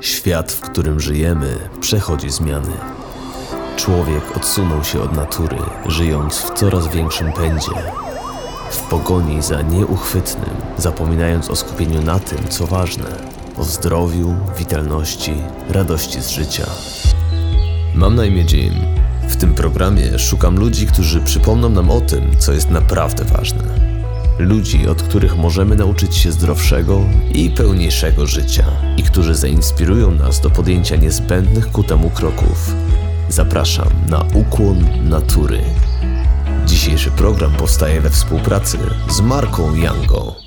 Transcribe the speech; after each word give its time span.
Świat, 0.00 0.52
w 0.52 0.60
którym 0.60 1.00
żyjemy, 1.00 1.56
przechodzi 1.80 2.30
zmiany. 2.30 2.72
Człowiek 3.76 4.36
odsunął 4.36 4.84
się 4.84 5.02
od 5.02 5.12
natury, 5.12 5.56
żyjąc 5.86 6.38
w 6.38 6.54
coraz 6.54 6.88
większym 6.88 7.32
pędzie. 7.32 7.70
W 8.70 8.80
pogoni 8.80 9.42
za 9.42 9.62
nieuchwytnym, 9.62 10.56
zapominając 10.78 11.50
o 11.50 11.56
skupieniu 11.56 12.02
na 12.02 12.18
tym, 12.18 12.48
co 12.48 12.66
ważne 12.66 13.04
o 13.58 13.64
zdrowiu, 13.64 14.34
witalności, 14.58 15.34
radości 15.68 16.22
z 16.22 16.28
życia. 16.28 16.66
Mam 17.94 18.14
na 18.14 18.24
imię 18.24 18.44
Jim. 18.52 18.74
W 19.28 19.36
tym 19.36 19.54
programie 19.54 20.18
szukam 20.18 20.58
ludzi, 20.58 20.86
którzy 20.86 21.20
przypomną 21.20 21.68
nam 21.68 21.90
o 21.90 22.00
tym, 22.00 22.30
co 22.38 22.52
jest 22.52 22.70
naprawdę 22.70 23.24
ważne 23.24 23.83
Ludzi, 24.38 24.88
od 24.88 25.02
których 25.02 25.36
możemy 25.36 25.76
nauczyć 25.76 26.16
się 26.16 26.32
zdrowszego 26.32 27.00
i 27.34 27.50
pełniejszego 27.50 28.26
życia 28.26 28.64
i 28.96 29.02
którzy 29.02 29.34
zainspirują 29.34 30.10
nas 30.10 30.40
do 30.40 30.50
podjęcia 30.50 30.96
niezbędnych 30.96 31.70
ku 31.70 31.82
temu 31.84 32.10
kroków. 32.10 32.74
Zapraszam 33.28 33.88
na 34.08 34.24
ukłon 34.34 34.84
natury. 35.08 35.60
Dzisiejszy 36.66 37.10
program 37.10 37.52
powstaje 37.52 38.00
we 38.00 38.10
współpracy 38.10 38.78
z 39.10 39.20
marką 39.20 39.74
Yango. 39.74 40.43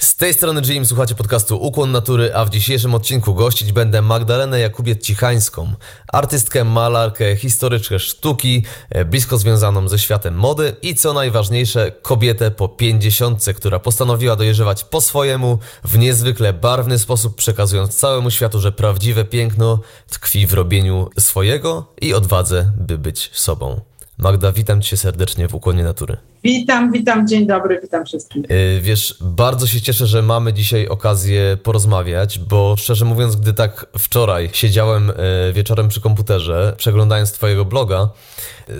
Z 0.00 0.16
tej 0.16 0.34
strony 0.34 0.62
Jim, 0.64 0.86
słuchacie 0.86 1.14
podcastu 1.14 1.56
Ukłon 1.56 1.92
Natury, 1.92 2.34
a 2.34 2.44
w 2.44 2.50
dzisiejszym 2.50 2.94
odcinku 2.94 3.34
gościć 3.34 3.72
będę 3.72 4.02
Magdalenę 4.02 4.60
Jakubiec-Cichańską, 4.60 5.72
artystkę, 6.12 6.64
malarkę, 6.64 7.36
historyczkę 7.36 7.98
sztuki, 7.98 8.64
e, 8.90 9.04
blisko 9.04 9.38
związaną 9.38 9.88
ze 9.88 9.98
światem 9.98 10.34
mody 10.34 10.76
i 10.82 10.94
co 10.94 11.12
najważniejsze, 11.12 11.92
kobietę 12.02 12.50
po 12.50 12.68
pięćdziesiątce, 12.68 13.54
która 13.54 13.78
postanowiła 13.78 14.36
dojeżdżać 14.36 14.84
po 14.84 15.00
swojemu, 15.00 15.58
w 15.84 15.98
niezwykle 15.98 16.52
barwny 16.52 16.98
sposób, 16.98 17.36
przekazując 17.36 17.96
całemu 17.96 18.30
światu, 18.30 18.60
że 18.60 18.72
prawdziwe 18.72 19.24
piękno 19.24 19.80
tkwi 20.10 20.46
w 20.46 20.54
robieniu 20.54 21.10
swojego 21.18 21.92
i 22.00 22.14
odwadze, 22.14 22.72
by 22.76 22.98
być 22.98 23.30
sobą. 23.32 23.80
Magda, 24.18 24.52
witam 24.52 24.82
Cię 24.82 24.96
serdecznie 24.96 25.48
w 25.48 25.54
Ukłonie 25.54 25.84
Natury. 25.84 26.29
Witam, 26.44 26.92
witam, 26.92 27.28
dzień 27.28 27.46
dobry, 27.46 27.78
witam 27.82 28.04
wszystkich. 28.04 28.42
Yy, 28.50 28.80
wiesz, 28.80 29.16
bardzo 29.20 29.66
się 29.66 29.80
cieszę, 29.80 30.06
że 30.06 30.22
mamy 30.22 30.52
dzisiaj 30.52 30.88
okazję 30.88 31.58
porozmawiać, 31.62 32.38
bo 32.38 32.74
szczerze 32.78 33.04
mówiąc, 33.04 33.36
gdy 33.36 33.52
tak 33.52 33.86
wczoraj 33.98 34.50
siedziałem 34.52 35.06
yy, 35.46 35.52
wieczorem 35.52 35.88
przy 35.88 36.00
komputerze, 36.00 36.74
przeglądając 36.76 37.32
Twojego 37.32 37.64
bloga, 37.64 38.08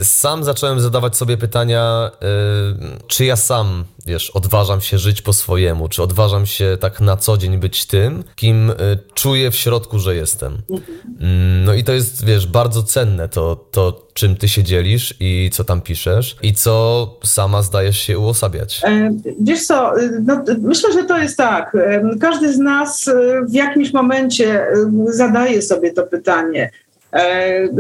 sam 0.02 0.44
zacząłem 0.44 0.80
zadawać 0.80 1.16
sobie 1.16 1.36
pytania, 1.36 2.10
yy, 2.20 2.98
czy 3.06 3.24
ja 3.24 3.36
sam, 3.36 3.84
wiesz, 4.06 4.30
odważam 4.30 4.80
się 4.80 4.98
żyć 4.98 5.22
po 5.22 5.32
swojemu, 5.32 5.88
czy 5.88 6.02
odważam 6.02 6.46
się 6.46 6.78
tak 6.80 7.00
na 7.00 7.16
co 7.16 7.36
dzień 7.36 7.58
być 7.58 7.86
tym, 7.86 8.24
kim 8.36 8.72
czuję 9.14 9.50
w 9.50 9.56
środku, 9.56 9.98
że 9.98 10.14
jestem. 10.14 10.62
Mhm. 10.70 10.98
Mm, 11.20 11.64
no 11.64 11.74
i 11.74 11.84
to 11.84 11.92
jest, 11.92 12.24
wiesz, 12.24 12.46
bardzo 12.46 12.82
cenne, 12.82 13.28
to, 13.28 13.56
to 13.70 14.06
czym 14.14 14.36
ty 14.36 14.48
się 14.48 14.62
dzielisz 14.62 15.14
i 15.20 15.50
co 15.52 15.64
tam 15.64 15.80
piszesz 15.80 16.36
i 16.42 16.54
co 16.54 17.06
sam 17.24 17.49
sama 17.50 17.62
zdajesz 17.62 17.98
się 17.98 18.18
uosabiać? 18.18 18.80
E, 18.84 19.10
wiesz 19.40 19.66
co, 19.66 19.92
no, 20.26 20.42
myślę, 20.58 20.92
że 20.92 21.04
to 21.04 21.18
jest 21.18 21.36
tak. 21.36 21.74
E, 21.74 22.02
każdy 22.20 22.52
z 22.52 22.58
nas 22.58 23.08
e, 23.08 23.12
w 23.48 23.52
jakimś 23.52 23.92
momencie 23.92 24.66
zadaje 25.06 25.62
sobie 25.62 25.92
to 25.92 26.02
pytanie. 26.02 26.70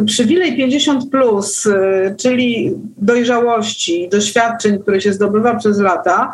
Przywilej 0.06 0.56
50, 0.56 1.10
plus, 1.10 1.68
czyli 2.16 2.72
dojrzałości, 2.98 4.08
doświadczeń, 4.08 4.78
które 4.78 5.00
się 5.00 5.12
zdobywa 5.12 5.54
przez 5.54 5.78
lata, 5.78 6.32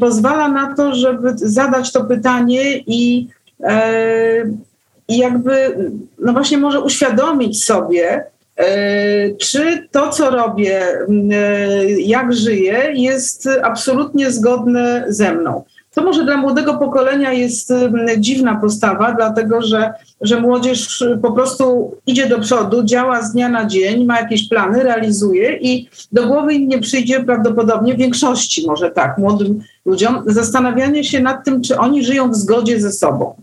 pozwala 0.00 0.48
na 0.48 0.74
to, 0.74 0.94
żeby 0.94 1.32
zadać 1.36 1.92
to 1.92 2.04
pytanie 2.04 2.78
i, 2.78 3.28
i 5.08 5.18
jakby, 5.18 5.74
no 6.18 6.32
właśnie, 6.32 6.58
może 6.58 6.80
uświadomić 6.80 7.64
sobie, 7.64 8.24
E, 8.24 8.37
czy 9.38 9.88
to, 9.90 10.10
co 10.10 10.30
robię, 10.30 10.82
e, 11.32 11.90
jak 11.90 12.34
żyję, 12.34 12.92
jest 12.94 13.48
absolutnie 13.62 14.30
zgodne 14.30 15.04
ze 15.08 15.32
mną. 15.32 15.64
To 15.94 16.04
może 16.04 16.24
dla 16.24 16.36
młodego 16.36 16.78
pokolenia 16.78 17.32
jest 17.32 17.72
dziwna 18.18 18.54
postawa, 18.54 19.12
dlatego 19.12 19.62
że, 19.62 19.92
że 20.20 20.40
młodzież 20.40 21.04
po 21.22 21.32
prostu 21.32 21.96
idzie 22.06 22.26
do 22.26 22.38
przodu, 22.38 22.84
działa 22.84 23.22
z 23.22 23.32
dnia 23.32 23.48
na 23.48 23.66
dzień, 23.66 24.04
ma 24.04 24.20
jakieś 24.20 24.48
plany, 24.48 24.82
realizuje 24.82 25.56
i 25.56 25.88
do 26.12 26.26
głowy 26.26 26.54
im 26.54 26.68
nie 26.68 26.78
przyjdzie 26.78 27.24
prawdopodobnie 27.24 27.94
w 27.94 27.98
większości, 27.98 28.66
może 28.66 28.90
tak, 28.90 29.18
młodym 29.18 29.60
ludziom, 29.84 30.22
zastanawianie 30.26 31.04
się 31.04 31.20
nad 31.20 31.44
tym, 31.44 31.62
czy 31.62 31.78
oni 31.78 32.04
żyją 32.04 32.30
w 32.30 32.36
zgodzie 32.36 32.80
ze 32.80 32.92
sobą. 32.92 33.34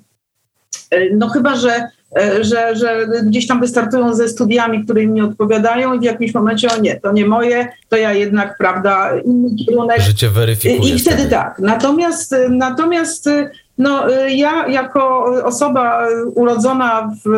E, 0.91 1.15
no 1.15 1.29
chyba, 1.29 1.55
że 1.55 1.69
E, 1.69 1.94
że, 2.41 2.75
że 2.75 3.07
gdzieś 3.23 3.47
tam 3.47 3.59
wystartują 3.59 4.13
ze 4.13 4.27
studiami, 4.27 4.83
które 4.83 5.03
im 5.03 5.13
nie 5.13 5.23
odpowiadają 5.23 5.93
i 5.93 5.99
w 5.99 6.03
jakimś 6.03 6.33
momencie, 6.33 6.67
o 6.77 6.81
nie, 6.81 6.99
to 6.99 7.11
nie 7.11 7.25
moje, 7.25 7.67
to 7.89 7.97
ja 7.97 8.13
jednak, 8.13 8.57
prawda, 8.57 9.11
inny 9.25 9.55
kierunek. 9.65 10.01
Życie 10.01 10.29
weryfikuje. 10.29 10.93
I 10.93 10.99
wtedy 10.99 11.25
tak. 11.25 11.59
Natomiast, 11.59 12.35
natomiast 12.49 13.29
no, 13.77 14.09
ja 14.27 14.67
jako 14.67 15.25
osoba 15.43 16.07
urodzona 16.35 17.11
w 17.25 17.29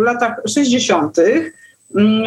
latach 0.00 0.36
60., 0.48 1.16
mm, 1.94 2.24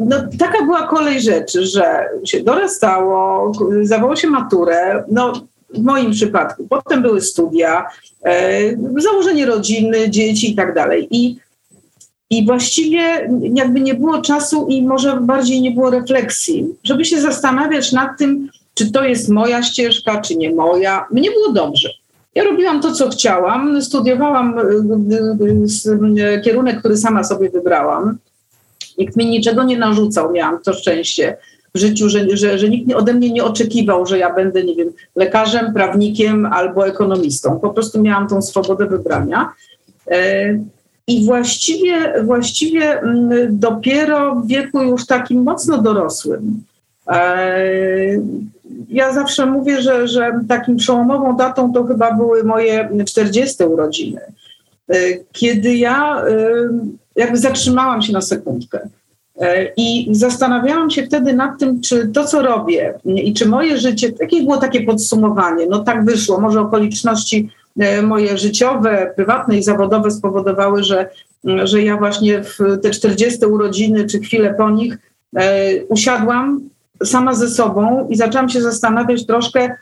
no, 0.00 0.16
taka 0.38 0.64
była 0.64 0.86
kolej 0.86 1.20
rzeczy, 1.20 1.66
że 1.66 2.08
się 2.24 2.40
dorastało, 2.40 3.52
zawało 3.82 4.16
się 4.16 4.28
maturę, 4.30 5.04
no, 5.10 5.32
w 5.74 5.82
moim 5.82 6.10
przypadku. 6.10 6.66
Potem 6.70 7.02
były 7.02 7.20
studia, 7.20 7.86
e, 8.24 8.60
założenie 8.96 9.46
rodziny, 9.46 10.10
dzieci 10.10 10.52
i 10.52 10.54
tak 10.54 10.74
dalej. 10.74 11.08
I, 11.10 11.36
I 12.30 12.46
właściwie 12.46 13.30
jakby 13.54 13.80
nie 13.80 13.94
było 13.94 14.22
czasu 14.22 14.66
i 14.68 14.82
może 14.82 15.20
bardziej 15.20 15.60
nie 15.60 15.70
było 15.70 15.90
refleksji, 15.90 16.66
żeby 16.84 17.04
się 17.04 17.20
zastanawiać 17.20 17.92
nad 17.92 18.18
tym, 18.18 18.48
czy 18.74 18.92
to 18.92 19.04
jest 19.04 19.28
moja 19.28 19.62
ścieżka, 19.62 20.20
czy 20.20 20.36
nie 20.36 20.54
moja. 20.54 21.06
Mnie 21.10 21.30
było 21.30 21.52
dobrze. 21.52 21.90
Ja 22.34 22.44
robiłam 22.44 22.80
to, 22.80 22.92
co 22.92 23.08
chciałam, 23.08 23.82
studiowałam 23.82 24.58
e, 24.58 24.62
e, 26.24 26.40
kierunek, 26.40 26.78
który 26.78 26.96
sama 26.96 27.24
sobie 27.24 27.50
wybrałam. 27.50 28.18
Nikt 28.98 29.16
mi 29.16 29.26
niczego 29.26 29.64
nie 29.64 29.78
narzucał, 29.78 30.32
miałam 30.32 30.62
to 30.62 30.72
szczęście 30.72 31.36
w 31.74 31.78
życiu, 31.78 32.08
że, 32.08 32.36
że, 32.36 32.58
że 32.58 32.68
nikt 32.68 32.94
ode 32.94 33.14
mnie 33.14 33.30
nie 33.30 33.44
oczekiwał, 33.44 34.06
że 34.06 34.18
ja 34.18 34.34
będę, 34.34 34.64
nie 34.64 34.74
wiem, 34.74 34.92
lekarzem, 35.16 35.74
prawnikiem 35.74 36.46
albo 36.46 36.86
ekonomistą. 36.86 37.60
Po 37.60 37.70
prostu 37.70 38.02
miałam 38.02 38.28
tą 38.28 38.42
swobodę 38.42 38.86
wybrania. 38.86 39.52
E, 40.10 40.58
I 41.06 41.26
właściwie, 41.26 42.22
właściwie 42.24 43.00
mm, 43.00 43.30
dopiero 43.58 44.34
w 44.34 44.46
wieku 44.46 44.82
już 44.82 45.06
takim 45.06 45.42
mocno 45.42 45.78
dorosłym, 45.78 46.62
e, 47.08 48.22
ja 48.88 49.12
zawsze 49.12 49.46
mówię, 49.46 49.82
że, 49.82 50.08
że 50.08 50.40
takim 50.48 50.76
przełomową 50.76 51.36
datą 51.36 51.72
to 51.72 51.84
chyba 51.84 52.12
były 52.12 52.44
moje 52.44 52.88
40 53.06 53.64
urodziny, 53.64 54.20
e, 54.88 54.96
kiedy 55.32 55.76
ja 55.76 56.24
jakby 57.16 57.38
zatrzymałam 57.38 58.02
się 58.02 58.12
na 58.12 58.20
sekundkę 58.20 58.88
I 59.76 60.08
zastanawiałam 60.12 60.90
się 60.90 61.06
wtedy 61.06 61.32
nad 61.32 61.58
tym, 61.58 61.80
czy 61.80 62.08
to, 62.08 62.24
co 62.24 62.42
robię 62.42 62.94
i 63.04 63.34
czy 63.34 63.48
moje 63.48 63.78
życie, 63.78 64.12
takie 64.12 64.42
było 64.42 64.56
takie 64.56 64.80
podsumowanie, 64.80 65.66
no 65.66 65.78
tak 65.78 66.04
wyszło, 66.04 66.40
może 66.40 66.60
okoliczności 66.60 67.50
e, 67.78 68.02
moje 68.02 68.38
życiowe, 68.38 69.12
prywatne 69.16 69.58
i 69.58 69.62
zawodowe 69.62 70.10
spowodowały, 70.10 70.82
że, 70.82 71.08
że 71.44 71.82
ja 71.82 71.96
właśnie 71.96 72.42
w 72.42 72.58
te 72.82 72.90
40 72.90 73.46
urodziny 73.46 74.06
czy 74.06 74.18
chwilę 74.18 74.54
po 74.58 74.70
nich 74.70 74.98
e, 75.36 75.84
usiadłam 75.84 76.60
sama 77.04 77.34
ze 77.34 77.48
sobą 77.48 78.08
i 78.10 78.16
zaczęłam 78.16 78.48
się 78.48 78.62
zastanawiać 78.62 79.26
troszkę, 79.26 79.76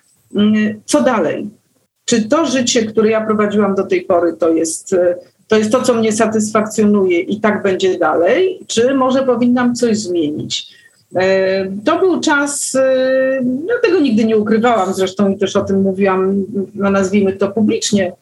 co 0.84 1.02
dalej. 1.02 1.50
Czy 2.04 2.28
to 2.28 2.46
życie, 2.46 2.86
które 2.86 3.10
ja 3.10 3.26
prowadziłam 3.26 3.74
do 3.74 3.86
tej 3.86 4.02
pory, 4.02 4.32
to 4.32 4.48
jest 4.48 4.96
to 5.52 5.58
jest 5.58 5.72
to, 5.72 5.82
co 5.82 5.94
mnie 5.94 6.12
satysfakcjonuje 6.12 7.20
i 7.20 7.40
tak 7.40 7.62
będzie 7.62 7.99
dalej, 7.99 8.60
czy 8.66 8.94
może 8.94 9.22
powinnam 9.22 9.75
coś 9.75 9.99
zmienić. 9.99 10.76
E, 11.16 11.66
to 11.84 11.99
był 11.99 12.20
czas, 12.20 12.75
e, 12.75 13.40
no 13.44 13.75
tego 13.82 14.00
nigdy 14.00 14.25
nie 14.25 14.37
ukrywałam, 14.37 14.94
zresztą 14.94 15.38
też 15.38 15.56
o 15.56 15.64
tym 15.64 15.82
mówiłam, 15.82 16.44
no 16.75 16.90
nazwijmy 16.90 17.32
to 17.32 17.49
publicznie. 17.49 18.12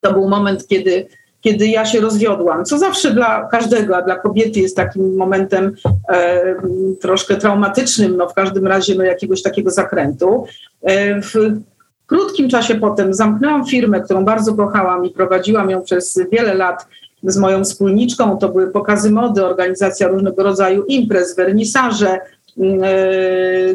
To 0.00 0.12
był 0.12 0.28
moment, 0.28 0.66
kiedy, 0.66 1.06
kiedy 1.40 1.66
ja 1.66 1.84
się 1.84 2.00
rozwiodłam, 2.00 2.64
co 2.64 2.78
zawsze 2.78 3.10
dla 3.10 3.48
każdego, 3.48 3.96
a 3.96 4.02
dla 4.02 4.16
kobiety 4.16 4.60
jest 4.60 4.76
takim 4.76 5.16
momentem 5.16 5.74
e, 6.08 6.54
troszkę 7.00 7.36
traumatycznym, 7.36 8.16
no 8.16 8.28
w 8.28 8.34
każdym 8.34 8.66
razie 8.66 8.94
no, 8.94 9.04
jakiegoś 9.04 9.42
takiego 9.42 9.70
zakrętu. 9.70 10.44
E, 10.82 11.20
w 11.22 11.34
krótkim 12.06 12.48
czasie 12.48 12.74
potem 12.74 13.14
zamknęłam 13.14 13.66
firmę, 13.66 14.00
którą 14.00 14.24
bardzo 14.24 14.54
kochałam 14.54 15.04
i 15.04 15.10
prowadziłam 15.10 15.70
ją 15.70 15.82
przez 15.82 16.20
wiele 16.32 16.54
lat 16.54 16.86
z 17.22 17.36
moją 17.36 17.64
wspólniczką. 17.64 18.38
To 18.38 18.48
były 18.48 18.70
pokazy 18.70 19.10
mody, 19.10 19.44
organizacja 19.44 20.08
różnego 20.08 20.42
rodzaju 20.42 20.84
imprez, 20.84 21.36
wernisaże, 21.36 22.18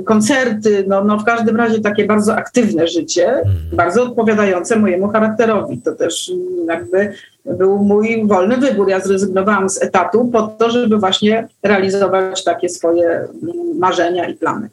koncerty, 0.06 0.86
no, 0.88 1.04
no 1.04 1.18
w 1.18 1.24
każdym 1.24 1.56
razie 1.56 1.81
takie 1.81 2.06
bardzo 2.06 2.36
aktywne 2.36 2.88
życie, 2.88 3.28
mhm. 3.28 3.56
bardzo 3.74 4.04
odpowiadające 4.04 4.80
mojemu 4.80 5.07
charakterowi. 5.07 5.78
To 5.78 5.92
też 5.92 6.31
jakby 6.68 7.13
był 7.45 7.78
mój 7.78 8.28
wolny 8.28 8.57
wybór. 8.57 8.89
Ja 8.89 9.00
zrezygnowałam 9.00 9.69
z 9.69 9.83
etatu 9.83 10.25
po 10.25 10.42
to, 10.42 10.69
żeby 10.69 10.98
właśnie 10.98 11.48
realizować 11.63 12.44
takie 12.44 12.69
swoje 12.69 13.28
marzenia 13.80 14.30
i 14.30 14.33
plany. 14.33 14.69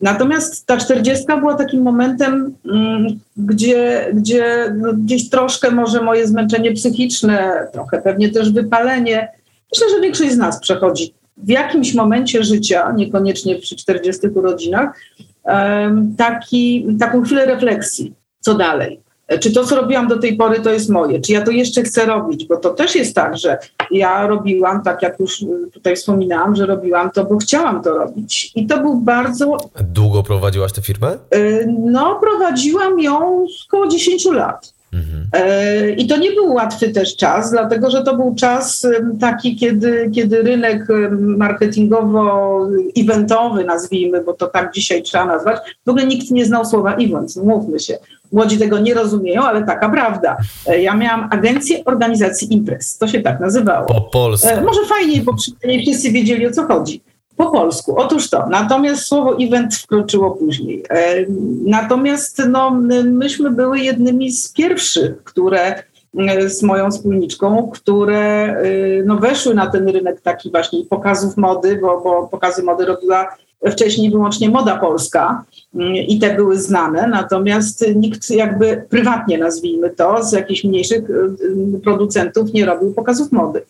Natomiast 0.00 0.66
ta 0.66 0.76
czterdziestka 0.76 1.36
była 1.36 1.54
takim 1.54 1.82
momentem, 1.82 2.54
mm, 2.64 3.06
gdzie, 3.36 4.10
gdzie 4.14 4.74
no 4.76 4.92
gdzieś 4.92 5.30
troszkę 5.30 5.70
może 5.70 6.02
moje 6.02 6.26
zmęczenie 6.26 6.72
psychiczne, 6.72 7.66
trochę 7.72 8.02
pewnie 8.02 8.30
też 8.30 8.52
wypalenie. 8.52 9.28
Myślę, 9.72 9.86
że 9.94 10.00
większość 10.00 10.32
z 10.32 10.38
nas 10.38 10.60
przechodzi 10.60 11.14
w 11.36 11.48
jakimś 11.48 11.94
momencie 11.94 12.44
życia, 12.44 12.92
niekoniecznie 12.92 13.56
przy 13.56 13.76
40 13.76 14.26
urodzinach, 14.26 15.00
taki, 16.16 16.86
taką 17.00 17.22
chwilę 17.22 17.46
refleksji, 17.46 18.14
co 18.40 18.54
dalej. 18.54 19.05
Czy 19.40 19.52
to, 19.52 19.64
co 19.64 19.76
robiłam 19.76 20.08
do 20.08 20.18
tej 20.18 20.36
pory, 20.36 20.60
to 20.60 20.70
jest 20.70 20.90
moje? 20.90 21.20
Czy 21.20 21.32
ja 21.32 21.42
to 21.42 21.50
jeszcze 21.50 21.82
chcę 21.82 22.06
robić? 22.06 22.46
Bo 22.46 22.56
to 22.56 22.70
też 22.70 22.94
jest 22.94 23.14
tak, 23.14 23.36
że 23.36 23.58
ja 23.90 24.26
robiłam, 24.26 24.82
tak 24.82 25.02
jak 25.02 25.20
już 25.20 25.44
tutaj 25.72 25.96
wspominałam, 25.96 26.56
że 26.56 26.66
robiłam 26.66 27.10
to, 27.10 27.24
bo 27.24 27.36
chciałam 27.36 27.82
to 27.82 27.94
robić. 27.98 28.52
I 28.54 28.66
to 28.66 28.78
był 28.80 28.96
bardzo. 28.96 29.56
Długo 29.80 30.22
prowadziłaś 30.22 30.72
tę 30.72 30.82
firmę? 30.82 31.18
Y, 31.34 31.74
no, 31.78 32.20
prowadziłam 32.20 33.00
ją 33.00 33.46
około 33.66 33.88
10 33.88 34.24
lat. 34.24 34.75
Mhm. 34.96 35.26
E, 35.32 35.90
I 35.90 36.06
to 36.06 36.16
nie 36.16 36.32
był 36.32 36.54
łatwy 36.54 36.88
też 36.88 37.16
czas, 37.16 37.50
dlatego 37.50 37.90
że 37.90 38.02
to 38.02 38.16
był 38.16 38.34
czas 38.34 38.86
taki, 39.20 39.56
kiedy, 39.56 40.10
kiedy 40.14 40.42
rynek 40.42 40.86
marketingowo-eventowy, 41.20 43.64
nazwijmy, 43.64 44.24
bo 44.24 44.32
to 44.32 44.46
tak 44.46 44.72
dzisiaj 44.72 45.02
trzeba 45.02 45.26
nazwać, 45.26 45.56
w 45.86 45.90
ogóle 45.90 46.06
nikt 46.06 46.30
nie 46.30 46.44
znał 46.44 46.64
słowa 46.64 46.94
event, 46.94 47.36
mówmy 47.36 47.80
się. 47.80 47.98
Młodzi 48.32 48.58
tego 48.58 48.78
nie 48.78 48.94
rozumieją, 48.94 49.42
ale 49.42 49.62
taka 49.62 49.88
prawda. 49.88 50.36
E, 50.66 50.82
ja 50.82 50.96
miałam 50.96 51.28
agencję 51.30 51.84
organizacji 51.84 52.54
imprez, 52.54 52.98
to 52.98 53.08
się 53.08 53.20
tak 53.20 53.40
nazywało. 53.40 53.86
Po 53.86 54.00
polsku. 54.00 54.48
E, 54.48 54.60
może 54.60 54.84
fajniej, 54.84 55.20
bo 55.20 55.32
nie 55.64 55.82
wszyscy 55.82 56.10
wiedzieli 56.10 56.46
o 56.46 56.50
co 56.50 56.66
chodzi. 56.66 57.02
Po 57.36 57.50
polsku. 57.50 57.96
Otóż 57.96 58.30
to. 58.30 58.48
Natomiast 58.50 59.02
słowo 59.02 59.36
event 59.40 59.74
wkroczyło 59.74 60.30
później. 60.30 60.84
E, 60.90 61.24
natomiast 61.66 62.42
no, 62.48 62.70
myśmy 63.04 63.50
były 63.50 63.80
jednymi 63.80 64.32
z 64.32 64.52
pierwszych, 64.52 65.22
które 65.24 65.82
e, 66.18 66.48
z 66.48 66.62
moją 66.62 66.90
wspólniczką, 66.90 67.70
które 67.74 68.18
e, 68.18 68.62
no, 69.04 69.16
weszły 69.16 69.54
na 69.54 69.66
ten 69.66 69.88
rynek 69.88 70.20
taki 70.20 70.50
właśnie 70.50 70.84
pokazów 70.84 71.36
mody, 71.36 71.78
bo, 71.82 72.00
bo 72.00 72.28
pokazy 72.28 72.62
mody 72.62 72.84
robiła 72.84 73.36
wcześniej 73.70 74.10
wyłącznie 74.10 74.50
moda 74.50 74.76
polska 74.76 75.44
i 76.08 76.18
te 76.18 76.34
były 76.34 76.58
znane, 76.58 77.08
natomiast 77.08 77.84
nikt 77.94 78.30
jakby 78.30 78.84
prywatnie 78.90 79.38
nazwijmy 79.38 79.90
to, 79.90 80.22
z 80.24 80.32
jakichś 80.32 80.64
mniejszych 80.64 81.02
producentów 81.84 82.52
nie 82.52 82.66
robił 82.66 82.94
pokazów 82.94 83.32
mody. 83.32 83.62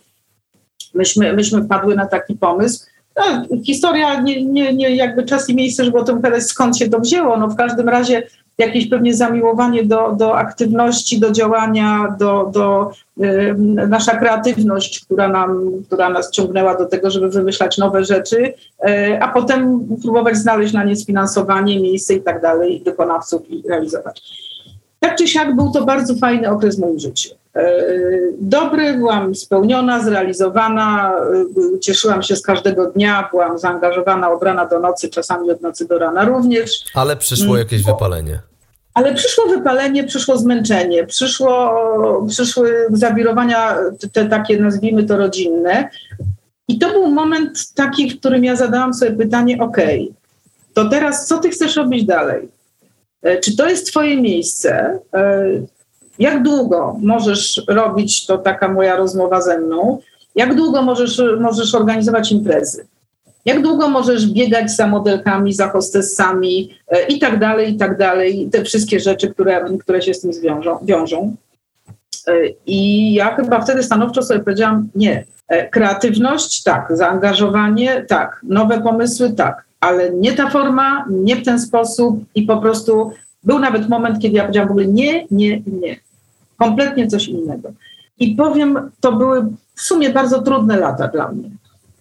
Myśmy, 0.95 1.33
myśmy 1.33 1.65
padły 1.65 1.97
na 1.97 2.07
taki 2.07 2.35
pomysł, 2.35 2.87
no, 3.17 3.57
historia, 3.67 4.21
nie, 4.21 4.45
nie, 4.45 4.75
nie 4.75 4.97
jakby 4.97 5.25
czas 5.25 5.51
i 5.51 5.55
miejsce, 5.55 5.85
żeby 5.85 5.99
o 5.99 6.05
tym 6.05 6.23
powiedzieć, 6.23 6.49
skąd 6.49 6.79
się 6.79 6.89
to 6.89 7.01
wzięło. 7.01 7.37
No 7.37 7.49
w 7.49 7.57
każdym 7.57 7.89
razie 7.89 8.23
jakieś 8.59 8.89
pewnie 8.89 9.15
zamiłowanie 9.15 9.85
do, 9.85 10.13
do 10.13 10.39
aktywności, 10.39 11.21
do 11.21 11.31
działania, 11.31 12.17
do, 12.19 12.51
do 12.53 12.91
y, 13.21 13.55
nasza 13.89 14.17
kreatywność, 14.17 15.05
która, 15.05 15.29
nam, 15.29 15.71
która 15.87 16.09
nas 16.09 16.31
ciągnęła 16.31 16.79
do 16.79 16.87
tego, 16.87 17.11
żeby 17.11 17.29
wymyślać 17.29 17.79
nowe 17.79 18.05
rzeczy, 18.05 18.37
y, 18.45 18.53
a 19.21 19.29
potem 19.29 19.87
próbować 20.03 20.37
znaleźć 20.37 20.73
na 20.73 20.85
nie 20.85 20.97
sfinansowanie, 20.97 21.81
miejsce 21.81 22.15
i 22.15 22.23
tak 22.23 22.43
dalej, 22.43 22.83
wykonawców 22.85 23.51
i 23.51 23.63
realizować. 23.69 24.23
Tak 25.01 25.17
czy 25.17 25.29
siak 25.29 25.57
był 25.57 25.73
to 25.73 25.85
bardzo 25.85 26.15
fajny 26.15 26.51
okres 26.51 26.77
w 26.77 26.81
moim 26.81 26.99
życiu. 26.99 27.31
E, 27.57 27.83
dobry, 28.41 28.93
byłam 28.93 29.35
spełniona, 29.35 30.05
zrealizowana, 30.05 31.13
e, 31.77 31.81
cieszyłam 31.81 32.23
się 32.23 32.37
z 32.37 32.43
każdego 32.43 32.87
dnia, 32.87 33.29
byłam 33.31 33.59
zaangażowana 33.59 34.33
od 34.33 34.43
rana 34.43 34.67
do 34.67 34.81
nocy, 34.81 35.09
czasami 35.09 35.51
od 35.51 35.63
nocy 35.63 35.89
do 35.89 35.99
rana 35.99 36.25
również. 36.25 36.85
Ale 36.95 37.17
przyszło 37.17 37.47
mm. 37.47 37.59
jakieś 37.59 37.83
wypalenie. 37.83 38.39
Ale 38.95 39.15
przyszło 39.15 39.47
wypalenie, 39.47 40.05
przyszło 40.05 40.39
zmęczenie, 40.39 41.07
przyszło, 41.07 41.75
przyszły 42.29 42.87
zawirowania 42.91 43.77
te 44.13 44.27
takie, 44.27 44.61
nazwijmy 44.61 45.05
to 45.05 45.17
rodzinne. 45.17 45.89
I 46.69 46.79
to 46.79 46.91
był 46.91 47.07
moment 47.07 47.75
taki, 47.75 48.11
w 48.11 48.21
którym 48.21 48.45
ja 48.45 48.57
zadałam 48.57 48.95
sobie 48.95 49.13
pytanie, 49.13 49.59
ok, 49.61 49.77
to 50.75 50.89
teraz 50.89 51.27
co 51.27 51.39
ty 51.39 51.51
chcesz 51.51 51.77
robić 51.77 52.05
dalej? 52.05 52.49
E, 53.23 53.41
czy 53.41 53.57
to 53.57 53.69
jest 53.69 53.87
twoje 53.87 54.23
miejsce? 54.23 54.99
Jak 56.19 56.43
długo 56.43 56.97
możesz 57.03 57.63
robić, 57.69 58.27
to 58.27 58.39
taka 58.39 58.69
moja 58.69 58.97
rozmowa 58.97 59.41
ze 59.41 59.59
mną, 59.59 59.99
jak 60.35 60.55
długo 60.55 60.83
możesz, 60.83 61.23
możesz 61.41 61.75
organizować 61.75 62.33
imprezy? 62.33 62.87
Jak 63.45 63.63
długo 63.63 63.89
możesz 63.89 64.27
biegać 64.27 64.71
za 64.71 64.87
modelkami, 64.87 65.53
za 65.53 65.69
hostessami 65.69 66.79
e, 66.89 67.07
i 67.07 67.19
tak 67.19 67.39
dalej, 67.39 67.75
i 67.75 67.77
tak 67.77 67.99
dalej. 67.99 68.49
Te 68.53 68.65
wszystkie 68.65 69.01
rzeczy, 69.01 69.31
które, 69.31 69.65
które 69.81 70.03
się 70.03 70.15
z 70.15 70.21
tym 70.21 70.33
zwiążą, 70.33 70.79
wiążą. 70.83 71.37
E, 72.29 72.33
I 72.67 73.13
ja 73.15 73.35
chyba 73.35 73.61
wtedy 73.61 73.83
stanowczo 73.83 74.23
sobie 74.23 74.41
powiedziałam, 74.41 74.89
nie. 74.95 75.25
E, 75.49 75.69
kreatywność, 75.69 76.63
tak. 76.63 76.87
Zaangażowanie, 76.91 78.05
tak. 78.09 78.41
Nowe 78.43 78.81
pomysły, 78.81 79.33
tak. 79.33 79.65
Ale 79.81 80.11
nie 80.11 80.33
ta 80.33 80.51
forma, 80.51 81.05
nie 81.11 81.37
w 81.37 81.45
ten 81.45 81.61
sposób 81.61 82.25
i 82.35 82.43
po 82.43 82.57
prostu 82.57 83.13
był 83.45 83.59
nawet 83.59 83.89
moment, 83.89 84.19
kiedy 84.19 84.37
ja 84.37 84.43
powiedziałam 84.43 84.69
w 84.69 84.73
ogóle 84.73 84.87
nie, 84.87 85.27
nie, 85.31 85.63
nie 85.67 86.06
kompletnie 86.57 87.07
coś 87.07 87.29
innego. 87.29 87.73
I 88.19 88.35
powiem, 88.35 88.91
to 89.01 89.13
były 89.13 89.47
w 89.75 89.83
sumie 89.83 90.11
bardzo 90.11 90.43
trudne 90.43 90.77
lata 90.77 91.09
dla 91.09 91.33
mnie. 91.33 91.51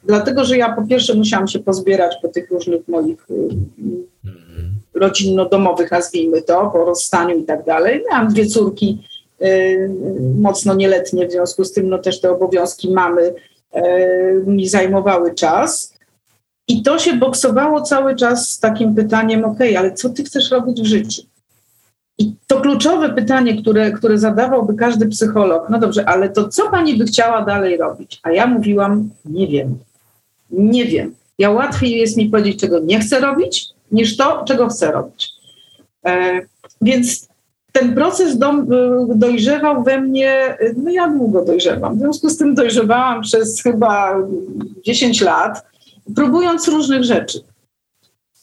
Dlatego, 0.04 0.46
że 0.46 0.58
ja 0.58 0.76
po 0.76 0.88
pierwsze 0.88 1.14
musiałam 1.14 1.48
się 1.48 1.60
pozbierać 1.60 2.16
po 2.22 2.28
tych 2.28 2.52
różnych 2.52 2.88
moich 2.88 3.30
y, 3.30 3.50
rodzinno-domowych, 4.94 5.92
nazwijmy 5.92 6.42
to, 6.42 6.70
po 6.74 6.86
rozstaniu 6.86 7.38
i 7.38 7.44
tak 7.44 7.66
dalej. 7.66 8.04
Miałam 8.10 8.28
dwie 8.28 8.46
córki 8.46 9.02
y, 9.42 9.90
mocno 10.40 10.74
nieletnie, 10.74 11.28
w 11.28 11.32
związku 11.32 11.64
z 11.64 11.72
tym 11.72 11.90
no, 11.90 11.98
też 11.98 12.22
te 12.22 12.32
obowiązki 12.32 12.92
mamy 12.92 13.22
y, 13.76 14.44
mi 14.46 14.68
zajmowały 14.68 15.36
czas. 15.36 15.96
I 16.68 16.84
to 16.84 17.00
się 17.00 17.14
boksowało 17.14 17.82
cały 17.82 18.16
czas 18.16 18.50
z 18.50 18.60
takim 18.60 18.96
pytaniem, 18.96 19.46
ok, 19.46 19.60
ale 19.78 19.94
co 19.94 20.10
ty 20.10 20.24
chcesz 20.24 20.52
robić 20.52 20.82
w 20.82 20.86
życiu? 20.86 21.22
I 22.18 22.34
to 22.48 22.62
kluczowe 22.62 23.10
pytanie, 23.10 23.62
które, 23.62 23.92
które 23.92 24.18
zadawałby 24.18 24.76
każdy 24.76 25.08
psycholog, 25.08 25.70
no 25.70 25.80
dobrze, 25.80 26.10
ale 26.10 26.30
to 26.30 26.50
co 26.50 26.70
pani 26.72 26.98
by 26.98 27.06
chciała 27.06 27.42
dalej 27.42 27.78
robić? 27.78 28.20
A 28.24 28.32
ja 28.32 28.48
mówiłam, 28.48 29.10
nie 29.26 29.48
wiem, 29.48 29.78
nie 30.50 30.86
wiem. 30.86 31.16
Ja 31.40 31.52
łatwiej 31.52 31.92
jest 31.92 32.18
mi 32.18 32.30
powiedzieć, 32.30 32.60
czego 32.60 32.80
nie 32.80 33.00
chcę 33.00 33.20
robić, 33.20 33.68
niż 33.92 34.18
to, 34.18 34.44
czego 34.48 34.68
chcę 34.68 34.92
robić. 34.92 35.30
E, 36.06 36.42
więc 36.82 37.28
ten 37.72 37.96
proces 37.96 38.38
do, 38.38 38.54
dojrzewał 39.16 39.84
we 39.84 40.02
mnie, 40.02 40.58
no 40.78 40.92
ja 40.92 41.10
długo 41.10 41.46
dojrzewam. 41.46 41.96
W 41.96 42.00
związku 42.00 42.30
z 42.30 42.38
tym 42.38 42.56
dojrzewałam 42.56 43.22
przez 43.22 43.64
chyba 43.64 44.16
10 44.86 45.22
lat, 45.22 45.66
próbując 46.16 46.68
różnych 46.68 47.04
rzeczy. 47.04 47.40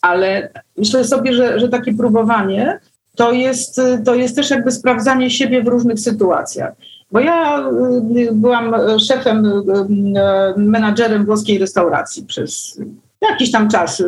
Ale 0.00 0.50
myślę 0.76 1.04
sobie, 1.04 1.32
że, 1.32 1.60
że 1.60 1.68
takie 1.68 1.94
próbowanie 1.94 2.80
to 3.16 3.32
jest, 3.32 3.80
to 4.04 4.14
jest 4.14 4.36
też 4.36 4.50
jakby 4.50 4.72
sprawdzanie 4.72 5.30
siebie 5.30 5.62
w 5.62 5.68
różnych 5.68 6.00
sytuacjach. 6.00 6.74
Bo 7.12 7.20
ja 7.20 7.68
y, 8.16 8.32
byłam 8.32 8.74
szefem, 9.08 9.46
y, 9.46 9.50
y, 9.50 10.60
menadżerem 10.60 11.24
włoskiej 11.24 11.58
restauracji 11.58 12.26
przez 12.26 12.80
jakiś 13.30 13.50
tam 13.50 13.68
czas, 13.68 14.02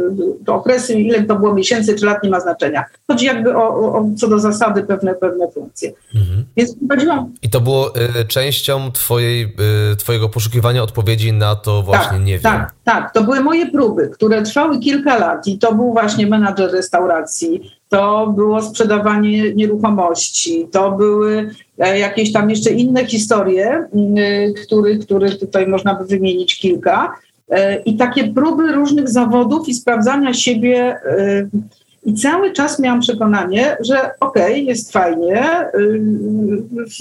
to 0.47 0.55
okresy, 0.55 0.95
ile 0.95 1.23
to 1.23 1.37
było 1.37 1.55
miesięcy 1.55 1.95
czy 1.95 2.07
lat, 2.07 2.23
nie 2.23 2.31
ma 2.31 2.41
znaczenia. 2.41 2.85
Chodzi 3.07 3.27
jakby 3.27 3.57
o, 3.57 3.93
o 3.93 4.11
co 4.17 4.29
do 4.29 4.39
zasady 4.39 4.83
pewne, 4.83 5.15
pewne 5.15 5.51
funkcje. 5.51 5.93
Mhm. 6.15 6.45
Więc 6.57 6.75
prowadziłam... 6.79 7.33
I 7.43 7.51
to 7.51 7.61
było 7.61 7.93
y, 8.21 8.25
częścią 8.25 8.93
twojej, 8.93 9.57
y, 9.93 9.97
twojego 9.97 10.29
poszukiwania 10.29 10.83
odpowiedzi 10.83 11.33
na 11.33 11.57
to 11.57 11.83
właśnie 11.83 12.11
tak, 12.11 12.25
nie 12.25 12.33
wiem. 12.33 12.43
Tak, 12.43 12.75
tak. 12.85 13.13
To 13.13 13.25
były 13.25 13.41
moje 13.41 13.67
próby, 13.67 14.09
które 14.09 14.43
trwały 14.43 14.79
kilka 14.79 15.19
lat 15.19 15.47
i 15.47 15.59
to 15.59 15.75
był 15.75 15.93
właśnie 15.93 16.27
menadżer 16.27 16.73
restauracji, 16.73 17.71
to 17.89 18.27
było 18.27 18.63
sprzedawanie 18.63 19.55
nieruchomości, 19.55 20.69
to 20.73 20.91
były 20.91 21.51
e, 21.79 21.99
jakieś 21.99 22.33
tam 22.33 22.51
jeszcze 22.51 22.71
inne 22.71 23.07
historie, 23.07 23.89
których, 24.65 24.99
których 24.99 25.39
tutaj 25.39 25.67
można 25.67 25.95
by 25.95 26.05
wymienić 26.05 26.59
kilka. 26.59 27.15
E, 27.51 27.77
I 27.77 27.97
takie 27.97 28.29
próby 28.29 28.73
różnych 28.73 29.09
zawodów 29.09 29.69
i 29.69 29.75
sprawdzania 29.75 30.35
siebie. 30.35 30.79
E, 30.79 31.49
I 32.05 32.15
cały 32.15 32.53
czas 32.53 32.79
miałam 32.79 33.01
przekonanie, 33.01 33.77
że 33.81 34.11
okej, 34.21 34.53
okay, 34.53 34.61
jest 34.61 34.93
fajnie. 34.93 35.69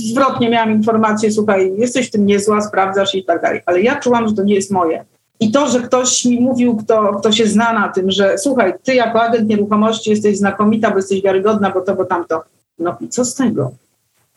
Zwrotnie 0.10 0.50
miałam 0.50 0.72
informację, 0.72 1.32
słuchaj, 1.32 1.74
jesteś 1.78 2.08
w 2.08 2.12
tym 2.12 2.26
niezła, 2.26 2.62
sprawdzasz 2.62 3.16
i 3.16 3.26
tak 3.26 3.42
dalej. 3.42 3.62
Ale 3.66 3.82
ja 3.82 3.96
czułam, 3.96 4.28
że 4.28 4.36
to 4.36 4.44
nie 4.44 4.56
jest 4.56 4.72
moje. 4.72 5.06
I 5.40 5.52
to, 5.52 5.68
że 5.68 5.80
ktoś 5.80 6.26
mi 6.26 6.42
mówił, 6.42 6.78
kto, 6.78 7.14
kto 7.14 7.32
się 7.32 7.48
zna 7.48 7.74
na 7.74 7.90
tym, 7.90 8.12
że 8.12 8.38
słuchaj, 8.38 8.74
ty 8.84 8.96
jako 8.96 9.22
agent 9.22 9.50
nieruchomości 9.50 10.10
jesteś 10.10 10.38
znakomita, 10.38 10.90
bo 10.92 10.98
jesteś 10.98 11.22
wiarygodna, 11.22 11.70
bo 11.70 11.82
to, 11.82 11.96
bo 11.96 12.06
tamto. 12.06 12.44
No 12.80 12.98
i 13.02 13.08
co 13.08 13.26
z 13.26 13.36
tego? 13.36 13.72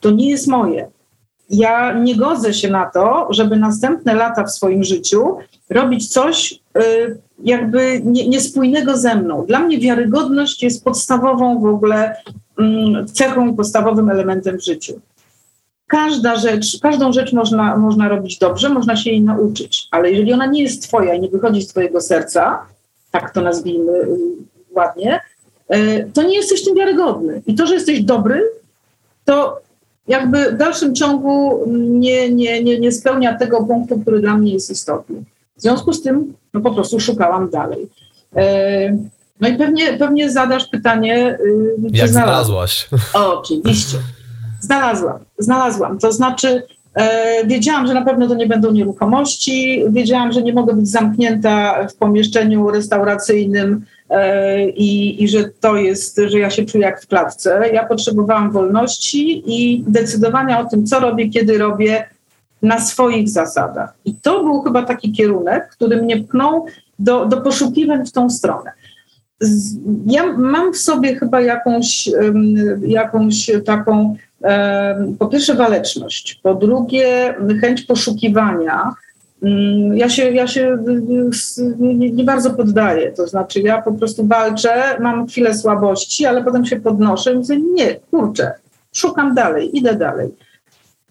To 0.00 0.10
nie 0.10 0.30
jest 0.30 0.46
moje. 0.46 0.88
Ja 1.50 1.92
nie 1.92 2.16
godzę 2.16 2.54
się 2.54 2.70
na 2.70 2.90
to, 2.90 3.26
żeby 3.30 3.56
następne 3.56 4.14
lata 4.14 4.44
w 4.44 4.50
swoim 4.50 4.84
życiu 4.84 5.36
robić 5.70 6.08
coś 6.08 6.60
y, 6.78 7.18
jakby 7.44 8.00
nie, 8.04 8.28
niespójnego 8.28 8.96
ze 8.96 9.14
mną. 9.14 9.44
Dla 9.46 9.58
mnie 9.58 9.78
wiarygodność 9.78 10.62
jest 10.62 10.84
podstawową 10.84 11.60
w 11.60 11.64
ogóle 11.64 12.16
mm, 12.58 13.06
cechą 13.06 13.52
i 13.52 13.56
podstawowym 13.56 14.10
elementem 14.10 14.58
w 14.58 14.64
życiu. 14.64 15.00
Każda 15.86 16.36
rzecz, 16.36 16.80
każdą 16.82 17.12
rzecz 17.12 17.32
można, 17.32 17.76
można 17.76 18.08
robić 18.08 18.38
dobrze, 18.38 18.68
można 18.68 18.96
się 18.96 19.10
jej 19.10 19.20
nauczyć, 19.20 19.88
ale 19.90 20.10
jeżeli 20.10 20.32
ona 20.32 20.46
nie 20.46 20.62
jest 20.62 20.82
twoja 20.82 21.14
i 21.14 21.20
nie 21.20 21.28
wychodzi 21.28 21.62
z 21.62 21.68
twojego 21.68 22.00
serca, 22.00 22.62
tak 23.10 23.30
to 23.30 23.40
nazwijmy 23.40 23.92
y, 23.92 24.18
ładnie, 24.70 25.20
y, 25.74 26.10
to 26.14 26.22
nie 26.22 26.36
jesteś 26.36 26.64
tym 26.64 26.74
wiarygodny. 26.74 27.42
I 27.46 27.54
to, 27.54 27.66
że 27.66 27.74
jesteś 27.74 28.02
dobry, 28.02 28.42
to 29.24 29.65
jakby 30.08 30.52
w 30.52 30.56
dalszym 30.56 30.94
ciągu 30.94 31.64
nie, 31.76 32.32
nie, 32.32 32.62
nie, 32.62 32.80
nie 32.80 32.92
spełnia 32.92 33.38
tego 33.38 33.64
punktu, 33.64 34.00
który 34.00 34.20
dla 34.20 34.36
mnie 34.36 34.52
jest 34.52 34.70
istotny. 34.70 35.16
W 35.56 35.62
związku 35.62 35.92
z 35.92 36.02
tym 36.02 36.34
no 36.54 36.60
po 36.60 36.70
prostu 36.70 37.00
szukałam 37.00 37.50
dalej. 37.50 37.88
E, 38.36 38.98
no 39.40 39.48
i 39.48 39.56
pewnie, 39.56 39.98
pewnie 39.98 40.30
zadasz 40.30 40.66
pytanie, 40.66 41.38
y, 41.44 41.76
jak 41.92 42.08
znalazłaś? 42.08 42.88
O, 43.14 43.40
oczywiście. 43.40 43.98
Znalazłam, 44.60 45.18
znalazłam. 45.38 45.98
To 45.98 46.12
znaczy, 46.12 46.62
e, 46.94 47.46
wiedziałam, 47.46 47.86
że 47.86 47.94
na 47.94 48.04
pewno 48.04 48.28
to 48.28 48.34
nie 48.34 48.46
będą 48.46 48.72
nieruchomości, 48.72 49.84
wiedziałam, 49.90 50.32
że 50.32 50.42
nie 50.42 50.52
mogę 50.52 50.74
być 50.74 50.88
zamknięta 50.88 51.86
w 51.88 51.94
pomieszczeniu 51.94 52.70
restauracyjnym 52.70 53.84
i, 54.76 55.22
i 55.24 55.28
że 55.28 55.44
to 55.60 55.76
jest, 55.76 56.20
że 56.26 56.38
ja 56.38 56.50
się 56.50 56.64
czuję 56.64 56.84
jak 56.84 57.02
w 57.02 57.06
klatce. 57.06 57.60
Ja 57.72 57.86
potrzebowałam 57.86 58.50
wolności 58.50 59.42
i 59.46 59.84
decydowania 59.86 60.60
o 60.60 60.64
tym, 60.64 60.86
co 60.86 61.00
robię, 61.00 61.28
kiedy 61.28 61.58
robię, 61.58 62.08
na 62.62 62.80
swoich 62.80 63.28
zasadach. 63.28 63.94
I 64.04 64.14
to 64.14 64.44
był 64.44 64.62
chyba 64.62 64.82
taki 64.82 65.12
kierunek, 65.12 65.68
który 65.68 66.02
mnie 66.02 66.22
pchnął 66.22 66.66
do, 66.98 67.26
do 67.26 67.40
poszukiwań 67.40 68.06
w 68.06 68.12
tą 68.12 68.30
stronę. 68.30 68.72
Ja 70.06 70.32
mam 70.32 70.72
w 70.72 70.78
sobie 70.78 71.16
chyba 71.16 71.40
jakąś, 71.40 72.08
jakąś 72.86 73.50
taką, 73.64 74.16
po 75.18 75.26
pierwsze, 75.26 75.54
waleczność, 75.54 76.40
po 76.42 76.54
drugie, 76.54 77.34
chęć 77.60 77.82
poszukiwania. 77.82 78.94
Mm, 79.42 79.96
ja 79.96 80.08
się, 80.08 80.30
ja 80.30 80.46
się 80.46 80.78
nie, 81.78 82.10
nie, 82.10 82.24
bardzo 82.24 82.50
poddaję, 82.50 83.12
to 83.12 83.26
znaczy 83.26 83.60
ja 83.60 83.82
po 83.82 83.92
prostu 83.92 84.26
walczę, 84.26 84.96
mam 85.00 85.26
chwilę 85.26 85.54
słabości, 85.54 86.26
ale 86.26 86.44
potem 86.44 86.66
się 86.66 86.80
podnoszę 86.80 87.32
i 87.32 87.36
mówię, 87.36 87.60
nie, 87.74 87.94
kurczę, 87.94 88.52
szukam 88.92 89.34
dalej, 89.34 89.78
idę 89.78 89.94
dalej. 89.94 90.28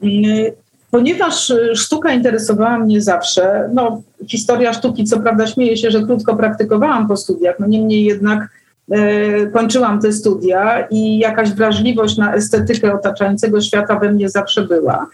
Mm, 0.04 0.52
Ponieważ 0.96 1.50
y, 1.50 1.76
sztuka 1.76 2.14
interesowała 2.14 2.80
mnie 2.80 3.02
zawsze, 3.02 3.70
no 3.74 4.02
historia 4.28 4.74
sztuki, 4.74 5.04
co 5.04 5.20
prawda 5.20 5.48
śmieję 5.48 5.78
się, 5.78 5.92
że 5.92 6.02
krótko 6.02 6.36
praktykowałam 6.36 7.08
po 7.08 7.18
studiach, 7.18 7.60
no 7.60 7.68
niemniej 7.68 8.04
jednak 8.04 8.50
e, 8.92 9.48
kończyłam 9.48 10.02
te 10.02 10.12
studia 10.12 10.88
i 10.92 11.18
jakaś 11.18 11.52
wrażliwość 11.52 12.18
na 12.18 12.34
estetykę 12.34 12.94
otaczającego 12.94 13.62
świata 13.62 14.00
we 14.00 14.12
mnie 14.12 14.30
zawsze 14.30 14.62
była. 14.62 15.08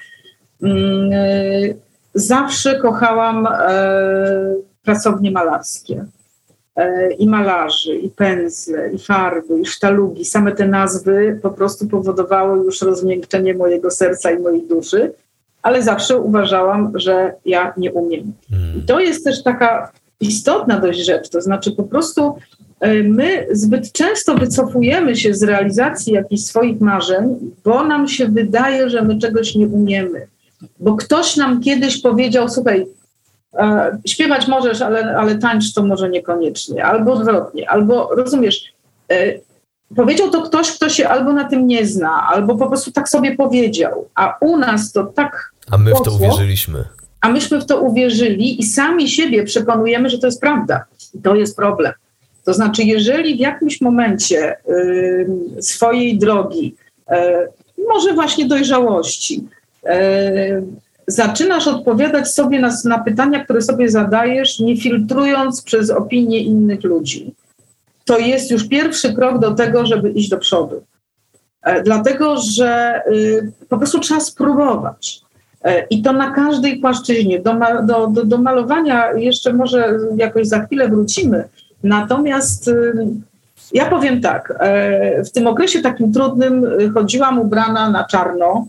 Mm, 0.63 1.09
e, 1.13 1.73
zawsze 2.13 2.79
kochałam 2.79 3.47
e, 3.51 4.55
pracownie 4.83 5.31
malarskie 5.31 6.05
e, 6.75 7.11
i 7.11 7.27
malarzy, 7.27 7.95
i 7.95 8.09
pędzle, 8.09 8.91
i 8.93 8.99
farby, 8.99 9.59
i 9.59 9.65
sztalugi. 9.65 10.25
Same 10.25 10.51
te 10.51 10.67
nazwy 10.67 11.39
po 11.41 11.49
prostu 11.49 11.87
powodowały 11.87 12.65
już 12.65 12.81
rozmiękczenie 12.81 13.53
mojego 13.53 13.91
serca 13.91 14.31
i 14.31 14.39
mojej 14.39 14.67
duszy 14.67 15.13
ale 15.61 15.83
zawsze 15.83 16.19
uważałam, 16.19 16.91
że 16.95 17.33
ja 17.45 17.73
nie 17.77 17.91
umiem. 17.91 18.33
Hmm. 18.49 18.77
I 18.77 18.81
to 18.81 18.99
jest 18.99 19.23
też 19.23 19.43
taka 19.43 19.91
istotna 20.19 20.79
dość 20.79 20.99
rzecz, 21.05 21.29
to 21.29 21.41
znaczy 21.41 21.71
po 21.71 21.83
prostu 21.83 22.35
e, 22.79 23.03
my 23.03 23.47
zbyt 23.51 23.91
często 23.91 24.35
wycofujemy 24.35 25.15
się 25.15 25.33
z 25.33 25.43
realizacji 25.43 26.13
jakichś 26.13 26.41
swoich 26.41 26.81
marzeń, 26.81 27.51
bo 27.63 27.83
nam 27.83 28.07
się 28.07 28.27
wydaje, 28.27 28.89
że 28.89 29.01
my 29.01 29.19
czegoś 29.19 29.55
nie 29.55 29.67
umiemy. 29.67 30.27
Bo 30.79 30.95
ktoś 30.95 31.37
nam 31.37 31.61
kiedyś 31.61 32.01
powiedział, 32.01 32.49
słuchaj, 32.49 32.87
e, 33.53 33.97
śpiewać 34.05 34.47
możesz, 34.47 34.81
ale, 34.81 35.17
ale 35.17 35.37
tańcz 35.37 35.73
to 35.73 35.83
może 35.83 36.09
niekoniecznie, 36.09 36.85
albo 36.85 37.13
odwrotnie, 37.13 37.69
albo 37.69 38.09
rozumiesz, 38.15 38.73
e, 39.11 39.33
Powiedział 39.95 40.29
to 40.29 40.41
ktoś, 40.41 40.71
kto 40.71 40.89
się 40.89 41.09
albo 41.09 41.33
na 41.33 41.43
tym 41.43 41.67
nie 41.67 41.85
zna, 41.85 42.27
albo 42.27 42.57
po 42.57 42.67
prostu 42.67 42.91
tak 42.91 43.09
sobie 43.09 43.35
powiedział. 43.35 44.07
A 44.15 44.37
u 44.41 44.57
nas 44.57 44.91
to 44.91 45.03
tak. 45.03 45.51
A 45.71 45.77
my 45.77 45.91
w 45.95 46.01
to 46.01 46.11
uwierzyliśmy. 46.11 46.85
A 47.21 47.29
myśmy 47.29 47.61
w 47.61 47.65
to 47.65 47.81
uwierzyli 47.81 48.61
i 48.61 48.63
sami 48.63 49.09
siebie 49.09 49.43
przekonujemy, 49.43 50.09
że 50.09 50.17
to 50.17 50.27
jest 50.27 50.41
prawda. 50.41 50.85
I 51.13 51.21
to 51.21 51.35
jest 51.35 51.55
problem. 51.55 51.93
To 52.43 52.53
znaczy, 52.53 52.83
jeżeli 52.83 53.35
w 53.35 53.39
jakimś 53.39 53.81
momencie 53.81 54.55
y, 54.69 55.61
swojej 55.61 56.17
drogi, 56.17 56.75
y, 57.11 57.13
może 57.87 58.13
właśnie 58.13 58.45
dojrzałości, 58.45 59.47
zaczynasz 61.07 61.67
odpowiadać 61.67 62.33
sobie 62.33 62.59
na, 62.59 62.71
na 62.85 62.99
pytania, 62.99 63.43
które 63.43 63.61
sobie 63.61 63.89
zadajesz, 63.89 64.59
nie 64.59 64.77
filtrując 64.77 65.61
przez 65.61 65.89
opinie 65.89 66.39
innych 66.39 66.83
ludzi, 66.83 67.35
to 68.05 68.19
jest 68.19 68.51
już 68.51 68.67
pierwszy 68.67 69.13
krok 69.13 69.39
do 69.39 69.51
tego, 69.51 69.85
żeby 69.85 70.09
iść 70.09 70.29
do 70.29 70.37
przodu. 70.37 70.83
E, 71.63 71.83
dlatego, 71.83 72.37
że 72.37 73.01
y, 73.11 73.51
po 73.69 73.77
prostu 73.77 73.99
trzeba 73.99 74.19
spróbować. 74.19 75.21
E, 75.63 75.85
I 75.89 76.01
to 76.01 76.13
na 76.13 76.31
każdej 76.31 76.79
płaszczyźnie. 76.79 77.39
Do, 77.39 77.55
do, 77.83 78.07
do, 78.07 78.25
do 78.25 78.37
malowania 78.37 79.13
jeszcze 79.13 79.53
może 79.53 79.97
jakoś 80.17 80.47
za 80.47 80.65
chwilę 80.65 80.89
wrócimy. 80.89 81.43
Natomiast 81.83 82.67
y, 82.67 83.07
ja 83.73 83.85
powiem 83.85 84.21
tak, 84.21 84.53
e, 84.59 85.23
w 85.23 85.31
tym 85.31 85.47
okresie 85.47 85.81
takim 85.81 86.13
trudnym 86.13 86.65
chodziłam 86.93 87.39
ubrana 87.39 87.89
na 87.89 88.03
czarno, 88.03 88.67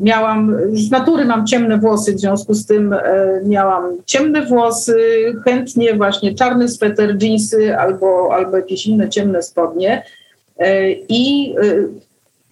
Miałam, 0.00 0.56
z 0.72 0.90
natury 0.90 1.24
mam 1.24 1.46
ciemne 1.46 1.78
włosy, 1.78 2.14
w 2.14 2.20
związku 2.20 2.54
z 2.54 2.66
tym 2.66 2.92
e, 2.92 3.00
miałam 3.44 3.84
ciemne 4.06 4.46
włosy, 4.46 4.96
chętnie 5.44 5.94
właśnie 5.94 6.34
czarny 6.34 6.68
sweter, 6.68 7.16
dżinsy 7.16 7.76
albo, 7.76 8.34
albo 8.34 8.56
jakieś 8.56 8.86
inne 8.86 9.08
ciemne 9.08 9.42
spodnie. 9.42 10.04
E, 10.58 10.90
I 10.92 11.54
e, 11.62 11.64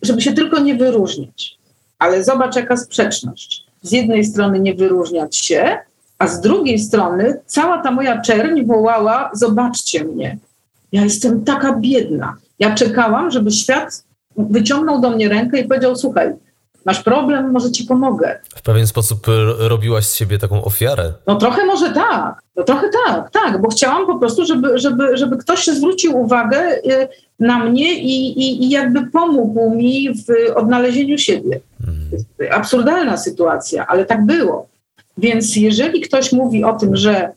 żeby 0.03 0.21
się 0.21 0.33
tylko 0.33 0.61
nie 0.61 0.75
wyróżnić. 0.75 1.59
Ale 1.99 2.25
zobacz, 2.25 2.57
jaka 2.57 2.77
sprzeczność. 2.77 3.65
Z 3.83 3.93
jednej 3.93 4.25
strony 4.25 4.61
nie 4.61 4.75
wyróżniać 4.75 5.37
się, 5.37 5.79
a 6.19 6.27
z 6.27 6.41
drugiej 6.41 6.79
strony 6.79 7.41
cała 7.47 7.79
ta 7.83 7.91
moja 7.91 8.21
czerń 8.21 8.65
wołała: 8.65 9.31
Zobaczcie 9.33 10.05
mnie, 10.05 10.39
ja 10.93 11.05
jestem 11.05 11.45
taka 11.45 11.77
biedna. 11.77 12.37
Ja 12.59 12.75
czekałam, 12.75 13.31
żeby 13.31 13.51
świat 13.51 14.05
wyciągnął 14.37 15.01
do 15.01 15.11
mnie 15.11 15.29
rękę 15.29 15.61
i 15.61 15.69
powiedział: 15.69 15.97
Słuchaj, 15.97 16.35
masz 16.85 17.03
problem, 17.03 17.51
może 17.51 17.71
ci 17.71 17.85
pomogę. 17.85 18.41
W 18.55 18.63
pewien 18.63 18.87
sposób 18.87 19.27
robiłaś 19.59 20.07
z 20.07 20.15
siebie 20.15 20.39
taką 20.39 20.65
ofiarę. 20.65 21.13
No 21.27 21.37
trochę 21.37 21.67
może 21.67 21.93
tak, 21.93 22.43
no 22.57 22.65
trochę 22.65 22.91
tak, 23.07 23.31
tak, 23.31 23.61
bo 23.61 23.69
chciałam 23.69 24.07
po 24.07 24.19
prostu, 24.19 24.47
żeby, 24.47 24.79
żeby, 24.79 25.17
żeby 25.17 25.37
ktoś 25.37 25.67
zwrócił 25.67 26.21
uwagę 26.21 26.77
y, 26.77 27.09
na 27.41 27.59
mnie 27.59 27.95
i, 27.95 28.41
i, 28.41 28.65
i 28.65 28.71
jakby 28.71 29.07
pomógł 29.07 29.71
mi 29.71 30.15
w 30.15 30.57
odnalezieniu 30.57 31.19
siebie. 31.19 31.61
Hmm. 31.85 32.11
Absurdalna 32.51 33.17
sytuacja, 33.17 33.87
ale 33.87 34.05
tak 34.05 34.27
było. 34.27 34.69
Więc 35.19 35.57
jeżeli 35.57 36.01
ktoś 36.01 36.33
mówi 36.33 36.65
o 36.65 36.73
tym, 36.73 36.97
że 36.97 37.33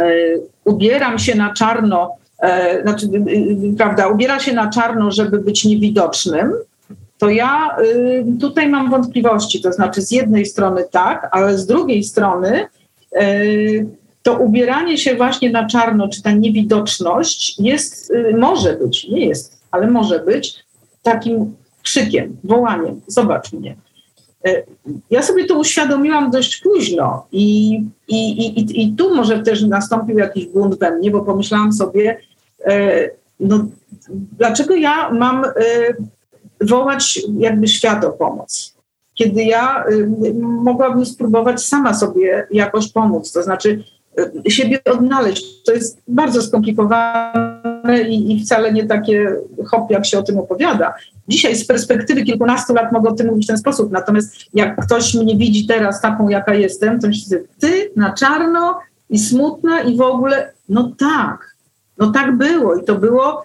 y, 0.00 0.40
ubieram 0.64 1.18
się 1.18 1.34
na 1.34 1.54
czarno, 1.54 2.16
y, 2.44 2.82
znaczy, 2.82 3.06
prawda, 3.78 4.08
ubiera 4.08 4.40
się 4.40 4.52
na 4.52 4.70
czarno, 4.70 5.10
żeby 5.10 5.38
być 5.38 5.64
niewidocznym, 5.64 6.52
to 7.18 7.30
ja 7.30 7.76
y, 7.80 8.24
tutaj 8.40 8.68
mam 8.68 8.90
wątpliwości. 8.90 9.60
To 9.60 9.72
znaczy, 9.72 10.02
z 10.02 10.10
jednej 10.10 10.46
strony 10.46 10.84
tak, 10.90 11.28
ale 11.32 11.58
z 11.58 11.66
drugiej 11.66 12.04
strony 12.04 12.66
y, 13.22 13.86
to 14.22 14.38
ubieranie 14.38 14.98
się 14.98 15.16
właśnie 15.16 15.50
na 15.50 15.66
czarno, 15.66 16.08
czy 16.08 16.22
ta 16.22 16.32
niewidoczność 16.32 17.60
jest, 17.60 18.10
y, 18.10 18.36
może 18.36 18.72
być, 18.72 19.08
nie 19.08 19.26
jest, 19.26 19.60
ale 19.70 19.86
może 19.86 20.18
być 20.20 20.64
takim 21.02 21.54
krzykiem, 21.82 22.36
wołaniem: 22.44 23.00
Zobacz 23.06 23.52
mnie. 23.52 23.76
Ja 25.10 25.22
sobie 25.22 25.44
to 25.44 25.58
uświadomiłam 25.58 26.30
dość 26.30 26.56
późno 26.56 27.26
i, 27.32 27.74
i, 28.08 28.46
i, 28.46 28.82
i 28.82 28.92
tu 28.92 29.14
może 29.14 29.42
też 29.42 29.62
nastąpił 29.62 30.18
jakiś 30.18 30.46
błąd 30.46 30.78
we 30.78 30.90
mnie, 30.90 31.10
bo 31.10 31.20
pomyślałam 31.20 31.72
sobie, 31.72 32.20
no, 33.40 33.66
dlaczego 34.38 34.74
ja 34.74 35.10
mam 35.10 35.44
wołać 36.60 37.20
jakby 37.38 37.68
świat 37.68 38.04
o 38.04 38.10
pomoc. 38.10 38.76
Kiedy 39.14 39.44
ja 39.44 39.84
y, 39.90 40.08
mogłabym 40.40 41.06
spróbować 41.06 41.64
sama 41.64 41.94
sobie 41.94 42.46
jakoś 42.50 42.92
pomóc, 42.92 43.32
to 43.32 43.42
znaczy 43.42 43.84
y, 44.46 44.50
siebie 44.50 44.78
odnaleźć. 44.84 45.62
To 45.62 45.72
jest 45.72 45.98
bardzo 46.08 46.42
skomplikowane 46.42 48.02
i, 48.08 48.32
i, 48.32 48.44
wcale 48.44 48.72
nie 48.72 48.86
takie 48.86 49.36
hop, 49.66 49.90
jak 49.90 50.06
się 50.06 50.18
o 50.18 50.22
tym 50.22 50.38
opowiada. 50.38 50.94
Dzisiaj 51.28 51.56
z 51.56 51.66
perspektywy 51.66 52.22
kilkunastu 52.22 52.74
lat 52.74 52.92
mogę 52.92 53.10
o 53.10 53.14
tym 53.14 53.26
mówić 53.26 53.44
w 53.44 53.48
ten 53.48 53.58
sposób, 53.58 53.92
natomiast 53.92 54.34
jak 54.54 54.86
ktoś 54.86 55.14
mnie 55.14 55.36
widzi 55.36 55.66
teraz 55.66 56.00
taką, 56.00 56.28
jaka 56.28 56.54
jestem, 56.54 57.00
to 57.00 57.08
myślę, 57.08 57.38
ty 57.58 57.90
na 57.96 58.12
czarno 58.12 58.80
i 59.10 59.18
smutna 59.18 59.80
i 59.80 59.96
w 59.96 60.00
ogóle, 60.00 60.52
no 60.68 60.92
tak, 60.98 61.56
no 61.98 62.10
tak 62.10 62.36
było 62.36 62.74
i 62.74 62.84
to 62.84 62.94
było 62.94 63.42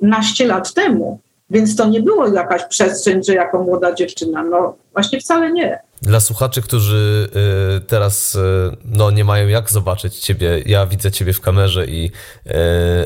naście 0.00 0.46
lat 0.46 0.74
temu. 0.74 1.20
Więc 1.54 1.76
to 1.76 1.86
nie 1.86 2.02
było 2.02 2.28
jakaś 2.28 2.64
przestrzeń, 2.64 3.24
że 3.24 3.34
jako 3.34 3.62
młoda 3.62 3.94
dziewczyna. 3.94 4.44
No 4.44 4.76
właśnie 4.92 5.20
wcale 5.20 5.52
nie. 5.52 5.78
Dla 6.02 6.20
słuchaczy, 6.20 6.62
którzy 6.62 7.28
y, 7.76 7.80
teraz 7.80 8.34
y, 8.34 8.40
no, 8.84 9.10
nie 9.10 9.24
mają 9.24 9.48
jak 9.48 9.70
zobaczyć 9.70 10.18
ciebie, 10.18 10.62
ja 10.66 10.86
widzę 10.86 11.10
ciebie 11.10 11.32
w 11.32 11.40
kamerze 11.40 11.86
i 11.86 12.10
y, 12.46 12.50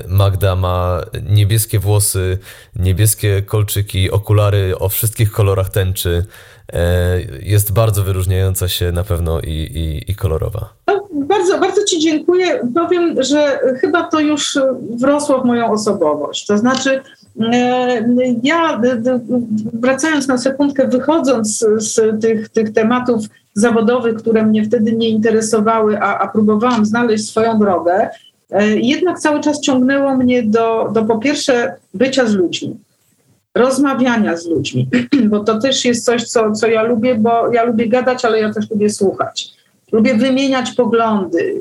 Magda 0.08 0.56
ma 0.56 1.00
niebieskie 1.30 1.78
włosy, 1.78 2.38
niebieskie 2.76 3.42
kolczyki, 3.42 4.10
okulary 4.10 4.78
o 4.78 4.88
wszystkich 4.88 5.32
kolorach 5.32 5.70
tęczy. 5.70 6.24
Jest 7.40 7.72
bardzo 7.72 8.02
wyróżniająca 8.02 8.68
się 8.68 8.92
na 8.92 9.04
pewno 9.04 9.40
i, 9.40 9.50
i, 9.50 10.10
i 10.10 10.14
kolorowa. 10.14 10.74
No, 10.86 11.08
bardzo, 11.12 11.58
bardzo 11.58 11.84
Ci 11.84 12.00
dziękuję. 12.00 12.60
Powiem, 12.74 13.22
że 13.22 13.60
chyba 13.80 14.02
to 14.02 14.20
już 14.20 14.58
wrosło 15.00 15.40
w 15.40 15.44
moją 15.44 15.72
osobowość. 15.72 16.46
To 16.46 16.58
znaczy, 16.58 17.02
ja, 18.42 18.80
wracając 19.72 20.28
na 20.28 20.38
sekundkę, 20.38 20.88
wychodząc 20.88 21.64
z 21.76 22.20
tych, 22.20 22.48
tych 22.48 22.72
tematów 22.72 23.26
zawodowych, 23.54 24.14
które 24.14 24.46
mnie 24.46 24.64
wtedy 24.64 24.92
nie 24.92 25.08
interesowały, 25.08 26.00
a, 26.00 26.18
a 26.18 26.28
próbowałam 26.28 26.86
znaleźć 26.86 27.28
swoją 27.28 27.58
drogę, 27.58 28.08
e, 28.50 28.76
jednak 28.76 29.18
cały 29.18 29.40
czas 29.40 29.60
ciągnęło 29.60 30.16
mnie 30.16 30.42
do, 30.42 30.90
do 30.92 31.04
po 31.04 31.18
pierwsze 31.18 31.74
bycia 31.94 32.26
z 32.26 32.34
ludźmi, 32.34 32.76
rozmawiania 33.54 34.36
z 34.36 34.46
ludźmi, 34.46 34.88
bo 35.30 35.44
to 35.44 35.60
też 35.60 35.84
jest 35.84 36.04
coś, 36.04 36.24
co, 36.24 36.52
co 36.52 36.66
ja 36.66 36.82
lubię, 36.82 37.14
bo 37.14 37.52
ja 37.52 37.64
lubię 37.64 37.88
gadać, 37.88 38.24
ale 38.24 38.40
ja 38.40 38.52
też 38.52 38.70
lubię 38.70 38.90
słuchać. 38.90 39.58
Lubię 39.92 40.14
wymieniać 40.14 40.70
poglądy. 40.70 41.54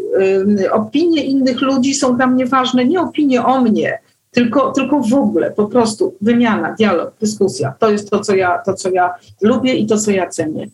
Opinie 0.72 1.24
innych 1.24 1.62
ludzi 1.62 1.94
są 1.94 2.16
dla 2.16 2.28
mnie 2.28 2.46
ważne, 2.46 2.86
nie 2.86 3.02
opinie 3.02 3.46
o 3.46 3.62
mnie, 3.62 4.00
tylko, 4.38 4.72
tylko 4.72 5.00
w 5.00 5.14
ogóle, 5.14 5.52
po 5.52 5.66
prostu 5.66 6.16
wymiana, 6.22 6.74
dialog, 6.74 7.14
dyskusja. 7.22 7.74
To 7.80 7.90
jest 7.90 8.10
to, 8.10 8.20
co 8.20 8.36
ja, 8.36 8.60
to, 8.66 8.74
co 8.74 8.90
ja 8.90 9.14
lubię 9.42 9.74
i 9.74 9.86
to, 9.86 9.98
co 9.98 10.12
ja 10.12 10.30
cenię. 10.30 10.68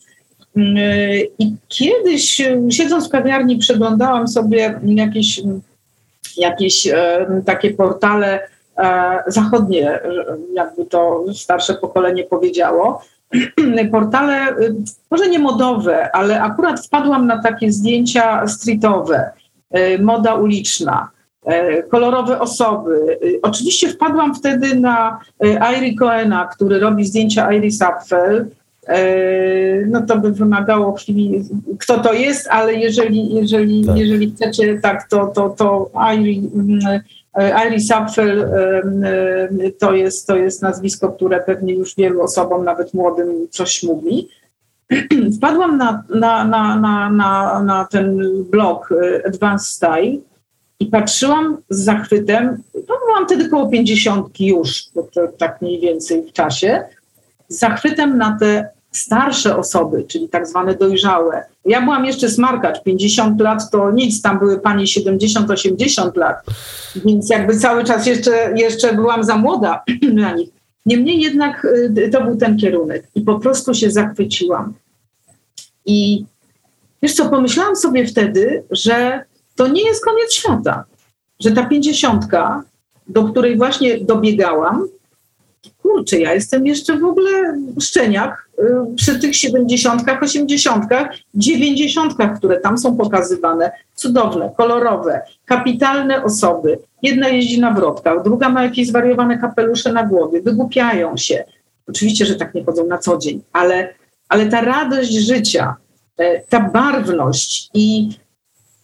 Mm, 0.55 0.77
I 1.39 1.55
kiedyś, 1.67 2.41
siedząc 2.70 3.08
w 3.08 3.10
kawiarni, 3.10 3.58
przeglądałam 3.58 4.27
sobie 4.27 4.79
jakieś, 4.86 5.41
jakieś 6.38 6.88
e, 6.88 7.41
takie 7.46 7.74
portale 7.74 8.39
e, 8.77 9.24
zachodnie, 9.27 10.00
jakby 10.53 10.86
to 10.86 11.25
starsze 11.34 11.74
pokolenie 11.74 12.24
powiedziało. 12.24 13.01
Portale, 13.91 14.34
e, 14.34 14.55
może 15.12 15.29
nie 15.29 15.39
modowe, 15.39 16.15
ale 16.15 16.41
akurat 16.41 16.86
wpadłam 16.86 17.27
na 17.27 17.41
takie 17.41 17.72
zdjęcia 17.72 18.48
streetowe, 18.48 19.32
moda 20.00 20.36
uliczna. 20.36 21.12
E, 21.46 21.84
kolorowe 21.84 22.40
osoby. 22.40 23.18
E, 23.24 23.42
oczywiście 23.42 23.90
wpadłam 23.90 24.36
wtedy 24.36 24.76
na 24.76 25.20
Iry 25.78 25.96
Coena, 25.96 26.48
który 26.56 26.80
robi 26.80 27.06
zdjęcia 27.06 27.54
Iris 27.54 27.82
Apfel. 27.82 28.46
E, 28.88 29.06
no 29.86 30.02
to 30.02 30.18
by 30.18 30.32
wymagało 30.32 30.94
chwili, 30.94 31.44
kto 31.80 32.00
to 32.00 32.14
jest, 32.14 32.48
ale 32.48 32.74
jeżeli, 32.74 33.36
jeżeli, 33.36 33.86
tak. 33.86 33.98
jeżeli 33.98 34.32
chcecie, 34.32 34.80
tak, 34.82 35.10
to, 35.10 35.28
to, 35.28 35.50
to 35.50 35.92
Iris 37.68 37.92
Apfel 37.92 38.50
to 39.80 39.94
jest, 39.94 40.28
to 40.28 40.36
jest 40.36 40.62
nazwisko, 40.62 41.10
które 41.10 41.40
pewnie 41.40 41.74
już 41.74 41.96
wielu 41.96 42.22
osobom, 42.22 42.66
nawet 42.66 42.94
młodym, 42.94 43.48
coś 43.50 43.84
mówi. 43.84 44.28
Wpadłam 45.38 45.78
na, 45.78 46.04
na, 46.10 46.46
na, 46.46 46.80
na, 46.80 47.10
na, 47.10 47.64
na 47.64 47.86
ten 47.92 48.20
blog 48.52 48.90
Advanced 49.28 49.67
Style 49.67 50.17
i 50.80 50.86
patrzyłam 50.86 51.58
z 51.70 51.84
zachwytem, 51.84 52.64
no 52.90 52.96
byłam 53.06 53.26
wtedy 53.26 53.50
koło 53.50 53.70
pięćdziesiątki 53.70 54.48
już, 54.48 54.84
to 55.14 55.28
tak 55.38 55.62
mniej 55.62 55.80
więcej 55.80 56.24
w 56.24 56.32
czasie, 56.34 56.84
z 57.48 57.60
zachwytem 57.60 58.18
na 58.18 58.38
te 58.40 58.70
starsze 58.92 59.58
osoby, 59.58 60.04
czyli 60.08 60.30
tak 60.30 60.48
zwane 60.48 60.76
dojrzałe. 60.76 61.44
Ja 61.66 61.82
byłam 61.82 62.06
jeszcze 62.06 62.30
smarkacz, 62.30 62.84
50 62.84 63.42
lat 63.42 63.72
to 63.72 63.92
nic, 63.92 64.22
tam 64.22 64.40
były 64.40 64.60
panie 64.60 64.86
70-80 64.86 66.18
lat, 66.18 66.36
więc 66.96 67.30
jakby 67.30 67.58
cały 67.58 67.84
czas 67.84 68.06
jeszcze, 68.06 68.54
jeszcze 68.56 68.94
byłam 68.94 69.24
za 69.24 69.38
młoda 69.38 69.84
na 70.14 70.34
nich. 70.34 70.50
Niemniej 70.86 71.22
jednak 71.22 71.66
y, 71.98 72.10
to 72.12 72.24
był 72.24 72.38
ten 72.38 72.58
kierunek 72.58 73.08
i 73.16 73.22
po 73.22 73.40
prostu 73.40 73.74
się 73.74 73.92
zachwyciłam. 73.92 74.74
I 75.86 76.26
wiesz 77.02 77.14
co, 77.14 77.30
pomyślałam 77.30 77.76
sobie 77.76 78.08
wtedy, 78.08 78.64
że 78.72 79.24
to 79.56 79.68
nie 79.68 79.84
jest 79.84 80.06
koniec 80.06 80.34
świata. 80.34 80.84
Że 81.39 81.52
ta 81.52 81.66
pięćdziesiątka, 81.66 82.63
do 83.08 83.24
której 83.24 83.58
właśnie 83.58 83.98
dobiegałam, 83.98 84.88
kurczę, 85.82 86.20
ja 86.20 86.34
jestem 86.34 86.68
jeszcze 86.68 86.98
w 86.98 87.06
ogóle 87.06 87.60
szczeniak 87.82 88.50
y, 88.60 88.63
przy 88.96 89.20
tych 89.20 89.36
siedemdziesiątkach, 89.36 90.24
osiemdziesiątkach, 90.24 91.08
dziewięćdziesiątkach, 91.36 92.38
które 92.38 92.60
tam 92.60 92.78
są 92.78 92.98
pokazywane, 92.98 93.72
cudowne, 93.96 94.52
kolorowe, 94.58 95.22
kapitalne 95.46 96.24
osoby. 96.24 96.80
Jedna 97.02 97.28
jeździ 97.28 97.60
na 97.60 97.72
wrotkach, 97.72 98.24
druga 98.24 98.50
ma 98.50 98.63
jakieś 98.63 98.88
zwariowane 98.88 99.38
kapelusze 99.38 99.94
na 99.94 100.04
głowie, 100.04 100.42
wygłupiają 100.42 101.18
się. 101.18 101.44
Oczywiście, 101.88 102.26
że 102.26 102.36
tak 102.36 102.54
nie 102.54 102.63
chodzą 102.63 102.88
na 102.88 102.98
co 102.98 103.18
dzień, 103.18 103.42
ale, 103.54 103.94
ale 104.30 104.46
ta 104.46 104.62
radość 104.62 105.12
życia, 105.12 105.76
e, 106.18 106.39
ta 106.39 106.60
barwność 106.60 107.70
i 107.74 108.10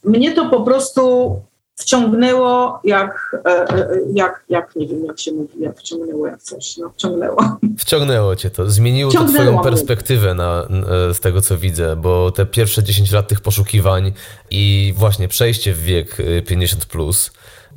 mnie 0.04 0.36
to 0.36 0.50
po 0.50 0.62
prostu 0.62 1.36
wciągnęło 1.80 2.80
jak, 2.84 3.36
e, 3.46 3.50
e, 3.50 3.88
jak, 4.14 4.44
jak 4.50 4.76
nie 4.76 4.88
wiem, 4.88 5.06
jak 5.06 5.20
się 5.20 5.32
mówi, 5.32 5.54
jak 5.60 5.80
wciągnęło 5.80 6.28
jak 6.28 6.42
coś, 6.42 6.78
no 6.78 6.90
wciągnęło. 6.90 7.58
Wciągnęło 7.78 8.36
cię 8.36 8.50
to, 8.50 8.70
zmieniło 8.70 9.12
to 9.12 9.26
twoją 9.26 9.60
perspektywę 9.60 10.34
na, 10.34 10.68
z 11.14 11.20
tego, 11.20 11.42
co 11.42 11.58
widzę, 11.58 11.96
bo 11.96 12.32
te 12.32 12.46
pierwsze 12.46 12.84
10 12.84 13.12
lat 13.12 13.28
tych 13.28 13.42
poszukiwań 13.42 14.14
i 14.52 14.94
właśnie 14.98 15.28
przejście 15.28 15.74
w 15.74 15.84
wiek 15.84 16.18
50+, 16.18 16.86
plus, 16.86 17.32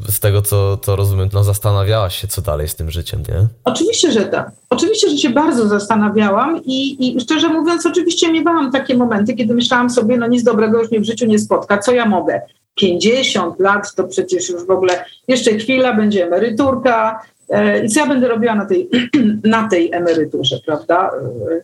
z 0.08 0.20
tego, 0.20 0.42
co, 0.42 0.76
co 0.76 0.96
rozumiem, 0.96 1.28
no 1.32 1.44
zastanawiałaś 1.44 2.20
się, 2.20 2.28
co 2.28 2.42
dalej 2.42 2.68
z 2.68 2.74
tym 2.74 2.90
życiem, 2.90 3.20
nie? 3.28 3.46
Oczywiście, 3.64 4.12
że 4.12 4.24
tak. 4.24 4.50
Oczywiście, 4.70 5.10
że 5.10 5.18
się 5.18 5.30
bardzo 5.30 5.68
zastanawiałam 5.68 6.60
i, 6.64 7.06
i 7.16 7.20
szczerze 7.20 7.48
mówiąc, 7.48 7.86
oczywiście 7.86 8.32
miewałam 8.32 8.72
takie 8.72 8.96
momenty, 8.96 9.34
kiedy 9.34 9.54
myślałam 9.54 9.90
sobie, 9.90 10.16
no 10.16 10.26
nic 10.26 10.42
dobrego 10.42 10.78
już 10.78 10.90
mnie 10.90 11.00
w 11.00 11.04
życiu 11.04 11.26
nie 11.26 11.38
spotka, 11.38 11.78
co 11.78 11.92
ja 11.92 12.06
mogę? 12.06 12.40
50 12.74 13.60
lat 13.60 13.94
to 13.94 14.04
przecież 14.04 14.48
już 14.48 14.66
w 14.66 14.70
ogóle 14.70 15.04
jeszcze 15.28 15.50
chwila, 15.52 15.94
będzie 15.94 16.26
emeryturka 16.26 17.22
e, 17.48 17.84
i 17.84 17.88
co 17.88 18.00
ja 18.00 18.06
będę 18.06 18.28
robiła 18.28 18.54
na 18.54 18.66
tej, 18.66 18.88
na 19.44 19.68
tej 19.68 19.92
emeryturze, 19.92 20.56
prawda? 20.66 21.10
E, 21.50 21.62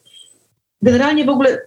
generalnie 0.82 1.24
w 1.24 1.28
ogóle 1.28 1.60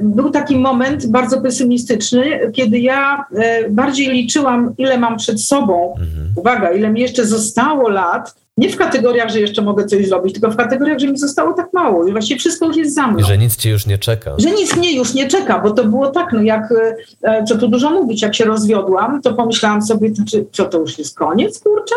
był 0.00 0.30
taki 0.30 0.56
moment 0.56 1.06
bardzo 1.06 1.40
pesymistyczny, 1.40 2.52
kiedy 2.52 2.78
ja 2.78 3.24
e, 3.34 3.70
bardziej 3.70 4.08
liczyłam, 4.08 4.74
ile 4.78 4.98
mam 4.98 5.16
przed 5.16 5.42
sobą, 5.42 5.90
mhm. 5.90 6.32
uwaga, 6.36 6.72
ile 6.72 6.90
mi 6.90 7.00
jeszcze 7.00 7.26
zostało 7.26 7.88
lat, 7.88 8.42
nie 8.56 8.70
w 8.70 8.76
kategoriach, 8.76 9.30
że 9.30 9.40
jeszcze 9.40 9.62
mogę 9.62 9.84
coś 9.84 10.08
zrobić, 10.08 10.32
tylko 10.32 10.50
w 10.50 10.56
kategoriach, 10.56 10.98
że 10.98 11.08
mi 11.08 11.18
zostało 11.18 11.52
tak 11.52 11.72
mało 11.72 12.06
i 12.06 12.12
właściwie 12.12 12.40
wszystko 12.40 12.66
już 12.66 12.76
jest 12.76 12.94
za 12.94 13.06
mną. 13.06 13.18
I 13.18 13.24
że 13.24 13.38
nic 13.38 13.56
cię 13.56 13.70
już 13.70 13.86
nie 13.86 13.98
czeka. 13.98 14.34
Że 14.38 14.50
nic 14.50 14.76
mnie 14.76 14.96
już 14.96 15.14
nie 15.14 15.28
czeka, 15.28 15.58
bo 15.58 15.70
to 15.70 15.84
było 15.84 16.06
tak, 16.06 16.32
no 16.32 16.42
jak, 16.42 16.74
e, 17.22 17.44
co 17.44 17.58
tu 17.58 17.68
dużo 17.68 17.90
mówić, 17.90 18.22
jak 18.22 18.34
się 18.34 18.44
rozwiodłam, 18.44 19.22
to 19.22 19.34
pomyślałam 19.34 19.82
sobie, 19.82 20.14
znaczy, 20.14 20.44
co 20.52 20.64
to 20.64 20.78
już 20.78 20.98
jest 20.98 21.18
koniec, 21.18 21.60
kurczę? 21.60 21.94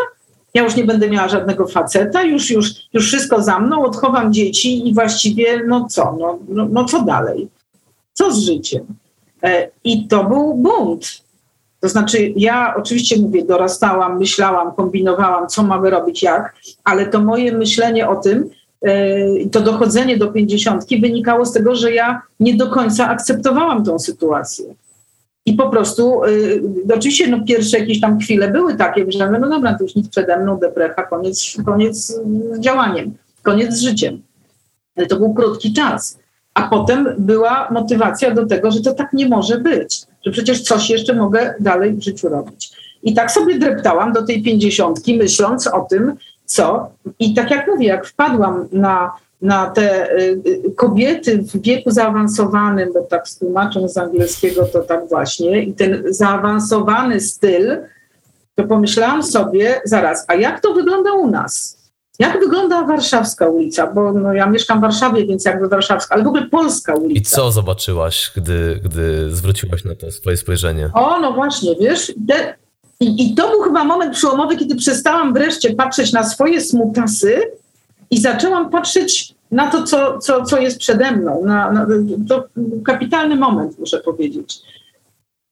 Ja 0.54 0.62
już 0.62 0.76
nie 0.76 0.84
będę 0.84 1.10
miała 1.10 1.28
żadnego 1.28 1.66
faceta, 1.66 2.22
już, 2.22 2.50
już, 2.50 2.70
już 2.92 3.06
wszystko 3.06 3.42
za 3.42 3.58
mną, 3.58 3.84
odchowam 3.84 4.32
dzieci 4.32 4.88
i 4.88 4.94
właściwie, 4.94 5.62
no 5.66 5.86
co, 5.90 6.16
no, 6.20 6.38
no, 6.48 6.68
no 6.70 6.84
co 6.84 7.02
dalej? 7.02 7.48
Co 8.16 8.32
z 8.32 8.38
życiem? 8.38 8.86
E, 9.42 9.70
I 9.84 10.08
to 10.08 10.24
był 10.24 10.54
bunt. 10.54 11.06
To 11.80 11.88
znaczy, 11.88 12.32
ja 12.36 12.74
oczywiście 12.76 13.20
mówię, 13.20 13.44
dorastałam, 13.44 14.18
myślałam, 14.18 14.74
kombinowałam, 14.74 15.48
co 15.48 15.62
mamy 15.62 15.90
robić, 15.90 16.22
jak, 16.22 16.54
ale 16.84 17.06
to 17.06 17.20
moje 17.20 17.52
myślenie 17.52 18.08
o 18.08 18.16
tym, 18.16 18.50
e, 18.82 19.48
to 19.52 19.60
dochodzenie 19.60 20.16
do 20.16 20.32
pięćdziesiątki 20.32 21.00
wynikało 21.00 21.46
z 21.46 21.52
tego, 21.52 21.74
że 21.74 21.92
ja 21.92 22.22
nie 22.40 22.54
do 22.56 22.70
końca 22.70 23.08
akceptowałam 23.08 23.84
tą 23.84 23.98
sytuację. 23.98 24.74
I 25.46 25.54
po 25.54 25.68
prostu, 25.70 26.24
y, 26.24 26.62
oczywiście 26.94 27.28
no, 27.28 27.44
pierwsze 27.44 27.78
jakieś 27.78 28.00
tam 28.00 28.18
chwile 28.18 28.50
były 28.50 28.76
takie, 28.76 29.12
że 29.12 29.30
no 29.30 29.48
dobra, 29.48 29.74
to 29.78 29.84
już 29.84 29.94
nic 29.94 30.08
przede 30.08 30.38
mną, 30.38 30.58
deprecha, 30.58 31.02
koniec, 31.02 31.56
koniec 31.66 31.96
z 31.96 32.60
działaniem, 32.60 33.14
koniec 33.42 33.74
z 33.74 33.80
życiem. 33.80 34.22
Ale 34.96 35.06
to 35.06 35.16
był 35.16 35.34
krótki 35.34 35.72
czas. 35.72 36.18
A 36.56 36.68
potem 36.68 37.08
była 37.18 37.68
motywacja 37.70 38.30
do 38.30 38.46
tego, 38.46 38.70
że 38.70 38.80
to 38.80 38.92
tak 38.92 39.12
nie 39.12 39.28
może 39.28 39.58
być, 39.58 40.02
że 40.26 40.30
przecież 40.30 40.62
coś 40.62 40.90
jeszcze 40.90 41.14
mogę 41.14 41.54
dalej 41.60 41.92
w 41.92 42.02
życiu 42.02 42.28
robić. 42.28 42.70
I 43.02 43.14
tak 43.14 43.30
sobie 43.30 43.58
dreptałam 43.58 44.12
do 44.12 44.22
tej 44.22 44.42
pięćdziesiątki, 44.42 45.18
myśląc 45.18 45.66
o 45.66 45.80
tym, 45.80 46.14
co. 46.44 46.90
I 47.18 47.34
tak 47.34 47.50
jak 47.50 47.66
mówię, 47.66 47.86
jak 47.86 48.06
wpadłam 48.06 48.68
na, 48.72 49.12
na 49.42 49.70
te 49.70 50.12
y, 50.12 50.40
y, 50.46 50.72
kobiety 50.76 51.38
w 51.38 51.62
wieku 51.62 51.90
zaawansowanym, 51.90 52.92
bo 52.94 53.00
tak 53.00 53.24
tłumacząc 53.38 53.92
z 53.92 53.98
angielskiego 53.98 54.64
to 54.64 54.80
tak 54.80 55.08
właśnie, 55.08 55.62
i 55.62 55.72
ten 55.72 56.02
zaawansowany 56.08 57.20
styl, 57.20 57.76
to 58.54 58.64
pomyślałam 58.64 59.22
sobie, 59.22 59.80
zaraz, 59.84 60.24
a 60.28 60.34
jak 60.34 60.60
to 60.60 60.74
wygląda 60.74 61.12
u 61.12 61.30
nas? 61.30 61.78
Jak 62.18 62.40
wygląda 62.40 62.84
warszawska 62.84 63.48
ulica? 63.48 63.86
Bo 63.86 64.12
no, 64.12 64.32
ja 64.32 64.46
mieszkam 64.46 64.78
w 64.78 64.82
Warszawie, 64.82 65.26
więc 65.26 65.44
jakby 65.44 65.68
warszawska, 65.68 66.14
ale 66.14 66.24
w 66.24 66.26
ogóle 66.26 66.46
polska 66.46 66.94
ulica. 66.94 67.20
I 67.20 67.22
co 67.22 67.52
zobaczyłaś, 67.52 68.32
gdy, 68.36 68.80
gdy 68.84 69.30
zwróciłaś 69.36 69.84
na 69.84 69.94
to 69.94 70.10
swoje 70.10 70.36
spojrzenie? 70.36 70.90
O, 70.94 71.20
no 71.20 71.32
właśnie, 71.32 71.76
wiesz, 71.80 72.12
i, 73.00 73.24
i, 73.24 73.34
to 73.34 73.50
był 73.50 73.60
chyba 73.60 73.84
moment 73.84 74.14
przełomowy, 74.14 74.56
kiedy 74.56 74.76
przestałam 74.76 75.34
wreszcie 75.34 75.74
patrzeć 75.74 76.12
na 76.12 76.24
swoje 76.24 76.60
smutasy 76.60 77.42
i 78.10 78.20
zaczęłam 78.20 78.70
patrzeć 78.70 79.34
na 79.50 79.70
to, 79.70 79.82
co, 79.82 80.18
co, 80.18 80.44
co 80.44 80.58
jest 80.58 80.78
przede 80.78 81.12
mną. 81.12 81.42
Na, 81.44 81.72
na, 81.72 81.86
to 82.28 82.44
kapitalny 82.84 83.36
moment, 83.36 83.78
muszę 83.78 83.98
powiedzieć. 83.98 84.58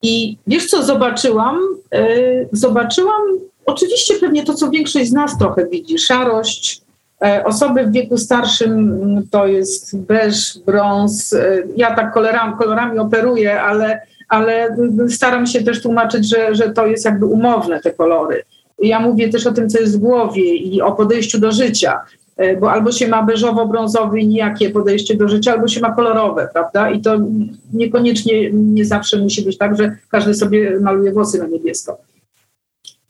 I 0.02 0.36
wiesz 0.46 0.66
co, 0.66 0.82
zobaczyłam? 0.82 1.58
Yy, 1.92 2.48
zobaczyłam 2.52 3.22
oczywiście 3.66 4.14
pewnie 4.20 4.44
to, 4.44 4.54
co 4.54 4.70
większość 4.70 5.08
z 5.08 5.12
nas 5.12 5.38
trochę 5.38 5.66
widzi. 5.66 5.98
Szarość, 5.98 6.82
yy, 7.20 7.44
osoby 7.44 7.84
w 7.84 7.92
wieku 7.92 8.18
starszym 8.18 8.72
mm, 8.72 9.28
to 9.30 9.46
jest 9.46 9.98
beż, 9.98 10.58
brąz. 10.66 11.32
Yy, 11.32 11.68
ja 11.76 11.94
tak 11.94 12.12
kolorami, 12.12 12.54
kolorami 12.58 12.98
operuję, 12.98 13.62
ale, 13.62 14.00
ale 14.28 14.76
staram 15.08 15.46
się 15.46 15.62
też 15.62 15.82
tłumaczyć, 15.82 16.28
że, 16.28 16.54
że 16.54 16.70
to 16.70 16.86
jest 16.86 17.04
jakby 17.04 17.26
umowne 17.26 17.80
te 17.80 17.90
kolory. 17.90 18.42
Ja 18.78 19.00
mówię 19.00 19.28
też 19.28 19.46
o 19.46 19.52
tym, 19.52 19.68
co 19.68 19.80
jest 19.80 19.96
w 19.96 20.00
głowie 20.00 20.54
i 20.54 20.82
o 20.82 20.92
podejściu 20.92 21.38
do 21.38 21.52
życia. 21.52 22.00
E, 22.36 22.56
bo 22.56 22.72
albo 22.72 22.92
się 22.92 23.08
ma 23.08 23.26
beżowo-brązowy 23.26 24.18
i 24.18 24.26
nijakie 24.26 24.70
podejście 24.70 25.16
do 25.16 25.28
życia, 25.28 25.52
albo 25.52 25.68
się 25.68 25.80
ma 25.80 25.92
kolorowe, 25.92 26.48
prawda? 26.52 26.90
I 26.90 27.00
to 27.00 27.18
niekoniecznie, 27.72 28.50
nie 28.52 28.84
zawsze 28.84 29.18
musi 29.18 29.42
być 29.42 29.58
tak, 29.58 29.76
że 29.76 29.96
każdy 30.10 30.34
sobie 30.34 30.80
maluje 30.80 31.12
włosy 31.12 31.38
na 31.38 31.46
niebiesko. 31.46 31.98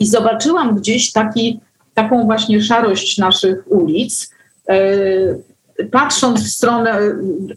I 0.04 0.06
zobaczyłam 0.06 0.76
gdzieś 0.76 1.12
taki, 1.12 1.60
taką 1.94 2.24
właśnie 2.24 2.62
szarość 2.62 3.18
naszych 3.18 3.72
ulic, 3.72 4.34
e, 4.68 4.76
patrząc 5.90 6.42
w 6.42 6.48
stronę 6.48 6.98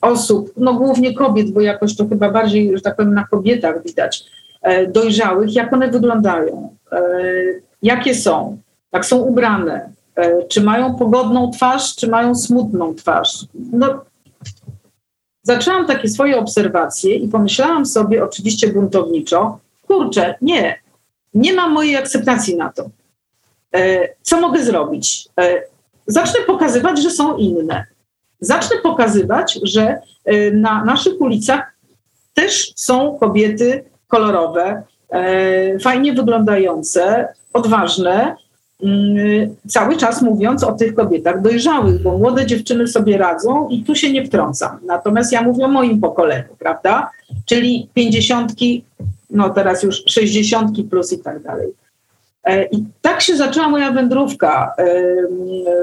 osób, 0.01 0.53
no 0.57 0.73
głównie 0.73 1.13
kobiet, 1.13 1.51
bo 1.51 1.61
jakoś 1.61 1.95
to 1.95 2.07
chyba 2.07 2.31
bardziej, 2.31 2.75
że 2.75 2.81
tak 2.81 2.95
powiem, 2.95 3.13
na 3.13 3.27
kobietach 3.27 3.83
widać, 3.83 4.23
e, 4.61 4.87
dojrzałych, 4.87 5.55
jak 5.55 5.73
one 5.73 5.91
wyglądają, 5.91 6.69
jakie 7.81 8.15
są, 8.15 8.57
jak 8.93 9.05
są 9.05 9.17
ubrane, 9.17 9.89
E, 10.17 10.43
czy 10.43 10.61
mają 10.61 10.95
pogodną 10.95 11.51
twarz, 11.51 11.95
czy 11.95 12.07
mają 12.07 12.35
smutną 12.35 12.95
twarz. 12.95 13.45
No, 13.71 14.01
zaczęłam 15.43 15.87
takie 15.87 16.09
swoje 16.09 16.37
obserwacje 16.37 17.15
i 17.15 17.27
pomyślałam 17.27 17.85
sobie, 17.85 18.23
oczywiście 18.23 18.73
buntowniczo, 18.73 19.59
kurczę, 19.87 20.35
nie, 20.41 20.79
nie 21.37 21.53
mam 21.53 21.71
mojej 21.71 21.95
akceptacji 21.95 22.57
na 22.57 22.73
to. 22.73 22.89
E, 23.75 24.09
co 24.21 24.41
mogę 24.41 24.63
zrobić? 24.63 25.29
E, 25.39 25.61
zacznę 26.07 26.39
pokazywać, 26.47 27.01
że 27.01 27.09
są 27.09 27.37
inne. 27.37 27.85
Zacznę 28.39 28.77
pokazywać, 28.83 29.59
że 29.63 29.99
na 30.53 30.85
naszych 30.85 31.21
ulicach 31.21 31.73
też 32.33 32.73
są 32.75 33.17
kobiety 33.19 33.83
kolorowe, 34.07 34.83
fajnie 35.81 36.13
wyglądające, 36.13 37.27
odważne, 37.53 38.35
Mm, 38.83 39.55
cały 39.67 39.97
czas 39.97 40.21
mówiąc 40.21 40.63
o 40.63 40.71
tych 40.71 40.95
kobietach 40.95 41.41
dojrzałych, 41.41 42.01
bo 42.01 42.17
młode 42.17 42.45
dziewczyny 42.45 42.87
sobie 42.87 43.17
radzą 43.17 43.67
i 43.69 43.83
tu 43.83 43.95
się 43.95 44.11
nie 44.11 44.25
wtrącam. 44.25 44.79
Natomiast 44.85 45.31
ja 45.31 45.41
mówię 45.41 45.65
o 45.65 45.67
moim 45.67 45.99
pokoleniu, 45.99 46.55
prawda? 46.59 47.09
Czyli 47.45 47.89
pięćdziesiątki, 47.93 48.83
no 49.29 49.49
teraz 49.49 49.83
już 49.83 50.03
sześćdziesiątki 50.05 50.83
plus 50.83 51.13
i 51.13 51.19
tak 51.19 51.43
dalej. 51.43 51.67
E, 52.43 52.65
I 52.65 52.85
tak 53.01 53.21
się 53.21 53.37
zaczęła 53.37 53.69
moja 53.69 53.91
wędrówka 53.91 54.73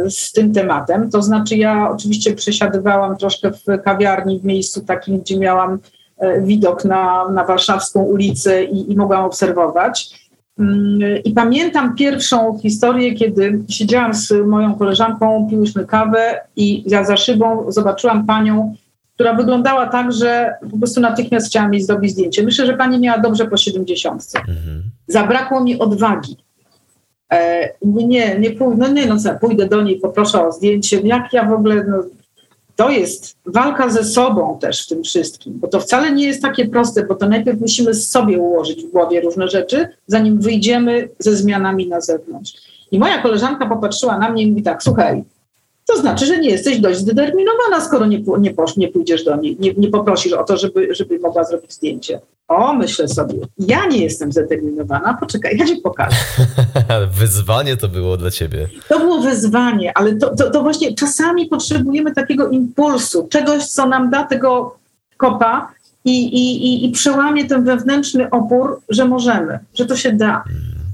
z 0.09 0.33
tym 0.33 0.53
tematem. 0.53 1.11
To 1.11 1.23
znaczy, 1.23 1.57
ja 1.57 1.91
oczywiście 1.91 2.35
przesiadywałam 2.35 3.17
troszkę 3.17 3.51
w 3.51 3.83
kawiarni, 3.85 4.41
w 4.41 4.45
miejscu 4.45 4.81
takim, 4.81 5.21
gdzie 5.21 5.39
miałam 5.39 5.79
e, 6.19 6.41
widok 6.41 6.85
na, 6.85 7.29
na 7.29 7.45
warszawską 7.45 8.03
ulicę 8.03 8.65
i, 8.65 8.93
i 8.93 8.97
mogłam 8.97 9.25
obserwować. 9.25 10.25
Mm, 10.59 11.23
I 11.25 11.33
pamiętam 11.33 11.95
pierwszą 11.95 12.59
historię, 12.63 13.15
kiedy 13.15 13.61
siedziałam 13.69 14.15
z 14.15 14.33
moją 14.47 14.75
koleżanką, 14.75 15.47
piłyśmy 15.51 15.87
kawę 15.87 16.41
i 16.57 16.91
ja 16.91 17.05
za 17.05 17.17
szybą 17.17 17.73
zobaczyłam 17.73 18.27
panią, 18.27 18.75
która 19.15 19.35
wyglądała 19.35 19.87
tak, 19.87 20.13
że 20.13 20.55
po 20.71 20.79
prostu 20.79 21.01
natychmiast 21.01 21.47
chciałam 21.47 21.75
jej 21.75 21.83
zrobić 21.83 22.13
zdjęcie. 22.13 22.43
Myślę, 22.43 22.67
że 22.67 22.77
pani 22.77 23.01
miała 23.01 23.19
dobrze 23.19 23.47
po 23.47 23.57
70. 23.57 24.25
Mhm. 24.37 24.83
Zabrakło 25.07 25.61
mi 25.61 25.79
odwagi. 25.79 26.37
E, 27.33 27.69
nie, 27.83 28.39
nie, 28.39 28.51
no 28.77 28.89
nie, 28.89 29.07
no 29.07 29.19
co, 29.19 29.35
pójdę 29.35 29.69
do 29.69 29.83
niej, 29.83 30.01
poproszę 30.01 30.47
o 30.47 30.53
zdjęcie. 30.53 31.01
Jak 31.01 31.33
ja 31.33 31.45
w 31.45 31.53
ogóle, 31.53 31.85
no, 31.89 32.05
to 32.77 32.91
jest 32.91 33.37
walka 33.47 33.89
ze 33.89 34.05
sobą 34.05 34.59
też 34.61 34.85
w 34.85 34.89
tym 34.89 35.03
wszystkim, 35.03 35.53
bo 35.57 35.69
to 35.69 35.81
wcale 35.81 36.13
nie 36.13 36.27
jest 36.27 36.43
takie 36.43 36.69
proste, 36.69 37.07
bo 37.07 37.15
to 37.15 37.29
najpierw 37.29 37.61
musimy 37.61 37.95
sobie 37.95 38.39
ułożyć 38.39 38.85
w 38.85 38.91
głowie 38.91 39.21
różne 39.21 39.49
rzeczy, 39.49 39.89
zanim 40.07 40.41
wyjdziemy 40.41 41.09
ze 41.19 41.37
zmianami 41.37 41.89
na 41.89 42.01
zewnątrz. 42.01 42.53
I 42.91 42.99
moja 42.99 43.23
koleżanka 43.23 43.67
popatrzyła 43.67 44.19
na 44.19 44.31
mnie 44.31 44.43
i 44.43 44.51
mówi 44.51 44.63
tak, 44.63 44.83
słuchaj, 44.83 45.25
to 45.87 45.97
znaczy, 45.97 46.27
że 46.27 46.39
nie 46.39 46.51
jesteś 46.51 46.79
dość 46.79 46.99
zdeterminowana, 46.99 47.81
skoro 47.81 48.07
nie, 48.07 48.23
nie, 48.39 48.55
nie 48.77 48.89
pójdziesz 48.89 49.25
do 49.25 49.37
niej, 49.37 49.57
nie, 49.61 49.75
nie 49.75 49.89
poprosisz 49.89 50.33
o 50.33 50.45
to, 50.45 50.57
żeby, 50.57 50.95
żeby 50.95 51.19
mogła 51.19 51.45
zrobić 51.45 51.73
zdjęcie. 51.73 52.21
O, 52.49 52.75
myślę 52.75 53.09
sobie, 53.09 53.35
ja 53.59 53.87
nie 53.87 53.99
jestem 53.99 54.33
zdeterminowana, 54.33 55.17
poczekaj, 55.21 55.57
ja 55.59 55.67
ci 55.67 55.77
pokażę. 55.77 56.17
wyzwanie 57.21 57.77
to 57.77 57.89
było 57.89 58.17
dla 58.17 58.31
ciebie. 58.31 58.69
To 58.89 58.99
było 58.99 59.21
wyzwanie, 59.21 59.93
ale 59.99 60.17
to, 60.17 60.37
to, 60.37 60.51
to, 60.51 60.63
właśnie 60.63 60.95
czasami 60.95 61.47
potrzebujemy 61.47 62.15
takiego 62.15 62.49
impulsu, 62.49 63.27
czegoś, 63.31 63.67
co 63.67 63.89
nam 63.89 64.11
da 64.11 64.25
tego 64.25 64.77
kopa 65.17 65.73
i, 66.05 66.25
i, 66.25 66.67
i, 66.67 66.87
i 66.87 66.93
przełamie 66.93 67.45
ten 67.45 67.65
wewnętrzny 67.65 68.31
opór, 68.31 68.81
że 68.89 69.05
możemy, 69.05 69.59
że 69.75 69.87
to 69.87 69.97
się 69.97 70.13
da. 70.13 70.45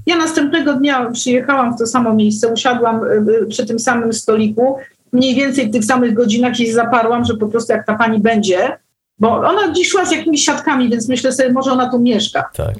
Ja 0.05 0.17
następnego 0.17 0.73
dnia 0.73 1.11
przyjechałam 1.11 1.75
w 1.75 1.79
to 1.79 1.87
samo 1.87 2.13
miejsce, 2.13 2.47
usiadłam 2.47 3.03
y, 3.03 3.07
y, 3.43 3.45
przy 3.45 3.65
tym 3.65 3.79
samym 3.79 4.13
stoliku, 4.13 4.77
mniej 5.11 5.35
więcej 5.35 5.67
w 5.67 5.71
tych 5.71 5.85
samych 5.85 6.13
godzinach 6.13 6.59
i 6.59 6.71
zaparłam, 6.71 7.25
że 7.25 7.33
po 7.33 7.47
prostu 7.47 7.73
jak 7.73 7.85
ta 7.85 7.95
pani 7.95 8.19
będzie, 8.19 8.77
bo 9.19 9.37
ona 9.37 9.73
dziś 9.73 9.89
szła 9.89 10.05
z 10.05 10.11
jakimiś 10.11 10.45
siatkami, 10.45 10.89
więc 10.89 11.09
myślę 11.09 11.31
sobie, 11.31 11.51
może 11.51 11.71
ona 11.71 11.89
tu 11.89 11.99
mieszka. 11.99 12.49
Tak. 12.53 12.75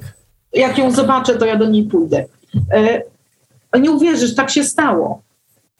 Jak 0.52 0.78
ją 0.78 0.90
zobaczę, 0.90 1.34
to 1.34 1.46
ja 1.46 1.56
do 1.56 1.66
niej 1.66 1.84
pójdę. 1.84 2.24
E, 2.74 3.02
nie 3.80 3.90
uwierzysz, 3.90 4.34
tak 4.34 4.50
się 4.50 4.64
stało. 4.64 5.22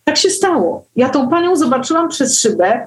Tak 0.04 0.16
się 0.16 0.30
stało. 0.30 0.84
Ja 0.96 1.08
tą 1.08 1.28
panią 1.28 1.56
zobaczyłam 1.56 2.08
przez 2.08 2.40
szybę. 2.40 2.86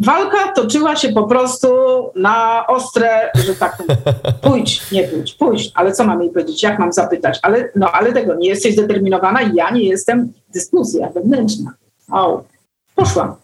Walka 0.00 0.52
toczyła 0.52 0.96
się 0.96 1.08
po 1.08 1.22
prostu 1.22 1.68
na 2.16 2.66
ostre, 2.66 3.30
że 3.46 3.54
tak, 3.54 3.82
pójdź, 4.42 4.90
nie 4.92 5.08
pójdź, 5.08 5.34
pójdź, 5.34 5.70
ale 5.74 5.92
co 5.92 6.04
mam 6.04 6.22
jej 6.22 6.30
powiedzieć, 6.30 6.62
jak 6.62 6.78
mam 6.78 6.92
zapytać, 6.92 7.38
ale, 7.42 7.68
no, 7.76 7.92
ale 7.92 8.12
tego, 8.12 8.34
nie 8.34 8.48
jesteś 8.48 8.72
zdeterminowana, 8.72 9.40
ja 9.54 9.70
nie 9.70 9.84
jestem, 9.84 10.32
dyskusja 10.54 11.08
wewnętrzna. 11.08 11.74
O, 12.10 12.44
poszłam. 12.94 13.34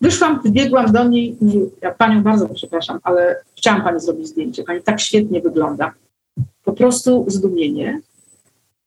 Wyszłam, 0.00 0.40
wybiegłam 0.42 0.92
do 0.92 1.04
niej 1.04 1.36
i 1.40 1.70
ja 1.82 1.94
panią 1.94 2.22
bardzo 2.22 2.48
przepraszam, 2.48 3.00
ale 3.02 3.36
chciałam 3.56 3.82
pani 3.82 4.00
zrobić 4.00 4.28
zdjęcie. 4.28 4.64
Pani 4.64 4.82
tak 4.82 5.00
świetnie 5.00 5.40
wygląda. 5.40 5.92
Po 6.64 6.72
prostu 6.72 7.24
zdumienie, 7.28 8.00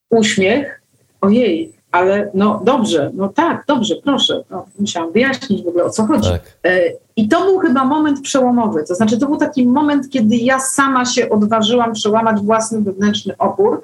uśmiech. 0.10 0.82
Ojej, 1.22 1.74
ale 1.92 2.32
no 2.34 2.62
dobrze, 2.64 3.12
no 3.14 3.30
tak, 3.30 3.64
dobrze, 3.68 3.96
proszę. 4.04 4.44
No, 4.50 4.66
musiałam 4.80 5.12
wyjaśnić 5.12 5.64
w 5.64 5.68
ogóle 5.68 5.84
o 5.84 5.90
co 5.90 6.06
chodzi. 6.06 6.30
Tak. 6.30 6.42
E, 6.64 6.80
I 7.16 7.28
to 7.28 7.46
był 7.46 7.60
chyba 7.60 7.86
moment 7.86 8.22
przełomowy. 8.22 8.84
To 8.88 8.96
znaczy, 8.96 9.18
to 9.18 9.26
był 9.26 9.38
taki 9.38 9.68
moment, 9.68 10.10
kiedy 10.10 10.36
ja 10.36 10.60
sama 10.60 11.06
się 11.06 11.30
odważyłam 11.30 11.94
przełamać 11.94 12.42
własny 12.42 12.82
wewnętrzny 12.82 13.38
opór 13.38 13.82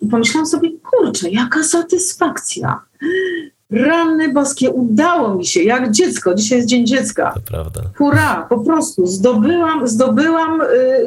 i 0.00 0.06
pomyślałam 0.06 0.46
sobie, 0.46 0.70
kurczę, 0.90 1.30
jaka 1.30 1.62
satysfakcja 1.62 2.80
Ranny 3.70 4.32
boskie, 4.32 4.70
udało 4.70 5.34
mi 5.34 5.46
się, 5.46 5.62
jak 5.62 5.90
dziecko. 5.90 6.34
Dzisiaj 6.34 6.58
jest 6.58 6.68
Dzień 6.68 6.86
Dziecka. 6.86 7.32
To 7.34 7.40
prawda. 7.40 7.80
Hurra, 7.98 8.46
po 8.48 8.58
prostu. 8.58 9.06
Zdobyłam, 9.06 9.88
zdobyłam, 9.88 10.62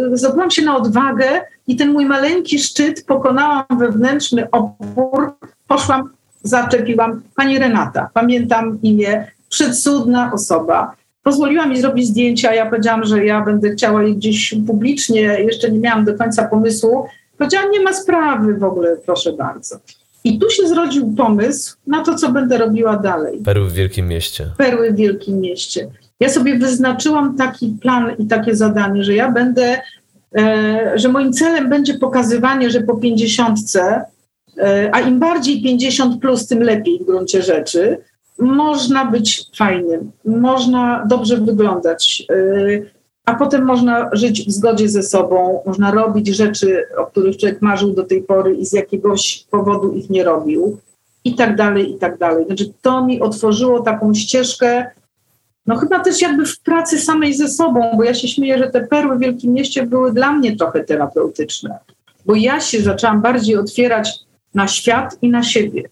yy, 0.09 0.17
zdobyłam 0.17 0.51
się 0.51 0.61
na 0.61 0.77
odwagę 0.77 1.41
i 1.67 1.75
ten 1.75 1.93
mój 1.93 2.05
maleńki 2.05 2.59
szczyt 2.59 3.05
pokonałam 3.05 3.65
wewnętrzny 3.79 4.51
opór. 4.51 5.33
Poszłam, 5.67 6.09
zaczepiłam 6.47 7.21
pani 7.35 7.59
Renata. 7.59 8.09
Pamiętam 8.13 8.79
imię, 8.83 9.27
przecudna 9.49 10.31
osoba. 10.33 10.95
pozwoliła 11.23 11.65
mi 11.65 11.81
zrobić 11.81 12.07
zdjęcia. 12.07 12.53
Ja 12.53 12.69
powiedziałam, 12.69 13.05
że 13.05 13.25
ja 13.25 13.41
będę 13.41 13.71
chciała 13.71 14.03
je 14.03 14.13
gdzieś 14.13 14.55
publicznie. 14.67 15.21
Jeszcze 15.21 15.71
nie 15.71 15.79
miałam 15.79 16.05
do 16.05 16.13
końca 16.17 16.47
pomysłu. 16.47 17.05
Powiedziałam, 17.37 17.71
nie 17.71 17.79
ma 17.79 17.93
sprawy 17.93 18.53
w 18.53 18.63
ogóle, 18.63 18.97
proszę 19.05 19.33
bardzo. 19.33 19.79
I 20.23 20.39
tu 20.39 20.49
się 20.49 20.67
zrodził 20.67 21.13
pomysł 21.17 21.75
na 21.87 22.03
to, 22.03 22.15
co 22.15 22.31
będę 22.31 22.57
robiła 22.57 22.97
dalej. 22.97 23.39
Perły 23.45 23.69
w 23.69 23.73
Wielkim 23.73 24.07
Mieście. 24.07 24.45
Perły 24.57 24.91
w 24.91 24.95
Wielkim 24.95 25.39
Mieście. 25.39 25.87
Ja 26.19 26.29
sobie 26.29 26.57
wyznaczyłam 26.57 27.37
taki 27.37 27.77
plan 27.81 28.11
i 28.19 28.27
takie 28.27 28.55
zadanie, 28.55 29.03
że 29.03 29.13
ja 29.13 29.31
będę, 29.31 29.81
e, 30.37 30.91
że 30.95 31.09
moim 31.09 31.33
celem 31.33 31.69
będzie 31.69 31.93
pokazywanie, 31.93 32.69
że 32.69 32.81
po 32.81 32.97
pięćdziesiątce, 32.97 34.05
a 34.91 34.99
im 34.99 35.19
bardziej 35.19 35.61
50 35.61 36.21
plus, 36.21 36.47
tym 36.47 36.63
lepiej 36.63 36.99
w 36.99 37.05
gruncie 37.05 37.41
rzeczy, 37.41 37.97
można 38.39 39.05
być 39.05 39.45
fajnym, 39.57 40.11
można 40.25 41.05
dobrze 41.09 41.37
wyglądać, 41.37 42.23
y, 42.31 42.91
a 43.25 43.35
potem 43.35 43.65
można 43.65 44.09
żyć 44.13 44.47
w 44.47 44.51
zgodzie 44.51 44.89
ze 44.89 45.03
sobą, 45.03 45.61
można 45.65 45.91
robić 45.91 46.27
rzeczy, 46.27 46.83
o 46.97 47.05
których 47.05 47.37
człowiek 47.37 47.61
marzył 47.61 47.93
do 47.93 48.03
tej 48.03 48.23
pory 48.23 48.55
i 48.55 48.65
z 48.65 48.73
jakiegoś 48.73 49.45
powodu 49.51 49.93
ich 49.93 50.09
nie 50.09 50.23
robił, 50.23 50.77
i 51.23 51.35
tak 51.35 51.55
dalej, 51.55 51.91
i 51.91 51.97
tak 51.97 52.17
dalej. 52.17 52.45
Znaczy, 52.45 52.73
to 52.81 53.05
mi 53.05 53.21
otworzyło 53.21 53.81
taką 53.81 54.13
ścieżkę, 54.13 54.85
no 55.65 55.75
chyba 55.75 55.99
też 55.99 56.21
jakby 56.21 56.45
w 56.45 56.59
pracy 56.59 56.99
samej 56.99 57.33
ze 57.33 57.47
sobą, 57.47 57.91
bo 57.97 58.03
ja 58.03 58.13
się 58.13 58.27
śmieję, 58.27 58.57
że 58.57 58.69
te 58.69 58.87
perły 58.87 59.15
w 59.15 59.19
Wielkim 59.19 59.53
Mieście 59.53 59.85
były 59.85 60.13
dla 60.13 60.31
mnie 60.31 60.55
trochę 60.55 60.83
terapeutyczne, 60.83 61.79
bo 62.25 62.35
ja 62.35 62.59
się 62.59 62.81
zaczęłam 62.81 63.21
bardziej 63.21 63.55
otwierać 63.55 64.26
na 64.57 64.67
świat 64.67 65.17
i 65.21 65.29
na 65.29 65.43
siebie. 65.43 65.83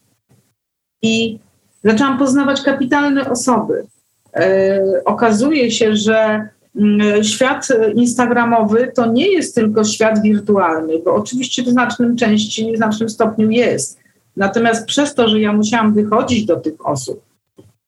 I 1.01 1.39
zaczęłam 1.83 2.17
poznawać 2.17 2.61
kapitalne 2.61 3.29
osoby. 3.29 3.85
E, 4.33 4.81
okazuje 5.05 5.71
się, 5.71 5.95
że 5.95 6.49
mm, 6.75 7.23
świat 7.23 7.67
instagramowy 7.95 8.91
to 8.95 9.05
nie 9.05 9.27
jest 9.27 9.55
tylko 9.55 9.83
świat 9.83 10.21
wirtualny, 10.21 10.93
bo 11.05 11.15
oczywiście 11.15 11.63
w 11.63 11.69
znacznym 11.69 12.17
części, 12.17 12.73
w 12.73 12.77
znacznym 12.77 13.09
stopniu 13.09 13.49
jest. 13.49 13.99
Natomiast 14.37 14.85
przez 14.85 15.13
to, 15.13 15.27
że 15.29 15.39
ja 15.39 15.53
musiałam 15.53 15.93
wychodzić 15.93 16.45
do 16.45 16.55
tych 16.55 16.87
osób, 16.87 17.21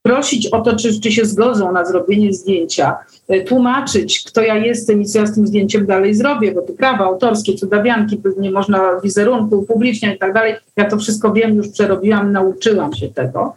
prosić 0.08 0.48
o 0.48 0.62
to, 0.62 0.76
czy, 0.76 1.00
czy 1.02 1.12
się 1.12 1.26
zgodzą 1.26 1.72
na 1.72 1.86
zrobienie 1.86 2.34
zdjęcia, 2.34 2.98
e, 3.28 3.42
tłumaczyć, 3.42 4.24
kto 4.24 4.42
ja 4.42 4.56
jestem 4.56 5.02
i 5.02 5.06
co 5.06 5.20
ja 5.20 5.26
z 5.26 5.36
tym 5.36 5.48
zdjęciem 5.48 5.86
dalej 5.86 6.16
zrobię, 6.16 6.52
bo 6.52 6.62
tu 6.62 6.74
prawa 6.74 7.06
autorskie, 7.06 7.54
cudawianki, 7.54 8.22
nie 8.38 8.52
można 8.52 9.00
wizerunku 9.04 9.56
upubliczniać 9.60 10.16
i 10.16 10.20
tak 10.20 10.34
dalej. 10.34 10.56
Ja 10.78 10.90
to 10.90 10.98
wszystko 10.98 11.34
wiem, 11.34 11.56
już 11.56 11.70
przerobiłam, 11.70 12.32
nauczyłam 12.32 12.94
się 12.94 13.08
tego 13.10 13.56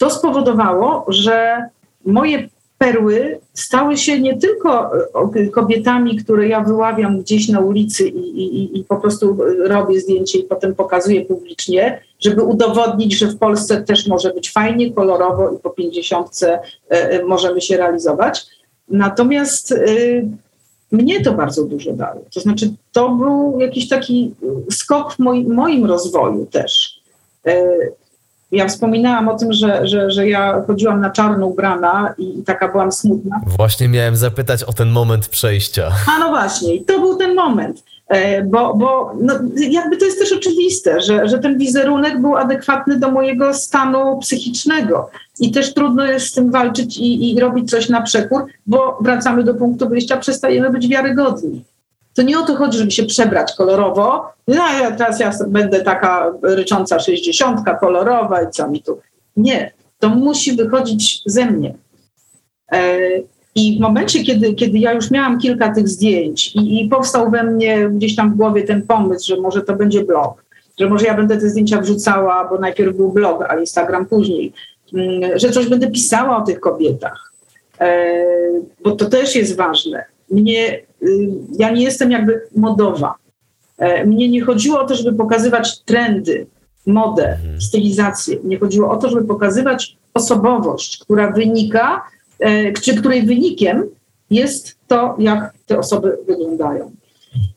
to 0.00 0.10
spowodowało, 0.10 1.04
że 1.08 1.64
moje 2.06 2.48
perły 2.80 3.40
stały 3.54 3.96
się 3.96 4.20
nie 4.20 4.38
tylko 4.38 4.90
e, 5.34 5.46
kobietami, 5.46 6.16
które 6.16 6.48
ja 6.48 6.60
wyławiam 6.60 7.20
gdzieś 7.20 7.48
na 7.48 7.60
ulicy 7.60 8.08
i, 8.08 8.42
i, 8.42 8.78
i, 8.78 8.84
po 8.84 8.96
prostu 8.96 9.38
robię 9.58 10.00
zdjęcie 10.00 10.38
i 10.38 10.44
potem 10.44 10.74
pokazuję 10.74 11.24
publicznie, 11.24 12.00
żeby 12.20 12.42
udowodnić, 12.42 13.18
że 13.18 13.26
w 13.26 13.38
Polsce 13.38 13.82
też 13.82 14.06
może 14.06 14.34
być 14.34 14.52
fajnie, 14.52 14.92
kolorowo 14.92 15.50
i 15.50 15.58
po 15.58 15.70
pięćdziesiątce 15.70 16.58
e, 16.88 17.24
możemy 17.24 17.60
się 17.60 17.76
realizować. 17.76 18.46
Natomiast 18.88 19.74
mnie 20.92 21.24
to 21.24 21.32
bardzo 21.32 21.64
dużo 21.64 21.92
dało. 21.92 22.20
To 22.34 22.40
znaczy, 22.40 22.70
to 22.92 23.08
był 23.08 23.60
jakiś 23.60 23.88
taki 23.88 24.34
skok 24.70 25.14
w 25.14 25.18
moim, 25.18 25.54
moim 25.54 25.84
rozwoju 25.84 26.46
też. 26.46 27.00
Ja 28.52 28.68
wspominałam 28.68 29.28
o 29.28 29.38
tym, 29.38 29.52
że, 29.52 29.86
że, 29.86 30.10
że 30.10 30.28
ja 30.28 30.62
chodziłam 30.66 31.00
na 31.00 31.10
czarno 31.10 31.46
ubrana 31.46 32.14
i, 32.18 32.42
taka 32.42 32.68
byłam 32.68 32.92
smutna. 32.92 33.40
Właśnie 33.46 33.88
miałem 33.88 34.16
zapytać 34.16 34.64
o 34.64 34.72
ten 34.72 34.90
moment 34.90 35.28
przejścia. 35.28 35.90
A 36.16 36.18
no 36.18 36.28
właśnie, 36.28 36.74
i 36.74 36.84
to 36.84 37.00
był 37.00 37.16
ten 37.16 37.34
moment. 37.34 37.82
E, 38.08 38.42
bo, 38.42 38.74
bo 38.74 39.12
no, 39.20 39.34
jakby 39.56 39.96
to 39.96 40.04
jest 40.04 40.18
też 40.18 40.32
oczywiste, 40.32 41.00
że, 41.00 41.28
że 41.28 41.38
ten 41.38 41.58
wizerunek 41.58 42.20
był 42.20 42.36
adekwatny 42.36 42.98
do 42.98 43.10
mojego 43.10 43.54
stanu 43.54 44.18
psychicznego. 44.18 45.10
I 45.40 45.52
też 45.52 45.74
trudno 45.74 46.04
jest 46.04 46.26
z 46.26 46.32
tym 46.32 46.50
walczyć 46.50 46.98
i, 46.98 47.30
i 47.30 47.40
robić 47.40 47.70
coś 47.70 47.88
na 47.88 48.02
przekór, 48.02 48.46
bo 48.66 48.98
wracamy 49.00 49.44
do 49.44 49.54
punktu 49.54 49.88
wyjścia, 49.88 50.16
przestajemy 50.16 50.70
być 50.70 50.88
wiarygodni. 50.88 51.64
To 52.14 52.22
nie 52.22 52.38
o 52.38 52.42
to 52.42 52.56
chodzi, 52.56 52.78
żeby 52.78 52.90
się 52.90 53.04
przebrać 53.04 53.52
kolorowo. 53.56 54.24
No, 54.48 54.54
ja 54.54 54.90
teraz 54.90 55.20
ja 55.20 55.32
będę 55.48 55.80
taka 55.80 56.32
rycząca 56.42 57.00
sześćdziesiątka 57.00 57.74
kolorowa 57.74 58.42
i 58.42 58.50
co 58.50 58.70
mi 58.70 58.82
tu. 58.82 59.00
Nie, 59.36 59.72
to 59.98 60.08
musi 60.08 60.56
wychodzić 60.56 61.22
ze 61.26 61.46
mnie. 61.46 61.74
E, 62.72 62.98
I 63.54 63.78
w 63.78 63.80
momencie, 63.80 64.24
kiedy, 64.24 64.54
kiedy 64.54 64.78
ja 64.78 64.92
już 64.92 65.10
miałam 65.10 65.38
kilka 65.38 65.74
tych 65.74 65.88
zdjęć 65.88 66.56
i, 66.56 66.84
i 66.84 66.88
powstał 66.88 67.30
we 67.30 67.42
mnie 67.42 67.88
gdzieś 67.88 68.16
tam 68.16 68.32
w 68.32 68.36
głowie 68.36 68.62
ten 68.62 68.82
pomysł, 68.82 69.26
że 69.26 69.40
może 69.40 69.62
to 69.62 69.76
będzie 69.76 70.04
blog, 70.04 70.44
że 70.80 70.88
może 70.88 71.06
ja 71.06 71.14
będę 71.14 71.36
te 71.36 71.48
zdjęcia 71.48 71.80
wrzucała, 71.80 72.48
bo 72.48 72.58
najpierw 72.58 72.96
był 72.96 73.12
blog, 73.12 73.44
a 73.48 73.60
Instagram 73.60 74.06
później, 74.06 74.52
mm, 74.94 75.38
że 75.38 75.50
coś 75.50 75.66
będę 75.66 75.90
pisała 75.90 76.36
o 76.36 76.46
tych 76.46 76.60
kobietach, 76.60 77.32
e, 77.80 78.24
bo 78.82 78.90
to 78.90 79.04
też 79.04 79.36
jest 79.36 79.56
ważne. 79.56 80.04
Mnie 80.30 80.80
ja 81.58 81.70
nie 81.70 81.82
jestem 81.82 82.10
jakby 82.10 82.40
modowa. 82.56 83.14
E, 83.78 84.06
mnie 84.06 84.28
nie 84.28 84.42
chodziło 84.42 84.80
o 84.80 84.86
to, 84.86 84.96
żeby 84.96 85.12
pokazywać 85.12 85.80
trendy, 85.80 86.46
modę, 86.86 87.28
mhm. 87.28 87.60
stylizację. 87.60 88.36
Mnie 88.44 88.58
chodziło 88.58 88.90
o 88.90 88.96
to, 88.96 89.10
żeby 89.10 89.24
pokazywać 89.24 89.96
osobowość, 90.14 90.98
która 90.98 91.30
wynika, 91.30 92.02
e, 92.38 92.72
czy 92.72 92.94
której 92.94 93.22
wynikiem 93.22 93.84
jest 94.30 94.76
to, 94.88 95.16
jak 95.18 95.54
te 95.66 95.78
osoby 95.78 96.18
wyglądają. 96.26 96.90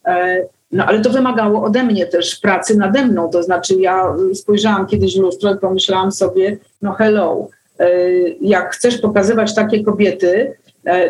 E, 0.06 0.46
no 0.72 0.86
ale 0.86 1.02
to 1.02 1.10
wymagało 1.10 1.64
ode 1.64 1.84
mnie 1.84 2.06
też 2.06 2.36
pracy 2.36 2.78
nade 2.78 3.06
mną. 3.06 3.30
To 3.30 3.44
znaczy, 3.44 3.76
ja 3.76 4.16
spojrzałam 4.34 4.88
kiedyś 4.88 5.18
w 5.18 5.22
lustro 5.22 5.56
i 5.56 5.58
pomyślałam 5.58 6.12
sobie, 6.12 6.58
no 6.82 6.92
hello, 6.92 7.48
jak 8.42 8.76
chcesz 8.76 8.98
pokazywać 8.98 9.56
takie 9.56 9.84
kobiety, 9.84 10.56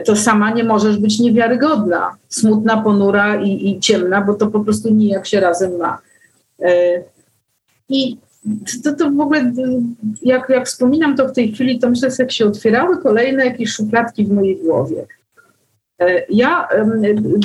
to 0.06 0.16
sama 0.16 0.52
nie 0.52 0.64
możesz 0.64 0.98
być 0.98 1.20
niewiarygodna, 1.20 2.16
smutna, 2.30 2.82
ponura 2.82 3.42
i, 3.42 3.70
i 3.70 3.80
ciemna, 3.80 4.22
bo 4.22 4.34
to 4.34 4.48
po 4.48 4.60
prostu 4.60 4.94
nijak 4.94 5.28
się 5.28 5.40
razem 5.40 5.78
ma. 5.78 5.98
E, 6.62 7.04
I 7.90 8.18
to, 8.84 8.96
to 8.96 9.12
w 9.12 9.20
ogóle, 9.20 9.52
jak, 10.22 10.50
jak 10.50 10.68
wspominam 10.68 11.16
to 11.16 11.28
w 11.28 11.34
tej 11.34 11.52
chwili, 11.52 11.80
to 11.80 11.90
myślę, 11.90 12.12
że 12.12 12.16
jak 12.20 12.32
się 12.32 12.46
otwierały 12.46 12.98
kolejne 12.98 13.46
jakieś 13.46 13.70
szufladki 13.70 14.26
w 14.26 14.32
mojej 14.32 14.58
głowie. 14.58 15.06
E, 16.00 16.26
ja 16.30 16.68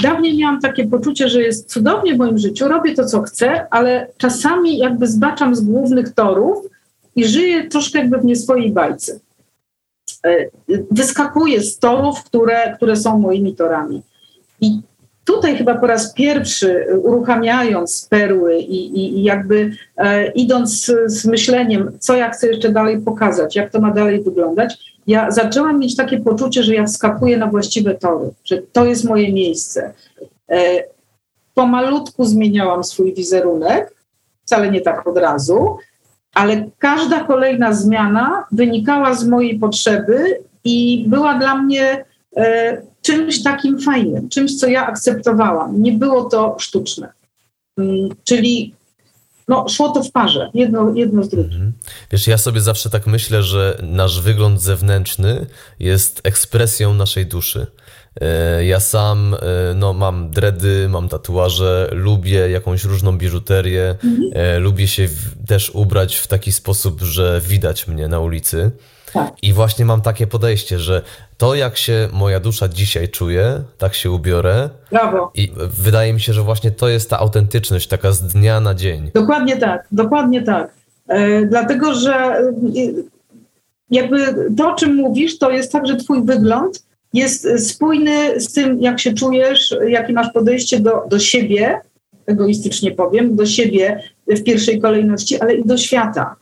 dawniej 0.03 0.37
miałam 0.37 0.61
takie 0.61 0.87
poczucie, 0.87 1.29
że 1.29 1.43
jest 1.43 1.71
cudownie 1.71 2.15
w 2.15 2.19
moim 2.19 2.39
życiu, 2.39 2.69
robię 2.69 2.95
to, 2.95 3.05
co 3.05 3.23
chcę, 3.23 3.67
ale 3.71 4.07
czasami 4.17 4.79
jakby 4.79 5.07
zbaczam 5.07 5.57
z 5.57 5.61
głównych 5.61 6.15
torów 6.15 6.67
i 7.17 7.25
żyję 7.25 7.69
troszkę 7.69 7.99
jakby 7.99 8.19
w 8.19 8.25
nie 8.25 8.37
swojej 8.37 8.71
bajce. 8.71 9.21
E, 10.25 10.47
wyskakuje 10.91 11.61
z 11.61 11.79
torów, 11.79 12.25
które, 12.25 12.75
które 12.77 12.97
są 12.97 13.19
moimi 13.19 13.55
torami. 13.55 14.03
I 14.61 14.81
tutaj 15.25 15.57
chyba 15.57 15.75
po 15.75 15.87
raz 15.87 16.15
pierwszy 16.15 16.87
uruchamiając 17.03 18.07
perły 18.11 18.59
i, 18.59 19.01
i, 19.01 19.19
i 19.19 19.23
jakby 19.23 19.73
e, 19.97 20.31
idąc 20.33 20.85
z, 20.85 21.13
z, 21.13 21.25
myśleniem, 21.25 21.91
co 21.99 22.17
ja 22.17 22.31
chcę 22.31 22.47
jeszcze 22.47 22.73
dalej 22.73 23.01
pokazać, 23.01 23.57
jak 23.57 23.71
to 23.71 23.81
ma 23.81 23.91
dalej 23.91 24.23
wyglądać, 24.23 24.99
ja 25.07 25.31
zaczęłam 25.31 25.79
mieć 25.79 25.97
takie 25.97 26.21
poczucie, 26.21 26.63
że 26.63 26.75
ja 26.75 26.85
wskakuję 26.85 27.39
na 27.39 27.47
właściwe 27.47 27.95
tory, 27.95 28.31
że 28.45 28.63
to 28.73 28.85
jest 28.85 29.05
moje 29.05 29.33
miejsce. 29.33 29.93
E, 30.51 30.85
pomalutku 31.55 32.25
zmieniałam 32.25 32.85
swój 32.85 33.15
wizerunek, 33.15 33.95
wcale 34.45 34.71
nie 34.71 34.81
tak 34.81 35.07
od 35.07 35.19
razu, 35.19 35.77
ale 36.35 36.71
każda 36.79 37.25
kolejna 37.25 37.73
zmiana 37.73 38.45
wynikała 38.53 39.15
z 39.15 39.27
mojej 39.27 39.59
potrzeby 39.59 40.41
i 40.65 41.05
była 41.09 41.39
dla 41.39 41.55
mnie 41.55 42.05
e, 42.37 42.83
czymś 43.03 43.43
takim 43.43 43.81
fajnym, 43.81 44.29
czymś, 44.29 44.57
co 44.57 44.67
ja 44.67 44.87
akceptowałam. 44.87 45.83
Nie 45.83 45.93
było 45.93 46.25
to 46.25 46.57
sztuczne. 46.59 47.13
Mm, 47.79 48.09
czyli 48.25 48.75
no, 49.49 49.69
szło 49.69 49.89
to 49.89 50.03
w 50.03 50.13
parze, 50.13 50.51
jedno, 50.55 50.93
jedno 50.95 51.23
z 51.23 51.29
drugim. 51.29 51.53
Mhm. 51.53 51.73
Wiesz, 52.11 52.27
ja 52.27 52.39
sobie 52.39 52.61
zawsze 52.61 52.91
tak 52.91 53.07
myślę, 53.07 53.43
że 53.43 53.79
nasz 53.83 54.21
wygląd 54.21 54.63
zewnętrzny 54.63 55.47
jest 55.81 56.21
ekspresją 56.25 56.95
naszej 56.95 57.27
duszy. 57.27 57.67
E, 58.21 58.65
ja 58.65 58.81
sam 58.81 59.35
e, 59.35 59.39
no, 59.75 59.93
mam 59.93 60.31
dredy, 60.31 60.89
mam 60.89 61.09
tatuaże, 61.09 61.89
lubię 61.93 62.51
jakąś 62.51 62.85
różną 62.85 63.19
biżuterię, 63.19 63.95
mhm. 64.05 64.31
E, 64.35 64.59
lubię 64.59 64.89
się 64.89 65.09
też 65.47 65.71
ubrać 65.71 66.17
w 66.17 66.27
taki 66.27 66.53
sposób, 66.53 67.01
że 67.01 67.41
widać 67.45 67.89
mnie 67.89 68.09
na 68.09 68.21
ulicy. 68.21 68.71
Tak. 69.13 69.33
I 69.43 69.53
właśnie 69.53 69.85
mam 69.85 70.01
takie 70.01 70.27
podejście, 70.27 70.79
że 70.79 71.03
to 71.39 71.55
jak 71.55 71.77
się 71.77 72.09
moja 72.13 72.41
dusza 72.41 72.69
dzisiaj 72.69 73.09
czuje, 73.09 73.63
tak 73.79 73.95
się 73.95 74.11
ubiorę. 74.11 74.71
Brawo. 74.91 75.31
I 75.35 75.53
wydaje 75.57 76.13
mi 76.13 76.21
się, 76.21 76.33
że 76.33 76.43
właśnie 76.43 76.71
to 76.71 76.89
jest 76.89 77.11
ta 77.11 77.19
autentyczność, 77.19 77.89
taka 77.89 78.13
z 78.13 78.23
dnia 78.23 78.61
na 78.61 78.75
dzień. 78.75 79.11
Dokładnie 79.15 79.57
tak, 79.57 79.87
dokładnie 79.93 80.43
tak. 80.43 80.75
Dlatego, 81.49 81.95
że 81.95 82.43
jakby 83.91 84.35
to, 84.57 84.73
o 84.73 84.75
czym 84.75 84.95
mówisz, 84.95 85.39
to 85.39 85.51
jest 85.51 85.73
tak, 85.73 85.87
że 85.87 85.97
twój 85.97 86.25
wygląd 86.25 86.88
jest 87.15 87.69
spójny 87.69 88.41
z 88.41 88.53
tym, 88.53 88.83
jak 88.83 89.01
się 89.01 89.13
czujesz, 89.13 89.75
jakie 89.89 90.13
masz 90.13 90.33
podejście 90.33 90.81
do, 90.81 91.03
do 91.11 91.19
siebie, 91.19 91.81
egoistycznie 92.27 92.91
powiem, 92.93 93.37
do 93.37 93.47
siebie 93.47 94.03
w 94.27 94.43
pierwszej 94.43 94.81
kolejności, 94.81 95.41
ale 95.41 95.55
i 95.55 95.65
do 95.65 95.77
świata. 95.77 96.37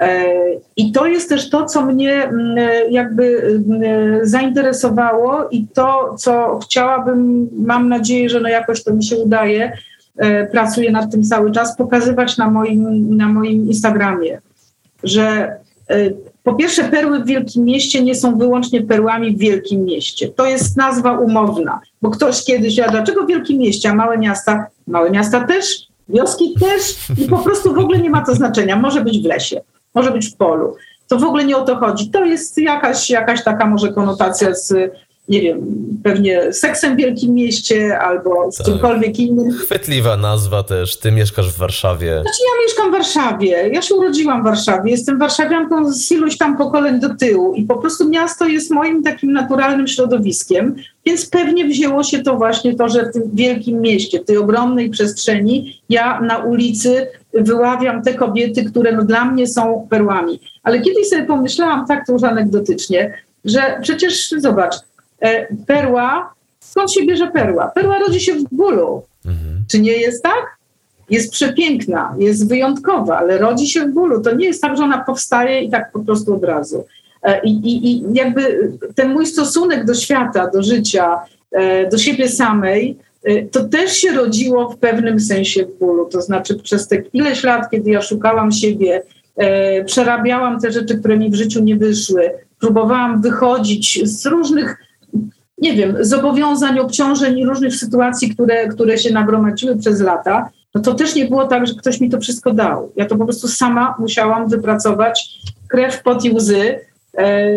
E, 0.00 0.34
I 0.76 0.92
to 0.92 1.06
jest 1.06 1.28
też 1.28 1.50
to, 1.50 1.64
co 1.64 1.82
mnie 1.82 2.24
mm, 2.24 2.58
jakby 2.90 3.42
mm, 3.68 3.82
zainteresowało 4.22 5.48
i 5.48 5.66
to, 5.74 6.14
co 6.18 6.58
chciałabym, 6.58 7.48
mam 7.52 7.88
nadzieję, 7.88 8.28
że 8.28 8.40
no 8.40 8.48
jakoś 8.48 8.84
to 8.84 8.94
mi 8.94 9.04
się 9.04 9.16
udaje, 9.16 9.72
e, 10.16 10.46
pracuję 10.46 10.92
nad 10.92 11.10
tym 11.10 11.22
cały 11.22 11.52
czas, 11.52 11.76
pokazywać 11.76 12.36
na 12.36 12.50
moim, 12.50 13.16
na 13.16 13.28
moim 13.28 13.68
Instagramie, 13.68 14.40
że 15.02 15.56
e, 15.90 16.10
po 16.50 16.56
pierwsze, 16.56 16.84
perły 16.84 17.18
w 17.18 17.26
wielkim 17.26 17.64
mieście 17.64 18.02
nie 18.02 18.14
są 18.14 18.38
wyłącznie 18.38 18.82
perłami 18.82 19.36
w 19.36 19.38
wielkim 19.38 19.84
mieście. 19.84 20.28
To 20.28 20.46
jest 20.46 20.76
nazwa 20.76 21.18
umowna, 21.18 21.80
bo 22.02 22.10
ktoś 22.10 22.44
kiedyś, 22.44 22.78
a 22.78 22.88
dlaczego 22.88 23.24
w 23.24 23.28
wielkim 23.28 23.58
mieście, 23.58 23.90
a 23.90 23.94
małe 23.94 24.18
miasta? 24.18 24.66
Małe 24.86 25.10
miasta 25.10 25.44
też, 25.44 25.86
wioski 26.08 26.54
też 26.60 26.96
i 27.18 27.28
po 27.28 27.38
prostu 27.38 27.74
w 27.74 27.78
ogóle 27.78 27.98
nie 27.98 28.10
ma 28.10 28.24
to 28.24 28.34
znaczenia. 28.34 28.76
Może 28.76 29.04
być 29.04 29.22
w 29.22 29.24
lesie, 29.24 29.60
może 29.94 30.10
być 30.10 30.26
w 30.26 30.36
polu. 30.36 30.76
To 31.08 31.18
w 31.18 31.24
ogóle 31.24 31.44
nie 31.44 31.56
o 31.56 31.64
to 31.64 31.76
chodzi. 31.76 32.10
To 32.10 32.24
jest 32.24 32.58
jakaś, 32.58 33.10
jakaś 33.10 33.44
taka 33.44 33.66
może 33.66 33.92
konotacja 33.92 34.54
z 34.54 34.92
nie 35.30 35.40
wiem, 35.40 35.60
pewnie 36.04 36.52
seksem 36.52 36.94
w 36.94 36.96
wielkim 36.96 37.34
mieście 37.34 37.98
albo 37.98 38.52
z 38.52 38.56
tak. 38.56 38.66
czymkolwiek 38.66 39.18
innym. 39.18 39.52
Chwytliwa 39.52 40.16
nazwa 40.16 40.62
też. 40.62 40.96
Ty 40.96 41.12
mieszkasz 41.12 41.52
w 41.52 41.58
Warszawie. 41.58 42.12
Znaczy 42.22 42.38
ja 42.44 42.66
mieszkam 42.66 42.88
w 42.88 42.92
Warszawie. 42.92 43.70
Ja 43.72 43.82
się 43.82 43.94
urodziłam 43.94 44.40
w 44.40 44.44
Warszawie. 44.44 44.90
Jestem 44.90 45.18
warszawianką 45.18 45.92
z 45.92 46.12
iluś 46.12 46.38
tam 46.38 46.56
pokoleń 46.56 47.00
do 47.00 47.14
tyłu 47.14 47.54
i 47.54 47.62
po 47.62 47.76
prostu 47.76 48.08
miasto 48.08 48.46
jest 48.46 48.70
moim 48.70 49.02
takim 49.02 49.32
naturalnym 49.32 49.88
środowiskiem, 49.88 50.76
więc 51.06 51.26
pewnie 51.26 51.64
wzięło 51.64 52.02
się 52.02 52.22
to 52.22 52.36
właśnie 52.36 52.74
to, 52.76 52.88
że 52.88 53.06
w 53.06 53.12
tym 53.12 53.22
wielkim 53.34 53.80
mieście, 53.80 54.20
w 54.20 54.24
tej 54.24 54.36
ogromnej 54.36 54.90
przestrzeni 54.90 55.82
ja 55.88 56.20
na 56.20 56.38
ulicy 56.38 57.06
wyławiam 57.34 58.02
te 58.02 58.14
kobiety, 58.14 58.64
które 58.64 58.92
no 58.92 59.04
dla 59.04 59.24
mnie 59.24 59.46
są 59.46 59.86
perłami. 59.90 60.40
Ale 60.62 60.80
kiedyś 60.80 61.08
sobie 61.08 61.24
pomyślałam 61.24 61.86
tak 61.86 62.06
to 62.06 62.12
już 62.12 62.22
anegdotycznie, 62.22 63.14
że 63.44 63.78
przecież 63.82 64.30
zobacz, 64.30 64.74
perła, 65.66 66.34
skąd 66.60 66.92
się 66.92 67.06
bierze 67.06 67.26
perła? 67.26 67.66
Perła 67.66 67.98
rodzi 67.98 68.20
się 68.20 68.34
w 68.34 68.44
bólu. 68.52 69.02
Mhm. 69.26 69.64
Czy 69.70 69.80
nie 69.80 69.92
jest 69.92 70.22
tak? 70.22 70.56
Jest 71.10 71.32
przepiękna, 71.32 72.14
jest 72.18 72.48
wyjątkowa, 72.48 73.18
ale 73.18 73.38
rodzi 73.38 73.68
się 73.68 73.80
w 73.80 73.92
bólu. 73.92 74.20
To 74.20 74.34
nie 74.34 74.46
jest 74.46 74.62
tak, 74.62 74.76
że 74.76 74.84
ona 74.84 75.04
powstaje 75.04 75.62
i 75.62 75.70
tak 75.70 75.92
po 75.92 76.00
prostu 76.00 76.34
od 76.34 76.44
razu. 76.44 76.84
E, 77.22 77.40
I, 77.44 77.50
i, 77.50 77.90
i 77.92 78.04
jakby 78.12 78.72
ten 78.94 79.12
mój 79.12 79.26
stosunek 79.26 79.84
do 79.84 79.94
świata, 79.94 80.50
do 80.50 80.62
życia, 80.62 81.18
e, 81.52 81.88
do 81.88 81.98
siebie 81.98 82.28
samej, 82.28 82.96
to 83.50 83.64
też 83.64 83.92
się 83.92 84.12
rodziło 84.12 84.68
w 84.68 84.78
pewnym 84.78 85.20
sensie 85.20 85.66
w 85.66 85.78
bólu. 85.78 86.06
To 86.06 86.22
znaczy 86.22 86.54
przez 86.54 86.88
te 86.88 86.96
ileś 86.96 87.44
lat, 87.44 87.70
kiedy 87.70 87.90
ja 87.90 88.02
szukałam 88.02 88.52
siebie, 88.52 89.02
przerabiałam 89.86 90.60
te 90.60 90.72
rzeczy, 90.72 90.98
które 90.98 91.18
mi 91.18 91.30
w 91.30 91.34
życiu 91.34 91.62
nie 91.62 91.76
wyszły, 91.76 92.30
próbowałam 92.60 93.22
wychodzić 93.22 94.00
z 94.04 94.26
różnych 94.26 94.76
nie 95.60 95.76
wiem, 95.76 95.96
zobowiązań, 96.00 96.78
obciążeń 96.78 97.38
i 97.38 97.46
różnych 97.46 97.76
sytuacji, 97.76 98.34
które, 98.34 98.68
które 98.68 98.98
się 98.98 99.12
nagromadziły 99.12 99.76
przez 99.76 100.00
lata, 100.00 100.50
no 100.74 100.80
to 100.80 100.94
też 100.94 101.14
nie 101.14 101.24
było 101.24 101.46
tak, 101.46 101.66
że 101.66 101.74
ktoś 101.74 102.00
mi 102.00 102.10
to 102.10 102.20
wszystko 102.20 102.52
dał. 102.52 102.92
Ja 102.96 103.06
to 103.06 103.16
po 103.16 103.24
prostu 103.24 103.48
sama 103.48 103.94
musiałam 103.98 104.48
wypracować 104.48 105.40
krew, 105.68 106.02
pot 106.02 106.24
i 106.24 106.30
łzy, 106.30 106.78
e, 107.18 107.50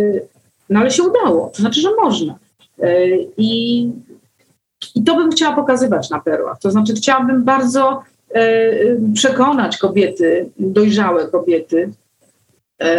no 0.70 0.80
ale 0.80 0.92
się 0.92 1.04
udało, 1.04 1.50
to 1.50 1.62
znaczy, 1.62 1.82
że 1.82 1.90
można. 2.04 2.36
E, 2.82 3.08
I, 3.38 3.82
I 4.96 5.04
to 5.04 5.16
bym 5.16 5.32
chciała 5.32 5.56
pokazywać 5.56 6.10
na 6.10 6.20
perłach. 6.20 6.60
To 6.60 6.72
znaczy, 6.72 6.94
chciałabym 6.94 7.44
bardzo 7.44 8.04
e, 8.34 8.72
przekonać 9.14 9.78
kobiety, 9.78 10.50
dojrzałe 10.60 11.28
kobiety, 11.28 11.90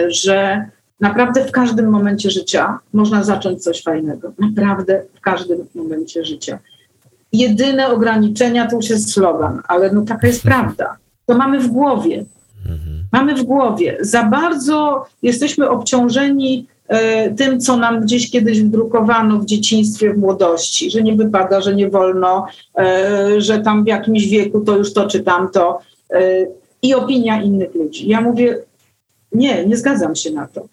że 0.08 0.64
Naprawdę 1.00 1.44
w 1.44 1.52
każdym 1.52 1.90
momencie 1.90 2.30
życia 2.30 2.78
można 2.92 3.24
zacząć 3.24 3.62
coś 3.62 3.82
fajnego. 3.82 4.32
Naprawdę 4.38 5.02
w 5.14 5.20
każdym 5.20 5.66
momencie 5.74 6.24
życia. 6.24 6.58
Jedyne 7.32 7.88
ograniczenia 7.88 8.66
to 8.66 8.76
już 8.76 8.90
jest 8.90 9.12
slogan, 9.12 9.62
ale 9.68 9.92
no 9.92 10.02
taka 10.02 10.26
jest 10.26 10.42
prawda. 10.42 10.96
To 11.26 11.34
mamy 11.34 11.60
w 11.60 11.68
głowie. 11.68 12.24
Mamy 13.12 13.34
w 13.34 13.42
głowie. 13.42 13.96
Za 14.00 14.24
bardzo 14.24 15.04
jesteśmy 15.22 15.68
obciążeni 15.68 16.66
e, 16.88 17.30
tym, 17.30 17.60
co 17.60 17.76
nam 17.76 18.00
gdzieś 18.00 18.30
kiedyś 18.30 18.62
wdrukowano 18.62 19.38
w 19.38 19.46
dzieciństwie, 19.46 20.14
w 20.14 20.18
młodości, 20.18 20.90
że 20.90 21.02
nie 21.02 21.14
wypada, 21.14 21.60
że 21.60 21.74
nie 21.74 21.90
wolno, 21.90 22.46
e, 22.78 23.40
że 23.40 23.58
tam 23.58 23.84
w 23.84 23.86
jakimś 23.86 24.26
wieku 24.26 24.60
to 24.60 24.76
już 24.76 24.92
to 24.92 25.06
czy 25.06 25.20
tamto. 25.20 25.78
E, 26.10 26.46
I 26.82 26.94
opinia 26.94 27.42
innych 27.42 27.74
ludzi. 27.74 28.08
Ja 28.08 28.20
mówię, 28.20 28.58
nie, 29.32 29.66
nie 29.66 29.76
zgadzam 29.76 30.16
się 30.16 30.30
na 30.30 30.46
to. 30.46 30.66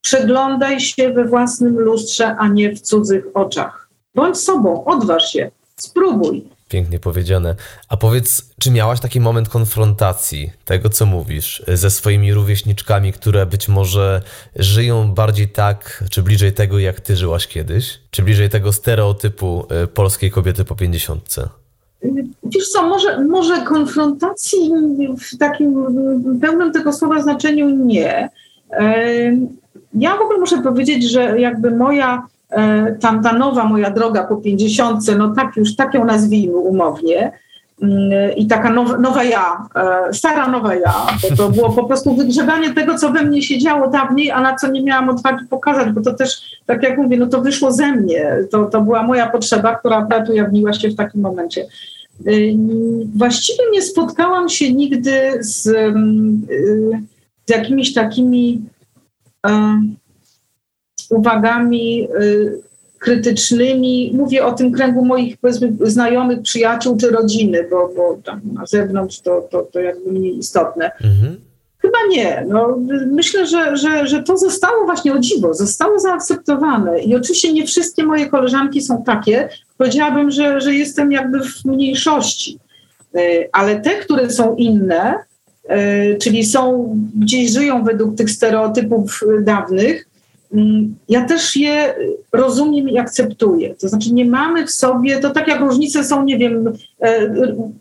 Przeglądaj 0.00 0.80
się 0.80 1.12
we 1.12 1.24
własnym 1.24 1.78
lustrze, 1.78 2.36
a 2.36 2.48
nie 2.48 2.72
w 2.76 2.80
cudzych 2.80 3.24
oczach. 3.34 3.88
Bądź 4.14 4.38
sobą, 4.38 4.84
odważ 4.84 5.32
się, 5.32 5.50
spróbuj. 5.76 6.44
Pięknie 6.68 6.98
powiedziane. 6.98 7.54
A 7.88 7.96
powiedz, 7.96 8.50
czy 8.60 8.70
miałaś 8.70 9.00
taki 9.00 9.20
moment 9.20 9.48
konfrontacji 9.48 10.50
tego, 10.64 10.88
co 10.88 11.06
mówisz, 11.06 11.62
ze 11.68 11.90
swoimi 11.90 12.34
rówieśniczkami, 12.34 13.12
które 13.12 13.46
być 13.46 13.68
może 13.68 14.22
żyją 14.56 15.14
bardziej 15.14 15.48
tak, 15.48 16.04
czy 16.10 16.22
bliżej 16.22 16.52
tego, 16.52 16.78
jak 16.78 17.00
ty 17.00 17.16
żyłaś 17.16 17.46
kiedyś? 17.46 18.00
Czy 18.10 18.22
bliżej 18.22 18.48
tego 18.48 18.72
stereotypu 18.72 19.66
y, 19.84 19.86
polskiej 19.86 20.30
kobiety 20.30 20.64
po 20.64 20.74
pięćdziesiątce? 20.74 21.48
Wiesz 22.44 22.68
co, 22.68 22.82
może, 22.82 23.24
może 23.24 23.62
konfrontacji 23.62 24.70
w 25.32 25.38
takim 25.38 25.86
pełnym 26.40 26.72
tego 26.72 26.92
słowa 26.92 27.22
znaczeniu 27.22 27.70
nie 27.70 28.28
ja 29.94 30.16
w 30.16 30.20
ogóle 30.20 30.38
muszę 30.38 30.62
powiedzieć, 30.62 31.10
że 31.10 31.40
jakby 31.40 31.70
moja, 31.70 32.22
e, 32.50 32.96
tam 33.00 33.22
ta 33.22 33.32
nowa 33.32 33.64
moja 33.64 33.90
droga 33.90 34.24
po 34.24 34.36
pięćdziesiątce, 34.36 35.16
no 35.16 35.34
tak 35.34 35.56
już, 35.56 35.76
tak 35.76 35.94
ją 35.94 36.04
nazwijmy 36.04 36.56
umownie, 36.56 37.32
mm, 37.82 38.36
i 38.36 38.46
taka 38.46 38.70
nowa, 38.70 38.98
nowa 38.98 39.24
ja, 39.24 39.68
e, 39.74 40.14
stara 40.14 40.48
nowa 40.48 40.74
ja, 40.74 40.94
bo 41.22 41.36
to 41.36 41.48
było 41.48 41.72
po 41.72 41.84
prostu 41.84 42.14
wygrzebanie 42.14 42.74
tego, 42.74 42.98
co 42.98 43.12
we 43.12 43.22
mnie 43.22 43.42
się 43.42 43.58
działo 43.58 43.88
dawniej, 43.88 44.30
a 44.30 44.40
na 44.40 44.56
co 44.56 44.70
nie 44.70 44.82
miałam 44.82 45.08
odwagi 45.08 45.44
pokazać, 45.50 45.92
bo 45.92 46.00
to 46.00 46.14
też, 46.14 46.60
tak 46.66 46.82
jak 46.82 46.98
mówię, 46.98 47.16
no 47.16 47.26
to 47.26 47.40
wyszło 47.40 47.72
ze 47.72 47.92
mnie, 47.92 48.36
to, 48.50 48.64
to 48.64 48.80
była 48.80 49.02
moja 49.02 49.26
potrzeba, 49.30 49.74
która 49.74 49.96
akurat 49.96 50.28
ujawniła 50.28 50.72
się 50.72 50.88
w 50.88 50.96
takim 50.96 51.20
momencie. 51.20 51.66
E, 52.26 52.30
właściwie 53.16 53.64
nie 53.72 53.82
spotkałam 53.82 54.48
się 54.48 54.72
nigdy 54.72 55.38
z, 55.40 55.66
mm, 55.66 56.46
z 57.46 57.50
jakimiś 57.50 57.94
takimi 57.94 58.60
uwagami 61.10 62.08
y, 62.20 62.60
krytycznymi. 62.98 64.12
Mówię 64.14 64.46
o 64.46 64.52
tym 64.52 64.72
kręgu 64.72 65.04
moich 65.04 65.36
znajomych, 65.80 66.42
przyjaciół 66.42 66.96
czy 66.96 67.10
rodziny, 67.10 67.66
bo, 67.70 67.90
bo 67.96 68.18
tam 68.24 68.40
na 68.52 68.66
zewnątrz 68.66 69.20
to, 69.20 69.48
to, 69.50 69.62
to 69.62 69.80
jakby 69.80 70.12
mniej 70.12 70.38
istotne. 70.38 70.90
Mhm. 71.04 71.36
Chyba 71.78 71.98
nie. 72.10 72.44
No, 72.48 72.78
myślę, 73.06 73.46
że, 73.46 73.76
że, 73.76 74.06
że 74.06 74.22
to 74.22 74.36
zostało 74.36 74.84
właśnie 74.84 75.12
o 75.12 75.18
dziwo, 75.18 75.54
zostało 75.54 75.98
zaakceptowane. 75.98 77.00
I 77.00 77.16
oczywiście 77.16 77.52
nie 77.52 77.66
wszystkie 77.66 78.04
moje 78.04 78.26
koleżanki 78.26 78.82
są 78.82 79.02
takie. 79.02 79.48
Powiedziałabym, 79.76 80.30
że, 80.30 80.60
że 80.60 80.74
jestem 80.74 81.12
jakby 81.12 81.40
w 81.40 81.64
mniejszości. 81.64 82.58
Y, 83.16 83.48
ale 83.52 83.80
te, 83.80 83.90
które 83.90 84.30
są 84.30 84.56
inne, 84.56 85.14
czyli 86.20 86.44
są, 86.44 86.94
gdzieś 87.18 87.52
żyją 87.52 87.84
według 87.84 88.16
tych 88.16 88.30
stereotypów 88.30 89.20
dawnych, 89.42 90.08
mm, 90.54 90.94
ja 91.08 91.24
też 91.24 91.56
je 91.56 91.94
rozumiem 92.32 92.88
i 92.88 92.98
akceptuję. 92.98 93.74
To 93.74 93.88
znaczy 93.88 94.14
nie 94.14 94.24
mamy 94.24 94.66
w 94.66 94.70
sobie, 94.70 95.20
to 95.20 95.30
tak 95.30 95.48
jak 95.48 95.60
różnice 95.60 96.04
są, 96.04 96.24
nie 96.24 96.38
wiem, 96.38 96.72
e, 97.02 97.34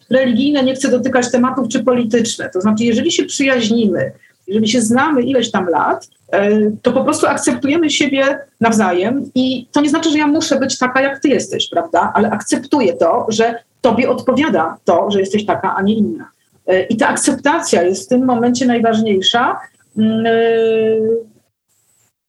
religijne, 0.10 0.63
nie 0.63 0.76
chcę 0.76 0.89
dotykać 0.89 1.32
tematów, 1.32 1.67
czy 1.67 1.84
polityczne. 1.84 2.50
To 2.54 2.62
znaczy 2.62 2.84
jeżeli 2.84 3.12
się 3.12 3.26
przyjaźnimy, 3.26 4.12
jeżeli 4.47 4.67
się 4.67 4.82
znamy 4.82 5.21
ileś 5.21 5.52
tam 5.52 5.69
lat, 5.69 6.08
e, 6.32 6.71
to 6.81 6.92
po 6.92 7.04
prostu 7.04 7.27
akceptujemy 7.27 7.90
siebie 7.90 8.40
nawzajem 8.62 9.31
i 9.35 9.67
to 9.71 9.81
nie 9.81 9.90
znaczy, 9.90 10.12
że 10.12 10.17
ja 10.17 10.27
muszę 10.27 10.60
być 10.60 10.77
taka, 10.77 11.02
jak 11.02 11.19
ty 11.19 11.29
jesteś, 11.29 11.69
prawda? 11.69 12.12
Ale 12.15 12.29
akceptuję 12.29 12.94
to, 12.94 13.25
że 13.29 13.56
tobie 13.81 14.10
odpowiada 14.10 14.77
to, 14.85 15.12
że 15.12 15.19
jesteś 15.19 15.46
taka, 15.46 15.75
a 15.75 15.81
nie 15.81 15.94
inna. 15.94 16.37
I 16.89 16.97
ta 16.97 17.07
akceptacja 17.07 17.83
jest 17.83 18.05
w 18.05 18.07
tym 18.07 18.25
momencie 18.25 18.65
najważniejsza. 18.65 19.59
Mm, 19.97 20.25
e, 20.25 20.31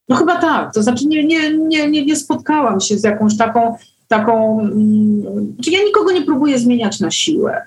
no 0.08 0.16
chyba 0.16 0.36
tak, 0.36 0.74
to 0.74 0.82
znaczy 0.82 1.06
nie, 1.06 1.24
nie, 1.24 1.56
nie, 1.56 1.90
nie, 1.90 2.06
nie 2.06 2.16
spotkałam 2.16 2.80
się 2.80 2.98
z 2.98 3.04
jakąś 3.04 3.36
taką, 3.36 3.76
taką, 4.08 4.60
mm, 4.60 5.56
czy 5.64 5.70
ja 5.70 5.78
nikogo 5.84 6.12
nie 6.12 6.22
próbuję 6.22 6.58
zmieniać 6.58 7.00
na 7.00 7.10
siłę. 7.10 7.62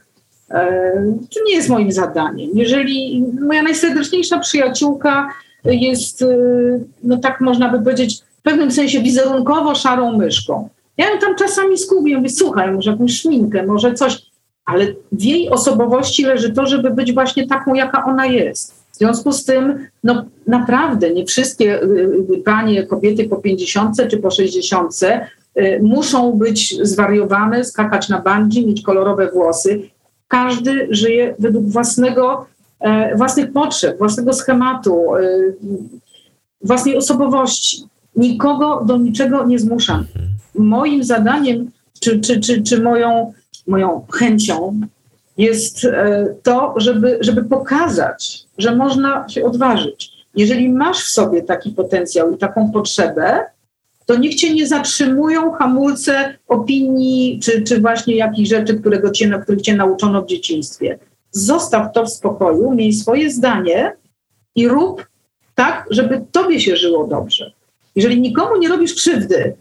E, 0.51 0.91
to 1.35 1.43
nie 1.45 1.55
jest 1.55 1.69
moim 1.69 1.91
zadaniem. 1.91 2.49
Jeżeli 2.53 3.25
moja 3.41 3.63
najserdeczniejsza 3.63 4.39
przyjaciółka 4.39 5.29
jest, 5.63 6.21
e, 6.21 6.27
no 7.03 7.17
tak 7.17 7.41
można 7.41 7.69
by 7.69 7.79
powiedzieć, 7.79 8.21
w 8.39 8.41
pewnym 8.41 8.71
sensie 8.71 8.99
wizerunkowo 8.99 9.75
szarą 9.75 10.17
myszką. 10.17 10.69
Ja 10.97 11.09
ją 11.09 11.19
tam 11.19 11.35
czasami 11.35 11.77
skubię, 11.77 12.17
mówię, 12.17 12.29
słuchaj, 12.29 12.71
może 12.71 12.91
jakąś 12.91 13.19
szminkę, 13.19 13.65
może 13.65 13.93
coś, 13.93 14.30
ale 14.65 14.87
w 15.11 15.21
jej 15.21 15.49
osobowości 15.49 16.23
leży 16.23 16.53
to, 16.53 16.65
żeby 16.65 16.89
być 16.89 17.13
właśnie 17.13 17.47
taką, 17.47 17.73
jaka 17.73 18.05
ona 18.05 18.25
jest. 18.25 18.81
W 18.91 18.97
związku 18.97 19.31
z 19.31 19.45
tym, 19.45 19.87
no 20.03 20.25
naprawdę 20.47 21.13
nie 21.13 21.25
wszystkie 21.25 21.83
y, 21.83 21.85
y, 22.33 22.41
panie, 22.45 22.83
kobiety 22.83 23.29
po 23.29 23.35
50 23.35 23.97
czy 24.09 24.17
po 24.17 24.31
60 24.31 24.93
y, 25.03 25.79
muszą 25.83 26.31
być 26.31 26.77
zwariowane, 26.81 27.63
skakać 27.63 28.09
na 28.09 28.21
bungee, 28.21 28.67
mieć 28.67 28.81
kolorowe 28.81 29.31
włosy. 29.31 29.81
Każdy 30.27 30.87
żyje 30.89 31.35
według 31.39 31.65
własnego, 31.65 32.45
e, 32.79 33.15
własnych 33.17 33.53
potrzeb, 33.53 33.97
własnego 33.97 34.33
schematu, 34.33 35.05
własnej 36.61 36.97
osobowości. 36.97 37.83
Nikogo 38.15 38.83
do 38.85 38.97
niczego 38.97 39.45
nie 39.45 39.59
zmuszam. 39.59 40.05
Moim 40.55 41.03
zadaniem, 41.03 41.71
czy, 41.99 42.19
czy, 42.19 42.39
czy, 42.39 42.61
czy 42.61 42.81
moją, 42.81 43.33
moją 43.67 44.05
chęcią 44.11 44.81
jest 45.37 45.85
e, 45.85 46.35
to, 46.43 46.73
żeby, 46.77 47.17
żeby 47.21 47.43
pokazać, 47.43 48.45
że 48.57 48.75
można 48.75 49.29
się 49.29 49.45
odważyć. 49.45 50.11
Jeżeli 50.35 50.69
masz 50.69 51.03
w 51.03 51.09
sobie 51.09 51.41
taki 51.41 51.69
potencjał 51.69 52.33
i 52.33 52.37
taką 52.37 52.71
potrzebę, 52.71 53.45
to 54.05 54.17
niech 54.17 54.35
cię 54.35 54.53
nie 54.53 54.67
zatrzymują 54.67 55.51
hamulce 55.51 56.37
opinii, 56.47 57.39
czy, 57.43 57.61
czy 57.61 57.81
właśnie 57.81 58.15
jakichś 58.15 58.49
rzeczy, 58.49 58.79
którego 58.79 59.11
cię, 59.11 59.39
których 59.43 59.61
cię 59.61 59.75
nauczono 59.75 60.21
w 60.21 60.27
dzieciństwie. 60.27 60.99
Zostaw 61.31 61.93
to 61.93 62.05
w 62.05 62.09
spokoju, 62.09 62.71
miej 62.71 62.93
swoje 62.93 63.31
zdanie 63.31 63.95
i 64.55 64.67
rób 64.67 65.07
tak, 65.55 65.85
żeby 65.89 66.25
tobie 66.31 66.59
się 66.59 66.75
żyło 66.75 67.07
dobrze. 67.07 67.51
Jeżeli 67.95 68.21
nikomu 68.21 68.57
nie 68.57 68.69
robisz 68.69 68.93
krzywdy 68.93 69.55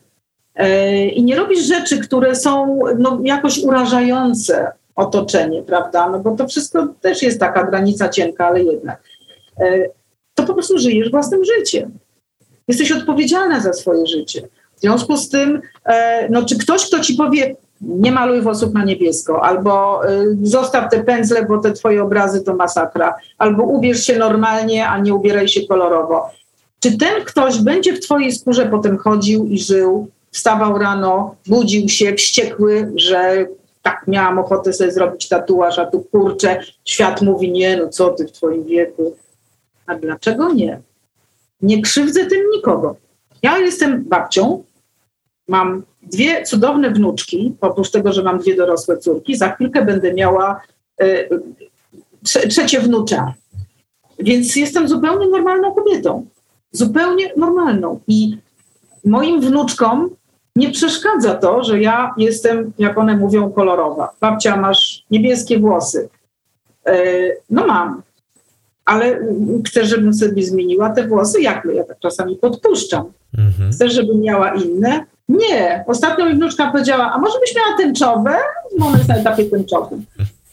i 1.15 1.25
nie 1.25 1.37
robisz 1.37 1.61
rzeczy, 1.61 1.99
które 1.99 2.35
są 2.35 2.81
no, 2.99 3.19
jakoś 3.25 3.59
urażające 3.59 4.73
otoczenie, 4.97 5.63
prawda? 5.63 6.11
No 6.11 6.19
bo 6.19 6.37
to 6.37 6.49
wszystko 6.49 6.87
też 7.01 7.23
jest 7.23 7.41
taka 7.41 7.65
granica 7.65 8.09
cienka, 8.09 8.47
ale 8.47 8.63
jednak. 8.63 9.03
E, 9.61 9.89
to 10.35 10.45
po 10.45 10.55
prostu 10.55 10.79
żyjesz 10.79 11.11
własnym 11.11 11.41
życiem. 11.45 11.99
Jesteś 12.69 12.93
odpowiedzialna 12.93 13.61
za 13.61 13.73
swoje 13.73 14.07
życie. 14.07 14.49
W 14.77 14.81
związku 14.81 15.17
z 15.17 15.29
tym, 15.29 15.61
e, 15.85 16.29
no, 16.31 16.45
czy 16.45 16.59
ktoś, 16.59 16.87
kto 16.87 17.01
ci 17.01 17.15
powie, 17.15 17.57
nie 17.81 18.13
maluj 18.13 18.41
włosów 18.41 18.75
na 18.75 18.85
niebiesko, 18.85 19.45
albo 19.45 20.01
zostaw 20.43 20.91
te 20.91 21.05
pędzle, 21.05 21.47
bo 21.47 21.59
te 21.59 21.73
twoje 21.73 22.03
obrazy 22.03 22.43
to 22.43 22.55
masakra, 22.55 23.15
albo 23.39 23.63
ubierz 23.63 24.05
się 24.05 24.19
normalnie, 24.19 24.89
a 24.89 24.99
nie 24.99 25.15
ubieraj 25.15 25.49
się 25.49 25.67
kolorowo. 25.67 26.31
Czy 26.81 26.99
ten 26.99 27.25
ktoś 27.25 27.59
będzie 27.59 27.93
w 27.93 28.01
twojej 28.01 28.33
skórze 28.33 28.67
potem 28.67 28.99
chodził 28.99 29.47
i 29.47 29.59
żył, 29.59 30.09
wstawał 30.31 30.79
rano, 30.79 31.37
budził 31.47 31.89
się 31.89 32.15
wściekły, 32.15 32.93
że 32.95 33.47
tak 33.83 34.05
miałam 34.09 34.39
ochotę 34.39 34.73
sobie 34.73 34.93
zrobić 34.93 35.29
tatuaż, 35.29 35.79
a 35.79 35.87
tu 35.87 36.01
kurczę, 36.01 36.61
świat 36.85 37.23
mówi 37.23 37.53
nie, 37.53 37.77
no 37.77 37.89
co 37.89 38.11
ty 38.11 38.27
w 38.27 38.33
twoim 38.33 38.65
wieku. 38.65 39.17
A 39.87 39.95
dlaczego 39.95 40.53
nie? 40.53 40.81
Nie 41.63 41.83
krzywdzę 41.83 42.27
tym 42.27 42.41
nikogo. 42.57 42.97
Ja 43.43 43.59
jestem 43.59 44.05
babcią, 44.05 44.65
mam 45.49 45.83
dwie 46.03 46.43
cudowne 46.43 46.91
wnuczki, 46.91 47.55
oprócz 47.61 47.91
tego, 47.91 48.13
że 48.13 48.23
mam 48.23 48.39
dwie 48.39 48.57
dorosłe 48.57 48.99
córki, 48.99 49.37
za 49.37 49.51
chwilkę 49.55 49.85
będę 49.85 50.15
miała 50.15 50.61
y, 51.03 51.29
trze 52.25 52.49
trzecie 52.49 52.81
wnucza. 52.81 53.35
Więc 54.19 54.57
jestem 54.57 54.89
zupełnie 54.89 55.29
normalną 55.29 55.75
kobietą. 55.75 56.27
Zupełnie 56.73 57.33
normalną. 57.37 58.01
I 58.09 58.39
moim 59.05 59.41
wnuczkom 59.41 60.11
nie 60.57 60.71
przeszkadza 60.71 61.35
to, 61.35 61.65
że 61.65 61.81
ja 61.81 62.15
jestem, 62.17 62.73
jak 62.79 62.99
one 62.99 63.17
mówią, 63.17 63.51
kolorowa. 63.51 64.11
Babcia, 64.21 64.57
masz 64.57 65.05
niebieskie 65.11 65.59
włosy. 65.59 66.09
Y, 66.89 67.37
no 67.51 67.67
mam. 67.67 68.03
Ale 68.85 69.19
chcesz, 69.67 69.89
żebym 69.89 70.15
sobie 70.15 70.43
zmieniła 70.43 70.91
te 70.91 71.09
włosy? 71.09 71.41
Jak? 71.41 71.69
Ja 71.75 71.85
tak 71.85 71.99
czasami 71.99 72.37
podpuszczam. 72.37 73.13
Mhm. 73.39 73.73
Chcesz, 73.73 73.93
żebym 73.93 74.21
miała 74.21 74.55
inne? 74.55 75.05
Nie. 75.29 75.85
Ostatnio 75.87 76.27
mi 76.27 76.35
wnuczka 76.35 76.71
powiedziała, 76.73 77.13
a 77.13 77.19
może 77.19 77.39
byś 77.41 77.57
miała 77.57 77.77
tęczowe? 77.77 78.37
Bo 78.79 78.91
jest 78.91 79.09
na 79.09 79.17
etapie 79.17 79.45
tęczowym. 79.45 80.05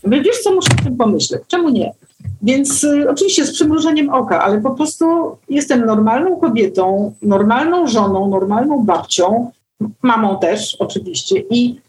Mówię, 0.03 0.21
wiesz 0.21 0.39
co, 0.39 0.51
muszę 0.51 0.69
o 0.81 0.83
tym 0.83 0.97
pomyśleć. 0.97 1.41
Czemu 1.47 1.69
nie? 1.69 1.93
Więc 2.41 2.83
y, 2.83 3.09
oczywiście 3.09 3.45
z 3.45 3.53
przymrużeniem 3.53 4.09
oka, 4.09 4.43
ale 4.43 4.61
po 4.61 4.71
prostu 4.71 5.37
jestem 5.49 5.85
normalną 5.85 6.35
kobietą, 6.35 7.13
normalną 7.21 7.87
żoną, 7.87 8.29
normalną 8.29 8.85
babcią, 8.85 9.51
mamą 10.01 10.39
też 10.39 10.75
oczywiście 10.79 11.39
i 11.49 11.79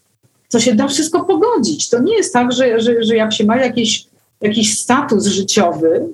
to 0.51 0.61
się 0.61 0.75
da 0.75 0.89
wszystko 0.89 1.25
pogodzić. 1.25 1.89
To 1.89 2.03
nie 2.03 2.17
jest 2.17 2.33
tak, 2.33 2.53
że, 2.53 2.81
że, 2.81 3.03
że 3.03 3.17
jak 3.17 3.33
się 3.33 3.45
ma 3.45 3.57
jakiś, 3.57 4.07
jakiś 4.41 4.79
status 4.79 5.27
życiowy, 5.27 6.09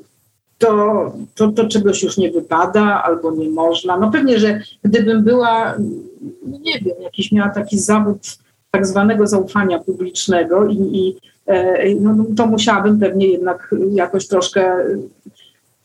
to, 0.58 1.12
to, 1.34 1.48
to 1.48 1.68
czegoś 1.68 2.02
już 2.02 2.16
nie 2.16 2.30
wypada 2.30 3.02
albo 3.02 3.30
nie 3.30 3.50
można. 3.50 3.96
No 3.96 4.10
pewnie, 4.10 4.38
że 4.38 4.60
gdybym 4.84 5.24
była, 5.24 5.74
nie 6.46 6.80
wiem, 6.80 6.96
jakiś 7.02 7.32
miała 7.32 7.48
taki 7.48 7.78
zawód 7.78 8.18
tak 8.70 8.86
zwanego 8.86 9.26
zaufania 9.26 9.78
publicznego 9.78 10.66
i, 10.66 10.76
i 10.76 11.16
e, 11.46 11.94
no, 11.94 12.14
no, 12.14 12.24
to 12.36 12.46
musiałabym 12.46 13.00
pewnie 13.00 13.26
jednak 13.26 13.74
jakoś 13.92 14.28
troszkę 14.28 14.76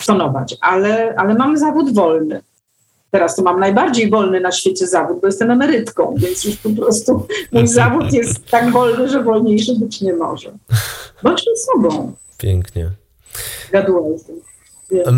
stonować. 0.01 0.57
Ale, 0.61 1.15
ale 1.17 1.33
mam 1.33 1.57
zawód 1.57 1.93
wolny. 1.93 2.41
Teraz 3.11 3.35
to 3.35 3.41
mam 3.41 3.59
najbardziej 3.59 4.09
wolny 4.09 4.39
na 4.39 4.51
świecie 4.51 4.87
zawód, 4.87 5.17
bo 5.21 5.27
jestem 5.27 5.51
emerytką, 5.51 6.15
więc 6.17 6.45
już 6.45 6.55
po 6.57 6.69
prostu 6.69 7.27
mój 7.51 7.67
zawód 7.67 8.13
jest 8.13 8.45
tak 8.45 8.71
wolny, 8.71 9.09
że 9.09 9.23
wolniejszy 9.23 9.75
być 9.75 10.01
nie 10.01 10.13
może. 10.13 10.51
Bądźmy 11.23 11.51
sobą. 11.55 12.13
Pięknie. 12.37 12.89
Gaduła 13.71 14.07
jestem. 14.09 14.35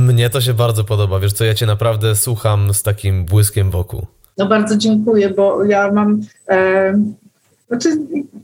Mnie 0.06 0.30
to 0.30 0.42
się 0.42 0.54
bardzo 0.54 0.84
podoba. 0.84 1.20
Wiesz 1.20 1.34
co, 1.34 1.46
ja 1.46 1.54
cię 1.54 1.66
naprawdę 1.66 2.16
słucham 2.16 2.74
z 2.74 2.84
takim 2.84 3.26
błyskiem 3.26 3.72
wokół. 3.72 4.06
No 4.38 4.46
bardzo 4.46 4.78
dziękuję, 4.78 5.30
bo 5.30 5.64
ja 5.64 5.92
mam... 5.92 6.22
E, 6.50 6.94
znaczy, 7.68 7.90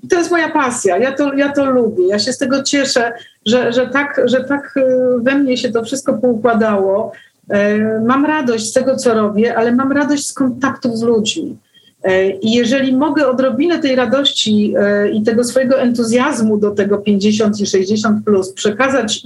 to 0.09 0.17
jest 0.17 0.31
moja 0.31 0.49
pasja, 0.49 0.97
ja 0.97 1.11
to, 1.11 1.33
ja 1.33 1.51
to 1.51 1.65
lubię, 1.65 2.07
ja 2.07 2.19
się 2.19 2.33
z 2.33 2.37
tego 2.37 2.63
cieszę, 2.63 3.13
że, 3.45 3.73
że, 3.73 3.87
tak, 3.87 4.21
że 4.25 4.43
tak 4.43 4.73
e, 4.77 4.83
we 5.21 5.35
mnie 5.35 5.57
się 5.57 5.71
to 5.71 5.83
wszystko 5.83 6.13
poukładało. 6.13 7.11
E, 7.49 7.77
mam 8.05 8.25
radość 8.25 8.65
z 8.69 8.73
tego, 8.73 8.95
co 8.95 9.13
robię, 9.13 9.57
ale 9.57 9.71
mam 9.71 9.91
radość 9.91 10.27
z 10.27 10.33
kontaktów 10.33 10.97
z 10.97 11.01
ludźmi. 11.01 11.57
E, 12.03 12.29
I 12.29 12.51
jeżeli 12.51 12.93
mogę 12.93 13.27
odrobinę 13.27 13.79
tej 13.79 13.95
radości 13.95 14.73
i 15.13 15.23
tego 15.23 15.43
swojego 15.43 15.79
entuzjazmu 15.79 16.57
do 16.57 16.71
tego 16.71 16.97
50 16.97 17.59
i 17.59 17.65
60 17.65 18.25
plus 18.25 18.53
przekazać 18.53 19.23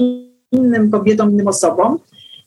innym 0.51 0.91
kobietom, 0.91 1.32
innym 1.32 1.47
osobom, 1.47 1.99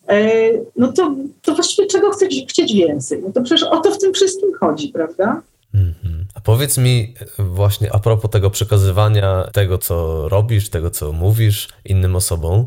e, 0.09 0.31
no 0.77 0.93
to, 0.93 1.15
to 1.43 1.55
właściwie 1.55 1.89
czego 1.89 2.11
chceć, 2.11 2.45
chcieć 2.49 2.75
więcej? 2.75 3.23
No 3.23 3.33
to 3.33 3.43
przecież 3.43 3.63
o 3.63 3.81
to 3.81 3.91
w 3.91 3.99
tym 3.99 4.13
wszystkim 4.13 4.49
chodzi, 4.61 4.89
prawda? 4.89 5.43
Mhm. 5.75 6.25
A 6.35 6.41
powiedz 6.41 6.79
mi 6.79 7.15
właśnie 7.39 7.95
a 7.95 7.99
propos 7.99 8.31
tego 8.31 8.51
przekazywania 8.51 9.49
tego, 9.53 9.79
co 9.79 10.29
robisz, 10.29 10.69
tego, 10.69 10.91
co 10.91 11.13
mówisz 11.13 11.69
innym 11.85 12.17
osobom, 12.17 12.67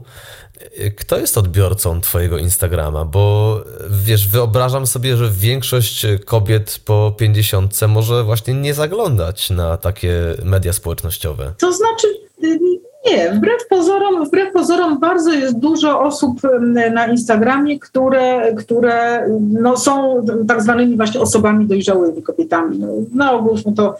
kto 0.97 1.17
jest 1.17 1.37
odbiorcą 1.37 2.01
Twojego 2.01 2.37
Instagrama? 2.37 3.05
Bo 3.05 3.57
wiesz, 3.89 4.27
wyobrażam 4.27 4.87
sobie, 4.87 5.17
że 5.17 5.29
większość 5.31 6.05
kobiet 6.25 6.79
po 6.85 7.15
50 7.17 7.81
może 7.87 8.23
właśnie 8.23 8.53
nie 8.53 8.73
zaglądać 8.73 9.49
na 9.49 9.77
takie 9.77 10.13
media 10.43 10.73
społecznościowe. 10.73 11.53
To 11.57 11.73
znaczy, 11.73 12.07
nie, 13.11 13.31
wbrew 13.31 13.67
pozorom, 13.69 14.25
wbrew 14.25 14.53
pozorom 14.53 14.99
bardzo 14.99 15.33
jest 15.33 15.59
dużo 15.59 16.01
osób 16.01 16.41
na 16.91 17.07
Instagramie, 17.07 17.79
które, 17.79 18.55
które 18.55 19.27
no, 19.39 19.77
są 19.77 20.25
tak 20.47 20.61
zwanymi 20.61 20.95
właśnie 20.95 21.21
osobami 21.21 21.65
dojrzałymi, 21.65 22.23
kobietami. 22.23 22.79
No, 22.79 22.87
na 23.13 23.31
ogół 23.31 23.57
są 23.57 23.75
to, 23.75 23.97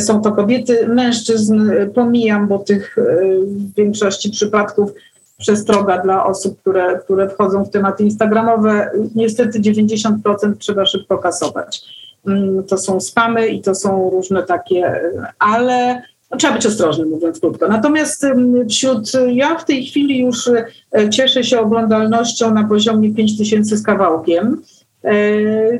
są 0.00 0.22
to 0.22 0.32
kobiety, 0.32 0.88
mężczyzn 0.88 1.70
pomijam, 1.94 2.48
bo 2.48 2.58
tych 2.58 2.96
w 3.42 3.74
większości 3.74 4.30
przypadków 4.30 4.92
przestroga 5.40 5.98
dla 5.98 6.26
osób, 6.26 6.60
które, 6.60 6.98
które 6.98 7.28
wchodzą 7.28 7.64
w 7.64 7.70
tematy 7.70 8.04
instagramowe. 8.04 8.90
Niestety 9.14 9.60
90% 9.60 10.12
trzeba 10.58 10.86
szybko 10.86 11.18
kasować. 11.18 11.82
Mm, 12.26 12.64
to 12.64 12.78
są 12.78 13.00
spamy 13.00 13.48
i 13.48 13.60
to 13.60 13.74
są 13.74 14.10
różne 14.10 14.42
takie, 14.42 15.00
ale 15.38 16.02
no, 16.30 16.36
trzeba 16.36 16.54
być 16.54 16.66
ostrożnym, 16.66 17.08
mówiąc 17.08 17.40
krótko. 17.40 17.68
Natomiast 17.68 18.26
wśród, 18.68 19.12
ja 19.32 19.58
w 19.58 19.64
tej 19.64 19.86
chwili 19.86 20.18
już 20.18 20.50
e, 20.92 21.10
cieszę 21.10 21.44
się 21.44 21.60
oglądalnością 21.60 22.54
na 22.54 22.64
poziomie 22.64 23.14
5000 23.14 23.76
z 23.76 23.82
kawałkiem, 23.82 24.62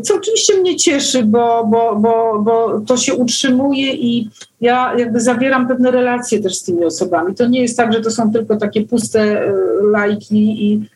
co 0.02 0.14
oczywiście 0.14 0.60
mnie 0.60 0.76
cieszy, 0.76 1.22
bo, 1.24 1.66
bo, 1.66 1.96
bo, 1.96 2.38
bo 2.42 2.80
to 2.80 2.96
się 2.96 3.14
utrzymuje 3.14 3.94
i 3.94 4.30
ja 4.60 4.94
jakby 4.98 5.20
zawieram 5.20 5.68
pewne 5.68 5.90
relacje 5.90 6.42
też 6.42 6.54
z 6.54 6.62
tymi 6.62 6.84
osobami. 6.84 7.34
To 7.34 7.46
nie 7.46 7.60
jest 7.62 7.76
tak, 7.76 7.92
że 7.92 8.00
to 8.00 8.10
są 8.10 8.32
tylko 8.32 8.56
takie 8.56 8.86
puste 8.86 9.20
e, 9.20 9.52
lajki, 9.82 10.66
i, 10.66 10.88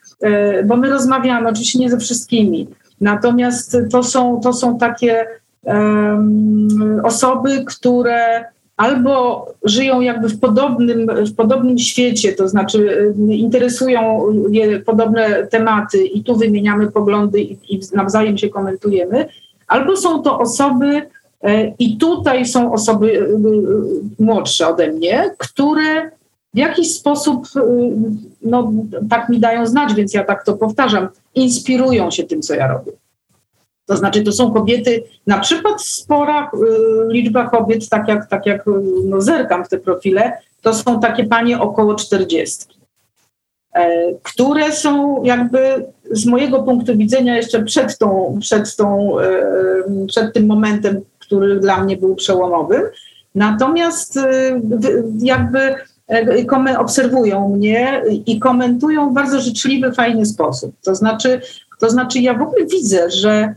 bo 0.65 0.77
my 0.77 0.91
rozmawiamy, 0.91 1.49
oczywiście 1.49 1.79
nie 1.79 1.91
ze 1.91 1.99
wszystkimi. 1.99 2.69
Natomiast 3.01 3.77
to 3.91 4.03
są, 4.03 4.41
to 4.41 4.53
są 4.53 4.79
takie 4.79 5.27
um, 5.63 7.01
osoby, 7.05 7.65
które 7.67 8.45
albo 8.77 9.47
żyją 9.65 10.01
jakby 10.01 10.29
w 10.29 10.41
podobnym, 10.41 11.07
w 11.27 11.35
podobnym 11.35 11.79
świecie, 11.79 12.33
to 12.33 12.49
znaczy 12.49 13.13
interesują 13.29 14.27
je 14.51 14.81
podobne 14.81 15.47
tematy 15.47 16.05
i 16.05 16.25
tu 16.25 16.37
wymieniamy 16.37 16.91
poglądy 16.91 17.41
i, 17.41 17.75
i 17.75 17.81
nawzajem 17.95 18.39
się 18.39 18.49
komentujemy, 18.49 19.27
albo 19.67 19.97
są 19.97 20.23
to 20.23 20.39
osoby, 20.39 21.03
e, 21.43 21.73
i 21.79 21.97
tutaj 21.97 22.47
są 22.47 22.73
osoby 22.73 23.21
e, 23.21 24.25
młodsze 24.25 24.69
ode 24.69 24.93
mnie, 24.93 25.31
które 25.39 26.11
w 26.55 26.59
jakiś 26.59 26.95
sposób, 26.95 27.47
no 28.43 28.73
tak 29.11 29.29
mi 29.29 29.41
dają 29.41 29.67
znać, 29.67 29.95
więc 29.95 30.15
ja 30.15 30.25
tak 30.25 30.45
to 30.45 30.55
powtarzam, 30.55 31.09
inspirują 31.35 32.11
się 32.11 32.25
tym, 32.25 32.43
co 32.43 32.55
ja 32.55 32.69
robię. 32.69 32.93
To 33.87 33.97
znaczy, 33.97 34.23
to 34.23 34.33
są 34.33 34.53
kobiety, 34.53 35.03
na 35.27 35.39
przykład 35.39 35.83
spora 35.83 36.51
liczba 37.09 37.49
kobiet, 37.49 37.89
tak 37.89 38.09
jak, 38.09 38.29
tak 38.29 38.47
jak 38.47 38.65
no, 39.05 39.21
zerkam 39.21 39.65
w 39.65 39.69
te 39.69 39.79
profile, 39.79 40.33
to 40.63 40.75
są 40.75 41.01
takie 41.01 41.25
panie 41.25 41.61
około 41.61 41.95
40, 41.95 42.67
które 44.23 44.73
są 44.73 45.23
jakby 45.23 45.85
z 46.11 46.27
mojego 46.27 46.63
punktu 46.63 46.97
widzenia 46.97 47.37
jeszcze 47.37 47.63
przed, 47.63 47.99
tą, 47.99 48.39
przed, 48.41 48.77
tą, 48.77 49.17
przed 50.07 50.35
tym 50.35 50.47
momentem, 50.47 51.01
który 51.19 51.61
dla 51.61 51.85
mnie 51.85 51.97
był 51.97 52.15
przełomowy. 52.15 52.91
Natomiast 53.35 54.17
e, 54.17 54.61
jakby 55.19 55.75
e, 56.69 56.79
obserwują 56.79 57.49
mnie 57.49 58.03
i 58.27 58.39
komentują 58.39 59.11
w 59.11 59.15
bardzo 59.15 59.41
życzliwy, 59.41 59.93
fajny 59.93 60.27
sposób. 60.27 60.75
To 60.83 60.95
znaczy, 60.95 61.41
to 61.81 61.91
znaczy 61.91 62.19
ja 62.21 62.35
w 62.35 62.43
ogóle 62.43 62.67
widzę, 62.67 63.11
że 63.11 63.31
e, 63.31 63.55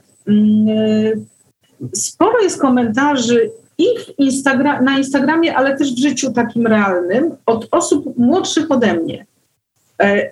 sporo 1.93 2.39
jest 2.41 2.61
komentarzy 2.61 3.51
i 3.77 3.85
Instagram, 4.17 4.85
na 4.85 4.97
Instagramie, 4.97 5.55
ale 5.55 5.77
też 5.77 5.93
w 5.93 5.99
życiu 5.99 6.33
takim 6.33 6.67
realnym 6.67 7.35
od 7.45 7.67
osób 7.71 8.17
młodszych 8.17 8.71
ode 8.71 8.93
mnie. 8.93 9.25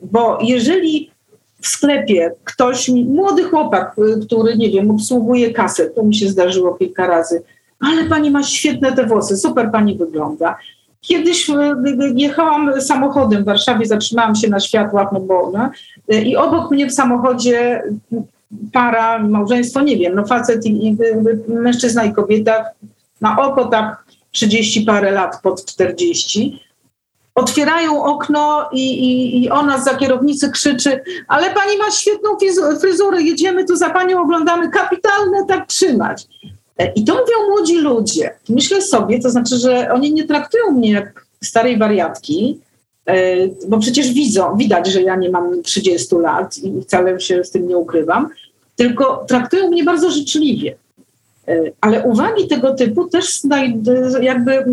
Bo 0.02 0.38
jeżeli 0.42 1.12
w 1.66 1.68
sklepie 1.68 2.32
ktoś, 2.44 2.90
młody 2.90 3.44
chłopak, 3.44 3.96
y, 4.00 4.26
który, 4.26 4.58
nie 4.58 4.70
wiem, 4.70 4.92
obsługuje 4.92 5.54
kasę, 5.54 5.90
to 5.90 6.04
mi 6.04 6.16
się 6.16 6.30
zdarzyło 6.30 6.74
kilka 6.74 7.08
razy, 7.08 7.44
ale 7.80 8.04
pani 8.04 8.32
ma 8.32 8.44
świetne 8.44 8.92
te 8.92 9.06
włosy, 9.06 9.38
super 9.38 9.72
pani 9.72 9.98
wygląda. 9.98 10.58
Kiedyś 11.02 11.50
y, 11.50 11.54
y, 11.54 12.14
jechałam 12.16 12.82
samochodem 12.82 13.44
w 13.44 13.46
Warszawie, 13.46 13.86
zatrzymałam 13.86 14.36
się 14.36 14.50
na 14.50 14.60
światłach, 14.60 15.08
no 15.12 15.20
bo, 15.20 15.52
no, 15.54 15.70
i 16.18 16.36
obok 16.36 16.72
mnie 16.72 16.88
w 16.88 16.94
samochodzie 16.94 17.84
para, 18.74 19.20
małżeństwo, 19.20 19.82
nie 19.82 19.98
wiem, 19.98 20.16
no 20.16 20.26
facet 20.26 20.66
i, 20.66 20.88
i 20.88 20.98
mężczyzna 21.48 22.04
i 22.04 22.14
kobieta, 22.14 22.66
na 23.22 23.38
oko 23.38 23.66
tak 23.66 24.06
30 24.32 24.82
parę 24.82 25.12
lat 25.12 25.42
pod 25.42 25.66
40 25.66 26.66
otwierają 27.36 28.04
okno 28.04 28.70
i, 28.72 29.04
i, 29.04 29.44
i 29.44 29.50
ona 29.50 29.82
za 29.82 29.96
kierownicy 29.96 30.52
krzyczy, 30.52 31.04
ale 31.28 31.54
pani 31.54 31.78
ma 31.78 31.92
świetną 31.92 32.38
fryzurę, 32.82 33.22
jedziemy 33.22 33.66
tu 33.66 33.76
za 33.76 33.90
panią, 33.90 34.22
oglądamy, 34.22 34.70
kapitalne, 34.70 35.46
tak 35.48 35.68
trzymać. 35.68 36.28
E, 36.78 36.94
I 36.94 37.04
to 37.04 37.14
mówią 37.14 37.50
młodzi 37.50 37.78
ludzie. 37.78 38.36
Myślę 38.50 38.82
sobie, 38.82 39.20
to 39.20 39.30
znaczy, 39.30 39.58
że 39.58 39.92
oni 39.94 40.14
nie 40.14 40.24
traktują 40.24 40.72
mnie 40.72 40.92
jak 40.92 41.26
starej 41.44 41.78
wariatki, 41.78 42.60
bo 43.68 43.80
przecież 43.80 44.14
widzą, 44.14 44.58
widać, 44.58 44.88
że 44.88 45.02
ja 45.02 45.16
nie 45.16 45.30
mam 45.30 45.64
30 45.64 46.16
lat 46.16 46.58
i 46.58 46.82
wcale 46.82 47.20
się 47.20 47.44
z 47.44 47.52
tym 47.52 47.68
nie 47.68 47.78
ukrywam, 47.78 48.30
tylko 48.76 49.26
traktują 49.28 49.70
mnie 49.70 49.84
bardzo 49.84 50.12
życzliwie. 50.12 50.76
E, 51.48 51.62
ale 51.82 52.04
uwagi 52.04 52.48
tego 52.48 52.74
typu 52.74 53.08
też 53.08 53.42
jakby 54.22 54.66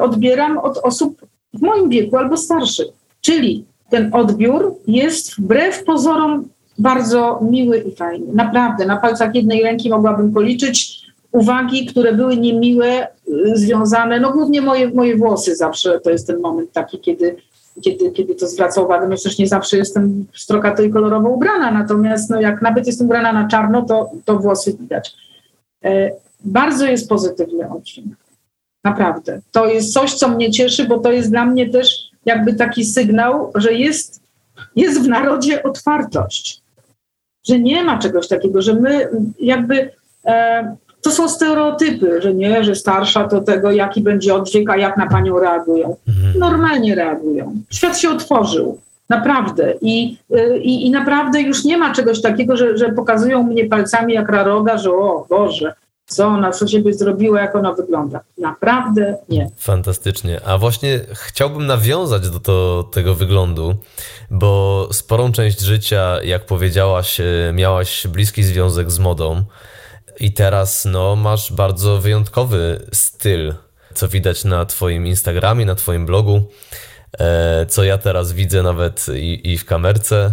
odbieram 0.00 0.58
od 0.58 0.78
osób 0.78 1.26
w 1.54 1.60
moim 1.60 1.90
wieku 1.90 2.16
albo 2.16 2.36
starszych. 2.36 2.86
Czyli 3.20 3.64
ten 3.90 4.14
odbiór 4.14 4.74
jest 4.86 5.34
wbrew 5.36 5.84
pozorom 5.84 6.48
bardzo 6.78 7.40
miły 7.50 7.78
i 7.78 7.96
fajny. 7.96 8.26
Naprawdę, 8.34 8.86
na 8.86 8.96
palcach 8.96 9.34
jednej 9.34 9.62
ręki 9.62 9.90
mogłabym 9.90 10.32
policzyć 10.32 11.07
uwagi, 11.32 11.86
które 11.86 12.12
były 12.12 12.36
niemiłe, 12.36 13.06
y, 13.28 13.56
związane, 13.56 14.20
no 14.20 14.32
głównie 14.32 14.62
moje, 14.62 14.90
moje 14.90 15.16
włosy 15.16 15.56
zawsze, 15.56 16.00
to 16.00 16.10
jest 16.10 16.26
ten 16.26 16.40
moment 16.40 16.72
taki, 16.72 16.98
kiedy, 16.98 17.36
kiedy, 17.82 18.10
kiedy 18.10 18.34
to 18.34 18.46
zwraca 18.46 18.82
uwagę. 18.82 19.08
No 19.08 19.16
przecież 19.16 19.38
nie 19.38 19.48
zawsze 19.48 19.76
jestem 19.76 20.26
strokato 20.34 20.82
i 20.82 20.90
kolorowo 20.90 21.28
ubrana, 21.28 21.70
natomiast 21.70 22.30
no 22.30 22.40
jak 22.40 22.62
nawet 22.62 22.86
jestem 22.86 23.06
ubrana 23.06 23.32
na 23.32 23.48
czarno, 23.48 23.82
to, 23.82 24.10
to 24.24 24.38
włosy 24.38 24.76
widać. 24.80 25.12
E, 25.84 26.10
bardzo 26.44 26.86
jest 26.86 27.08
pozytywny 27.08 27.70
odcinek. 27.70 28.16
Naprawdę. 28.84 29.40
To 29.52 29.66
jest 29.66 29.92
coś, 29.92 30.14
co 30.14 30.28
mnie 30.28 30.50
cieszy, 30.50 30.84
bo 30.84 30.98
to 30.98 31.12
jest 31.12 31.30
dla 31.30 31.44
mnie 31.44 31.70
też 31.70 32.10
jakby 32.24 32.54
taki 32.54 32.84
sygnał, 32.84 33.52
że 33.54 33.72
jest, 33.72 34.22
jest 34.76 35.00
w 35.02 35.08
narodzie 35.08 35.62
otwartość. 35.62 36.62
Że 37.46 37.58
nie 37.58 37.84
ma 37.84 37.98
czegoś 37.98 38.28
takiego, 38.28 38.62
że 38.62 38.74
my 38.74 39.08
jakby. 39.40 39.90
E, 40.26 40.76
to 41.02 41.10
są 41.10 41.28
stereotypy, 41.28 42.22
że 42.22 42.34
nie, 42.34 42.64
że 42.64 42.74
starsza 42.74 43.28
to 43.28 43.40
tego, 43.40 43.70
jaki 43.70 44.00
będzie 44.00 44.34
oddźwięk, 44.34 44.70
a 44.70 44.76
jak 44.76 44.96
na 44.96 45.06
panią 45.06 45.38
reagują. 45.38 45.96
Mhm. 46.08 46.38
Normalnie 46.38 46.94
reagują. 46.94 47.56
Świat 47.70 47.98
się 47.98 48.10
otworzył. 48.10 48.78
Naprawdę. 49.08 49.74
I, 49.80 50.16
e, 50.34 50.58
i, 50.58 50.86
I 50.86 50.90
naprawdę 50.90 51.40
już 51.40 51.64
nie 51.64 51.78
ma 51.78 51.94
czegoś 51.94 52.22
takiego, 52.22 52.56
że, 52.56 52.78
że 52.78 52.92
pokazują 52.92 53.42
mnie 53.42 53.66
palcami 53.66 54.14
jak 54.14 54.28
raroga, 54.28 54.78
że 54.78 54.90
o 54.90 55.26
Boże, 55.30 55.74
co 56.06 56.26
ona 56.26 56.50
co 56.50 56.66
siebie 56.66 56.94
zrobiła, 56.94 57.40
jak 57.40 57.56
ona 57.56 57.72
wygląda. 57.72 58.20
Naprawdę 58.38 59.16
nie. 59.28 59.50
Fantastycznie. 59.56 60.40
A 60.46 60.58
właśnie 60.58 61.00
chciałbym 61.12 61.66
nawiązać 61.66 62.30
do 62.30 62.40
to, 62.40 62.88
tego 62.92 63.14
wyglądu, 63.14 63.74
bo 64.30 64.88
sporą 64.92 65.32
część 65.32 65.60
życia, 65.60 66.22
jak 66.22 66.46
powiedziałaś, 66.46 67.20
e, 67.20 67.52
miałaś 67.54 68.06
bliski 68.06 68.42
związek 68.42 68.90
z 68.90 68.98
modą 68.98 69.42
i 70.20 70.32
teraz 70.32 70.84
no, 70.84 71.16
masz 71.16 71.52
bardzo 71.52 71.98
wyjątkowy 71.98 72.80
styl, 72.92 73.54
co 73.94 74.08
widać 74.08 74.44
na 74.44 74.66
Twoim 74.66 75.06
Instagramie, 75.06 75.66
na 75.66 75.74
Twoim 75.74 76.06
blogu, 76.06 76.42
e, 77.18 77.66
co 77.66 77.84
ja 77.84 77.98
teraz 77.98 78.32
widzę 78.32 78.62
nawet 78.62 79.06
i, 79.16 79.52
i 79.52 79.58
w 79.58 79.64
kamerce. 79.64 80.32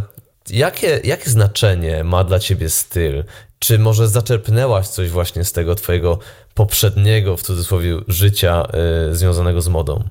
Jakie, 0.49 0.99
jakie 1.03 1.29
znaczenie 1.29 2.03
ma 2.03 2.23
dla 2.23 2.39
Ciebie 2.39 2.69
styl? 2.69 3.23
Czy 3.59 3.79
może 3.79 4.07
zaczerpnęłaś 4.07 4.87
coś 4.87 5.09
właśnie 5.09 5.43
z 5.43 5.51
tego 5.51 5.75
twojego 5.75 6.19
poprzedniego, 6.53 7.37
w 7.37 7.41
cudzysłowie, 7.41 7.97
życia 8.07 8.67
y, 9.11 9.15
związanego 9.15 9.61
z 9.61 9.67
modą? 9.67 10.03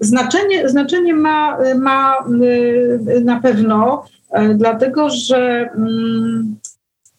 Znaczenie, 0.00 0.68
znaczenie 0.68 1.14
ma, 1.14 1.58
ma 1.74 2.16
na 3.24 3.40
pewno, 3.40 4.04
dlatego 4.54 5.10
że 5.10 5.68
um, 5.76 6.56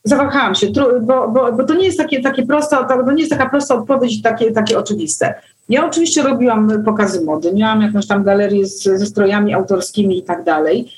zawahałam 0.04 0.56
się, 0.56 0.68
bo, 1.02 1.28
bo, 1.28 1.52
bo 1.52 1.64
to 1.64 1.74
nie 1.74 1.86
jest 1.86 1.98
takie, 1.98 2.22
takie 2.22 2.46
proste, 2.46 2.78
to 2.88 3.12
nie 3.12 3.22
jest 3.22 3.32
taka 3.32 3.50
prosta 3.50 3.76
odpowiedź 3.76 4.22
takie, 4.22 4.52
takie 4.52 4.80
oczywiste. 4.80 5.34
Ja 5.70 5.86
oczywiście 5.86 6.24
robiłam 6.24 6.84
pokazy 6.86 7.26
mody, 7.26 7.54
miałam 7.54 7.82
jakąś 7.82 8.08
tam 8.08 8.24
galerię 8.24 8.66
z, 8.66 8.84
ze 8.84 9.06
strojami 9.06 9.54
autorskimi 9.54 10.18
i 10.18 10.24
tak 10.24 10.44
dalej 10.44 10.90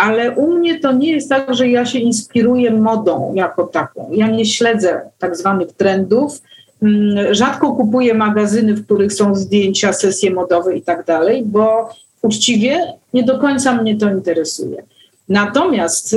ale 0.00 0.30
u 0.30 0.54
mnie 0.54 0.80
to 0.80 0.92
nie 0.92 1.12
jest 1.12 1.28
tak, 1.28 1.54
że 1.54 1.68
ja 1.68 1.86
się 1.86 1.98
inspiruję 1.98 2.70
modą 2.70 3.32
jako 3.34 3.66
taką. 3.66 4.10
Ja 4.12 4.26
nie 4.26 4.46
śledzę 4.46 5.00
tak 5.18 5.36
zwanych 5.36 5.72
trendów. 5.72 6.42
Mm, 6.82 7.34
rzadko 7.34 7.72
kupuję 7.72 8.14
magazyny, 8.14 8.74
w 8.74 8.84
których 8.84 9.12
są 9.12 9.34
zdjęcia, 9.34 9.92
sesje 9.92 10.30
modowe 10.30 10.76
i 10.76 10.82
tak 10.82 11.04
dalej, 11.06 11.42
bo 11.46 11.88
uczciwie 12.22 12.92
nie 13.14 13.22
do 13.22 13.38
końca 13.38 13.82
mnie 13.82 13.96
to 13.96 14.10
interesuje. 14.10 14.82
Natomiast 15.28 16.16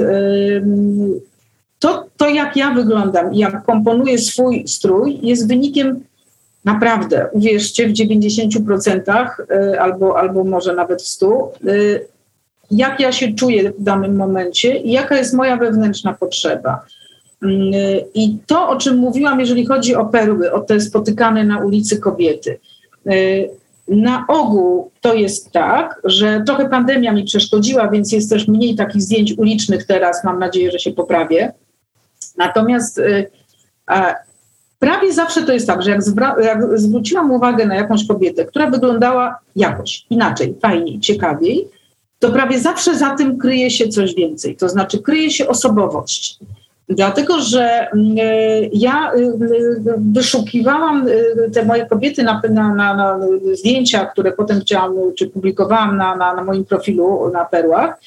to, 1.83 2.05
to 2.17 2.29
jak 2.29 2.55
ja 2.57 2.73
wyglądam, 2.73 3.33
jak 3.33 3.65
komponuję 3.65 4.17
swój 4.17 4.67
strój, 4.67 5.19
jest 5.21 5.47
wynikiem 5.47 6.03
naprawdę, 6.65 7.27
uwierzcie, 7.31 7.87
w 7.87 7.93
90% 7.93 9.29
y, 9.39 9.79
albo, 9.79 10.19
albo 10.19 10.43
może 10.43 10.75
nawet 10.75 11.01
w 11.01 11.05
100% 11.05 11.47
jak 12.71 12.99
ja 12.99 13.11
się 13.11 13.33
czuję 13.33 13.71
w 13.71 13.83
danym 13.83 14.15
momencie 14.15 14.77
i 14.77 14.91
jaka 14.91 15.17
jest 15.17 15.33
moja 15.33 15.57
wewnętrzna 15.57 16.13
potrzeba. 16.13 16.85
Mm, 17.43 17.73
I 18.13 18.37
to, 18.45 18.69
o 18.69 18.77
czym 18.77 18.97
mówiłam, 18.97 19.39
jeżeli 19.39 19.65
chodzi 19.65 19.95
o 19.95 20.05
perły, 20.05 20.51
o 20.51 20.59
te 20.59 20.79
spotykane 20.79 21.43
na 21.43 21.59
ulicy 21.59 21.99
kobiety. 21.99 22.59
Y, 23.11 23.49
na 23.87 24.25
ogół 24.27 24.91
to 25.01 25.13
jest 25.13 25.51
tak, 25.51 26.01
że 26.03 26.43
trochę 26.45 26.69
pandemia 26.69 27.13
mi 27.13 27.23
przeszkodziła, 27.23 27.87
więc 27.87 28.11
jest 28.11 28.29
też 28.29 28.47
mniej 28.47 28.75
takich 28.75 29.01
zdjęć 29.01 29.33
ulicznych 29.37 29.85
teraz. 29.85 30.23
Mam 30.23 30.39
nadzieję, 30.39 30.71
że 30.71 30.79
się 30.79 30.91
poprawię. 30.91 31.53
Natomiast 32.45 32.97
y, 32.97 33.25
prawie 34.79 35.13
zawsze 35.13 35.43
to 35.43 35.53
jest 35.53 35.67
tak, 35.67 35.81
że 35.81 35.91
jak, 35.91 36.01
jak 36.43 36.79
zwróciłam 36.79 37.31
uwagę 37.31 37.65
na 37.65 37.75
jakąś 37.75 38.07
kobietę, 38.07 38.45
która 38.45 38.69
wyglądała 38.69 39.39
jakoś 39.55 40.05
inaczej, 40.09 40.55
fajniej, 40.61 40.99
ciekawiej, 40.99 41.67
to 42.19 42.31
prawie 42.31 42.59
zawsze 42.59 42.97
za 42.97 43.15
tym 43.15 43.37
kryje 43.37 43.71
się 43.71 43.87
coś 43.87 44.15
więcej, 44.15 44.55
to 44.55 44.69
znaczy 44.69 45.01
kryje 45.01 45.31
się 45.31 45.47
osobowość. 45.47 46.39
Dlatego, 46.89 47.41
że 47.41 47.87
mm, 47.91 48.15
ja 48.73 49.11
wyszukiwałam 49.97 51.07
te 51.53 51.65
moje 51.65 51.85
kobiety 51.85 52.23
na, 52.23 52.41
na, 52.49 52.75
na, 52.75 52.95
na 52.95 53.19
zdjęcia, 53.53 54.05
które 54.05 54.31
potem 54.31 54.59
chciałam, 54.59 54.95
czy 55.17 55.27
publikowałam 55.27 55.97
na, 55.97 56.43
moim 56.43 56.65
profilu 56.65 57.31
na 57.33 57.45
Perłach, 57.45 57.99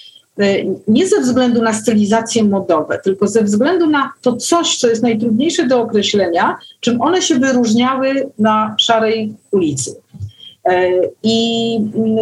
nie 0.89 1.07
ze 1.07 1.21
względu 1.21 1.63
na 1.63 1.73
stylizacje 1.73 2.45
modowe, 2.45 2.99
tylko 3.05 3.29
ze 3.29 3.43
względu 3.43 3.87
na 3.87 4.13
to 4.23 4.37
coś, 4.37 4.79
co 4.79 4.89
jest 4.89 5.03
najtrudniejsze 5.03 5.67
do 5.67 5.81
określenia, 5.81 6.59
czym 6.81 7.01
one 7.01 7.23
się 7.23 7.35
wyróżniały 7.35 8.31
na 8.39 8.75
szarej 8.79 9.35
ulicy. 9.51 9.97
E, 10.65 10.91
I 11.23 11.77
mm, 11.95 12.19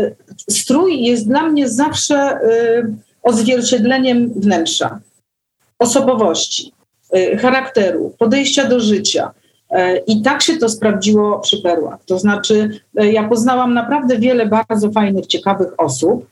strój 0.51 1.03
jest 1.03 1.29
dla 1.29 1.49
mnie 1.49 1.69
zawsze 1.69 2.39
odzwierciedleniem 3.23 4.33
wnętrza, 4.37 5.01
osobowości, 5.79 6.73
charakteru, 7.39 8.15
podejścia 8.19 8.69
do 8.69 8.81
życia. 8.81 9.31
I 10.07 10.23
tak 10.23 10.43
się 10.43 10.57
to 10.57 10.69
sprawdziło 10.69 11.39
przy 11.39 11.63
perłach. 11.63 11.99
To 12.07 12.19
znaczy, 12.19 12.81
ja 12.95 13.29
poznałam 13.29 13.75
naprawdę 13.75 14.19
wiele 14.19 14.47
bardzo 14.47 14.91
fajnych, 14.91 15.27
ciekawych 15.27 15.69
osób, 15.79 16.27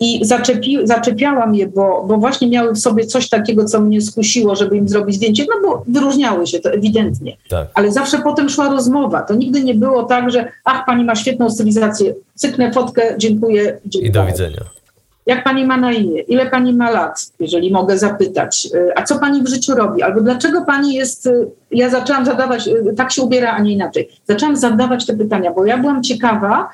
i 0.00 0.20
zaczepi, 0.22 0.78
zaczepiałam 0.84 1.54
je, 1.54 1.66
bo, 1.66 2.04
bo 2.08 2.16
właśnie 2.16 2.48
miały 2.48 2.72
w 2.72 2.78
sobie 2.78 3.06
coś 3.06 3.28
takiego, 3.28 3.64
co 3.64 3.80
mnie 3.80 4.00
skusiło, 4.00 4.56
żeby 4.56 4.76
im 4.76 4.88
zrobić 4.88 5.16
zdjęcie, 5.16 5.46
no 5.48 5.68
bo 5.68 5.84
wyróżniały 5.88 6.46
się 6.46 6.60
to 6.60 6.70
ewidentnie. 6.70 7.36
Tak. 7.48 7.68
Ale 7.74 7.92
zawsze 7.92 8.18
potem 8.18 8.48
szła 8.48 8.68
rozmowa. 8.68 9.22
To 9.22 9.34
nigdy 9.34 9.64
nie 9.64 9.74
było 9.74 10.02
tak, 10.02 10.30
że 10.30 10.48
ach, 10.64 10.86
pani 10.86 11.04
ma 11.04 11.14
świetną 11.14 11.50
stylizację, 11.50 12.14
cyknę 12.34 12.72
fotkę, 12.72 13.14
dziękuję. 13.18 13.78
dziękuję. 13.86 14.08
I 14.08 14.12
do 14.12 14.26
widzenia. 14.26 14.60
Jak 15.26 15.44
pani 15.44 15.66
ma 15.66 15.76
na 15.76 15.92
imię? 15.92 16.20
Ile 16.20 16.46
pani 16.46 16.72
ma 16.72 16.90
lat, 16.90 17.26
jeżeli 17.40 17.72
mogę 17.72 17.98
zapytać? 17.98 18.68
A 18.96 19.02
co 19.02 19.18
pani 19.18 19.42
w 19.42 19.48
życiu 19.48 19.74
robi? 19.74 20.02
Albo 20.02 20.20
dlaczego 20.20 20.64
pani 20.64 20.94
jest. 20.94 21.28
Ja 21.70 21.90
zaczęłam 21.90 22.24
zadawać, 22.24 22.70
tak 22.96 23.12
się 23.12 23.22
ubiera, 23.22 23.52
a 23.52 23.58
nie 23.58 23.72
inaczej. 23.72 24.08
Zaczęłam 24.28 24.56
zadawać 24.56 25.06
te 25.06 25.16
pytania, 25.16 25.52
bo 25.52 25.66
ja 25.66 25.78
byłam 25.78 26.02
ciekawa, 26.02 26.68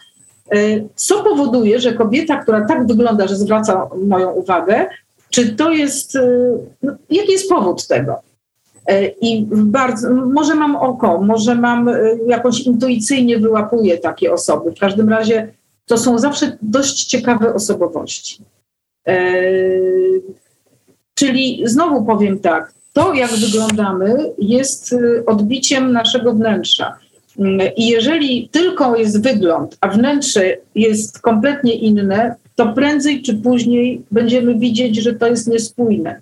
co 0.94 1.22
powoduje, 1.22 1.80
że 1.80 1.92
kobieta, 1.92 2.36
która 2.36 2.66
tak 2.66 2.86
wygląda, 2.86 3.26
że 3.26 3.36
zwraca 3.36 3.88
moją 4.06 4.30
uwagę, 4.32 4.86
czy 5.30 5.56
to 5.56 5.72
jest, 5.72 6.16
e, 6.16 6.20
no, 6.82 6.92
jaki 7.10 7.32
jest 7.32 7.48
powód 7.48 7.86
tego? 7.86 8.20
E, 8.86 9.06
I 9.06 9.46
bardzo, 9.50 10.10
może 10.14 10.54
mam 10.54 10.76
oko, 10.76 11.20
może 11.20 11.54
mam 11.54 11.90
jakoś 12.26 12.60
intuicyjnie 12.60 13.38
wyłapuję 13.38 13.98
takie 13.98 14.32
osoby. 14.32 14.72
W 14.72 14.78
każdym 14.78 15.08
razie 15.08 15.52
to 15.86 15.98
są 15.98 16.18
zawsze 16.18 16.58
dość 16.62 17.04
ciekawe 17.04 17.54
osobowości. 17.54 18.38
Czyli 21.14 21.62
znowu 21.64 22.04
powiem 22.04 22.38
tak, 22.38 22.72
to 22.92 23.14
jak 23.14 23.30
wyglądamy 23.30 24.30
jest 24.38 24.94
odbiciem 25.26 25.92
naszego 25.92 26.32
wnętrza. 26.32 26.98
I 27.76 27.88
jeżeli 27.88 28.48
tylko 28.48 28.96
jest 28.96 29.22
wygląd, 29.22 29.76
a 29.80 29.88
wnętrze 29.88 30.56
jest 30.74 31.20
kompletnie 31.20 31.74
inne, 31.74 32.34
to 32.56 32.72
prędzej 32.72 33.22
czy 33.22 33.34
później 33.34 34.02
będziemy 34.10 34.54
widzieć, 34.54 34.96
że 34.96 35.14
to 35.14 35.26
jest 35.26 35.48
niespójne. 35.48 36.20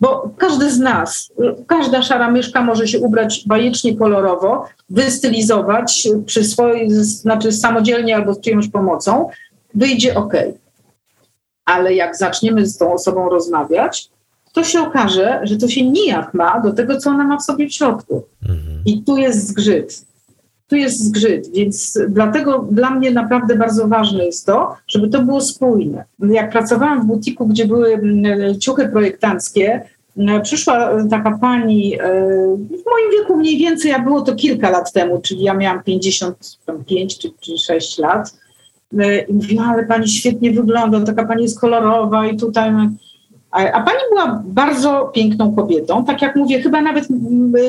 Bo 0.00 0.30
każdy 0.36 0.70
z 0.70 0.78
nas, 0.78 1.32
każda 1.66 2.02
szara 2.02 2.30
myszka 2.30 2.62
może 2.62 2.88
się 2.88 3.00
ubrać 3.00 3.44
bajecznie 3.46 3.96
kolorowo, 3.96 4.64
wystylizować 4.90 6.08
przy 6.26 6.44
swojej, 6.44 6.90
znaczy 6.90 7.52
samodzielnie 7.52 8.16
albo 8.16 8.34
z 8.34 8.40
czyjąś 8.40 8.68
pomocą, 8.68 9.28
wyjdzie 9.74 10.14
ok. 10.14 10.34
Ale 11.64 11.94
jak 11.94 12.16
zaczniemy 12.16 12.66
z 12.66 12.76
tą 12.76 12.92
osobą 12.92 13.28
rozmawiać, 13.28 14.10
to 14.52 14.64
się 14.64 14.80
okaże, 14.80 15.40
że 15.42 15.56
to 15.56 15.68
się 15.68 15.90
nijak 15.90 16.34
ma 16.34 16.60
do 16.60 16.72
tego, 16.72 16.96
co 16.96 17.10
ona 17.10 17.24
ma 17.24 17.38
w 17.38 17.42
sobie 17.42 17.68
w 17.68 17.72
środku. 17.72 18.22
Mhm. 18.42 18.82
I 18.86 19.02
tu 19.02 19.16
jest 19.16 19.48
zgrzyt 19.48 20.07
tu 20.68 20.76
jest 20.76 21.04
zgrzyt, 21.04 21.52
więc 21.52 21.98
dlatego 22.08 22.66
dla 22.70 22.90
mnie 22.90 23.10
naprawdę 23.10 23.56
bardzo 23.56 23.88
ważne 23.88 24.24
jest 24.24 24.46
to, 24.46 24.76
żeby 24.88 25.08
to 25.08 25.22
było 25.22 25.40
spójne. 25.40 26.04
Jak 26.18 26.50
pracowałam 26.50 27.02
w 27.02 27.06
butiku, 27.06 27.46
gdzie 27.46 27.66
były 27.66 27.92
mm, 27.92 28.60
ciuchy 28.60 28.88
projektanckie, 28.88 29.82
mm, 30.16 30.42
przyszła 30.42 30.90
taka 31.10 31.38
pani 31.38 31.94
e, 31.94 32.00
w 32.56 32.84
moim 32.90 33.10
wieku 33.18 33.36
mniej 33.36 33.58
więcej, 33.58 33.92
a 33.92 33.98
było 33.98 34.20
to 34.20 34.34
kilka 34.34 34.70
lat 34.70 34.92
temu, 34.92 35.20
czyli 35.20 35.42
ja 35.42 35.54
miałam 35.54 35.82
55 35.82 37.18
czy, 37.18 37.30
czy 37.40 37.58
6 37.58 37.98
lat. 37.98 38.34
E, 38.98 39.18
I 39.18 39.32
mówiła, 39.32 39.64
ale 39.64 39.84
pani 39.84 40.08
świetnie 40.08 40.50
wygląda, 40.50 41.00
taka 41.00 41.24
pani 41.24 41.42
jest 41.42 41.60
kolorowa 41.60 42.26
i 42.26 42.36
tutaj... 42.36 42.70
A 43.50 43.82
pani 43.82 43.98
była 44.10 44.42
bardzo 44.46 45.10
piękną 45.14 45.54
kobietą. 45.54 46.04
Tak 46.04 46.22
jak 46.22 46.36
mówię, 46.36 46.62
chyba 46.62 46.80
nawet 46.82 47.08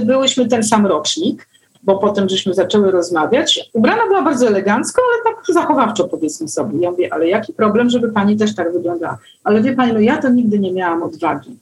byłyśmy 0.05 0.47
ten 0.47 0.63
sam 0.63 0.85
rocznik 0.85 1.47
bo 1.83 1.97
potem 1.97 2.29
żeśmy 2.29 2.53
zaczęły 2.53 2.91
rozmawiać. 2.91 3.69
Ubrana 3.73 4.07
była 4.07 4.21
bardzo 4.21 4.47
elegancko, 4.47 5.01
ale 5.13 5.35
tak 5.35 5.45
zachowawczo 5.55 6.07
powiedzmy 6.07 6.47
sobie. 6.47 6.79
Ja 6.79 6.91
mówię, 6.91 7.13
ale 7.13 7.27
jaki 7.27 7.53
problem, 7.53 7.89
żeby 7.89 8.11
pani 8.11 8.37
też 8.37 8.55
tak 8.55 8.73
wyglądała? 8.73 9.17
Ale 9.43 9.61
wie 9.61 9.73
pani, 9.73 9.93
no 9.93 9.99
ja 9.99 10.17
to 10.17 10.29
nigdy 10.29 10.59
nie 10.59 10.73
miałam 10.73 11.03
odwagi. 11.03 11.57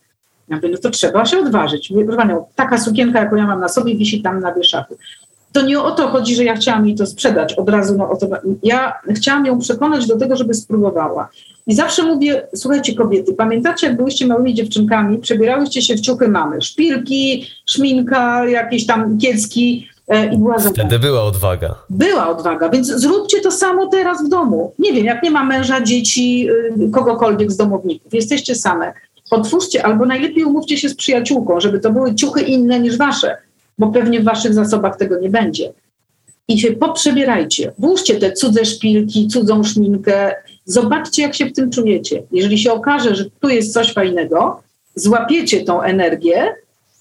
Ja 0.49 0.55
mówię, 0.55 0.69
no 0.69 0.77
to 0.77 0.89
trzeba 0.89 1.25
się 1.25 1.39
odważyć. 1.39 1.91
Mówię, 1.91 2.05
proszę 2.05 2.17
panią, 2.17 2.45
taka 2.55 2.77
sukienka, 2.77 3.19
jaką 3.19 3.35
ja 3.35 3.47
mam 3.47 3.59
na 3.59 3.69
sobie, 3.69 3.95
wisi 3.95 4.21
tam 4.21 4.39
na 4.39 4.53
wieszaku. 4.53 4.97
To 5.51 5.61
nie 5.61 5.79
o 5.79 5.91
to 5.91 6.07
chodzi, 6.07 6.35
że 6.35 6.43
ja 6.43 6.55
chciałam 6.55 6.87
jej 6.87 6.95
to 6.95 7.05
sprzedać 7.05 7.53
od 7.53 7.69
razu. 7.69 7.97
No, 7.97 8.09
o 8.09 8.15
to, 8.15 8.27
ja 8.63 8.93
chciałam 9.09 9.45
ją 9.45 9.59
przekonać 9.59 10.07
do 10.07 10.17
tego, 10.17 10.35
żeby 10.35 10.53
spróbowała. 10.53 11.29
I 11.67 11.75
zawsze 11.75 12.03
mówię, 12.03 12.47
słuchajcie 12.55 12.95
kobiety, 12.95 13.33
pamiętacie 13.33 13.87
jak 13.87 13.97
byłyście 13.97 14.27
małymi 14.27 14.53
dziewczynkami, 14.53 15.17
przebierałyście 15.17 15.81
się 15.81 15.95
w 15.95 16.01
ciuchy 16.01 16.27
mamy, 16.27 16.61
szpilki, 16.61 17.47
szminka, 17.65 18.45
jakieś 18.45 18.85
tam 18.85 19.17
kiecki, 19.17 19.87
i 20.33 20.37
była 20.37 20.59
Wtedy 20.59 20.99
była 20.99 21.23
odwaga. 21.23 21.75
Była 21.89 22.29
odwaga, 22.29 22.69
więc 22.69 22.87
zróbcie 22.87 23.41
to 23.41 23.51
samo 23.51 23.87
teraz 23.87 24.25
w 24.25 24.29
domu. 24.29 24.73
Nie 24.79 24.93
wiem, 24.93 25.05
jak 25.05 25.23
nie 25.23 25.31
ma 25.31 25.43
męża, 25.43 25.81
dzieci, 25.81 26.49
y, 26.81 26.89
kogokolwiek 26.91 27.51
z 27.51 27.57
domowników, 27.57 28.13
jesteście 28.13 28.55
same. 28.55 28.93
Otwórzcie, 29.31 29.85
albo 29.85 30.05
najlepiej 30.05 30.43
umówcie 30.43 30.77
się 30.77 30.89
z 30.89 30.95
przyjaciółką, 30.95 31.59
żeby 31.59 31.79
to 31.79 31.91
były 31.91 32.15
ciuchy 32.15 32.41
inne 32.41 32.79
niż 32.79 32.97
wasze, 32.97 33.37
bo 33.77 33.87
pewnie 33.87 34.19
w 34.19 34.23
waszych 34.23 34.53
zasobach 34.53 34.97
tego 34.97 35.19
nie 35.19 35.29
będzie. 35.29 35.73
I 36.47 36.59
się 36.59 36.71
poprzebierajcie. 36.71 37.71
Włóżcie 37.77 38.15
te 38.19 38.31
cudze 38.31 38.65
szpilki, 38.65 39.27
cudzą 39.27 39.63
szminkę. 39.63 40.35
Zobaczcie, 40.65 41.21
jak 41.21 41.35
się 41.35 41.45
w 41.45 41.53
tym 41.53 41.71
czujecie. 41.71 42.23
Jeżeli 42.31 42.57
się 42.57 42.71
okaże, 42.71 43.15
że 43.15 43.25
tu 43.39 43.49
jest 43.49 43.73
coś 43.73 43.93
fajnego, 43.93 44.63
złapiecie 44.95 45.63
tą 45.63 45.81
energię 45.81 46.55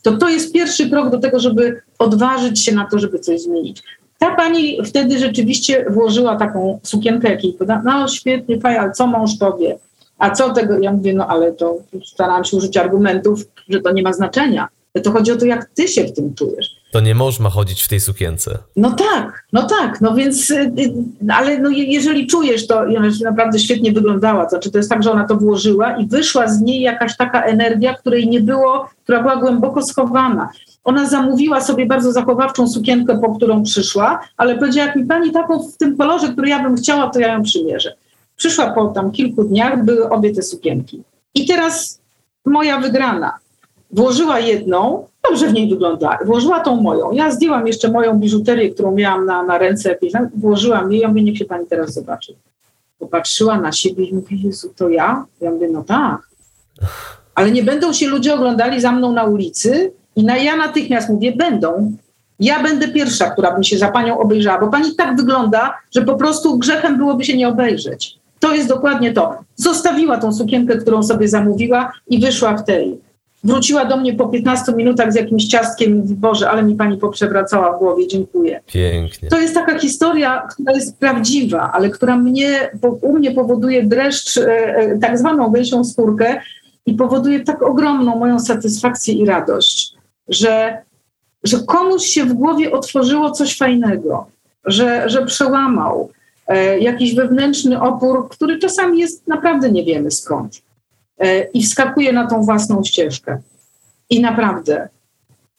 to 0.07 0.17
to 0.17 0.29
jest 0.29 0.53
pierwszy 0.53 0.91
krok 0.91 1.11
do 1.11 1.19
tego, 1.19 1.41
żeby 1.41 1.83
odważyć 1.99 2.65
się 2.65 2.75
na 2.75 2.85
to, 2.85 2.99
żeby 2.99 3.19
coś 3.19 3.41
zmienić. 3.41 3.83
Ta 4.19 4.35
pani 4.35 4.85
wtedy 4.85 5.19
rzeczywiście 5.19 5.87
włożyła 5.91 6.37
taką 6.37 6.81
sukienkę, 6.83 7.31
jakiej 7.31 7.53
poda, 7.53 7.83
no 7.85 8.09
świetnie, 8.09 8.61
fajnie, 8.61 8.81
ale 8.81 8.93
co 8.93 9.07
mąż 9.07 9.31
powie? 9.41 9.79
A 10.19 10.31
co 10.31 10.53
tego? 10.53 10.79
Ja 10.79 10.93
mówię, 10.93 11.15
no 11.15 11.27
ale 11.27 11.53
to 11.53 11.79
starałam 12.05 12.45
się 12.45 12.57
użyć 12.57 12.77
argumentów, 12.77 13.41
że 13.69 13.81
to 13.81 13.93
nie 13.93 14.03
ma 14.03 14.13
znaczenia. 14.13 14.69
To 15.05 15.13
chodzi 15.13 15.33
o 15.33 15.37
to, 15.37 15.47
jak 15.47 15.71
ty 15.75 15.89
się 15.89 16.05
w 16.05 16.13
tym 16.13 16.35
czujesz. 16.35 16.77
To 16.91 17.01
nie 17.01 17.15
można 17.15 17.51
chodzić 17.51 17.83
w 17.83 17.89
tej 17.89 18.01
sukience. 18.01 18.59
No 18.77 18.91
tak, 18.91 19.45
no 19.53 19.67
tak, 19.67 20.01
no 20.01 20.15
więc, 20.15 20.51
y, 20.51 20.55
y, 20.55 20.93
ale 21.33 21.59
no 21.59 21.71
jeżeli 21.71 22.27
czujesz 22.27 22.67
to, 22.67 22.79
ona 22.79 23.11
naprawdę 23.23 23.59
świetnie 23.59 23.93
wyglądała, 23.93 24.47
to 24.47 24.59
czy 24.59 24.71
to 24.71 24.79
jest 24.79 24.91
tak, 24.91 25.03
że 25.03 25.13
ona 25.13 25.27
to 25.27 25.37
włożyła 25.37 25.97
i 25.97 26.07
wyszła 26.07 26.49
z 26.49 26.61
niej 26.61 26.81
jakaś 26.81 27.17
taka 27.17 27.43
energia, 27.43 27.95
której 27.95 28.29
nie 28.29 28.41
było, 28.41 28.89
która 29.03 29.23
była 29.23 29.37
głęboko 29.37 29.83
schowana. 29.83 30.49
Ona 30.87 31.09
zamówiła 31.09 31.61
sobie 31.61 31.87
bardzo 31.87 32.13
zachowawczą 32.13 32.69
sukienkę, 32.69 33.19
po 33.19 33.35
którą 33.35 33.63
przyszła, 33.63 34.21
ale 34.37 34.59
powiedziała, 34.59 34.87
jak 34.87 34.97
mi 34.97 35.07
pani 35.07 35.33
taką 35.33 35.63
w 35.63 35.77
tym 35.77 35.97
kolorze, 35.97 36.29
który 36.29 36.49
ja 36.49 36.63
bym 36.63 36.77
chciała, 36.77 37.11
to 37.11 37.21
ja 37.21 37.33
ją 37.33 37.43
przymierzę. 37.43 37.95
Przyszła 38.37 38.71
po 38.71 38.87
tam 38.87 39.11
kilku 39.11 39.45
dniach, 39.45 39.85
były 39.85 40.09
obie 40.09 40.35
te 40.35 40.43
sukienki. 40.43 41.03
I 41.35 41.47
teraz 41.47 42.01
moja 42.45 42.81
wygrana. 42.81 43.39
Włożyła 43.91 44.41
jedną, 44.41 45.07
dobrze 45.31 45.49
w 45.49 45.53
niej 45.53 45.71
wygląda. 45.71 46.19
Włożyła 46.25 46.61
tą 46.61 46.77
moją. 46.77 47.13
Ja 47.13 47.31
zdjęłam 47.31 47.67
jeszcze 47.67 47.91
moją 47.91 48.19
biżuterię, 48.19 48.71
którą 48.71 48.93
miałam 48.93 49.27
na, 49.27 49.43
na 49.43 49.59
ręce 49.59 49.89
jakieś, 49.89 50.13
włożyłam 50.35 50.93
jej. 50.93 51.01
Ja 51.01 51.09
mówię, 51.09 51.23
niech 51.23 51.39
się 51.39 51.45
pani 51.45 51.67
teraz 51.67 51.93
zobaczy. 51.95 52.35
Popatrzyła 52.99 53.61
na 53.61 53.73
siebie 53.73 54.05
i 54.05 54.15
mówi, 54.15 54.43
Jezu, 54.43 54.73
to 54.77 54.89
ja? 54.89 55.25
Ja 55.41 55.51
mówię, 55.51 55.69
no 55.73 55.85
tak. 55.85 56.29
Ale 57.35 57.51
nie 57.51 57.63
będą 57.63 57.93
się 57.93 58.07
ludzie 58.07 58.35
oglądali 58.35 58.81
za 58.81 58.93
mną 58.93 59.13
na 59.13 59.25
ulicy 59.25 59.93
i 60.17 60.25
na 60.25 60.37
ja 60.37 60.57
natychmiast 60.57 61.09
mówię, 61.09 61.33
będą. 61.33 61.93
Ja 62.41 62.63
będę 62.63 62.89
pierwsza, 62.89 63.31
która 63.31 63.57
by 63.57 63.65
się 63.65 63.79
za 63.79 63.89
panią 63.89 64.19
obejrzała, 64.19 64.61
bo 64.61 64.69
pani 64.69 64.95
tak 64.95 65.17
wygląda, 65.17 65.75
że 65.95 66.03
po 66.03 66.15
prostu 66.15 66.59
grzechem 66.59 66.97
byłoby 66.97 67.25
się 67.25 67.37
nie 67.37 67.49
obejrzeć. 67.49 68.19
To 68.41 68.55
jest 68.55 68.69
dokładnie 68.69 69.13
to. 69.13 69.35
Zostawiła 69.57 70.19
tą 70.19 70.33
sukienkę, 70.33 70.77
którą 70.77 71.03
sobie 71.03 71.29
zamówiła 71.29 71.93
i 72.09 72.21
wyszła 72.21 72.57
w 72.57 72.65
tej 72.65 72.99
wróciła 73.47 73.85
do 73.85 73.97
mnie 73.97 74.15
po 74.15 74.29
15 74.29 74.73
minutach 74.73 75.13
z 75.13 75.17
jakimś 75.17 75.45
ciastkiem. 75.45 76.03
Boże, 76.05 76.51
ale 76.51 76.63
mi 76.63 76.75
pani 76.75 76.97
poprzewracała 76.97 77.77
w 77.77 77.79
głowie, 77.79 78.09
dziękuję. 78.09 78.61
Pięknie. 78.67 79.29
To 79.29 79.41
jest 79.41 79.55
taka 79.55 79.79
historia, 79.79 80.47
która 80.51 80.73
jest 80.73 80.99
prawdziwa, 80.99 81.73
ale 81.73 81.91
która 81.91 82.17
mnie, 82.17 82.71
u 83.03 83.13
mnie 83.13 83.31
powoduje 83.31 83.87
dreszcz, 83.87 84.39
e, 84.39 84.77
e, 84.77 84.99
tak 84.99 85.19
zwaną 85.19 85.49
gęsią 85.49 85.85
skórkę 85.85 86.41
i 86.87 86.95
powoduje 86.95 87.41
tak 87.41 87.63
ogromną 87.63 88.19
moją 88.19 88.41
satysfakcję 88.41 89.15
i 89.15 89.27
radość, 89.27 89.96
że, 90.29 90.83
że 91.45 91.59
komuś 91.59 92.05
się 92.05 92.25
w 92.25 92.33
głowie 92.33 92.73
otworzyło 92.73 93.31
coś 93.31 93.57
fajnego, 93.57 94.27
że, 94.65 95.09
że 95.09 95.27
przełamał 95.27 96.11
e, 96.47 96.79
jakiś 96.79 97.15
wewnętrzny 97.15 97.81
opór, 97.81 98.29
który 98.29 98.59
czasami 98.59 98.99
jest 98.99 99.27
naprawdę 99.27 99.73
nie 99.73 99.85
wiemy 99.85 100.11
skąd 100.11 100.67
E, 101.19 101.45
i 101.45 101.63
wskakuje 101.63 102.13
na 102.13 102.27
tą 102.27 102.43
własną 102.43 102.85
ścieżkę. 102.85 103.39
I 104.11 104.21
naprawdę 104.21 104.89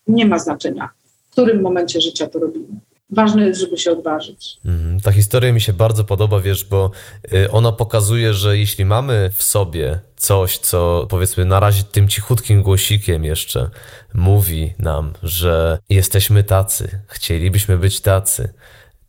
nie 0.08 0.26
ma 0.26 0.40
znaczenia, 0.40 0.90
w 1.28 1.32
którym 1.32 1.62
momencie 1.62 2.02
życia 2.02 2.28
to 2.28 2.40
robimy. 2.40 2.68
Ważne 3.10 3.46
jest, 3.46 3.62
żeby 3.62 3.78
się 3.78 3.92
odważyć. 3.92 4.58
Mhm. 4.66 5.00
Ta 5.00 5.12
historia 5.12 5.54
mi 5.54 5.62
się 5.62 5.74
bardzo 5.74 6.04
podoba, 6.04 6.40
wiesz, 6.40 6.66
bo 6.66 6.92
y, 7.34 7.52
ona 7.52 7.72
pokazuje, 7.72 8.34
że 8.34 8.58
jeśli 8.58 8.86
mamy 8.86 9.30
w 9.34 9.44
sobie 9.44 10.00
coś, 10.16 10.58
co 10.58 11.08
powiedzmy 11.10 11.46
na 11.46 11.60
razie 11.60 11.84
tym 11.84 12.08
cichutkim 12.08 12.64
głosikiem 12.64 13.24
jeszcze 13.24 13.70
mówi 14.14 14.74
nam, 14.80 15.14
że 15.24 15.80
jesteśmy 15.90 16.44
tacy, 16.44 17.00
chcielibyśmy 17.08 17.78
być 17.78 18.02
tacy, 18.02 18.54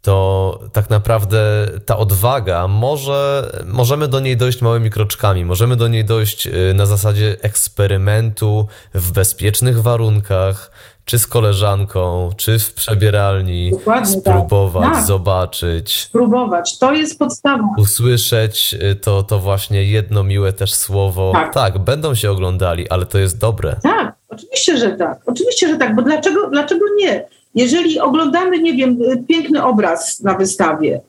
to 0.02 0.60
tak 0.72 0.90
naprawdę 0.90 1.68
ta 1.86 1.96
odwaga 1.96 2.68
może, 2.68 3.50
możemy 3.66 4.08
do 4.08 4.20
niej 4.20 4.36
dojść 4.36 4.62
małymi 4.62 4.90
kroczkami, 4.90 5.44
możemy 5.44 5.76
do 5.76 5.88
niej 5.88 6.04
dojść 6.04 6.46
y, 6.46 6.74
na 6.74 6.86
zasadzie 6.86 7.36
eksperymentu 7.40 8.68
w 8.94 9.12
bezpiecznych 9.12 9.82
warunkach, 9.82 10.70
czy 11.08 11.18
z 11.18 11.26
koleżanką, 11.26 12.30
czy 12.36 12.58
w 12.58 12.74
przebieralni, 12.74 13.70
Dokładnie 13.70 14.22
tak. 14.22 14.34
spróbować, 14.34 14.92
tak. 14.92 15.04
zobaczyć. 15.04 16.02
Spróbować, 16.02 16.78
to 16.78 16.92
jest 16.92 17.18
podstawa. 17.18 17.64
Usłyszeć 17.78 18.74
y, 18.92 18.94
to, 18.94 19.22
to 19.22 19.38
właśnie 19.38 19.84
jedno 19.84 20.24
miłe 20.24 20.52
też 20.52 20.74
słowo. 20.74 21.32
Tak. 21.34 21.54
tak, 21.54 21.78
będą 21.78 22.14
się 22.14 22.30
oglądali, 22.30 22.88
ale 22.88 23.06
to 23.06 23.18
jest 23.18 23.38
dobre. 23.38 23.76
Tak, 23.82 24.14
oczywiście, 24.28 24.76
że 24.76 24.90
tak. 24.90 25.20
Oczywiście, 25.26 25.68
że 25.68 25.76
tak, 25.76 25.96
bo 25.96 26.02
dlaczego, 26.02 26.50
dlaczego 26.50 26.84
nie? 26.96 27.24
Jeżeli 27.54 28.00
oglądamy, 28.00 28.58
nie 28.58 28.74
wiem, 28.74 28.98
piękny 29.28 29.64
obraz 29.64 30.20
na 30.20 30.34
wystawie, 30.34 31.00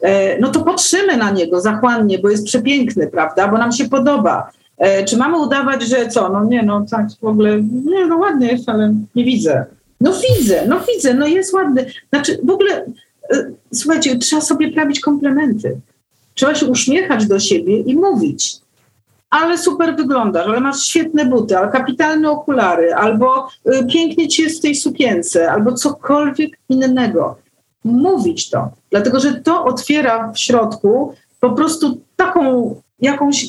e, 0.00 0.38
no 0.38 0.50
to 0.50 0.64
patrzymy 0.64 1.16
na 1.16 1.30
niego 1.30 1.60
zachłannie, 1.60 2.18
bo 2.18 2.28
jest 2.28 2.46
przepiękny, 2.46 3.06
prawda, 3.06 3.48
bo 3.48 3.58
nam 3.58 3.72
się 3.72 3.88
podoba. 3.88 4.50
E, 4.78 5.04
czy 5.04 5.16
mamy 5.16 5.38
udawać, 5.38 5.82
że 5.82 6.08
co? 6.08 6.28
No 6.28 6.44
nie, 6.44 6.62
no 6.62 6.86
tak 6.90 7.06
w 7.20 7.24
ogóle, 7.24 7.62
nie, 7.62 8.06
no 8.06 8.16
ładny 8.16 8.46
jest, 8.46 8.68
ale 8.68 8.94
nie 9.14 9.24
widzę. 9.24 9.64
No 10.00 10.12
widzę, 10.12 10.64
no 10.68 10.80
widzę, 10.94 11.14
no 11.14 11.26
jest 11.26 11.52
ładny. 11.52 11.86
Znaczy 12.08 12.38
w 12.44 12.50
ogóle, 12.50 12.86
e, 13.32 13.50
słuchajcie, 13.74 14.18
trzeba 14.18 14.42
sobie 14.42 14.72
prawić 14.72 15.00
komplementy. 15.00 15.80
Trzeba 16.34 16.54
się 16.54 16.66
uśmiechać 16.66 17.26
do 17.26 17.40
siebie 17.40 17.80
i 17.80 17.96
mówić 17.96 18.64
ale 19.40 19.58
super 19.58 19.96
wyglądasz, 19.96 20.46
ale 20.46 20.60
masz 20.60 20.82
świetne 20.82 21.24
buty, 21.24 21.58
ale 21.58 21.68
kapitalne 21.68 22.30
okulary, 22.30 22.94
albo 22.94 23.48
y, 23.48 23.86
pięknie 23.92 24.28
ci 24.28 24.42
jest 24.42 24.58
w 24.58 24.62
tej 24.62 24.74
sukience, 24.74 25.52
albo 25.52 25.72
cokolwiek 25.72 26.58
innego. 26.68 27.36
Mówić 27.84 28.50
to, 28.50 28.70
dlatego 28.90 29.20
że 29.20 29.34
to 29.34 29.64
otwiera 29.64 30.32
w 30.32 30.38
środku 30.38 31.14
po 31.40 31.50
prostu 31.50 32.00
taką 32.16 32.74
jakąś. 33.00 33.48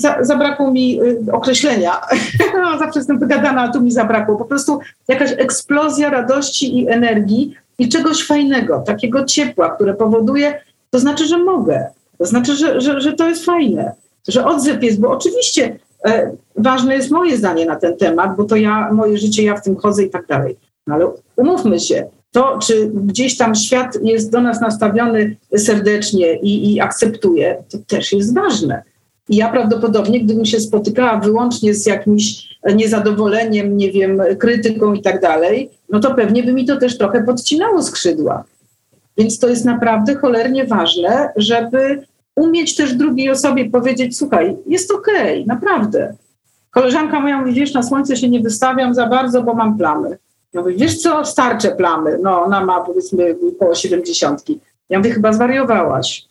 Za, 0.00 0.24
zabrakło 0.24 0.70
mi 0.70 1.00
y, 1.02 1.32
określenia. 1.32 2.00
no, 2.62 2.78
zawsze 2.78 2.98
jestem 3.00 3.18
wygadana, 3.18 3.62
a 3.62 3.72
tu 3.72 3.80
mi 3.80 3.92
zabrakło. 3.92 4.36
Po 4.36 4.44
prostu 4.44 4.78
jakaś 5.08 5.32
eksplozja 5.38 6.10
radości 6.10 6.78
i 6.78 6.88
energii 6.88 7.54
i 7.78 7.88
czegoś 7.88 8.26
fajnego, 8.26 8.78
takiego 8.86 9.24
ciepła, 9.24 9.70
które 9.70 9.94
powoduje, 9.94 10.60
to 10.90 10.98
znaczy, 10.98 11.26
że 11.26 11.38
mogę. 11.38 11.86
To 12.18 12.26
znaczy, 12.26 12.56
że, 12.56 12.80
że, 12.80 13.00
że 13.00 13.12
to 13.12 13.28
jest 13.28 13.44
fajne 13.44 13.92
że 14.28 14.44
odzew 14.44 14.82
jest, 14.82 15.00
bo 15.00 15.10
oczywiście 15.10 15.78
e, 16.04 16.32
ważne 16.56 16.94
jest 16.94 17.10
moje 17.10 17.36
zdanie 17.36 17.66
na 17.66 17.76
ten 17.76 17.96
temat, 17.96 18.36
bo 18.36 18.44
to 18.44 18.56
ja, 18.56 18.92
moje 18.92 19.18
życie, 19.18 19.42
ja 19.42 19.56
w 19.56 19.62
tym 19.62 19.76
chodzę 19.76 20.02
i 20.02 20.10
tak 20.10 20.26
dalej. 20.26 20.56
No, 20.86 20.94
ale 20.94 21.12
umówmy 21.36 21.80
się, 21.80 22.06
to, 22.32 22.58
czy 22.58 22.90
gdzieś 22.94 23.36
tam 23.36 23.54
świat 23.54 23.98
jest 24.02 24.32
do 24.32 24.40
nas 24.40 24.60
nastawiony 24.60 25.36
serdecznie 25.56 26.36
i, 26.36 26.72
i 26.72 26.80
akceptuje, 26.80 27.62
to 27.70 27.78
też 27.86 28.12
jest 28.12 28.34
ważne. 28.34 28.82
I 29.30 29.36
ja 29.36 29.48
prawdopodobnie, 29.48 30.20
gdybym 30.20 30.44
się 30.44 30.60
spotykała 30.60 31.16
wyłącznie 31.16 31.74
z 31.74 31.86
jakimś 31.86 32.58
niezadowoleniem, 32.74 33.76
nie 33.76 33.92
wiem, 33.92 34.22
krytyką 34.38 34.94
i 34.94 35.02
tak 35.02 35.20
dalej, 35.20 35.70
no 35.88 36.00
to 36.00 36.14
pewnie 36.14 36.42
by 36.42 36.52
mi 36.52 36.64
to 36.64 36.76
też 36.76 36.98
trochę 36.98 37.22
podcinało 37.22 37.82
skrzydła. 37.82 38.44
Więc 39.18 39.38
to 39.38 39.48
jest 39.48 39.64
naprawdę 39.64 40.14
cholernie 40.14 40.64
ważne, 40.64 41.32
żeby 41.36 42.02
umieć 42.36 42.76
też 42.76 42.94
drugiej 42.94 43.30
osobie 43.30 43.70
powiedzieć, 43.70 44.18
słuchaj, 44.18 44.56
jest 44.66 44.92
okej, 44.92 45.42
okay, 45.42 45.46
naprawdę. 45.46 46.14
Koleżanka 46.70 47.20
moja 47.20 47.40
mówi, 47.40 47.52
wiesz, 47.52 47.74
na 47.74 47.82
słońce 47.82 48.16
się 48.16 48.28
nie 48.28 48.40
wystawiam 48.40 48.94
za 48.94 49.06
bardzo, 49.06 49.42
bo 49.42 49.54
mam 49.54 49.78
plamy. 49.78 50.18
Ja 50.52 50.60
mówię, 50.60 50.74
wiesz 50.74 50.98
co, 50.98 51.24
starcze 51.24 51.70
plamy. 51.70 52.18
No, 52.22 52.42
ona 52.42 52.64
ma 52.64 52.80
powiedzmy 52.80 53.36
około 53.56 53.74
siedemdziesiątki. 53.74 54.60
Ja 54.88 54.98
mówię, 54.98 55.10
chyba 55.10 55.32
zwariowałaś. 55.32 56.29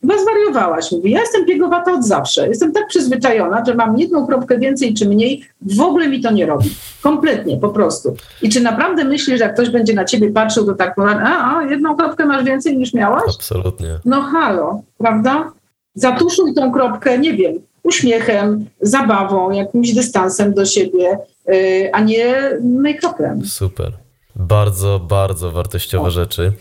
Chyba 0.00 0.14
zwariowałaś. 0.18 0.92
Mówi, 0.92 1.10
ja 1.10 1.20
jestem 1.20 1.46
piegowata 1.46 1.92
od 1.92 2.04
zawsze. 2.04 2.48
Jestem 2.48 2.72
tak 2.72 2.86
przyzwyczajona, 2.86 3.64
że 3.64 3.74
mam 3.74 3.98
jedną 3.98 4.26
kropkę 4.26 4.58
więcej 4.58 4.94
czy 4.94 5.08
mniej, 5.08 5.42
w 5.60 5.80
ogóle 5.80 6.08
mi 6.08 6.20
to 6.20 6.30
nie 6.30 6.46
robi. 6.46 6.70
Kompletnie, 7.02 7.56
po 7.56 7.68
prostu. 7.68 8.16
I 8.42 8.48
czy 8.48 8.60
naprawdę 8.60 9.04
myślisz, 9.04 9.38
że 9.38 9.44
jak 9.44 9.54
ktoś 9.54 9.70
będzie 9.70 9.94
na 9.94 10.04
ciebie 10.04 10.30
patrzył, 10.30 10.66
to 10.66 10.74
tak, 10.74 10.94
a, 10.98 11.58
a 11.58 11.62
jedną 11.62 11.96
kropkę 11.96 12.26
masz 12.26 12.44
więcej 12.44 12.76
niż 12.78 12.94
miałaś? 12.94 13.22
Absolutnie. 13.34 13.98
No 14.04 14.22
halo, 14.22 14.82
prawda? 14.98 15.52
Zatuszuj 15.94 16.54
tą 16.54 16.72
kropkę, 16.72 17.18
nie 17.18 17.34
wiem, 17.34 17.52
uśmiechem, 17.82 18.66
zabawą, 18.80 19.50
jakimś 19.50 19.94
dystansem 19.94 20.54
do 20.54 20.64
siebie, 20.64 21.18
yy, 21.46 21.92
a 21.92 22.00
nie 22.00 22.50
make-upem. 22.62 23.46
Super. 23.46 23.92
Bardzo, 24.38 24.98
bardzo 24.98 25.50
wartościowe 25.50 26.10
rzeczy. 26.10 26.52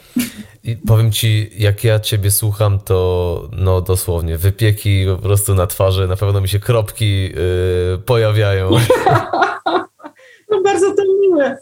I 0.64 0.76
powiem 0.76 1.12
ci, 1.12 1.50
jak 1.58 1.84
ja 1.84 2.00
ciebie 2.00 2.32
słucham, 2.32 2.80
to 2.80 3.50
no 3.52 3.82
dosłownie 3.82 4.38
wypieki 4.38 5.06
po 5.16 5.22
prostu 5.22 5.56
na 5.56 5.68
twarzy, 5.68 6.08
na 6.08 6.16
pewno 6.16 6.42
mi 6.42 6.50
się 6.50 6.60
kropki 6.60 7.24
yy, 7.24 7.98
pojawiają. 8.06 8.70
No 10.52 10.62
bardzo 10.62 10.96
to 10.96 11.04
miłe. 11.22 11.58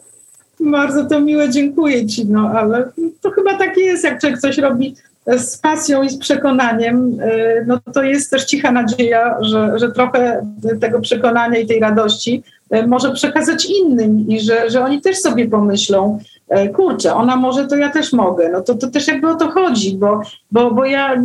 Bardzo 0.60 1.06
to 1.06 1.20
miłe, 1.20 1.50
dziękuję 1.50 2.06
ci, 2.06 2.26
no 2.26 2.50
ale 2.50 2.90
to 3.20 3.30
chyba 3.30 3.58
tak 3.58 3.76
jest, 3.76 4.04
jak 4.04 4.20
człowiek 4.20 4.38
coś 4.38 4.58
robi 4.58 4.94
z 5.26 5.58
pasją 5.58 6.02
i 6.02 6.10
z 6.10 6.18
przekonaniem, 6.18 7.10
yy, 7.10 7.64
no 7.66 7.80
to 7.94 8.02
jest 8.02 8.30
też 8.30 8.44
cicha 8.44 8.72
nadzieja, 8.72 9.36
że, 9.40 9.78
że 9.78 9.92
trochę 9.92 10.46
tego 10.80 11.00
przekonania 11.00 11.58
i 11.58 11.66
tej 11.66 11.80
radości 11.80 12.42
może 12.86 13.12
przekazać 13.12 13.64
innym 13.64 14.28
i 14.28 14.40
że, 14.40 14.70
że 14.70 14.84
oni 14.84 15.00
też 15.00 15.18
sobie 15.18 15.48
pomyślą, 15.48 16.18
E, 16.48 16.68
kurczę, 16.68 17.14
ona 17.14 17.36
może, 17.36 17.66
to 17.66 17.76
ja 17.76 17.90
też 17.90 18.12
mogę. 18.12 18.48
No 18.52 18.60
to, 18.60 18.74
to 18.74 18.90
też 18.90 19.08
jakby 19.08 19.28
o 19.28 19.34
to 19.34 19.50
chodzi, 19.50 19.96
bo, 19.96 20.20
bo, 20.52 20.70
bo 20.70 20.84
ja 20.84 21.22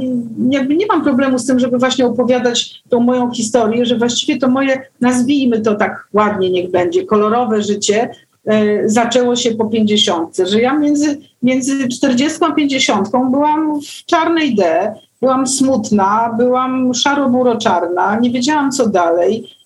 jakby 0.50 0.76
nie 0.76 0.86
mam 0.86 1.04
problemu 1.04 1.40
z 1.40 1.46
tym, 1.46 1.60
żeby 1.60 1.78
właśnie 1.78 2.06
opowiadać 2.06 2.84
tą 2.90 3.00
moją 3.00 3.32
historię, 3.32 3.86
że 3.86 3.98
właściwie 3.98 4.40
to 4.40 4.48
moje, 4.48 4.82
nazwijmy 5.02 5.62
to 5.62 5.76
tak 5.76 6.08
ładnie, 6.14 6.52
niech 6.52 6.72
będzie, 6.72 7.06
kolorowe 7.06 7.62
życie 7.62 8.10
e, 8.46 8.90
zaczęło 8.90 9.36
się 9.36 9.52
po 9.52 9.66
50, 9.66 10.38
że 10.38 10.62
ja 10.62 10.74
między, 10.74 11.18
między 11.44 11.88
40 11.88 12.40
a 12.42 12.52
50 12.52 13.10
byłam 13.32 13.82
w 13.82 14.06
czarnej 14.06 14.56
D, 14.56 14.94
byłam 15.22 15.48
smutna, 15.48 16.36
byłam 16.38 16.94
szaro-buro-czarna, 16.94 18.20
nie 18.20 18.32
wiedziałam 18.32 18.72
co 18.72 18.90
dalej 18.90 19.61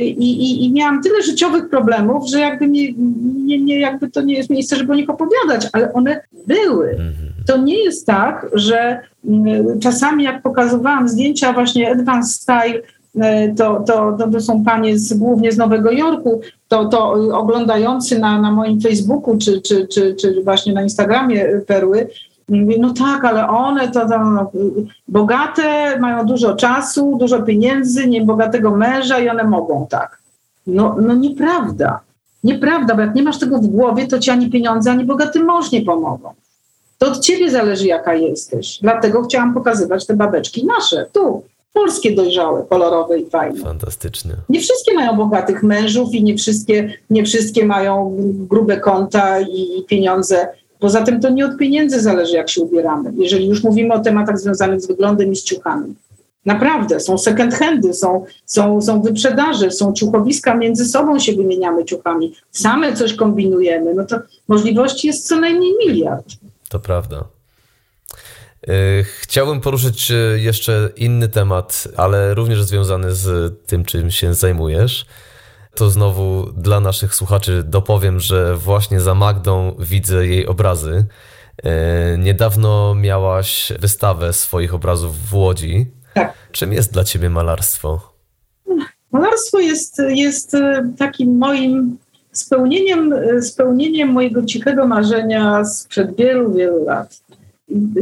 i, 0.00 0.10
i, 0.10 0.64
I, 0.64 0.72
miałam 0.72 1.02
tyle 1.02 1.22
życiowych 1.22 1.68
problemów, 1.68 2.28
że 2.28 2.40
jakby 2.40 2.68
nie, 2.68 2.92
nie, 3.44 3.58
nie, 3.58 3.80
jakby 3.80 4.10
to 4.10 4.22
nie 4.22 4.34
jest 4.34 4.50
miejsce, 4.50 4.76
żeby 4.76 4.92
o 4.92 4.96
nich 4.96 5.10
opowiadać, 5.10 5.68
ale 5.72 5.92
one 5.92 6.20
były. 6.46 6.90
Mhm. 6.90 7.32
To 7.46 7.56
nie 7.56 7.84
jest 7.84 8.06
tak, 8.06 8.46
że 8.52 9.00
mm, 9.24 9.80
czasami 9.80 10.24
jak 10.24 10.42
pokazywałam 10.42 11.08
zdjęcia 11.08 11.52
właśnie 11.52 11.90
Advanced 11.90 12.40
Style, 12.40 12.80
e, 13.20 13.54
to, 13.54 13.84
to, 13.86 14.16
to, 14.18 14.30
to 14.30 14.40
są 14.40 14.64
panie 14.64 14.98
z, 14.98 15.14
głównie 15.14 15.52
z 15.52 15.58
Nowego 15.58 15.90
Jorku, 15.90 16.40
to, 16.68 16.84
to 16.84 17.12
oglądający 17.12 18.18
na, 18.18 18.40
na 18.40 18.50
moim 18.50 18.80
Facebooku 18.80 19.38
czy, 19.38 19.60
czy, 19.60 19.88
czy, 19.88 20.14
czy 20.14 20.42
właśnie 20.44 20.72
na 20.72 20.82
Instagramie 20.82 21.46
Perły, 21.66 22.08
Mówi, 22.52 22.80
no 22.80 22.94
tak, 22.94 23.24
ale 23.24 23.48
one 23.48 23.88
to, 23.88 24.08
to 24.08 24.18
no, 24.24 24.50
bogate, 25.08 25.98
mają 26.00 26.26
dużo 26.26 26.56
czasu, 26.56 27.16
dużo 27.20 27.42
pieniędzy, 27.42 28.08
nie 28.08 28.24
bogatego 28.24 28.70
męża 28.70 29.18
i 29.18 29.28
one 29.28 29.44
mogą 29.44 29.86
tak. 29.90 30.18
No, 30.66 30.96
no 31.00 31.14
nieprawda. 31.14 32.00
Nieprawda, 32.44 32.94
bo 32.94 33.00
jak 33.00 33.14
nie 33.14 33.22
masz 33.22 33.38
tego 33.38 33.58
w 33.58 33.66
głowie, 33.66 34.06
to 34.06 34.18
ci 34.18 34.30
ani 34.30 34.50
pieniądze, 34.50 34.90
ani 34.90 35.04
bogaty 35.04 35.44
mąż 35.44 35.72
nie 35.72 35.82
pomogą. 35.82 36.32
To 36.98 37.06
od 37.08 37.20
ciebie 37.20 37.50
zależy, 37.50 37.86
jaka 37.86 38.14
jesteś. 38.14 38.78
Dlatego 38.82 39.22
chciałam 39.22 39.54
pokazywać 39.54 40.06
te 40.06 40.16
babeczki 40.16 40.66
nasze, 40.66 41.06
tu. 41.12 41.42
polskie 41.72 42.14
dojrzałe, 42.14 42.64
kolorowe 42.70 43.18
i 43.18 43.30
fajne. 43.30 43.60
Fantastycznie. 43.60 44.34
Nie 44.48 44.60
wszystkie 44.60 44.94
mają 44.94 45.16
bogatych 45.16 45.62
mężów 45.62 46.14
i 46.14 46.24
nie 46.24 46.36
wszystkie, 46.36 46.92
nie 47.10 47.24
wszystkie 47.24 47.66
mają 47.66 48.16
grube 48.50 48.76
konta 48.76 49.40
i 49.40 49.84
pieniądze. 49.88 50.48
Poza 50.82 51.02
tym 51.02 51.20
to 51.20 51.30
nie 51.30 51.46
od 51.46 51.58
pieniędzy 51.58 52.00
zależy, 52.00 52.32
jak 52.32 52.50
się 52.50 52.60
ubieramy, 52.60 53.12
jeżeli 53.18 53.46
już 53.46 53.64
mówimy 53.64 53.94
o 53.94 54.00
tematach 54.00 54.38
związanych 54.38 54.80
z 54.80 54.86
wyglądem 54.86 55.32
i 55.32 55.36
z 55.36 55.44
ciuchami. 55.44 55.94
Naprawdę, 56.46 57.00
są 57.00 57.18
second 57.18 57.54
handy, 57.54 57.94
są, 57.94 58.24
są, 58.46 58.82
są 58.82 59.02
wyprzedaże, 59.02 59.70
są 59.70 59.92
ciuchowiska, 59.92 60.54
między 60.54 60.84
sobą 60.84 61.18
się 61.18 61.32
wymieniamy 61.32 61.84
ciuchami, 61.84 62.34
same 62.50 62.96
coś 62.96 63.14
kombinujemy, 63.14 63.94
no 63.94 64.04
to 64.04 64.18
możliwości 64.48 65.06
jest 65.06 65.28
co 65.28 65.40
najmniej 65.40 65.72
miliard. 65.86 66.26
To 66.68 66.80
prawda. 66.80 67.24
E, 68.68 68.74
chciałbym 69.20 69.60
poruszyć 69.60 70.10
e, 70.10 70.14
jeszcze 70.38 70.90
inny 70.96 71.28
temat, 71.28 71.88
ale 71.96 72.34
również 72.34 72.62
związany 72.62 73.14
z 73.14 73.54
tym, 73.66 73.84
czym 73.84 74.10
się 74.10 74.34
zajmujesz. 74.34 75.06
To 75.74 75.90
znowu 75.90 76.52
dla 76.56 76.80
naszych 76.80 77.14
słuchaczy 77.14 77.62
dopowiem, 77.66 78.20
że 78.20 78.56
właśnie 78.56 79.00
za 79.00 79.14
Magdą 79.14 79.76
widzę 79.78 80.26
jej 80.26 80.46
obrazy. 80.46 81.04
E, 81.62 82.18
niedawno 82.18 82.94
miałaś 82.94 83.72
wystawę 83.80 84.32
swoich 84.32 84.74
obrazów 84.74 85.28
w 85.30 85.34
Łodzi. 85.34 85.86
Tak. 86.14 86.32
Czym 86.52 86.72
jest 86.72 86.92
dla 86.92 87.04
ciebie 87.04 87.30
malarstwo? 87.30 88.12
Malarstwo 89.12 89.58
jest, 89.58 90.02
jest 90.08 90.56
takim 90.98 91.38
moim 91.38 91.98
spełnieniem, 92.32 93.14
spełnieniem 93.42 94.08
mojego 94.08 94.42
cichego 94.42 94.86
marzenia 94.86 95.64
sprzed 95.64 96.16
wielu, 96.16 96.52
wielu 96.52 96.84
lat 96.84 97.22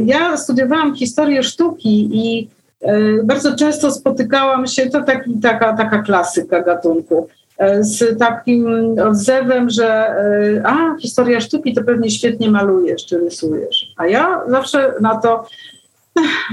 ja 0.05 0.37
studiowałam 0.37 0.95
historię 0.95 1.43
sztuki 1.43 2.09
i 2.13 2.49
e, 2.81 3.23
bardzo 3.23 3.55
często 3.55 3.91
spotykałam 3.91 4.67
się, 4.67 4.89
to 4.89 5.03
taki, 5.03 5.39
taka, 5.39 5.77
taka 5.77 6.01
klasyka 6.01 6.61
gatunku, 6.61 7.27
e, 7.27 7.40
z 7.79 8.19
takim 8.19 8.95
odzewem, 8.99 9.69
że 9.69 9.87
e, 9.87 10.61
a, 10.65 10.95
historia 10.99 11.41
sztuki 11.41 11.73
to 11.73 11.83
pewnie 11.83 12.09
świetnie 12.09 12.51
malujesz 12.51 13.05
czy 13.05 13.17
rysujesz. 13.17 13.93
A 13.97 14.07
ja 14.07 14.41
zawsze 14.47 14.93
na 15.01 15.15
to 15.15 15.47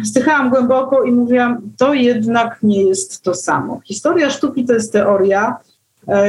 wzdychałam 0.03 0.51
głęboko 0.51 1.03
i 1.03 1.13
mówiłam, 1.13 1.61
to 1.79 1.95
jednak 1.95 2.59
nie 2.63 2.85
jest 2.85 3.23
to 3.23 3.35
samo. 3.35 3.81
Historia 3.85 4.31
sztuki 4.31 4.65
to 4.65 4.73
jest 4.73 4.93
teoria, 4.93 5.57
E, 5.57 5.68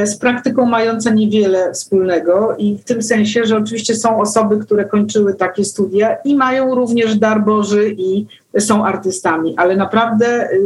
z 0.04 0.16
praktyką 0.16 0.66
mająca 0.66 1.10
niewiele 1.10 1.72
wspólnego 1.72 2.56
i 2.58 2.78
w 2.78 2.84
tym 2.84 3.02
sensie, 3.02 3.44
że 3.44 3.56
oczywiście 3.56 3.94
są 3.94 4.20
osoby, 4.20 4.58
które 4.58 4.84
kończyły 4.84 5.34
takie 5.34 5.64
studia 5.64 6.16
i 6.24 6.36
mają 6.36 6.74
również 6.74 7.18
dar 7.18 7.44
Boży 7.44 7.94
i 7.98 8.26
są 8.58 8.84
artystami, 8.86 9.54
ale 9.56 9.76
naprawdę 9.76 10.50
y, 10.52 10.60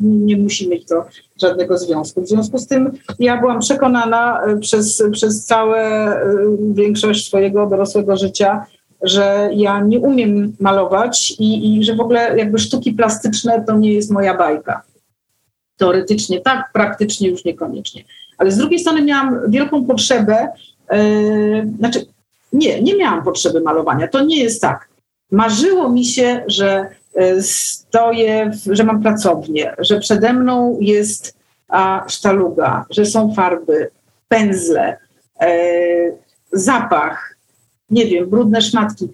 nie 0.00 0.36
musi 0.36 0.68
mieć 0.68 0.86
to 0.86 1.04
żadnego 1.40 1.78
związku. 1.78 2.22
W 2.22 2.28
związku 2.28 2.58
z 2.58 2.66
tym 2.66 2.92
ja 3.18 3.40
byłam 3.40 3.60
przekonana 3.60 4.46
y, 4.48 4.60
przez, 4.60 5.02
przez 5.12 5.44
całą 5.44 5.74
y, 5.74 6.16
większość 6.74 7.26
swojego 7.26 7.66
dorosłego 7.66 8.16
życia, 8.16 8.66
że 9.02 9.50
ja 9.54 9.80
nie 9.80 10.00
umiem 10.00 10.56
malować 10.60 11.34
i, 11.38 11.76
i 11.76 11.84
że 11.84 11.94
w 11.94 12.00
ogóle 12.00 12.38
jakby 12.38 12.58
sztuki 12.58 12.92
plastyczne 12.92 13.64
to 13.66 13.76
nie 13.76 13.92
jest 13.92 14.10
moja 14.10 14.36
bajka. 14.36 14.82
Teoretycznie 15.76 16.40
tak, 16.40 16.70
praktycznie 16.72 17.28
już 17.28 17.44
niekoniecznie. 17.44 18.04
Ale 18.38 18.50
z 18.50 18.56
drugiej 18.56 18.78
strony 18.78 19.02
miałam 19.02 19.50
wielką 19.50 19.84
potrzebę, 19.84 20.48
yy, 20.92 21.72
znaczy 21.78 22.06
nie, 22.54 22.82
nie 22.82 22.96
miałam 22.96 23.24
potrzeby 23.24 23.60
malowania. 23.60 24.08
To 24.08 24.24
nie 24.24 24.42
jest 24.42 24.62
tak. 24.62 24.88
Marzyło 25.30 25.88
mi 25.88 26.04
się, 26.04 26.44
że 26.46 26.86
e, 27.14 27.42
stoję, 27.42 28.50
że 28.70 28.84
mam 28.84 29.02
pracownię, 29.02 29.74
że 29.78 30.00
przede 30.00 30.32
mną 30.32 30.78
jest 30.80 31.36
a, 31.68 32.04
sztaluga, 32.08 32.84
że 32.90 33.06
są 33.06 33.34
farby, 33.34 33.90
pędzle, 34.28 34.96
e, 35.40 35.48
zapach, 36.52 37.36
nie 37.90 38.06
wiem, 38.06 38.30
brudne 38.30 38.62
szmatki. 38.62 39.08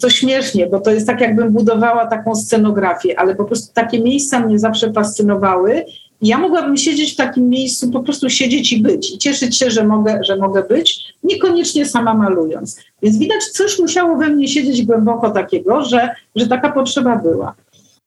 To 0.00 0.10
śmiesznie, 0.10 0.66
bo 0.66 0.80
to 0.80 0.90
jest 0.90 1.06
tak, 1.06 1.20
jakbym 1.20 1.52
budowała 1.52 2.06
taką 2.06 2.34
scenografię, 2.34 3.20
ale 3.20 3.34
po 3.34 3.44
prostu 3.44 3.74
takie 3.74 4.00
miejsca 4.00 4.40
mnie 4.40 4.58
zawsze 4.58 4.92
fascynowały 4.92 5.84
ja 6.22 6.38
mogłabym 6.38 6.76
siedzieć 6.76 7.12
w 7.12 7.16
takim 7.16 7.48
miejscu, 7.48 7.90
po 7.90 8.00
prostu 8.00 8.30
siedzieć 8.30 8.72
i 8.72 8.82
być 8.82 9.14
i 9.14 9.18
cieszyć 9.18 9.58
się, 9.58 9.70
że 9.70 9.84
mogę, 9.84 10.24
że 10.24 10.36
mogę 10.36 10.62
być, 10.62 11.14
niekoniecznie 11.22 11.86
sama 11.86 12.14
malując. 12.14 12.80
Więc 13.02 13.18
widać, 13.18 13.44
coś 13.44 13.78
musiało 13.78 14.16
we 14.16 14.28
mnie 14.28 14.48
siedzieć 14.48 14.86
głęboko 14.86 15.30
takiego, 15.30 15.84
że, 15.84 16.08
że 16.36 16.46
taka 16.46 16.72
potrzeba 16.72 17.16
była. 17.16 17.54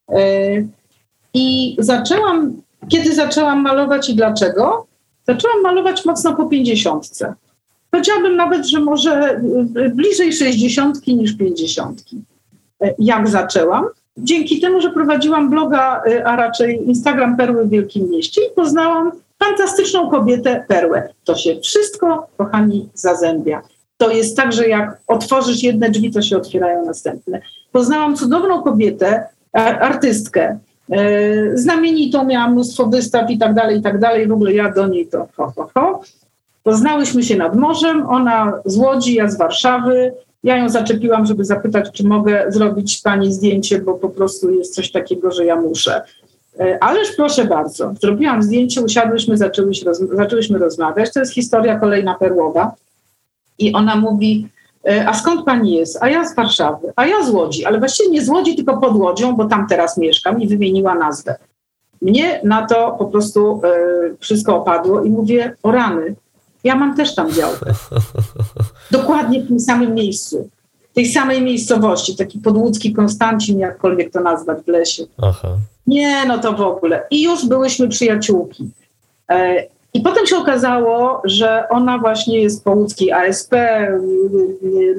E, 0.09 0.19
I 1.33 1.75
zaczęłam, 1.79 2.61
kiedy 2.89 3.15
zaczęłam 3.15 3.61
malować 3.61 4.09
i 4.09 4.15
dlaczego? 4.15 4.87
Zaczęłam 5.27 5.61
malować 5.61 6.05
mocno 6.05 6.35
po 6.35 6.45
pięćdziesiątce. 6.45 7.33
Powiedziałabym 7.91 8.35
nawet, 8.35 8.65
że 8.65 8.79
może 8.79 9.41
bliżej 9.95 10.33
sześćdziesiątki 10.33 11.15
niż 11.15 11.37
pięćdziesiątki. 11.37 12.21
E, 12.81 12.93
jak 12.99 13.29
zaczęłam? 13.29 13.85
Dzięki 14.17 14.59
temu, 14.59 14.81
że 14.81 14.89
prowadziłam 14.89 15.49
bloga, 15.49 16.01
y, 16.07 16.25
a 16.25 16.35
raczej 16.35 16.87
Instagram 16.87 17.37
Perły 17.37 17.65
w 17.65 17.69
Wielkim 17.69 18.09
Mieście 18.09 18.41
i 18.41 18.55
poznałam 18.55 19.11
fantastyczną 19.39 20.09
kobietę 20.09 20.65
Perłę. 20.67 21.09
To 21.23 21.35
się 21.35 21.59
wszystko, 21.59 22.27
kochani, 22.37 22.89
zazębia. 22.93 23.61
To 23.97 24.11
jest 24.11 24.37
tak, 24.37 24.53
że 24.53 24.67
jak 24.67 24.97
otworzysz 25.07 25.63
jedne 25.63 25.89
drzwi, 25.89 26.11
to 26.11 26.21
się 26.21 26.37
otwierają 26.37 26.85
następne. 26.85 27.41
Poznałam 27.71 28.15
cudowną 28.15 28.63
kobietę, 28.63 29.27
artystkę, 29.53 30.59
y, 30.93 31.51
znamienitą, 31.55 32.25
miałam 32.25 32.51
mnóstwo 32.51 32.87
wystaw 32.87 33.29
i 33.29 33.37
tak 33.37 33.53
dalej, 33.53 33.79
i 33.79 33.81
tak 33.81 33.99
dalej. 33.99 34.27
W 34.27 34.31
ogóle 34.31 34.53
ja 34.53 34.71
do 34.71 34.87
niej 34.87 35.07
to 35.07 35.27
ho, 35.37 35.53
ho, 35.55 35.69
ho. 35.73 36.01
Poznałyśmy 36.63 37.23
się 37.23 37.37
nad 37.37 37.55
morzem, 37.55 38.07
ona 38.09 38.53
z 38.65 38.77
Łodzi, 38.77 39.13
ja 39.13 39.27
z 39.27 39.37
Warszawy. 39.37 40.13
Ja 40.43 40.57
ją 40.57 40.69
zaczepiłam, 40.69 41.25
żeby 41.25 41.45
zapytać, 41.45 41.91
czy 41.91 42.07
mogę 42.07 42.45
zrobić 42.47 43.01
pani 43.01 43.33
zdjęcie, 43.33 43.79
bo 43.79 43.93
po 43.93 44.09
prostu 44.09 44.51
jest 44.51 44.75
coś 44.75 44.91
takiego, 44.91 45.31
że 45.31 45.45
ja 45.45 45.55
muszę. 45.55 46.01
E, 46.59 46.83
ależ 46.83 47.11
proszę 47.15 47.45
bardzo, 47.45 47.93
zrobiłam 48.01 48.43
zdjęcie, 48.43 48.81
usiadłyśmy, 48.81 49.37
zaczęłyśmy, 49.37 49.87
roz, 49.87 49.99
zaczęłyśmy 49.99 50.59
rozmawiać. 50.59 51.13
To 51.13 51.19
jest 51.19 51.33
historia 51.33 51.79
kolejna 51.79 52.15
perłowa. 52.15 52.71
I 53.59 53.73
ona 53.73 53.95
mówi, 53.95 54.47
e, 54.87 55.07
a 55.07 55.13
skąd 55.13 55.45
pani 55.45 55.75
jest? 55.75 55.97
A 56.01 56.09
ja 56.09 56.25
z 56.25 56.35
Warszawy, 56.35 56.93
a 56.95 57.05
ja 57.05 57.23
z 57.23 57.29
Łodzi, 57.29 57.65
ale 57.65 57.79
właściwie 57.79 58.09
nie 58.09 58.21
z 58.21 58.29
Łodzi, 58.29 58.55
tylko 58.55 58.77
pod 58.77 58.95
Łodzią, 58.95 59.35
bo 59.35 59.45
tam 59.45 59.67
teraz 59.67 59.97
mieszkam 59.97 60.41
i 60.41 60.47
wymieniła 60.47 60.95
nazwę. 60.95 61.35
Mnie 62.01 62.41
na 62.43 62.67
to 62.67 62.95
po 62.99 63.05
prostu 63.05 63.61
e, 63.63 63.69
wszystko 64.19 64.55
opadło 64.55 65.03
i 65.03 65.09
mówię, 65.09 65.55
o 65.63 65.71
rany, 65.71 66.15
ja 66.63 66.75
mam 66.75 66.95
też 66.95 67.15
tam 67.15 67.31
działkę. 67.31 67.73
Dokładnie 68.91 69.41
w 69.41 69.47
tym 69.47 69.59
samym 69.59 69.93
miejscu. 69.93 70.49
W 70.91 70.95
tej 70.95 71.05
samej 71.05 71.41
miejscowości, 71.41 72.15
taki 72.15 72.39
podłódzki 72.39 72.93
Konstancin, 72.93 73.59
jakkolwiek 73.59 74.11
to 74.11 74.21
nazwać 74.21 74.57
w 74.65 74.67
lesie. 74.67 75.03
Aha. 75.21 75.57
Nie, 75.87 76.25
no 76.25 76.37
to 76.37 76.53
w 76.53 76.61
ogóle. 76.61 77.03
I 77.11 77.23
już 77.23 77.45
byłyśmy 77.45 77.89
przyjaciółki. 77.89 78.69
E, 79.29 79.63
I 79.93 80.01
potem 80.01 80.27
się 80.27 80.37
okazało, 80.37 81.21
że 81.23 81.69
ona 81.69 81.97
właśnie 81.97 82.41
jest 82.41 82.63
po 82.63 82.71
łódzkiej 82.71 83.11
ASP, 83.11 83.55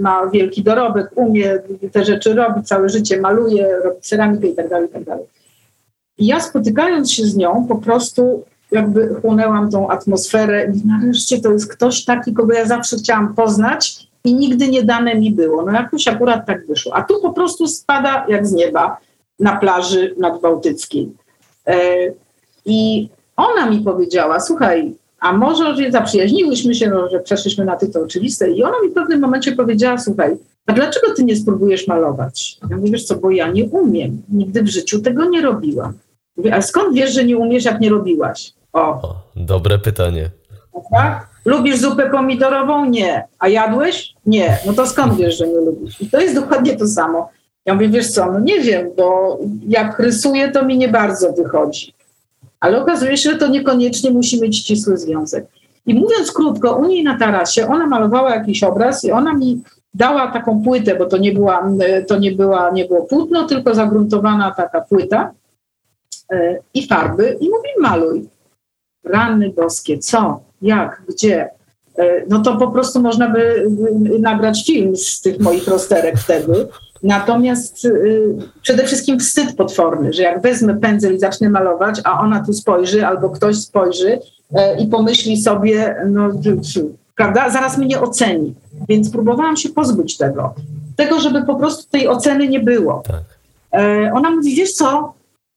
ma 0.01 0.27
wielki 0.27 0.63
dorobek, 0.63 1.11
umie 1.15 1.59
te 1.93 2.05
rzeczy 2.05 2.35
robić, 2.35 2.69
całe 2.69 2.89
życie 2.89 3.21
maluje, 3.21 3.77
robi 3.85 4.01
ceramikę 4.01 4.47
i 4.47 4.55
tak 4.55 4.69
dalej, 4.69 4.89
i 4.89 4.93
tak 4.93 5.05
dalej. 5.05 5.25
I 6.19 6.27
ja 6.27 6.41
spotykając 6.41 7.13
się 7.13 7.27
z 7.27 7.37
nią, 7.37 7.67
po 7.69 7.77
prostu 7.77 8.45
jakby 8.71 9.15
chłonęłam 9.21 9.71
tą 9.71 9.91
atmosferę 9.91 10.73
i 10.75 10.87
nareszcie 10.87 11.41
to 11.41 11.53
jest 11.53 11.73
ktoś 11.73 12.05
taki, 12.05 12.33
kogo 12.33 12.55
ja 12.55 12.67
zawsze 12.67 12.97
chciałam 12.97 13.35
poznać 13.35 14.09
i 14.25 14.35
nigdy 14.35 14.69
nie 14.69 14.83
dane 14.83 15.15
mi 15.15 15.31
było. 15.31 15.63
No 15.67 15.73
jakoś 15.73 16.09
akurat 16.09 16.47
tak 16.47 16.67
wyszło. 16.67 16.97
A 16.97 17.03
tu 17.03 17.21
po 17.23 17.33
prostu 17.33 17.67
spada 17.67 18.27
jak 18.29 18.47
z 18.47 18.53
nieba 18.53 18.97
na 19.41 19.57
plaży 19.57 20.15
nadbałtyckiej. 20.19 21.13
E, 21.67 21.97
I 22.67 23.09
ona 23.37 23.71
mi 23.71 23.81
powiedziała, 23.81 24.41
słuchaj, 24.41 24.95
a 25.21 25.33
może 25.33 25.77
że 25.77 25.91
zaprzyjaźniłyśmy 25.91 26.75
się, 26.75 26.91
no, 26.91 27.09
że 27.09 27.21
przeszliśmy 27.21 27.65
na 27.65 27.77
ty 27.77 28.03
oczywiste. 28.05 28.51
I 28.51 28.63
ona 28.63 28.75
mi 28.83 28.91
w 28.91 28.95
pewnym 28.95 29.21
momencie 29.21 29.53
powiedziała, 29.53 29.99
słuchaj, 29.99 30.37
a 30.67 30.73
dlaczego 30.73 31.15
ty 31.15 31.25
nie 31.25 31.37
spróbujesz 31.37 31.89
malować? 31.89 32.59
Ja 32.71 32.77
mówię, 32.77 32.91
wiesz 32.91 33.05
co, 33.05 33.17
bo 33.17 33.31
ja 33.31 33.49
nie 33.49 33.65
umiem. 33.65 34.23
Nigdy 34.33 34.63
w 34.63 34.69
życiu 34.69 35.01
tego 35.01 35.25
nie 35.25 35.43
robiłam. 35.43 35.93
Mówię, 36.37 36.55
a 36.55 36.63
skąd 36.63 36.95
wiesz, 36.95 37.15
że 37.15 37.25
nie 37.25 37.39
umiesz, 37.39 37.65
jak 37.65 37.81
nie 37.81 37.91
robiłaś? 37.91 38.53
O. 38.73 38.81
o 38.81 39.15
dobre 39.37 39.79
pytanie. 39.79 40.31
Tak? 40.93 41.29
Lubisz 41.45 41.79
zupę 41.79 42.11
pomidorową? 42.11 42.85
Nie. 42.85 43.25
A 43.39 43.49
jadłeś? 43.49 44.15
Nie. 44.27 44.59
No 44.67 44.73
to 44.73 44.87
skąd 44.87 45.17
wiesz, 45.17 45.39
że 45.39 45.49
nie 45.49 45.61
lubisz? 45.61 46.01
I 46.01 46.11
to 46.11 46.21
jest 46.21 46.35
dokładnie 46.35 46.77
to 46.77 46.87
samo. 46.87 47.31
Ja 47.67 47.75
mówię, 47.75 47.89
wiesz 47.89 48.11
co, 48.11 48.33
no 48.33 48.41
nie 48.41 48.61
wiem, 48.61 48.91
bo 48.97 49.39
jak 49.69 49.99
rysuję, 49.99 50.49
to 50.49 50.65
mi 50.65 50.79
nie 50.79 50.89
bardzo 50.89 51.33
wychodzi. 51.33 51.95
Ale 52.61 52.83
okazuje 52.83 53.17
się, 53.17 53.31
że 53.31 53.39
to 53.39 53.49
niekoniecznie 53.49 54.11
musi 54.11 54.41
mieć 54.41 54.59
ścisły 54.59 54.97
związek. 54.97 55.47
I 55.87 55.95
mówiąc 55.95 56.33
krótko, 56.33 56.77
u 56.77 56.87
niej 56.87 57.05
na 57.05 57.19
tarasie, 57.19 57.69
ona 57.69 57.87
malowała 57.87 58.35
jakiś 58.35 58.63
obraz 58.63 59.05
i 59.05 59.13
ona 59.13 59.35
mi 59.35 59.63
dała 59.95 60.29
taką 60.33 60.63
płytę, 60.63 60.97
bo 60.97 61.07
to 61.07 61.19
nie 61.19 61.33
była, 61.33 61.71
to 62.07 62.19
nie 62.19 62.33
była, 62.33 62.71
nie 62.71 62.85
było 62.85 63.03
płótno, 63.03 63.45
tylko 63.45 63.75
zagruntowana 63.75 64.51
taka 64.51 64.81
płyta 64.81 65.31
i 66.75 66.87
farby 66.87 67.37
i 67.41 67.49
mówi 67.49 67.69
maluj. 67.81 68.29
Rany 69.05 69.51
boskie, 69.51 69.99
co, 69.99 70.41
jak, 70.63 71.03
gdzie? 71.09 71.51
E, 71.99 72.27
no 72.29 72.43
to 72.43 72.57
po 72.57 72.71
prostu 72.71 73.01
można 73.01 73.31
by 73.31 73.67
nagrać 74.21 74.67
film 74.67 74.97
z 74.97 75.21
tych 75.21 75.41
moich 75.41 75.69
rozterek 75.69 76.19
wtedy. 76.19 76.69
Natomiast 77.03 77.85
y, 77.85 78.37
przede 78.63 78.85
wszystkim 78.85 79.19
wstyd 79.19 79.57
potworny, 79.57 80.13
że 80.13 80.23
jak 80.23 80.43
wezmę 80.43 80.75
pędzel 80.75 81.15
i 81.15 81.19
zacznę 81.19 81.51
malować, 81.51 82.01
a 82.05 82.21
ona 82.21 82.45
tu 82.45 82.53
spojrzy 82.53 83.07
albo 83.07 83.31
ktoś 83.31 83.57
spojrzy 83.57 84.19
e, 84.55 84.83
i 84.83 84.87
pomyśli 84.87 85.43
sobie, 85.43 85.97
no 86.07 86.31
prawda, 87.17 87.51
zaraz 87.51 87.79
mnie 87.79 88.01
oceni. 88.01 88.55
Więc 88.89 89.11
próbowałam 89.11 89.57
się 89.57 89.69
pozbyć 89.69 90.17
tego. 90.17 90.55
Tego, 90.97 91.21
żeby 91.21 91.43
po 91.43 91.55
prostu 91.55 91.91
tej 91.91 92.09
oceny 92.09 92.49
nie 92.49 92.61
było. 92.61 93.03
Tak. 93.07 93.23
E, 93.73 94.13
ona 94.15 94.31
mówi, 94.31 94.55
wiesz 94.57 94.73
co, 94.73 95.15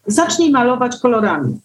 zacznij 0.08 0.52
malować 0.52 1.00
kolorami. 1.02 1.60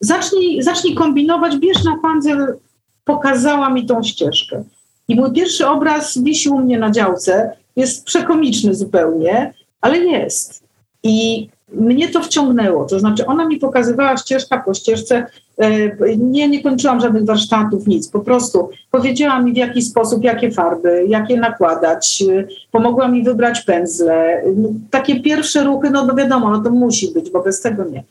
Zacznij, 0.00 0.62
zacznij 0.62 0.94
kombinować, 0.94 1.56
bierz 1.56 1.84
na 1.84 1.98
pędzel, 2.02 2.58
pokazała 3.04 3.70
mi 3.70 3.86
tą 3.86 4.02
ścieżkę. 4.02 4.64
I 5.08 5.16
mój 5.16 5.32
pierwszy 5.32 5.66
obraz 5.66 6.18
wisi 6.18 6.48
u 6.48 6.58
mnie 6.58 6.78
na 6.78 6.90
działce, 6.90 7.56
jest 7.76 8.04
przekomiczny 8.04 8.74
zupełnie, 8.74 9.54
ale 9.80 9.98
jest. 9.98 10.62
I 11.02 11.48
mnie 11.72 12.08
to 12.08 12.22
wciągnęło. 12.22 12.84
To 12.84 13.00
znaczy, 13.00 13.26
ona 13.26 13.44
mi 13.44 13.56
pokazywała 13.56 14.16
ścieżka 14.16 14.58
po 14.58 14.74
ścieżce. 14.74 15.26
E, 15.58 16.16
nie, 16.16 16.48
nie 16.48 16.62
kończyłam 16.62 17.00
żadnych 17.00 17.24
warsztatów, 17.24 17.86
nic. 17.86 18.08
Po 18.08 18.20
prostu 18.20 18.70
powiedziała 18.90 19.40
mi, 19.40 19.52
w 19.52 19.56
jaki 19.56 19.82
sposób, 19.82 20.24
jakie 20.24 20.50
farby, 20.50 21.04
jakie 21.08 21.40
nakładać. 21.40 22.24
Pomogła 22.70 23.08
mi 23.08 23.22
wybrać 23.22 23.60
pędzle. 23.60 24.42
Takie 24.90 25.20
pierwsze 25.20 25.64
ruchy, 25.64 25.90
no, 25.90 26.06
no 26.06 26.14
wiadomo, 26.14 26.50
no 26.50 26.62
to 26.62 26.70
musi 26.70 27.12
być, 27.12 27.30
bo 27.30 27.42
bez 27.42 27.60
tego 27.60 27.84
nie. 27.84 28.04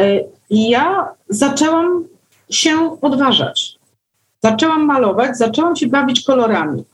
E, 0.00 0.20
I 0.50 0.70
ja 0.70 1.08
zaczęłam 1.28 2.04
się 2.50 2.96
odważać. 3.00 3.78
Zaczęłam 4.42 4.84
malować, 4.84 5.38
zaczęłam 5.38 5.76
się 5.76 5.86
bawić 5.86 6.24
kolorami. 6.24 6.84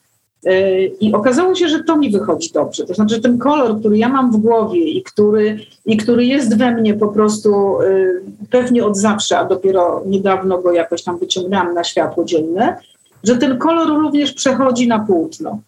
I 1.00 1.12
okazało 1.12 1.54
się, 1.54 1.68
że 1.68 1.84
to 1.84 1.96
mi 1.96 2.10
wychodzi 2.10 2.50
dobrze. 2.52 2.86
To 2.86 2.94
znaczy, 2.94 3.20
ten 3.20 3.38
kolor, 3.38 3.80
który 3.80 3.98
ja 3.98 4.08
mam 4.08 4.32
w 4.32 4.36
głowie 4.36 4.84
i 4.84 5.02
który, 5.02 5.58
i 5.86 5.96
który 5.96 6.24
jest 6.24 6.58
we 6.58 6.74
mnie 6.74 6.94
po 6.94 7.08
prostu 7.08 7.80
y, 7.80 8.22
pewnie 8.50 8.84
od 8.84 8.96
zawsze, 8.96 9.38
a 9.38 9.44
dopiero 9.44 10.02
niedawno 10.06 10.58
go 10.58 10.72
jakoś 10.72 11.02
tam 11.02 11.18
wyciągnęłam 11.18 11.74
na 11.74 11.84
światło 11.84 12.24
dzienne, 12.24 12.76
że 13.24 13.36
ten 13.36 13.58
kolor 13.58 13.88
również 13.88 14.32
przechodzi 14.32 14.88
na 14.88 14.98
płótno. 14.98 15.58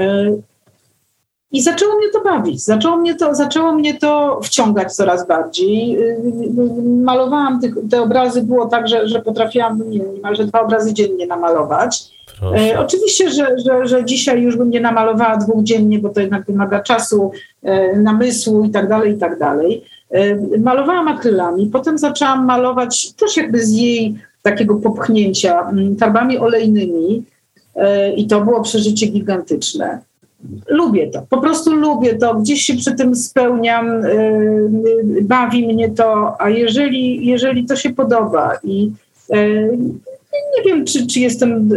Y, 0.00 0.42
I 1.52 1.62
zaczęło 1.62 1.96
mnie 1.96 2.08
to 2.12 2.20
bawić, 2.20 2.64
zaczęło 2.64 2.96
mnie 2.96 3.14
to, 3.14 3.34
zaczęło 3.34 3.72
mnie 3.72 3.98
to 3.98 4.40
wciągać 4.42 4.94
coraz 4.94 5.26
bardziej. 5.26 5.98
Malowałam 7.02 7.60
te 7.90 8.02
obrazy, 8.02 8.42
było 8.42 8.66
tak, 8.66 8.88
że, 8.88 9.08
że 9.08 9.22
potrafiłam 9.22 9.90
nie, 9.90 9.98
niemalże 9.98 10.44
dwa 10.44 10.60
obrazy 10.60 10.94
dziennie 10.94 11.26
namalować. 11.26 12.19
E, 12.42 12.80
oczywiście, 12.80 13.30
że, 13.30 13.46
że, 13.66 13.86
że 13.86 14.04
dzisiaj 14.04 14.42
już 14.42 14.56
bym 14.56 14.70
nie 14.70 14.80
namalowała 14.80 15.36
dwóch 15.36 15.64
dziennie, 15.64 15.98
bo 15.98 16.08
to 16.08 16.20
jednak 16.20 16.44
wymaga 16.46 16.80
czasu, 16.80 17.30
e, 17.62 17.96
namysłu 17.96 18.64
i 18.64 18.70
tak 18.70 18.88
dalej, 18.88 19.12
i 19.12 19.18
tak 19.18 19.38
dalej. 19.38 19.84
E, 20.10 20.36
malowałam 20.58 21.08
akrylami, 21.08 21.66
potem 21.66 21.98
zaczęłam 21.98 22.46
malować 22.46 23.12
też 23.12 23.36
jakby 23.36 23.66
z 23.66 23.70
jej 23.70 24.14
takiego 24.42 24.76
popchnięcia 24.76 25.60
mm, 25.60 25.96
farbami 25.96 26.38
olejnymi 26.38 27.24
i 28.16 28.26
to 28.26 28.40
było 28.40 28.62
przeżycie 28.62 29.06
gigantyczne. 29.06 29.98
Lubię 30.68 31.10
to, 31.10 31.22
po 31.30 31.38
prostu 31.38 31.74
lubię 31.74 32.14
to, 32.14 32.34
gdzieś 32.34 32.62
się 32.62 32.76
przy 32.76 32.92
tym 32.92 33.16
spełniam, 33.16 34.02
bawi 35.22 35.66
mnie 35.66 35.90
to, 35.90 36.36
a 36.40 36.50
jeżeli, 36.50 37.26
jeżeli 37.26 37.66
to 37.66 37.76
się 37.76 37.90
podoba 37.90 38.52
i 38.64 38.92
nie 40.56 40.64
wiem, 40.64 40.84
czy, 40.84 41.06
czy 41.06 41.20
jestem, 41.20 41.70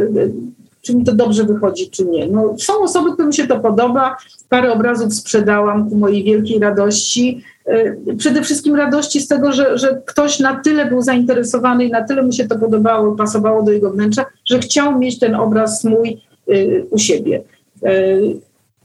czy 0.83 0.95
mi 0.95 1.03
to 1.03 1.15
dobrze 1.15 1.43
wychodzi, 1.43 1.89
czy 1.89 2.05
nie. 2.05 2.27
No, 2.27 2.55
są 2.57 2.81
osoby, 2.81 3.13
którym 3.13 3.31
się 3.31 3.47
to 3.47 3.59
podoba. 3.59 4.17
Parę 4.49 4.71
obrazów 4.73 5.13
sprzedałam 5.13 5.89
ku 5.89 5.95
mojej 5.95 6.23
wielkiej 6.23 6.59
radości. 6.59 7.43
E, 7.65 7.95
przede 8.17 8.41
wszystkim 8.41 8.75
radości 8.75 9.21
z 9.21 9.27
tego, 9.27 9.51
że, 9.51 9.77
że 9.77 10.01
ktoś 10.05 10.39
na 10.39 10.55
tyle 10.55 10.85
był 10.85 11.01
zainteresowany 11.01 11.85
i 11.85 11.91
na 11.91 12.01
tyle 12.01 12.23
mu 12.23 12.31
się 12.31 12.47
to 12.47 12.59
podobało, 12.59 13.15
pasowało 13.15 13.63
do 13.63 13.71
jego 13.71 13.91
wnętrza, 13.91 14.25
że 14.45 14.59
chciał 14.59 14.99
mieć 14.99 15.19
ten 15.19 15.35
obraz 15.35 15.83
mój 15.83 16.21
e, 16.47 16.83
u 16.89 16.97
siebie. 16.97 17.41
E, 17.83 18.17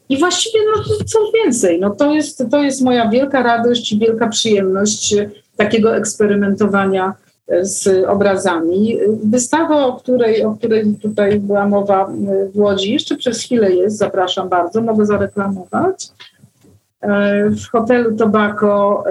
I 0.09 0.19
właściwie 0.19 0.59
no, 0.77 0.83
co 1.07 1.19
więcej, 1.45 1.81
no, 1.81 1.91
to, 1.91 2.15
jest, 2.15 2.45
to 2.51 2.63
jest 2.63 2.83
moja 2.83 3.09
wielka 3.09 3.43
radość 3.43 3.93
i 3.93 3.99
wielka 3.99 4.29
przyjemność 4.29 5.15
takiego 5.57 5.97
eksperymentowania 5.97 7.15
z 7.61 8.05
obrazami. 8.07 8.99
Wystawa, 9.25 9.87
o 9.87 9.93
której, 9.93 10.45
o 10.45 10.55
której 10.55 10.95
tutaj 11.03 11.41
była 11.41 11.69
mowa 11.69 12.11
w 12.55 12.59
Łodzi, 12.59 12.93
jeszcze 12.93 13.17
przez 13.17 13.41
chwilę 13.41 13.73
jest, 13.73 13.97
zapraszam 13.97 14.49
bardzo, 14.49 14.83
mogę 14.83 15.07
zareklamować. 15.07 16.09
W 17.51 17.67
hotelu 17.73 18.17
Tobacco 18.17 19.05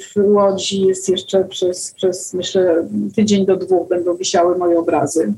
w 0.00 0.16
Łodzi 0.16 0.82
jest 0.82 1.08
jeszcze 1.08 1.44
przez, 1.44 1.94
przez 1.94 2.34
myślę 2.34 2.88
tydzień 3.16 3.46
do 3.46 3.56
dwóch 3.56 3.88
będą 3.88 4.16
wisiały 4.16 4.58
moje 4.58 4.78
obrazy. 4.78 5.32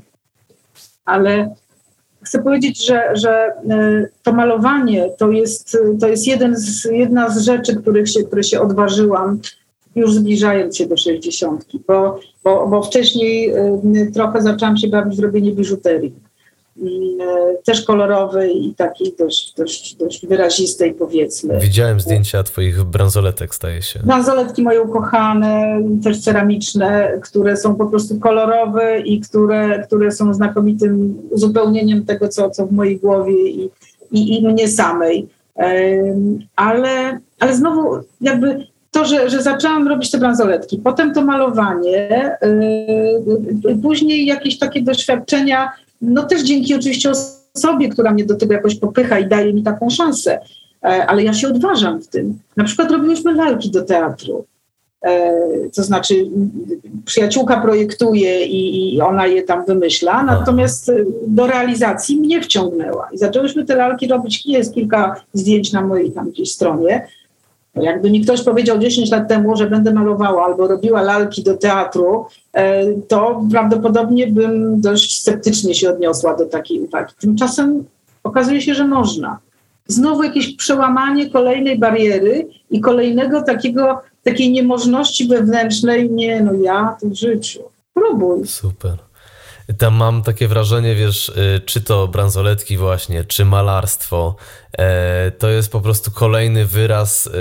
Ale 1.05 1.55
chcę 2.21 2.43
powiedzieć, 2.43 2.85
że, 2.85 3.09
że 3.13 3.31
e, 3.69 4.07
to 4.23 4.33
malowanie 4.33 5.09
to 5.17 5.31
jest, 5.31 5.77
to 5.99 6.07
jest 6.07 6.27
jeden 6.27 6.55
z, 6.55 6.85
jedna 6.85 7.29
z 7.29 7.41
rzeczy, 7.41 7.75
których 7.75 8.09
się, 8.09 8.23
które 8.23 8.43
się 8.43 8.61
odważyłam 8.61 9.39
już 9.95 10.13
zbliżając 10.13 10.77
się 10.77 10.85
do 10.85 10.97
60, 10.97 11.65
bo, 11.87 12.19
bo, 12.43 12.67
bo 12.67 12.83
wcześniej 12.83 13.53
y, 13.95 14.11
trochę 14.13 14.41
zaczęłam 14.41 14.77
się 14.77 14.87
bawić 14.87 15.17
w 15.17 15.23
robienie 15.23 15.51
biżuterii. 15.51 16.13
Y, 16.77 17.63
też 17.65 17.81
kolorowej 17.81 18.65
i 18.67 18.75
takiej 18.75 19.15
dość, 19.19 19.53
dość, 19.57 19.95
dość 19.95 20.27
wyrazistej 20.27 20.93
powiedzmy. 20.93 21.59
Widziałem 21.59 21.99
zdjęcia 21.99 22.43
twoich 22.43 22.83
bransoletek, 22.83 23.55
staje 23.55 23.81
się. 23.81 23.99
Bransoletki 23.99 24.63
moje 24.63 24.81
ukochane, 24.81 25.81
też 26.03 26.21
ceramiczne, 26.21 27.19
które 27.23 27.57
są 27.57 27.75
po 27.75 27.85
prostu 27.85 28.19
kolorowe 28.19 28.99
i 28.99 29.19
które, 29.19 29.83
które 29.87 30.11
są 30.11 30.33
znakomitym 30.33 31.21
uzupełnieniem 31.29 32.05
tego, 32.05 32.27
co, 32.27 32.49
co 32.49 32.67
w 32.67 32.71
mojej 32.71 32.97
głowie 32.97 33.49
i, 33.49 33.69
i, 34.11 34.37
i 34.37 34.47
mnie 34.47 34.67
samej. 34.67 35.27
Ale, 36.55 37.19
ale 37.39 37.55
znowu 37.55 38.03
jakby 38.21 38.67
to, 38.93 39.05
że, 39.05 39.29
że 39.29 39.41
zaczęłam 39.41 39.87
robić 39.87 40.11
te 40.11 40.17
bransoletki, 40.17 40.77
potem 40.77 41.13
to 41.13 41.21
malowanie, 41.21 42.37
yy, 43.65 43.77
później 43.81 44.25
jakieś 44.25 44.59
takie 44.59 44.81
doświadczenia, 44.81 45.71
no 46.01 46.23
też 46.23 46.43
dzięki 46.43 46.75
oczywiście 46.75 47.11
osobie, 47.55 47.89
która 47.89 48.11
mnie 48.11 48.25
do 48.25 48.35
tego 48.35 48.53
jakoś 48.53 48.75
popycha 48.75 49.19
i 49.19 49.27
daje 49.27 49.53
mi 49.53 49.63
taką 49.63 49.89
szansę, 49.89 50.39
yy, 50.83 51.07
ale 51.07 51.23
ja 51.23 51.33
się 51.33 51.47
odważam 51.47 52.01
w 52.01 52.07
tym. 52.07 52.39
Na 52.57 52.63
przykład 52.63 52.91
robiłyśmy 52.91 53.33
lalki 53.33 53.71
do 53.71 53.81
teatru. 53.81 54.45
Yy, 55.03 55.69
to 55.75 55.83
znaczy, 55.83 56.25
przyjaciółka 57.05 57.61
projektuje 57.61 58.45
i, 58.45 58.95
i, 58.95 59.01
ona 59.01 59.27
je 59.27 59.43
tam 59.43 59.65
wymyśla, 59.65 60.23
natomiast 60.23 60.91
do 61.27 61.47
realizacji 61.47 62.17
mnie 62.17 62.41
wciągnęła. 62.41 63.09
I 63.13 63.17
zaczęłyśmy 63.17 63.65
te 63.65 63.75
lalki 63.75 64.07
robić. 64.07 64.45
Jest 64.45 64.73
kilka 64.73 65.15
zdjęć 65.33 65.71
na 65.71 65.81
mojej 65.81 66.11
tam 66.11 66.29
gdzieś 66.29 66.51
stronie. 66.51 67.07
Jakby 67.75 68.11
mi 68.11 68.21
ktoś 68.21 68.43
powiedział 68.43 68.79
10 68.79 69.11
lat 69.11 69.29
temu, 69.29 69.55
że 69.55 69.69
będę 69.69 69.93
malowała 69.93 70.45
albo 70.45 70.67
robiła 70.67 71.01
lalki 71.01 71.43
do 71.43 71.57
teatru, 71.57 72.25
e, 72.53 72.93
to 72.93 73.43
prawdopodobnie 73.51 74.27
bym 74.27 74.81
dość 74.81 75.19
sceptycznie 75.19 75.75
się 75.75 75.89
odniosła 75.89 76.35
do 76.35 76.45
takiej 76.45 76.79
uwagi. 76.79 77.13
Tymczasem 77.19 77.83
okazuje 78.23 78.61
się, 78.61 78.75
że 78.75 78.87
można. 78.87 79.39
Znowu 79.87 80.23
jakieś 80.23 80.55
przełamanie 80.55 81.29
kolejnej 81.29 81.79
bariery 81.79 82.47
i 82.71 82.81
kolejnego 82.81 83.41
takiego, 83.41 84.01
takiej 84.23 84.51
niemożności 84.51 85.27
wewnętrznej. 85.27 86.09
Nie, 86.11 86.41
no 86.41 86.53
ja 86.53 86.97
w 87.01 87.13
życiu. 87.13 87.59
Próbuj. 87.93 88.47
Super. 88.47 88.97
Tam 89.77 89.93
mam 89.95 90.23
takie 90.23 90.47
wrażenie, 90.47 90.95
wiesz, 90.95 91.29
y, 91.29 91.61
czy 91.65 91.81
to 91.81 92.07
bransoletki 92.07 92.77
właśnie, 92.77 93.23
czy 93.23 93.45
malarstwo, 93.45 94.35
e, 94.77 95.31
to 95.31 95.49
jest 95.49 95.71
po 95.71 95.81
prostu 95.81 96.11
kolejny 96.11 96.65
wyraz 96.65 97.27
y, 97.27 97.31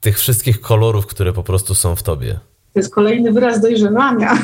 tych 0.00 0.18
wszystkich 0.18 0.60
kolorów, 0.60 1.06
które 1.06 1.32
po 1.32 1.42
prostu 1.42 1.74
są 1.74 1.96
w 1.96 2.02
tobie. 2.02 2.32
To 2.72 2.80
jest 2.80 2.94
kolejny 2.94 3.32
wyraz 3.32 3.60
dojrzewania. 3.60 4.38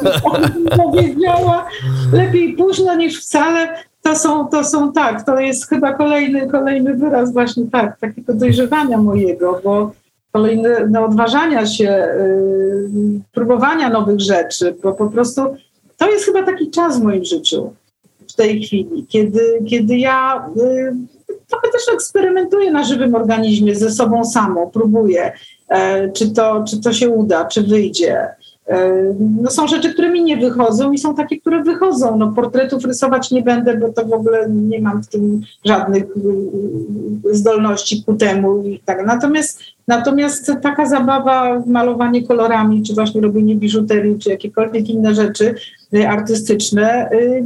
powiedziała, 0.84 1.68
lepiej 2.12 2.52
późno 2.52 2.94
niż 2.94 3.24
wcale. 3.24 3.76
To 4.02 4.16
są, 4.16 4.48
to 4.48 4.64
są 4.64 4.92
tak, 4.92 5.26
to 5.26 5.40
jest 5.40 5.68
chyba 5.68 5.92
kolejny, 5.92 6.48
kolejny 6.50 6.94
wyraz 6.94 7.32
właśnie 7.32 7.64
tak, 7.72 8.00
takiego 8.00 8.34
dojrzewania 8.34 8.98
mojego, 8.98 9.60
bo 9.64 9.92
kolejne 10.32 10.86
no, 10.90 11.04
odważania 11.04 11.66
się, 11.66 11.84
yy, 11.84 13.20
próbowania 13.32 13.88
nowych 13.88 14.20
rzeczy, 14.20 14.76
bo 14.82 14.92
po 14.92 15.06
prostu 15.06 15.56
to 16.02 16.10
jest 16.10 16.24
chyba 16.24 16.42
taki 16.42 16.70
czas 16.70 17.00
w 17.00 17.02
moim 17.02 17.24
życiu 17.24 17.72
w 18.28 18.34
tej 18.34 18.62
chwili, 18.62 19.06
kiedy, 19.08 19.62
kiedy 19.68 19.96
ja 19.96 20.48
y, 20.56 20.96
trochę 21.48 21.68
też 21.72 21.82
eksperymentuję 21.94 22.70
na 22.70 22.84
żywym 22.84 23.14
organizmie, 23.14 23.74
ze 23.74 23.90
sobą 23.90 24.24
samą, 24.24 24.70
próbuję, 24.72 25.32
czy 26.14 26.30
to, 26.30 26.64
czy 26.68 26.80
to 26.80 26.92
się 26.92 27.10
uda, 27.10 27.44
czy 27.44 27.62
wyjdzie. 27.62 28.28
No 29.42 29.50
są 29.50 29.66
rzeczy, 29.66 29.92
które 29.92 30.10
mi 30.10 30.24
nie 30.24 30.36
wychodzą 30.36 30.92
i 30.92 30.98
są 30.98 31.14
takie, 31.14 31.40
które 31.40 31.62
wychodzą. 31.62 32.16
No 32.16 32.32
portretów 32.32 32.84
rysować 32.84 33.30
nie 33.30 33.42
będę, 33.42 33.76
bo 33.76 33.92
to 33.92 34.04
w 34.04 34.12
ogóle 34.12 34.48
nie 34.50 34.80
mam 34.80 35.02
w 35.02 35.08
tym 35.08 35.42
żadnych 35.64 36.04
zdolności 37.30 38.02
ku 38.06 38.14
temu 38.14 38.62
i 38.62 38.80
tak. 38.84 39.06
Natomiast, 39.06 39.60
natomiast 39.96 40.52
taka 40.62 40.86
zabawa, 40.86 41.62
malowanie 41.66 42.26
kolorami, 42.26 42.82
czy 42.82 42.94
właśnie 42.94 43.20
robienie 43.20 43.54
biżuterii, 43.54 44.18
czy 44.18 44.30
jakiekolwiek 44.30 44.88
inne 44.88 45.14
rzeczy 45.14 45.54
y, 45.94 46.08
artystyczne, 46.08 47.10
y, 47.12 47.44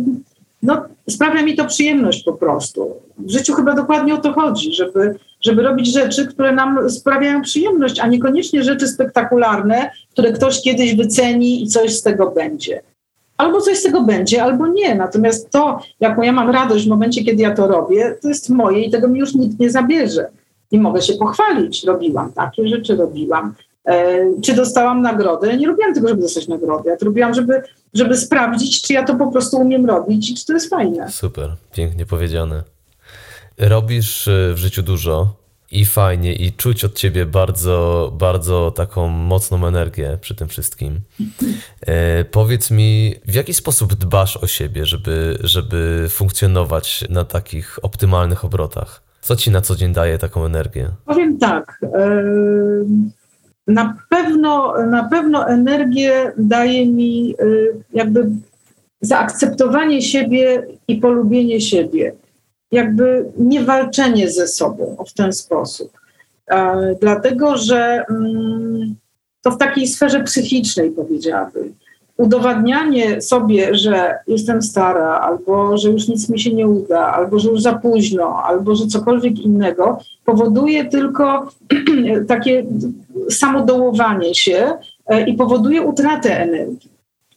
no 0.63 0.83
sprawia 1.11 1.43
mi 1.43 1.57
to 1.57 1.65
przyjemność 1.65 2.25
po 2.25 2.33
prostu. 2.33 2.95
W 3.19 3.31
życiu 3.31 3.55
chyba 3.55 3.75
dokładnie 3.75 4.15
o 4.15 4.19
to 4.19 4.33
chodzi, 4.33 4.73
żeby 4.73 5.15
żeby 5.41 5.63
robić 5.63 5.93
rzeczy, 5.93 6.27
które 6.27 6.53
nam 6.53 6.91
sprawiają 6.91 7.43
przyjemność, 7.43 8.01
a 8.01 8.07
niekoniecznie 8.07 8.63
rzeczy 8.63 8.89
spektakularne, 8.89 9.91
które 10.13 10.33
ktoś 10.33 10.63
kiedyś 10.63 10.95
wyceni 10.95 11.63
i 11.63 11.67
coś 11.67 11.95
z 11.95 12.03
tego 12.03 12.31
będzie. 12.31 12.83
Albo 13.37 13.61
coś 13.61 13.79
z 13.79 13.83
tego 13.83 14.03
będzie, 14.03 14.43
albo 14.43 14.67
nie. 14.67 14.95
Natomiast 14.95 15.51
to, 15.51 15.81
jaką 16.01 16.23
ja 16.23 16.33
mam 16.33 16.51
radość 16.51 16.87
w 16.87 16.89
momencie, 16.89 17.25
kiedy 17.25 17.43
ja 17.43 17.55
to 17.55 17.67
robię, 17.67 18.15
to 18.23 18.29
jest 18.29 18.51
moje 18.51 18.85
i 18.85 18.91
tego 18.91 19.09
mi 19.09 19.21
już 19.21 19.35
nikt 19.35 19.59
nie 19.59 19.71
zabierze. 19.71 20.29
I 20.71 20.81
mogę 20.81 21.03
się 21.03 21.15
pochwalić. 21.15 21.85
Robiłam 21.85 22.33
takie 22.33 22.69
rzeczy, 22.69 22.97
robiłam. 22.97 23.55
E, 23.85 24.19
czy 24.43 24.55
dostałam 24.55 25.03
nagrodę? 25.03 25.49
Ja 25.49 25.57
nie 25.57 25.67
robiłam 25.67 25.95
tego, 25.95 26.09
żeby 26.09 26.23
dostać 26.23 26.49
nagrodę. 26.49 26.91
Ja 26.91 26.97
to 26.97 27.05
robiłam, 27.05 27.35
żeby, 27.35 27.63
żeby 27.95 28.17
sprawdzić, 28.17 28.83
czy 28.83 28.93
ja 28.93 29.05
to 29.05 29.15
po 29.15 29.33
prostu 29.33 29.57
umiem 29.57 29.87
robić 29.87 30.31
i 30.31 30.35
czy 30.35 30.47
to 30.47 30.53
jest 30.53 30.71
fajne. 30.71 31.11
Super, 31.11 31.57
pięknie 31.73 32.07
powiedziane 32.07 32.63
robisz 33.59 34.29
e, 34.29 34.55
w 34.55 34.59
życiu 34.59 34.83
dużo 34.83 35.37
i 35.71 35.85
fajnie, 35.85 36.33
i 36.35 36.53
czuć 36.53 36.85
od 36.85 36.95
ciebie 36.95 37.27
bardzo, 37.27 38.13
bardzo 38.19 38.71
taką 38.71 39.09
mocną 39.09 39.67
energię 39.67 40.19
przy 40.21 40.35
tym 40.35 40.49
wszystkim. 40.49 41.01
E, 41.81 42.25
powiedz 42.25 42.71
mi, 42.71 43.15
w 43.25 43.35
jaki 43.35 43.55
sposób 43.55 43.95
dbasz 43.95 44.37
o 44.37 44.47
siebie, 44.47 44.87
żeby, 44.87 45.39
żeby 45.41 46.07
funkcjonować 46.11 47.05
na 47.09 47.25
takich 47.25 47.79
optymalnych 47.83 48.45
obrotach? 48.45 49.03
Co 49.21 49.37
ci 49.37 49.51
na 49.51 49.61
co 49.61 49.77
dzień 49.77 49.93
daje 49.93 50.19
taką 50.19 50.45
energię? 50.45 50.89
Powiem 51.05 51.39
tak. 51.39 51.81
Na 53.67 53.97
pewno, 54.09 54.75
na 54.87 55.09
pewno 55.09 55.49
energię 55.49 56.33
daje 56.39 56.87
mi 56.87 57.35
e, 57.39 57.45
jakby 57.93 58.31
zaakceptowanie 59.01 60.03
siebie 60.03 60.67
i 60.89 60.97
polubienie 60.97 61.61
siebie 61.61 62.13
jakby 62.73 63.33
nie 63.39 63.65
walczenie 63.65 64.31
ze 64.31 64.49
sobą 64.49 64.97
w 65.09 65.13
ten 65.13 65.33
sposób. 65.33 65.93
E, 66.47 66.95
dlatego, 67.01 67.57
że 67.57 68.05
mm, 68.11 68.95
to 69.43 69.51
w 69.51 69.59
takiej 69.59 69.87
sferze 69.87 70.23
psychicznej 70.23 70.91
powiedziałabym. 70.91 71.75
Udowadnianie 72.17 73.21
sobie, 73.21 73.75
że 73.75 74.15
jestem 74.27 74.63
stara, 74.63 75.21
albo 75.21 75.79
że 75.79 75.91
już 75.91 76.09
nic 76.09 76.29
mi 76.29 76.41
się 76.41 76.53
nie 76.53 76.69
uda, 76.69 77.13
albo 77.13 77.39
że 77.39 77.51
już 77.51 77.63
za 77.63 77.73
późno, 77.73 78.43
albo 78.43 78.75
że 78.75 78.87
cokolwiek 78.87 79.39
innego, 79.39 79.99
powoduje 80.25 80.85
tylko 80.85 81.49
takie 82.29 82.67
samodołowanie 83.31 84.35
się 84.35 84.73
e, 85.07 85.29
i 85.29 85.35
powoduje 85.35 85.83
utratę 85.83 86.41
energii. 86.41 86.91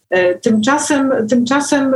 E, 0.09 0.35
tymczasem, 0.35 1.11
tymczasem 1.29 1.95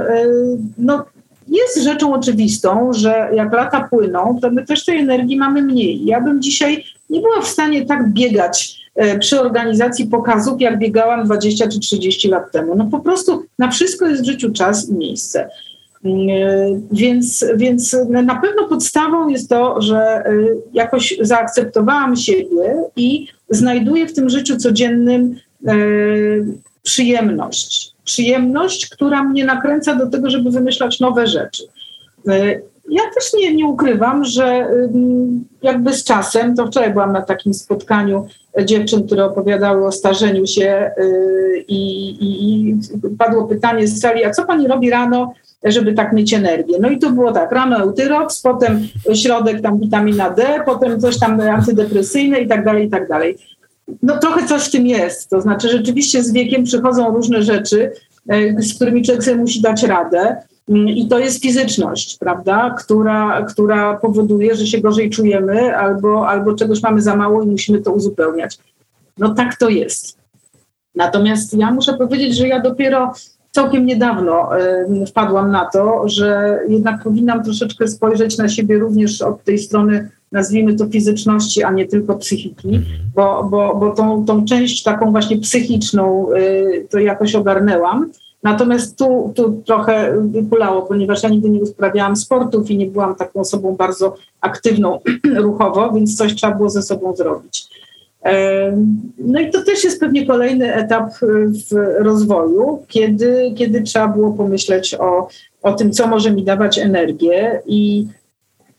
no, 0.78 1.06
jest 1.48 1.84
rzeczą 1.84 2.14
oczywistą, 2.14 2.94
że 2.94 3.30
jak 3.34 3.54
lata 3.54 3.88
płyną, 3.90 4.40
to 4.42 4.52
my 4.52 4.66
też 4.66 4.86
tej 4.86 5.00
energii 5.00 5.38
mamy 5.38 5.62
mniej. 5.62 6.06
Ja 6.06 6.22
bym 6.22 6.42
dzisiaj 6.42 6.84
nie 7.10 7.22
była 7.22 7.42
w 7.42 7.48
stanie 7.48 7.86
tak 7.86 8.10
biegać 8.14 8.76
e, 8.78 8.83
przy 9.20 9.42
organizacji 9.42 10.08
pokazów, 10.08 10.62
jak 10.62 10.80
biegałam 10.80 11.26
20 11.26 11.68
czy 11.68 11.80
30 11.80 12.28
lat 12.28 12.52
temu. 12.52 12.76
No 12.76 12.86
po 12.86 13.00
prostu 13.00 13.46
na 13.60 13.72
wszystko 13.72 14.08
jest 14.08 14.24
w 14.24 14.26
życiu 14.26 14.52
czas 14.52 14.90
i 14.90 14.94
miejsce. 14.94 15.50
Mm, 16.06 16.30
e, 16.30 16.80
więc, 16.92 17.46
więc 17.56 17.98
na 18.10 18.36
pewno 18.36 18.68
podstawą 18.68 19.28
jest 19.28 19.50
to, 19.50 19.82
że 19.82 19.98
e, 19.98 20.24
jakoś 20.74 21.18
zaakceptowałam 21.22 22.16
siebie 22.16 22.84
i 22.96 23.28
znajduję 23.50 24.08
w 24.08 24.14
tym 24.14 24.30
życiu 24.30 24.58
codziennym 24.58 25.36
przyjemność 26.84 27.94
przyjemność, 28.04 28.90
która 28.90 29.24
mnie 29.24 29.46
nakręca 29.46 29.96
do 29.96 30.10
tego, 30.10 30.30
żeby 30.30 30.52
wymyślać 30.52 31.00
nowe 31.00 31.28
rzeczy. 31.28 31.64
Ja 32.90 33.02
też 33.16 33.34
nie, 33.34 33.56
nie 33.56 33.66
ukrywam, 33.66 34.26
że 34.26 34.68
jakby 35.62 35.94
z 35.94 36.04
czasem, 36.04 36.56
to 36.56 36.68
wczoraj 36.68 36.94
byłam 36.94 37.14
na 37.14 37.22
takim 37.22 37.54
spotkaniu 37.54 38.26
dziewczyn, 38.66 39.08
które 39.08 39.26
opowiadały 39.26 39.86
o 39.86 39.92
starzeniu 39.92 40.48
się 40.48 40.66
e, 40.66 40.94
i, 41.68 42.10
i, 42.10 42.70
i 42.70 42.78
padło 43.18 43.48
pytanie 43.48 43.88
z 43.88 44.00
sali, 44.00 44.26
a 44.26 44.32
co 44.32 44.46
pani 44.46 44.68
robi 44.68 44.90
rano, 44.90 45.34
żeby 45.64 45.94
tak 45.94 46.14
mieć 46.14 46.34
energię. 46.34 46.78
No 46.82 46.90
i 46.90 47.00
to 47.00 47.12
było 47.12 47.32
tak, 47.32 47.52
rano 47.52 47.78
eutyrox, 47.78 48.42
potem 48.42 48.88
środek 49.14 49.62
tam 49.62 49.80
witamina 49.80 50.30
D, 50.30 50.60
potem 50.66 51.00
coś 51.00 51.20
tam 51.20 51.42
antydepresyjne 51.42 52.40
i 52.40 52.48
tak 52.48 52.66
dalej, 52.66 52.88
i 52.88 52.90
tak 52.90 53.08
dalej. 53.08 53.38
No 54.04 54.20
trochę 54.20 54.48
coś 54.48 54.68
w 54.68 54.72
tym 54.72 54.88
jest. 54.88 55.30
To 55.30 55.42
znaczy 55.42 55.70
rzeczywiście 55.70 56.24
z 56.24 56.32
wiekiem 56.32 56.64
przychodzą 56.64 57.14
różne 57.16 57.44
rzeczy, 57.44 57.92
e, 58.30 58.62
z 58.62 58.76
którymi 58.76 59.04
człowiek 59.04 59.24
sobie 59.24 59.38
musi 59.38 59.62
dać 59.62 59.84
radę. 59.84 60.38
Mm, 60.70 60.88
I 60.88 61.08
to 61.08 61.20
jest 61.20 61.42
fizyczność, 61.42 62.18
prawda, 62.18 62.76
która, 62.80 63.46
która 63.46 63.98
powoduje, 63.98 64.56
że 64.56 64.68
się 64.68 64.82
gorzej 64.82 65.10
czujemy 65.10 65.78
albo, 65.78 66.28
albo 66.28 66.54
czegoś 66.54 66.82
mamy 66.82 67.02
za 67.02 67.16
mało 67.16 67.44
i 67.44 67.48
musimy 67.48 67.82
to 67.82 67.92
uzupełniać. 67.92 68.58
No 69.18 69.34
tak 69.34 69.56
to 69.56 69.70
jest. 69.70 70.18
Natomiast 70.96 71.54
ja 71.54 71.72
muszę 71.72 71.94
powiedzieć, 71.94 72.38
że 72.38 72.48
ja 72.48 72.62
dopiero 72.62 73.14
całkiem 73.52 73.86
niedawno 73.86 74.58
y, 75.02 75.06
wpadłam 75.06 75.52
na 75.52 75.66
to, 75.66 76.04
że 76.06 76.60
jednak 76.68 77.04
powinnam 77.04 77.44
troszeczkę 77.44 77.88
spojrzeć 77.88 78.38
na 78.38 78.50
siebie 78.50 78.80
również 78.80 79.22
od 79.22 79.44
tej 79.44 79.58
strony 79.60 80.10
nazwijmy 80.32 80.76
to 80.76 80.88
fizyczności, 80.88 81.64
a 81.64 81.72
nie 81.72 81.86
tylko 81.86 82.16
psychiki, 82.16 82.68
mhm. 82.68 83.00
bo, 83.16 83.48
bo, 83.52 83.76
bo 83.76 83.92
tą, 83.92 84.26
tą 84.26 84.46
część 84.46 84.84
taką 84.84 85.12
właśnie 85.12 85.38
psychiczną 85.38 86.34
y, 86.34 86.88
to 86.90 87.00
jakoś 87.00 87.36
ogarnęłam. 87.36 88.12
Natomiast 88.44 88.98
tu, 88.98 89.32
tu 89.36 89.62
trochę 89.66 90.18
wypulało, 90.22 90.82
ponieważ 90.82 91.24
ja 91.24 91.30
nigdy 91.30 91.50
nie 91.50 91.62
uprawiałam 91.62 92.16
sportów 92.16 92.72
i 92.72 92.78
nie 92.78 92.86
byłam 92.86 93.16
taką 93.16 93.40
osobą 93.40 93.76
bardzo 93.76 94.16
aktywną 94.42 95.00
ruchowo, 95.46 95.92
więc 95.92 96.18
coś 96.18 96.36
trzeba 96.36 96.56
było 96.56 96.70
ze 96.70 96.82
sobą 96.82 97.16
zrobić. 97.16 97.68
No 99.18 99.40
i 99.40 99.52
to 99.52 99.64
też 99.64 99.84
jest 99.84 100.00
pewnie 100.00 100.28
kolejny 100.28 100.74
etap 100.74 101.24
y, 101.24 101.26
w 101.48 101.96
rozwoju, 102.00 102.84
kiedy, 102.88 103.54
kiedy 103.58 103.82
trzeba 103.82 104.08
było 104.08 104.32
pomyśleć 104.32 104.96
o, 104.96 105.28
o 105.62 105.74
tym, 105.74 105.92
co 105.92 106.08
może 106.08 106.32
mi 106.32 106.44
dawać 106.44 106.80
energię 106.80 107.62
i 107.66 108.08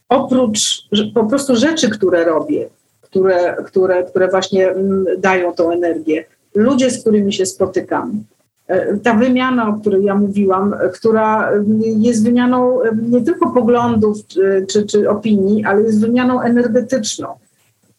oprócz 0.08 0.88
po 1.14 1.24
prostu 1.24 1.56
rzeczy, 1.56 1.90
które 1.90 2.24
robię, 2.24 2.68
które, 3.00 3.56
które, 3.66 4.04
które 4.04 4.28
właśnie 4.28 4.68
mm, 4.68 5.06
dają 5.18 5.52
tą 5.52 5.70
energię, 5.70 6.24
ludzie, 6.54 6.90
z 6.90 7.00
którymi 7.00 7.32
się 7.32 7.46
spotykam, 7.46 8.24
ta 9.02 9.14
wymiana, 9.14 9.68
o 9.68 9.72
której 9.72 10.04
ja 10.04 10.14
mówiłam, 10.14 10.74
która 10.94 11.50
mm, 11.50 11.82
jest 11.82 12.24
wymianą 12.24 12.78
nie 13.10 13.22
tylko 13.22 13.50
poglądów 13.50 14.26
czy, 14.26 14.66
czy, 14.70 14.86
czy 14.86 15.10
opinii, 15.10 15.64
ale 15.64 15.82
jest 15.82 16.00
wymianą 16.00 16.40
energetyczną. 16.40 17.28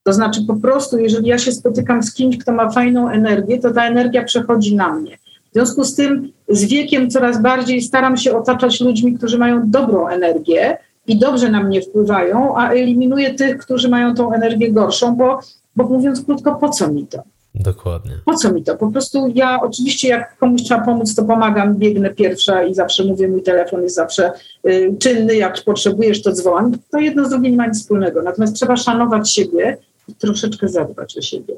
To 0.03 0.13
znaczy 0.13 0.41
po 0.47 0.55
prostu, 0.55 0.97
jeżeli 0.97 1.27
ja 1.27 1.37
się 1.37 1.51
spotykam 1.51 2.03
z 2.03 2.13
kimś, 2.13 2.37
kto 2.37 2.51
ma 2.51 2.69
fajną 2.69 3.09
energię, 3.09 3.59
to 3.59 3.73
ta 3.73 3.87
energia 3.87 4.23
przechodzi 4.23 4.75
na 4.75 4.93
mnie. 4.93 5.17
W 5.51 5.53
związku 5.53 5.83
z 5.83 5.95
tym 5.95 6.31
z 6.49 6.65
wiekiem 6.65 7.09
coraz 7.09 7.41
bardziej 7.41 7.81
staram 7.81 8.17
się 8.17 8.37
otaczać 8.37 8.81
ludźmi, 8.81 9.17
którzy 9.17 9.37
mają 9.37 9.69
dobrą 9.69 10.07
energię, 10.07 10.77
i 11.07 11.19
dobrze 11.19 11.49
na 11.49 11.63
mnie 11.63 11.81
wpływają, 11.81 12.57
a 12.57 12.69
eliminuję 12.69 13.33
tych, 13.33 13.57
którzy 13.57 13.89
mają 13.89 14.15
tą 14.15 14.33
energię 14.33 14.71
gorszą, 14.71 15.15
bo, 15.15 15.39
bo 15.75 15.83
mówiąc 15.83 16.25
krótko, 16.25 16.55
po 16.55 16.69
co 16.69 16.91
mi 16.91 17.07
to? 17.07 17.23
Dokładnie. 17.59 18.11
Po 18.25 18.33
co 18.33 18.51
mi 18.53 18.63
to? 18.63 18.75
Po 18.75 18.91
prostu 18.91 19.31
ja 19.35 19.61
oczywiście 19.61 20.07
jak 20.07 20.37
komuś 20.37 20.63
trzeba 20.63 20.85
pomóc, 20.85 21.15
to 21.15 21.23
pomagam, 21.23 21.75
biegnę 21.75 22.09
pierwsza 22.09 22.63
i 22.63 22.73
zawsze 22.73 23.03
mówię, 23.03 23.27
mój 23.27 23.43
telefon 23.43 23.83
jest 23.83 23.95
zawsze 23.95 24.31
y, 24.67 24.95
czynny, 24.99 25.35
jak 25.35 25.63
potrzebujesz, 25.63 26.21
to 26.21 26.31
dzwoń. 26.31 26.77
To 26.91 26.99
jedno 26.99 27.25
z 27.25 27.29
drugim 27.29 27.51
nie 27.51 27.57
ma 27.57 27.67
nic 27.67 27.81
wspólnego. 27.81 28.21
Natomiast 28.21 28.55
trzeba 28.55 28.77
szanować 28.77 29.31
siebie 29.31 29.77
i 30.07 30.13
troszeczkę 30.13 30.69
zadbać 30.69 31.17
o 31.17 31.21
siebie. 31.21 31.53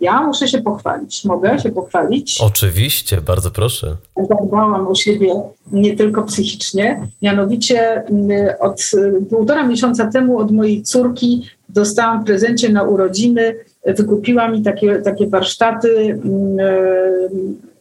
Ja 0.00 0.22
muszę 0.22 0.48
się 0.48 0.62
pochwalić. 0.62 1.24
Mogę 1.24 1.58
się 1.58 1.70
pochwalić? 1.70 2.40
Oczywiście, 2.40 3.20
bardzo 3.20 3.50
proszę. 3.50 3.96
Zadbałam 4.30 4.86
o 4.86 4.94
siebie 4.94 5.34
nie 5.72 5.96
tylko 5.96 6.22
psychicznie. 6.22 7.06
Mianowicie 7.22 8.04
mm, 8.04 8.30
od 8.60 8.90
y, 8.94 9.26
półtora 9.30 9.66
miesiąca 9.66 10.06
temu 10.06 10.38
od 10.38 10.50
mojej 10.50 10.82
córki 10.82 11.48
dostałam 11.68 12.22
w 12.22 12.26
prezencie 12.26 12.68
na 12.68 12.82
urodziny, 12.82 13.56
wykupiła 13.86 14.48
mi 14.48 14.62
takie, 14.62 15.02
takie 15.02 15.26
warsztaty 15.26 16.20
mm, 16.24 16.60
y, 16.60 17.74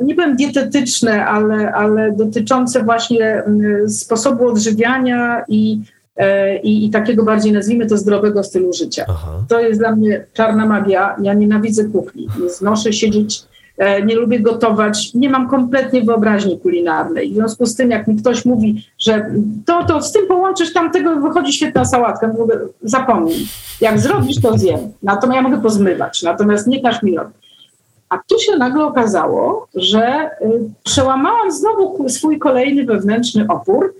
nie 0.00 0.14
powiem 0.14 0.36
dietetyczne, 0.36 1.26
ale, 1.26 1.72
ale 1.72 2.12
dotyczące 2.12 2.84
właśnie 2.84 3.26
mm, 3.26 3.90
sposobu 3.90 4.48
odżywiania 4.48 5.44
i 5.48 5.80
i, 6.62 6.84
i, 6.84 6.90
takiego 6.90 7.24
bardziej, 7.24 7.52
nazwijmy 7.52 7.86
to, 7.86 7.98
zdrowego 7.98 8.44
stylu 8.44 8.72
życia. 8.72 9.04
Aha. 9.08 9.44
To 9.48 9.60
jest 9.60 9.80
dla 9.80 9.96
mnie 9.96 10.26
czarna 10.32 10.66
magia. 10.66 11.16
Ja 11.22 11.34
nienawidzę 11.34 11.84
kuchni. 11.84 12.28
Nie 12.42 12.50
znoszę 12.50 12.92
siedzieć 12.92 13.44
E, 13.78 14.02
nie 14.02 14.14
lubię 14.14 14.40
gotować, 14.40 15.14
nie 15.14 15.30
mam 15.30 15.48
kompletnie 15.48 16.02
wyobraźni 16.02 16.60
kulinarnej. 16.60 17.30
W 17.30 17.34
związku 17.34 17.66
z 17.66 17.76
tym, 17.76 17.90
jak 17.90 18.06
mi 18.06 18.16
ktoś 18.16 18.44
mówi, 18.44 18.86
że 18.98 19.30
to, 19.66 19.84
to 19.84 20.02
z 20.02 20.12
tym 20.12 20.26
połączysz 20.26 20.72
tamtego, 20.72 21.20
wychodzi 21.20 21.52
świetna 21.52 21.84
sałatka, 21.84 22.28
mówię, 22.28 22.54
zapomnij. 22.82 23.46
Jak 23.80 24.00
zrobisz, 24.00 24.40
to 24.40 24.58
zjem. 24.58 24.80
Natomiast 25.02 25.36
ja 25.36 25.42
mogę 25.42 25.62
pozmywać, 25.62 26.22
natomiast 26.22 26.66
nie 26.66 26.82
każ 26.82 27.02
mi 27.02 27.16
robić. 27.16 27.36
A 28.08 28.18
tu 28.28 28.38
się 28.38 28.56
nagle 28.56 28.84
okazało, 28.84 29.68
że 29.74 30.30
y, 30.42 30.70
przełamałam 30.84 31.52
znowu 31.52 32.08
swój 32.08 32.38
kolejny 32.38 32.84
wewnętrzny 32.84 33.46
opór 33.48 33.94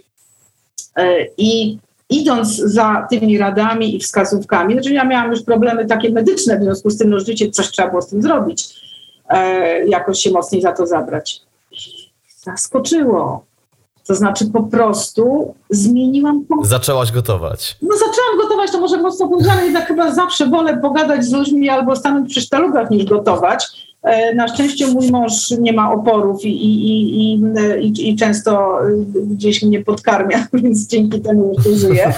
y, 0.99 1.03
i 1.39 1.79
idąc 2.11 2.57
za 2.57 3.07
tymi 3.11 3.39
radami 3.39 3.97
i 3.97 4.01
wskazówkami, 4.01 4.75
znaczy 4.75 4.93
ja 4.93 5.05
miałam 5.05 5.31
już 5.31 5.43
problemy 5.43 5.87
takie 5.87 6.11
medyczne, 6.11 6.59
w 6.59 6.63
związku 6.63 6.91
z 6.91 6.99
tym 6.99 7.11
no 7.11 7.21
życie 7.21 7.51
coś 7.51 7.71
trzeba 7.71 7.89
było 7.89 8.03
z 8.03 8.09
tym 8.09 8.23
zrobić 8.23 8.75
e, 9.29 9.87
jakoś 9.87 10.19
się 10.19 10.31
mocniej 10.31 10.63
za 10.63 10.73
to 10.73 10.87
zabrać. 10.87 11.41
Zaskoczyło. 12.43 13.45
To 14.07 14.15
znaczy 14.15 14.47
po 14.47 14.63
prostu 14.63 15.55
zmieniłam... 15.71 16.45
Zaczęłaś 16.63 17.13
gotować. 17.13 17.77
No 17.83 17.97
zaczęłam 17.97 18.39
gotować, 18.43 18.71
to 18.71 18.81
może 18.81 18.97
mocno 18.97 19.29
powiedziane, 19.29 19.65
jednak 19.65 19.87
chyba 19.87 20.15
zawsze 20.15 20.47
wolę 20.47 20.77
pogadać 20.77 21.25
z 21.25 21.33
ludźmi 21.33 21.69
albo 21.69 21.97
stanąć 21.97 22.31
przy 22.31 22.41
sztalugach 22.41 22.91
niż 22.91 23.05
gotować. 23.05 23.67
E, 24.05 24.35
na 24.35 24.49
szczęście 24.49 24.87
mój 24.87 25.11
mąż 25.11 25.51
nie 25.51 25.73
ma 25.73 25.93
oporów 25.93 26.45
i, 26.45 26.49
i, 26.49 27.35
i, 27.35 28.11
i, 28.11 28.17
często 28.17 28.79
gdzieś 29.15 29.63
mnie 29.63 29.85
podkarmia, 29.85 30.47
więc 30.53 30.87
dzięki 30.87 31.21
temu 31.21 31.53
jeszcze 31.57 31.75
żyję. 31.75 32.13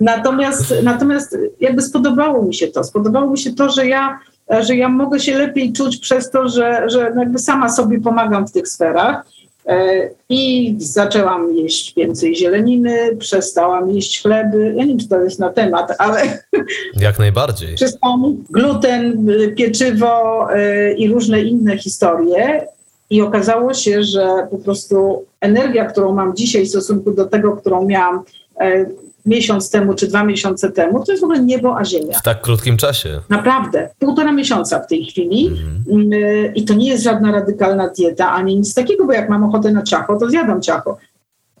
Natomiast, 0.00 0.74
natomiast 0.82 1.38
jakby 1.60 1.82
spodobało 1.82 2.42
mi 2.42 2.54
się 2.54 2.66
to. 2.66 2.84
Spodobało 2.84 3.30
mi 3.30 3.38
się 3.38 3.52
to, 3.52 3.70
że 3.70 3.86
ja 3.86 4.18
że 4.60 4.76
ja 4.76 4.88
mogę 4.88 5.20
się 5.20 5.38
lepiej 5.38 5.72
czuć 5.72 5.96
przez 5.96 6.30
to, 6.30 6.48
że, 6.48 6.84
że 6.90 7.12
jakby 7.18 7.38
sama 7.38 7.68
sobie 7.68 8.00
pomagam 8.00 8.46
w 8.46 8.52
tych 8.52 8.68
sferach. 8.68 9.26
E, 9.66 10.10
I 10.28 10.74
zaczęłam 10.78 11.56
jeść 11.56 11.94
więcej 11.94 12.36
zieleniny, 12.36 13.16
przestałam 13.18 13.90
jeść 13.90 14.22
chleby. 14.22 14.74
Ja 14.76 14.84
nie 14.84 14.88
wiem, 14.88 14.98
czy 14.98 15.08
to 15.08 15.22
jest 15.22 15.38
na 15.38 15.52
temat, 15.52 15.92
ale. 15.98 16.38
Jak 17.00 17.18
najbardziej. 17.18 17.74
Przestałam 17.74 18.44
gluten, 18.50 19.28
pieczywo 19.56 20.46
e, 20.52 20.92
i 20.92 21.08
różne 21.08 21.42
inne 21.42 21.78
historie. 21.78 22.66
I 23.10 23.22
okazało 23.22 23.74
się, 23.74 24.02
że 24.02 24.46
po 24.50 24.58
prostu 24.58 25.24
energia, 25.40 25.84
którą 25.84 26.14
mam 26.14 26.36
dzisiaj 26.36 26.64
w 26.64 26.68
stosunku 26.68 27.10
do 27.10 27.26
tego, 27.26 27.56
którą 27.56 27.86
miałam 27.86 28.22
e, 28.60 28.86
miesiąc 29.26 29.70
temu 29.70 29.94
czy 29.94 30.06
dwa 30.06 30.24
miesiące 30.24 30.72
temu, 30.72 31.04
to 31.04 31.12
jest 31.12 31.20
w 31.20 31.24
ogóle 31.24 31.40
niebo 31.40 31.78
a 31.78 31.84
ziemia. 31.84 32.18
W 32.18 32.22
tak 32.22 32.40
krótkim 32.40 32.76
czasie. 32.76 33.20
Naprawdę. 33.28 33.90
Półtora 33.98 34.32
miesiąca 34.32 34.80
w 34.80 34.86
tej 34.86 35.04
chwili. 35.04 35.46
Mhm. 35.46 36.12
Y, 36.12 36.52
I 36.54 36.64
to 36.64 36.74
nie 36.74 36.88
jest 36.88 37.04
żadna 37.04 37.32
radykalna 37.32 37.88
dieta, 37.88 38.32
ani 38.32 38.56
nic 38.56 38.74
takiego, 38.74 39.06
bo 39.06 39.12
jak 39.12 39.28
mam 39.28 39.44
ochotę 39.44 39.72
na 39.72 39.82
ciacho, 39.82 40.16
to 40.16 40.30
zjadam 40.30 40.62
ciacho. 40.62 40.98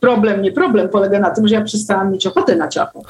Problem, 0.00 0.42
nie 0.42 0.52
problem, 0.52 0.88
polega 0.88 1.20
na 1.20 1.30
tym, 1.30 1.48
że 1.48 1.54
ja 1.54 1.64
przestałam 1.64 2.12
mieć 2.12 2.26
ochotę 2.26 2.56
na 2.56 2.68
ciacho. 2.68 3.02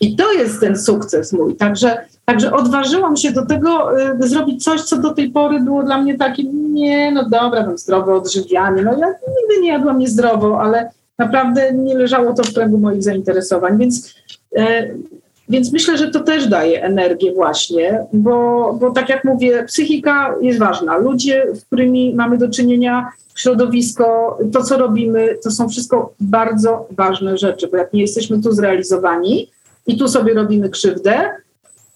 I 0.00 0.16
to 0.16 0.32
jest 0.32 0.60
ten 0.60 0.78
sukces 0.78 1.32
mój. 1.32 1.56
Także, 1.56 2.06
także 2.24 2.52
odważyłam 2.52 3.16
się 3.16 3.32
do 3.32 3.46
tego, 3.46 3.90
by 4.18 4.28
zrobić 4.28 4.64
coś, 4.64 4.82
co 4.82 4.98
do 4.98 5.14
tej 5.14 5.30
pory 5.30 5.60
było 5.60 5.82
dla 5.82 5.98
mnie 5.98 6.18
takim, 6.18 6.74
nie, 6.74 7.12
no 7.12 7.28
dobra, 7.28 7.66
mam 7.66 7.78
zdrowe 7.78 8.14
odżywianie. 8.14 8.82
No 8.82 8.90
ja 8.98 9.06
nigdy 9.06 9.60
nie 9.62 9.68
jadłam 9.68 9.98
niezdrowo, 9.98 10.60
ale 10.60 10.90
naprawdę 11.18 11.72
nie 11.72 11.94
leżało 11.94 12.32
to 12.32 12.42
w 12.42 12.54
kręgu 12.54 12.78
moich 12.78 13.02
zainteresowań, 13.02 13.78
więc, 13.78 14.14
e, 14.56 14.88
więc 15.48 15.72
myślę, 15.72 15.98
że 15.98 16.10
to 16.10 16.20
też 16.20 16.46
daje 16.48 16.82
energię 16.82 17.32
właśnie, 17.32 18.06
bo, 18.12 18.72
bo 18.80 18.90
tak 18.90 19.08
jak 19.08 19.24
mówię, 19.24 19.64
psychika 19.64 20.34
jest 20.40 20.58
ważna. 20.58 20.96
Ludzie, 20.96 21.46
z 21.54 21.64
którymi 21.64 22.14
mamy 22.14 22.38
do 22.38 22.50
czynienia, 22.50 23.12
środowisko, 23.34 24.38
to 24.52 24.62
co 24.62 24.78
robimy, 24.78 25.38
to 25.42 25.50
są 25.50 25.68
wszystko 25.68 26.14
bardzo 26.20 26.86
ważne 26.90 27.38
rzeczy, 27.38 27.68
bo 27.68 27.76
jak 27.76 27.92
nie 27.92 28.00
jesteśmy 28.00 28.42
tu 28.42 28.52
zrealizowani 28.52 29.50
i 29.86 29.98
tu 29.98 30.08
sobie 30.08 30.34
robimy 30.34 30.70
krzywdę, 30.70 31.30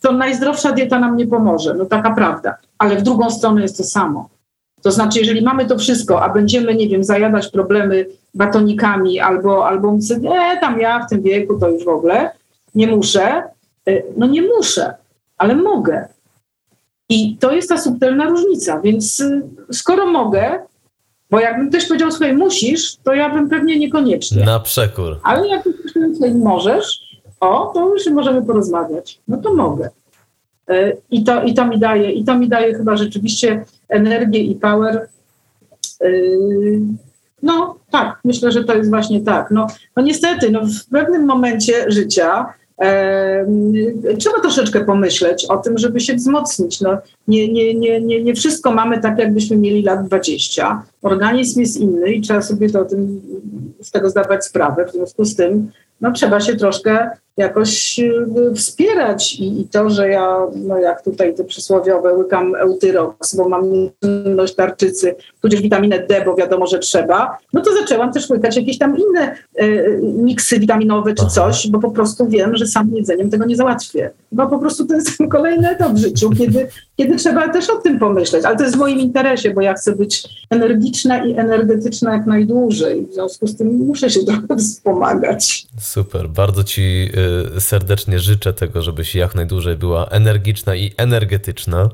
to 0.00 0.12
najzdrowsza 0.12 0.72
dieta 0.72 0.98
nam 0.98 1.16
nie 1.16 1.26
pomoże. 1.26 1.74
No 1.74 1.86
taka 1.86 2.14
prawda. 2.14 2.56
Ale 2.78 2.96
w 2.96 3.02
drugą 3.02 3.30
stronę 3.30 3.62
jest 3.62 3.76
to 3.76 3.84
samo. 3.84 4.28
To 4.86 4.92
znaczy, 4.92 5.18
jeżeli 5.18 5.42
mamy 5.42 5.66
to 5.66 5.78
wszystko, 5.78 6.22
a 6.22 6.28
będziemy, 6.28 6.74
nie 6.74 6.88
wiem, 6.88 7.04
zajadać 7.04 7.48
problemy 7.48 8.06
batonikami 8.34 9.20
albo, 9.20 9.66
albo 9.66 9.90
mówić, 9.90 10.10
nie, 10.10 10.58
tam 10.60 10.80
ja 10.80 11.06
w 11.06 11.10
tym 11.10 11.22
wieku 11.22 11.58
to 11.58 11.68
już 11.68 11.84
w 11.84 11.88
ogóle 11.88 12.30
nie 12.74 12.86
muszę, 12.86 13.42
y, 13.88 14.04
no 14.16 14.26
nie 14.26 14.42
muszę, 14.42 14.94
ale 15.38 15.54
mogę. 15.54 16.08
I 17.08 17.36
to 17.36 17.52
jest 17.52 17.68
ta 17.68 17.78
subtelna 17.78 18.24
różnica, 18.24 18.80
więc 18.80 19.20
y, 19.20 19.42
skoro 19.72 20.06
mogę, 20.06 20.58
bo 21.30 21.40
jakbym 21.40 21.70
też 21.70 21.86
powiedział, 21.86 22.10
słuchaj, 22.10 22.36
musisz, 22.36 22.96
to 22.96 23.14
ja 23.14 23.34
bym 23.34 23.48
pewnie 23.48 23.78
niekoniecznie. 23.78 24.44
Na 24.44 24.60
przekór. 24.60 25.20
Ale 25.22 25.48
jak 25.48 25.68
ktoś 26.16 26.32
możesz, 26.34 27.00
o, 27.40 27.70
to 27.74 27.88
już 27.88 28.06
możemy 28.06 28.42
porozmawiać. 28.42 29.20
No 29.28 29.36
to 29.36 29.54
mogę. 29.54 29.90
Y, 30.70 30.96
I 31.10 31.24
to, 31.24 31.42
I 31.42 31.54
to 31.54 31.66
mi 31.66 31.78
daje, 31.78 32.12
i 32.12 32.24
to 32.24 32.38
mi 32.38 32.48
daje 32.48 32.74
chyba 32.74 32.96
rzeczywiście 32.96 33.64
energię 33.88 34.40
i 34.40 34.54
power. 34.54 35.08
Y, 36.02 36.78
no 37.42 37.78
tak, 37.90 38.20
myślę, 38.24 38.52
że 38.52 38.64
to 38.64 38.74
jest 38.74 38.90
właśnie 38.90 39.20
tak. 39.20 39.50
No, 39.50 39.66
no 39.96 40.02
niestety, 40.02 40.50
no 40.50 40.60
w 40.60 40.90
pewnym 40.90 41.24
momencie 41.24 41.90
życia 41.90 42.46
e, 42.82 43.46
trzeba 44.18 44.40
troszeczkę 44.40 44.84
pomyśleć 44.84 45.46
o 45.48 45.56
tym, 45.56 45.78
żeby 45.78 46.00
się 46.00 46.14
wzmocnić. 46.14 46.80
No, 46.80 46.98
nie, 47.28 47.52
nie, 47.52 47.74
nie, 47.74 48.00
nie, 48.00 48.22
nie 48.22 48.34
wszystko 48.34 48.72
mamy 48.72 49.00
tak, 49.00 49.18
jakbyśmy 49.18 49.56
mieli 49.56 49.82
lat 49.82 50.06
20. 50.06 50.82
Organizm 51.02 51.60
jest 51.60 51.76
inny 51.76 52.12
i 52.12 52.20
trzeba 52.20 52.42
sobie 52.42 52.70
to 52.70 52.84
tym, 52.84 53.20
z 53.82 53.90
tego 53.90 54.10
zdawać 54.10 54.44
sprawę. 54.44 54.86
W 54.86 54.92
związku 54.92 55.24
z 55.24 55.36
tym 55.36 55.70
no, 56.00 56.12
trzeba 56.12 56.40
się 56.40 56.56
troszkę 56.56 57.10
jakoś 57.36 57.98
y, 57.98 58.54
wspierać 58.54 59.34
I, 59.34 59.60
i, 59.60 59.68
to, 59.68 59.90
że 59.90 60.08
ja, 60.08 60.38
no 60.54 60.78
jak 60.78 61.02
tutaj 61.02 61.34
te 61.34 61.44
przysłowiowe, 61.44 62.14
łykam 62.14 62.54
eutyrox, 62.54 63.34
bo 63.34 63.48
mam 63.48 63.72
niewydolność 63.72 64.54
tarczycy, 64.54 65.14
tudzież 65.42 65.62
witaminę 65.62 66.06
D, 66.06 66.22
bo 66.24 66.34
wiadomo, 66.34 66.66
że 66.66 66.78
trzeba, 66.78 67.38
no 67.52 67.60
to 67.60 67.70
zaczęłam 67.80 68.12
też 68.12 68.30
łykać 68.30 68.56
jakieś 68.56 68.78
tam 68.78 68.96
inne 68.98 69.36
y, 69.62 70.00
miksy 70.02 70.58
witaminowe 70.58 71.14
czy 71.14 71.26
coś, 71.26 71.68
bo 71.68 71.78
po 71.78 71.90
prostu 71.90 72.28
wiem, 72.28 72.56
że 72.56 72.66
samym 72.66 72.96
jedzeniem 72.96 73.30
tego 73.30 73.44
nie 73.44 73.56
załatwię. 73.56 74.10
Bo 74.32 74.46
po 74.46 74.58
prostu 74.58 74.86
to 74.86 74.94
jest 74.94 75.18
ten 75.18 75.28
kolejny 75.36 75.70
etap 75.70 75.92
w 75.92 75.98
życiu, 75.98 76.30
kiedy, 76.30 76.68
kiedy 76.96 77.16
trzeba 77.16 77.48
też 77.48 77.70
o 77.70 77.76
tym 77.76 77.98
pomyśleć. 77.98 78.44
Ale 78.44 78.56
to 78.56 78.64
jest 78.64 78.76
w 78.76 78.78
moim 78.78 78.98
interesie, 78.98 79.54
bo 79.54 79.60
ja 79.60 79.74
chcę 79.74 79.96
być 79.96 80.28
energiczna 80.50 81.24
i 81.24 81.38
energetyczna 81.38 82.12
jak 82.12 82.26
najdłużej. 82.26 83.06
W 83.10 83.14
związku 83.14 83.46
z 83.46 83.56
tym 83.56 83.68
muszę 83.68 84.10
się 84.10 84.20
trochę 84.26 84.56
wspomagać. 84.58 85.66
Super, 85.80 86.28
bardzo 86.28 86.64
Ci 86.64 87.10
y, 87.16 87.25
serdecznie 87.58 88.18
życzę 88.18 88.52
tego, 88.52 88.82
żebyś 88.82 89.14
jak 89.14 89.34
najdłużej 89.34 89.76
była 89.76 90.06
energiczna 90.06 90.74
i 90.74 90.92
energetyczna. 90.96 91.88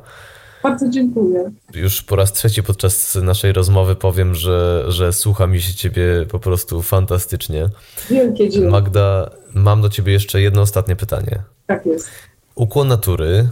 Bardzo 0.62 0.88
dziękuję. 0.88 1.50
Już 1.74 2.02
po 2.02 2.16
raz 2.16 2.32
trzeci 2.32 2.62
podczas 2.62 3.14
naszej 3.14 3.52
rozmowy 3.52 3.96
powiem, 3.96 4.34
że, 4.34 4.84
że 4.88 5.12
słucha 5.12 5.46
mi 5.46 5.60
się 5.60 5.74
ciebie 5.74 6.26
po 6.30 6.38
prostu 6.38 6.82
fantastycznie. 6.82 7.68
Wielkie 8.10 8.48
dzięki. 8.48 8.68
Magda, 8.68 9.30
mam 9.54 9.82
do 9.82 9.88
ciebie 9.88 10.12
jeszcze 10.12 10.42
jedno 10.42 10.62
ostatnie 10.62 10.96
pytanie. 10.96 11.42
Tak 11.66 11.86
jest. 11.86 12.09
Ukłon 12.54 12.88
natury 12.88 13.48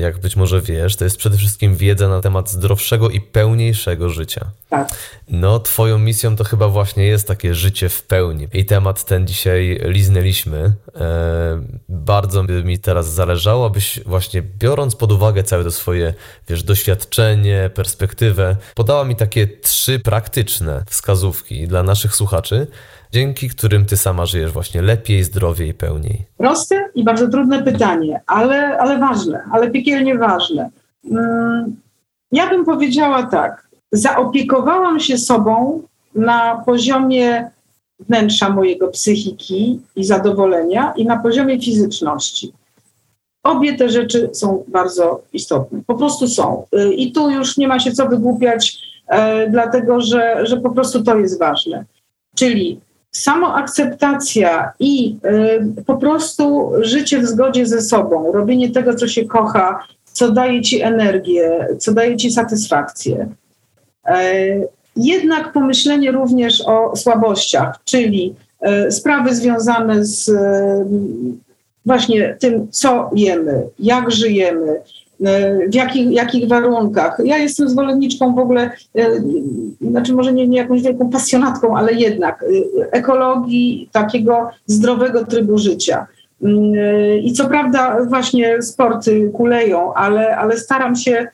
jak 0.00 0.18
być 0.18 0.36
może 0.36 0.60
wiesz, 0.60 0.96
to 0.96 1.04
jest 1.04 1.16
przede 1.16 1.36
wszystkim 1.36 1.76
wiedza 1.76 2.08
na 2.08 2.20
temat 2.20 2.50
zdrowszego 2.50 3.10
i 3.10 3.20
pełniejszego 3.20 4.10
życia. 4.10 4.50
Tak. 4.68 4.88
No, 5.28 5.60
twoją 5.60 5.98
misją 5.98 6.36
to 6.36 6.44
chyba 6.44 6.68
właśnie 6.68 7.04
jest 7.04 7.28
takie 7.28 7.54
życie 7.54 7.88
w 7.88 8.02
pełni. 8.02 8.48
I 8.52 8.64
temat 8.64 9.04
ten 9.04 9.26
dzisiaj 9.26 9.80
liznęliśmy. 9.84 10.72
E, 10.96 11.62
bardzo 11.88 12.42
mi 12.42 12.78
teraz 12.78 13.12
zależało, 13.12 13.66
abyś 13.66 14.00
właśnie 14.06 14.42
biorąc 14.42 14.96
pod 14.96 15.12
uwagę 15.12 15.42
całe 15.42 15.64
to 15.64 15.70
swoje, 15.70 16.14
wiesz, 16.48 16.62
doświadczenie, 16.62 17.70
perspektywę, 17.74 18.56
podała 18.74 19.04
mi 19.04 19.16
takie 19.16 19.46
trzy 19.46 19.98
praktyczne 19.98 20.84
wskazówki 20.88 21.68
dla 21.68 21.82
naszych 21.82 22.14
słuchaczy, 22.14 22.66
dzięki 23.12 23.48
którym 23.48 23.86
ty 23.86 23.96
sama 23.96 24.26
żyjesz 24.26 24.52
właśnie 24.52 24.82
lepiej, 24.82 25.24
zdrowiej 25.24 25.68
i 25.68 25.74
pełniej? 25.74 26.24
Proste 26.36 26.88
i 26.94 27.04
bardzo 27.04 27.28
trudne 27.28 27.62
pytanie, 27.62 28.20
ale, 28.26 28.78
ale 28.78 28.98
ważne, 28.98 29.42
ale 29.52 29.70
piekielnie 29.70 30.18
ważne. 30.18 30.70
Mm, 31.10 31.76
ja 32.32 32.50
bym 32.50 32.64
powiedziała 32.64 33.22
tak. 33.22 33.68
Zaopiekowałam 33.92 35.00
się 35.00 35.18
sobą 35.18 35.82
na 36.14 36.62
poziomie 36.66 37.50
wnętrza 38.00 38.50
mojego 38.50 38.88
psychiki 38.88 39.80
i 39.96 40.04
zadowolenia 40.04 40.92
i 40.96 41.06
na 41.06 41.18
poziomie 41.18 41.60
fizyczności. 41.60 42.52
Obie 43.42 43.76
te 43.76 43.88
rzeczy 43.88 44.30
są 44.32 44.64
bardzo 44.68 45.22
istotne. 45.32 45.80
Po 45.86 45.94
prostu 45.94 46.28
są. 46.28 46.66
Y, 46.74 46.94
I 46.94 47.12
tu 47.12 47.30
już 47.30 47.56
nie 47.56 47.68
ma 47.68 47.80
się 47.80 47.92
co 47.92 48.08
wygłupiać, 48.08 48.78
e, 49.06 49.50
dlatego 49.50 50.00
że, 50.00 50.46
że 50.46 50.56
po 50.56 50.70
prostu 50.70 51.02
to 51.02 51.18
jest 51.18 51.38
ważne. 51.38 51.84
Czyli 52.34 52.80
samoakceptacja 53.12 54.72
i 54.78 55.16
y, 55.78 55.84
po 55.84 55.96
prostu 55.96 56.72
życie 56.80 57.18
w 57.18 57.26
zgodzie 57.26 57.66
ze 57.66 57.82
sobą, 57.82 58.32
robienie 58.32 58.70
tego, 58.70 58.94
co 58.94 59.08
się 59.08 59.24
kocha, 59.24 59.86
co 60.12 60.32
daje 60.32 60.62
ci 60.62 60.82
energię, 60.82 61.68
co 61.78 61.94
daje 61.94 62.16
ci 62.16 62.30
satysfakcję. 62.30 63.28
E, 64.06 64.44
jednak 64.96 65.52
pomyślenie 65.52 66.12
również 66.12 66.62
o 66.66 66.96
słabościach, 66.96 67.80
czyli 67.84 68.34
e, 68.60 68.90
sprawy 68.90 69.34
związane 69.34 70.04
z 70.04 70.28
e, 70.28 70.84
właśnie 71.86 72.36
tym, 72.40 72.68
co 72.70 73.10
jemy, 73.14 73.62
jak 73.78 74.10
żyjemy, 74.10 74.80
w 75.68 75.74
jakich, 75.74 76.10
jakich 76.10 76.48
warunkach. 76.48 77.18
Ja 77.24 77.38
jestem 77.38 77.68
zwolenniczką 77.68 78.34
w 78.34 78.38
ogóle, 78.38 78.70
znaczy 79.80 80.14
może 80.14 80.32
nie, 80.32 80.48
nie 80.48 80.58
jakąś 80.58 80.82
wielką 80.82 81.10
pasjonatką, 81.10 81.76
ale 81.76 81.92
jednak 81.92 82.44
ekologii, 82.90 83.88
takiego 83.92 84.50
zdrowego 84.66 85.24
trybu 85.24 85.58
życia. 85.58 86.06
Mm, 86.42 86.74
I 87.22 87.32
co 87.32 87.48
prawda 87.48 88.04
właśnie 88.04 88.62
sporty 88.62 89.30
kuleją, 89.34 89.94
ale, 89.94 90.36
ale 90.36 90.56
staram 90.56 90.96
się, 90.96 91.26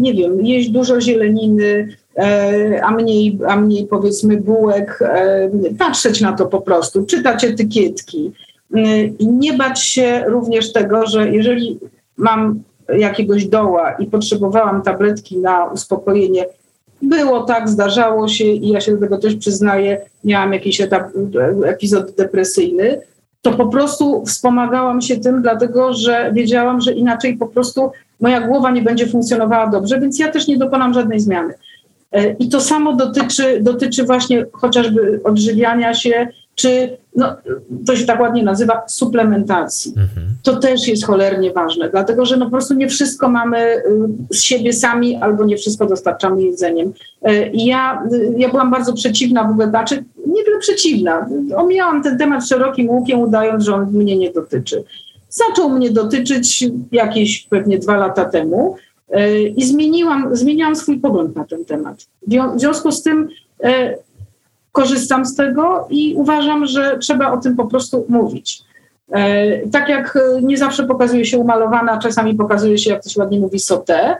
nie 0.00 0.14
wiem, 0.14 0.46
jeść 0.46 0.70
dużo 0.70 1.00
zieleniny, 1.00 1.88
E, 2.18 2.80
a 2.84 2.90
mniej, 2.90 3.38
a 3.48 3.56
mniej 3.56 3.86
powiedzmy 3.86 4.36
bułek, 4.36 4.98
e, 5.02 5.50
patrzeć 5.78 6.20
na 6.20 6.32
to 6.32 6.46
po 6.46 6.60
prostu, 6.60 7.06
czytać 7.06 7.44
etykietki. 7.44 8.32
E, 8.74 8.80
nie 9.20 9.52
bać 9.52 9.82
się 9.82 10.24
również 10.26 10.72
tego, 10.72 11.06
że 11.06 11.28
jeżeli 11.28 11.78
mam 12.16 12.62
jakiegoś 12.88 13.46
doła 13.46 13.92
i 13.92 14.06
potrzebowałam 14.06 14.82
tabletki 14.82 15.38
na 15.38 15.64
uspokojenie, 15.64 16.46
było 17.02 17.42
tak, 17.42 17.68
zdarzało 17.68 18.28
się 18.28 18.44
i 18.44 18.68
ja 18.68 18.80
się 18.80 18.92
do 18.92 19.00
tego 19.00 19.18
też 19.18 19.36
przyznaję, 19.36 20.00
miałam 20.24 20.52
jakiś 20.52 20.80
etap, 20.80 21.10
epizod 21.64 22.14
depresyjny, 22.16 23.00
to 23.42 23.52
po 23.52 23.66
prostu 23.66 24.26
wspomagałam 24.26 25.00
się 25.00 25.16
tym, 25.16 25.42
dlatego 25.42 25.92
że 25.92 26.30
wiedziałam, 26.34 26.80
że 26.80 26.92
inaczej 26.92 27.36
po 27.36 27.46
prostu 27.46 27.90
moja 28.20 28.40
głowa 28.40 28.70
nie 28.70 28.82
będzie 28.82 29.06
funkcjonowała 29.06 29.66
dobrze, 29.66 30.00
więc 30.00 30.18
ja 30.18 30.32
też 30.32 30.48
nie 30.48 30.58
dokonam 30.58 30.94
żadnej 30.94 31.20
zmiany. 31.20 31.54
E, 32.12 32.32
I 32.32 32.48
to 32.48 32.60
samo 32.60 32.96
dotyczy, 32.96 33.60
dotyczy 33.60 34.04
właśnie 34.04 34.46
chociażby 34.52 35.20
odżywiania 35.24 35.94
się, 35.94 36.28
czy 36.58 36.96
no, 37.16 37.36
to 37.86 37.96
się 37.96 38.06
tak 38.06 38.20
ładnie 38.20 38.42
nazywa 38.42 38.82
suplementacji. 38.88 39.90
Mhm. 39.90 40.26
To 40.42 40.56
też 40.56 40.88
jest 40.88 41.06
cholernie 41.06 41.52
ważne, 41.52 41.90
dlatego 41.90 42.26
że 42.26 42.36
no 42.36 42.44
po 42.44 42.50
prostu 42.50 42.74
nie 42.74 42.88
wszystko 42.88 43.28
mamy 43.28 43.58
y, 43.58 43.82
z 44.30 44.42
siebie 44.42 44.72
sami 44.72 45.16
albo 45.16 45.44
nie 45.44 45.56
wszystko 45.56 45.86
dostarczamy 45.86 46.42
jedzeniem. 46.42 46.92
E, 47.22 47.50
I 47.50 47.66
ja, 47.66 48.02
y, 48.12 48.34
ja 48.36 48.48
byłam 48.48 48.70
bardzo 48.70 48.92
przeciwna 48.92 49.44
w 49.44 49.50
ogóle, 49.50 49.68
znaczy 49.68 50.04
nie 50.26 50.44
tyle 50.44 50.58
przeciwna, 50.58 51.28
omijałam 51.56 52.02
ten 52.02 52.18
temat 52.18 52.48
szerokim 52.48 52.90
łukiem, 52.90 53.20
udając, 53.20 53.64
że 53.64 53.74
on 53.74 53.90
mnie 53.92 54.16
nie 54.16 54.32
dotyczy. 54.32 54.84
Zaczął 55.30 55.70
mnie 55.70 55.90
dotyczyć 55.90 56.70
jakieś 56.92 57.46
pewnie 57.50 57.78
dwa 57.78 57.96
lata 57.96 58.24
temu, 58.24 58.76
E, 59.10 59.42
I 59.42 59.64
zmieniłam, 59.64 60.36
zmieniłam 60.36 60.76
swój 60.76 60.98
pogląd 60.98 61.36
na 61.36 61.44
ten 61.44 61.64
temat. 61.64 62.06
W 62.56 62.60
związku 62.60 62.92
z 62.92 63.02
tym 63.02 63.28
e, 63.64 63.94
korzystam 64.78 65.24
z 65.26 65.34
tego 65.34 65.86
i 65.90 66.14
uważam, 66.16 66.66
że 66.66 66.98
trzeba 66.98 67.32
o 67.32 67.36
tym 67.36 67.56
po 67.56 67.66
prostu 67.66 68.06
mówić. 68.08 68.62
E, 69.12 69.68
tak 69.68 69.88
jak 69.88 70.18
nie 70.42 70.58
zawsze 70.58 70.86
pokazuje 70.86 71.24
się 71.24 71.38
umalowana, 71.38 71.98
czasami 71.98 72.34
pokazuje 72.34 72.78
się, 72.78 72.90
jak 72.90 73.02
to 73.02 73.08
się 73.08 73.20
ładnie 73.20 73.40
mówi, 73.40 73.58
sotę. 73.58 74.16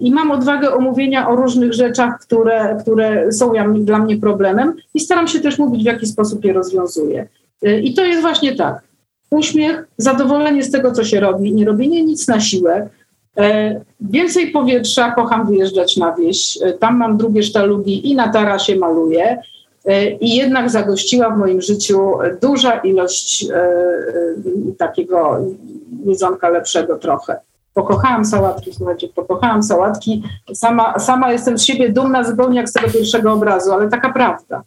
I 0.00 0.10
mam 0.12 0.30
odwagę 0.30 0.74
omówienia 0.74 1.28
o 1.28 1.36
różnych 1.36 1.72
rzeczach, 1.72 2.20
które, 2.20 2.76
które 2.80 3.32
są 3.32 3.52
dla 3.74 3.98
mnie 3.98 4.16
problemem 4.16 4.74
i 4.94 5.00
staram 5.00 5.28
się 5.28 5.40
też 5.40 5.58
mówić, 5.58 5.82
w 5.82 5.86
jaki 5.86 6.06
sposób 6.06 6.44
je 6.44 6.52
rozwiązuję. 6.52 7.28
I 7.82 7.94
to 7.94 8.04
jest 8.04 8.20
właśnie 8.20 8.56
tak. 8.56 8.80
Uśmiech, 9.30 9.84
zadowolenie 9.96 10.62
z 10.62 10.70
tego, 10.70 10.92
co 10.92 11.04
się 11.04 11.20
robi, 11.20 11.54
nie 11.54 11.64
robienie 11.64 12.04
nic 12.04 12.28
na 12.28 12.40
siłę, 12.40 12.88
E, 13.38 13.80
więcej 14.00 14.50
powietrza, 14.50 15.10
kocham 15.10 15.46
wyjeżdżać 15.46 15.96
na 15.96 16.14
wieś. 16.14 16.58
E, 16.62 16.72
tam 16.72 16.96
mam 16.96 17.16
drugie 17.16 17.42
sztalugi 17.42 18.10
i 18.10 18.14
na 18.14 18.28
tarasie 18.28 18.76
maluję. 18.76 19.42
E, 19.84 20.10
I 20.10 20.36
jednak 20.36 20.70
zagościła 20.70 21.30
w 21.30 21.38
moim 21.38 21.62
życiu 21.62 22.12
duża 22.42 22.78
ilość 22.78 23.46
takiego 24.78 25.40
jedzonka 26.04 26.48
lepszego 26.48 26.98
trochę. 26.98 27.40
Pokochałam 27.74 28.24
sałatki, 28.24 28.74
słuchajcie, 28.74 29.08
pokochałam 29.08 29.62
sałatki. 29.62 30.22
Sama, 30.54 30.98
sama 30.98 31.32
jestem 31.32 31.58
z 31.58 31.64
siebie 31.64 31.92
dumna 31.92 32.24
zupełnie 32.24 32.56
jak 32.56 32.68
z 32.68 32.72
tego 32.72 32.90
pierwszego 32.90 33.32
obrazu, 33.32 33.72
ale 33.72 33.88
taka 33.88 34.12
prawda. 34.12 34.62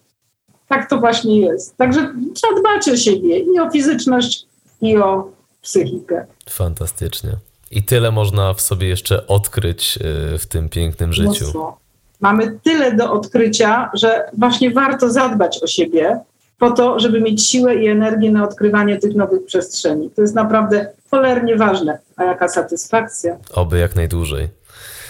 Tak 0.67 0.89
to 0.89 0.99
właśnie 0.99 1.39
jest. 1.41 1.77
Także 1.77 2.13
trzeba 2.33 2.59
dbać 2.59 2.89
o 2.89 2.97
siebie 2.97 3.39
i 3.39 3.59
o 3.59 3.71
fizyczność, 3.71 4.45
i 4.81 4.97
o 4.97 5.27
psychikę. 5.61 6.25
Fantastycznie. 6.49 7.29
I 7.71 7.83
tyle 7.83 8.11
można 8.11 8.53
w 8.53 8.61
sobie 8.61 8.87
jeszcze 8.87 9.27
odkryć 9.27 9.99
w 10.39 10.45
tym 10.45 10.69
pięknym 10.69 11.13
życiu. 11.13 11.45
Mocno. 11.45 11.82
Mamy 12.23 12.59
tyle 12.63 12.95
do 12.95 13.11
odkrycia, 13.11 13.91
że 13.93 14.23
właśnie 14.37 14.71
warto 14.71 15.11
zadbać 15.11 15.63
o 15.63 15.67
siebie 15.67 16.19
po 16.59 16.71
to, 16.71 16.99
żeby 16.99 17.21
mieć 17.21 17.47
siłę 17.47 17.75
i 17.75 17.87
energię 17.87 18.31
na 18.31 18.43
odkrywanie 18.43 18.97
tych 18.97 19.15
nowych 19.15 19.45
przestrzeni. 19.45 20.09
To 20.09 20.21
jest 20.21 20.35
naprawdę 20.35 20.87
cholernie 21.11 21.55
ważne. 21.55 21.99
A 22.15 22.23
jaka 22.23 22.47
satysfakcja. 22.47 23.37
Oby 23.53 23.79
jak 23.79 23.95
najdłużej. 23.95 24.49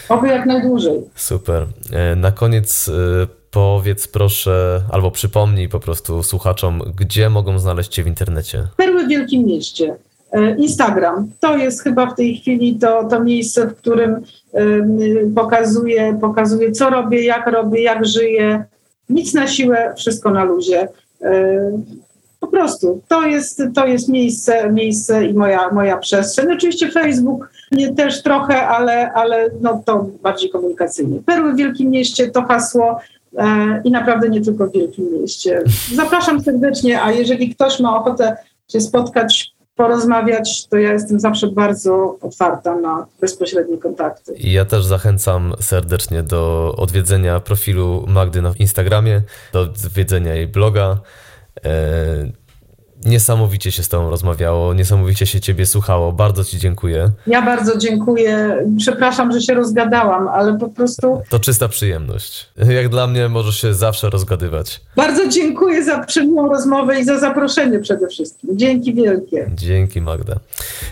Oby 0.09 0.27
jak 0.27 0.45
najdłużej. 0.45 1.01
Super. 1.15 1.67
E, 1.91 2.15
na 2.15 2.31
koniec 2.31 2.87
y, 2.87 2.91
powiedz 3.51 4.07
proszę, 4.07 4.81
albo 4.91 5.11
przypomnij 5.11 5.69
po 5.69 5.79
prostu 5.79 6.23
słuchaczom, 6.23 6.81
gdzie 6.95 7.29
mogą 7.29 7.59
znaleźć 7.59 7.89
Cię 7.91 8.03
w 8.03 8.07
internecie. 8.07 8.67
Perły 8.77 9.05
w 9.05 9.09
Wielkim 9.09 9.45
Mieście. 9.45 9.95
E, 10.33 10.55
Instagram 10.55 11.31
to 11.39 11.57
jest 11.57 11.83
chyba 11.83 12.05
w 12.05 12.15
tej 12.15 12.35
chwili 12.37 12.79
to, 12.79 13.03
to 13.03 13.23
miejsce, 13.23 13.67
w 13.67 13.75
którym 13.75 14.21
pokazuję, 15.35 16.17
pokazuję, 16.21 16.71
co 16.71 16.89
robię, 16.89 17.23
jak 17.23 17.47
robię, 17.47 17.81
jak 17.83 18.05
żyję. 18.05 18.65
Nic 19.09 19.33
na 19.33 19.47
siłę, 19.47 19.93
wszystko 19.97 20.31
na 20.31 20.43
luzie. 20.43 20.87
E, 21.21 21.71
po 22.39 22.47
prostu 22.47 23.01
to 23.07 23.27
jest, 23.27 23.63
to 23.75 23.87
jest 23.87 24.09
miejsce, 24.09 24.71
miejsce 24.71 25.25
i 25.25 25.33
moja, 25.33 25.69
moja 25.71 25.97
przestrzeń. 25.97 26.51
Oczywiście 26.51 26.91
Facebook 26.91 27.49
nie 27.71 27.95
też 27.95 28.23
trochę, 28.23 28.67
ale, 28.67 29.13
ale 29.13 29.49
no 29.61 29.81
to 29.85 30.07
bardziej 30.23 30.49
komunikacyjnie. 30.49 31.19
Perły 31.25 31.53
w 31.53 31.55
Wielkim 31.55 31.89
Mieście 31.89 32.31
to 32.31 32.41
hasło 32.41 32.99
e, 33.37 33.81
i 33.83 33.91
naprawdę 33.91 34.29
nie 34.29 34.41
tylko 34.41 34.67
w 34.67 34.71
Wielkim 34.71 35.05
Mieście. 35.11 35.63
Zapraszam 35.95 36.41
serdecznie, 36.41 37.03
a 37.03 37.11
jeżeli 37.11 37.55
ktoś 37.55 37.79
ma 37.79 37.99
ochotę 37.99 38.37
się 38.71 38.81
spotkać 38.81 39.53
porozmawiać, 39.75 40.67
to 40.67 40.77
ja 40.77 40.93
jestem 40.93 41.19
zawsze 41.19 41.47
bardzo 41.47 42.17
otwarta 42.21 42.75
na 42.75 43.07
bezpośrednie 43.21 43.77
kontakty. 43.77 44.33
Ja 44.39 44.65
też 44.65 44.85
zachęcam 44.85 45.53
serdecznie 45.59 46.23
do 46.23 46.73
odwiedzenia 46.77 47.39
profilu 47.39 48.05
Magdy 48.07 48.41
na 48.41 48.53
Instagramie, 48.59 49.21
do 49.53 49.59
odwiedzenia 49.61 50.35
jej 50.35 50.47
bloga. 50.47 50.97
Niesamowicie 53.05 53.71
się 53.71 53.83
z 53.83 53.89
Tobą 53.89 54.09
rozmawiało, 54.09 54.73
niesamowicie 54.73 55.25
się 55.25 55.41
Ciebie 55.41 55.65
słuchało. 55.65 56.11
Bardzo 56.11 56.43
Ci 56.43 56.59
dziękuję. 56.59 57.11
Ja 57.27 57.41
bardzo 57.41 57.77
dziękuję. 57.77 58.57
Przepraszam, 58.77 59.31
że 59.31 59.41
się 59.41 59.53
rozgadałam, 59.53 60.27
ale 60.27 60.57
po 60.59 60.69
prostu. 60.69 61.21
To 61.29 61.39
czysta 61.39 61.67
przyjemność. 61.67 62.49
Jak 62.69 62.89
dla 62.89 63.07
mnie 63.07 63.29
możesz 63.29 63.61
się 63.61 63.73
zawsze 63.73 64.09
rozgadywać. 64.09 64.81
Bardzo 64.95 65.27
dziękuję 65.27 65.83
za 65.83 65.99
przyjemną 65.99 66.49
rozmowę 66.49 66.99
i 66.99 67.05
za 67.05 67.19
zaproszenie 67.19 67.79
przede 67.79 68.07
wszystkim. 68.07 68.57
Dzięki 68.57 68.93
wielkie. 68.93 69.49
Dzięki 69.55 70.01
Magda. 70.01 70.35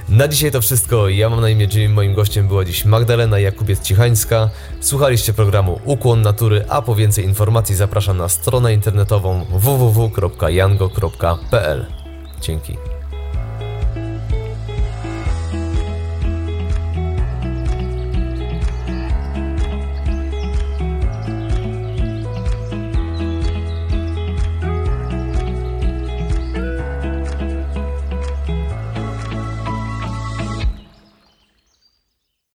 Na 0.09 0.27
dzisiaj 0.27 0.51
to 0.51 0.61
wszystko. 0.61 1.09
Ja 1.09 1.29
mam 1.29 1.41
na 1.41 1.49
imię 1.49 1.67
Jimmy. 1.73 1.95
Moim 1.95 2.13
gościem 2.13 2.47
była 2.47 2.65
dziś 2.65 2.85
Magdalena 2.85 3.38
Jakubiec-Cichańska. 3.38 4.49
Słuchaliście 4.79 5.33
programu 5.33 5.79
Ukłon 5.85 6.21
Natury, 6.21 6.65
a 6.69 6.81
po 6.81 6.95
więcej 6.95 7.25
informacji 7.25 7.75
zapraszam 7.75 8.17
na 8.17 8.29
stronę 8.29 8.73
internetową 8.73 9.45
www.jango.pl. 9.49 10.81
Dzięki. 12.41 12.90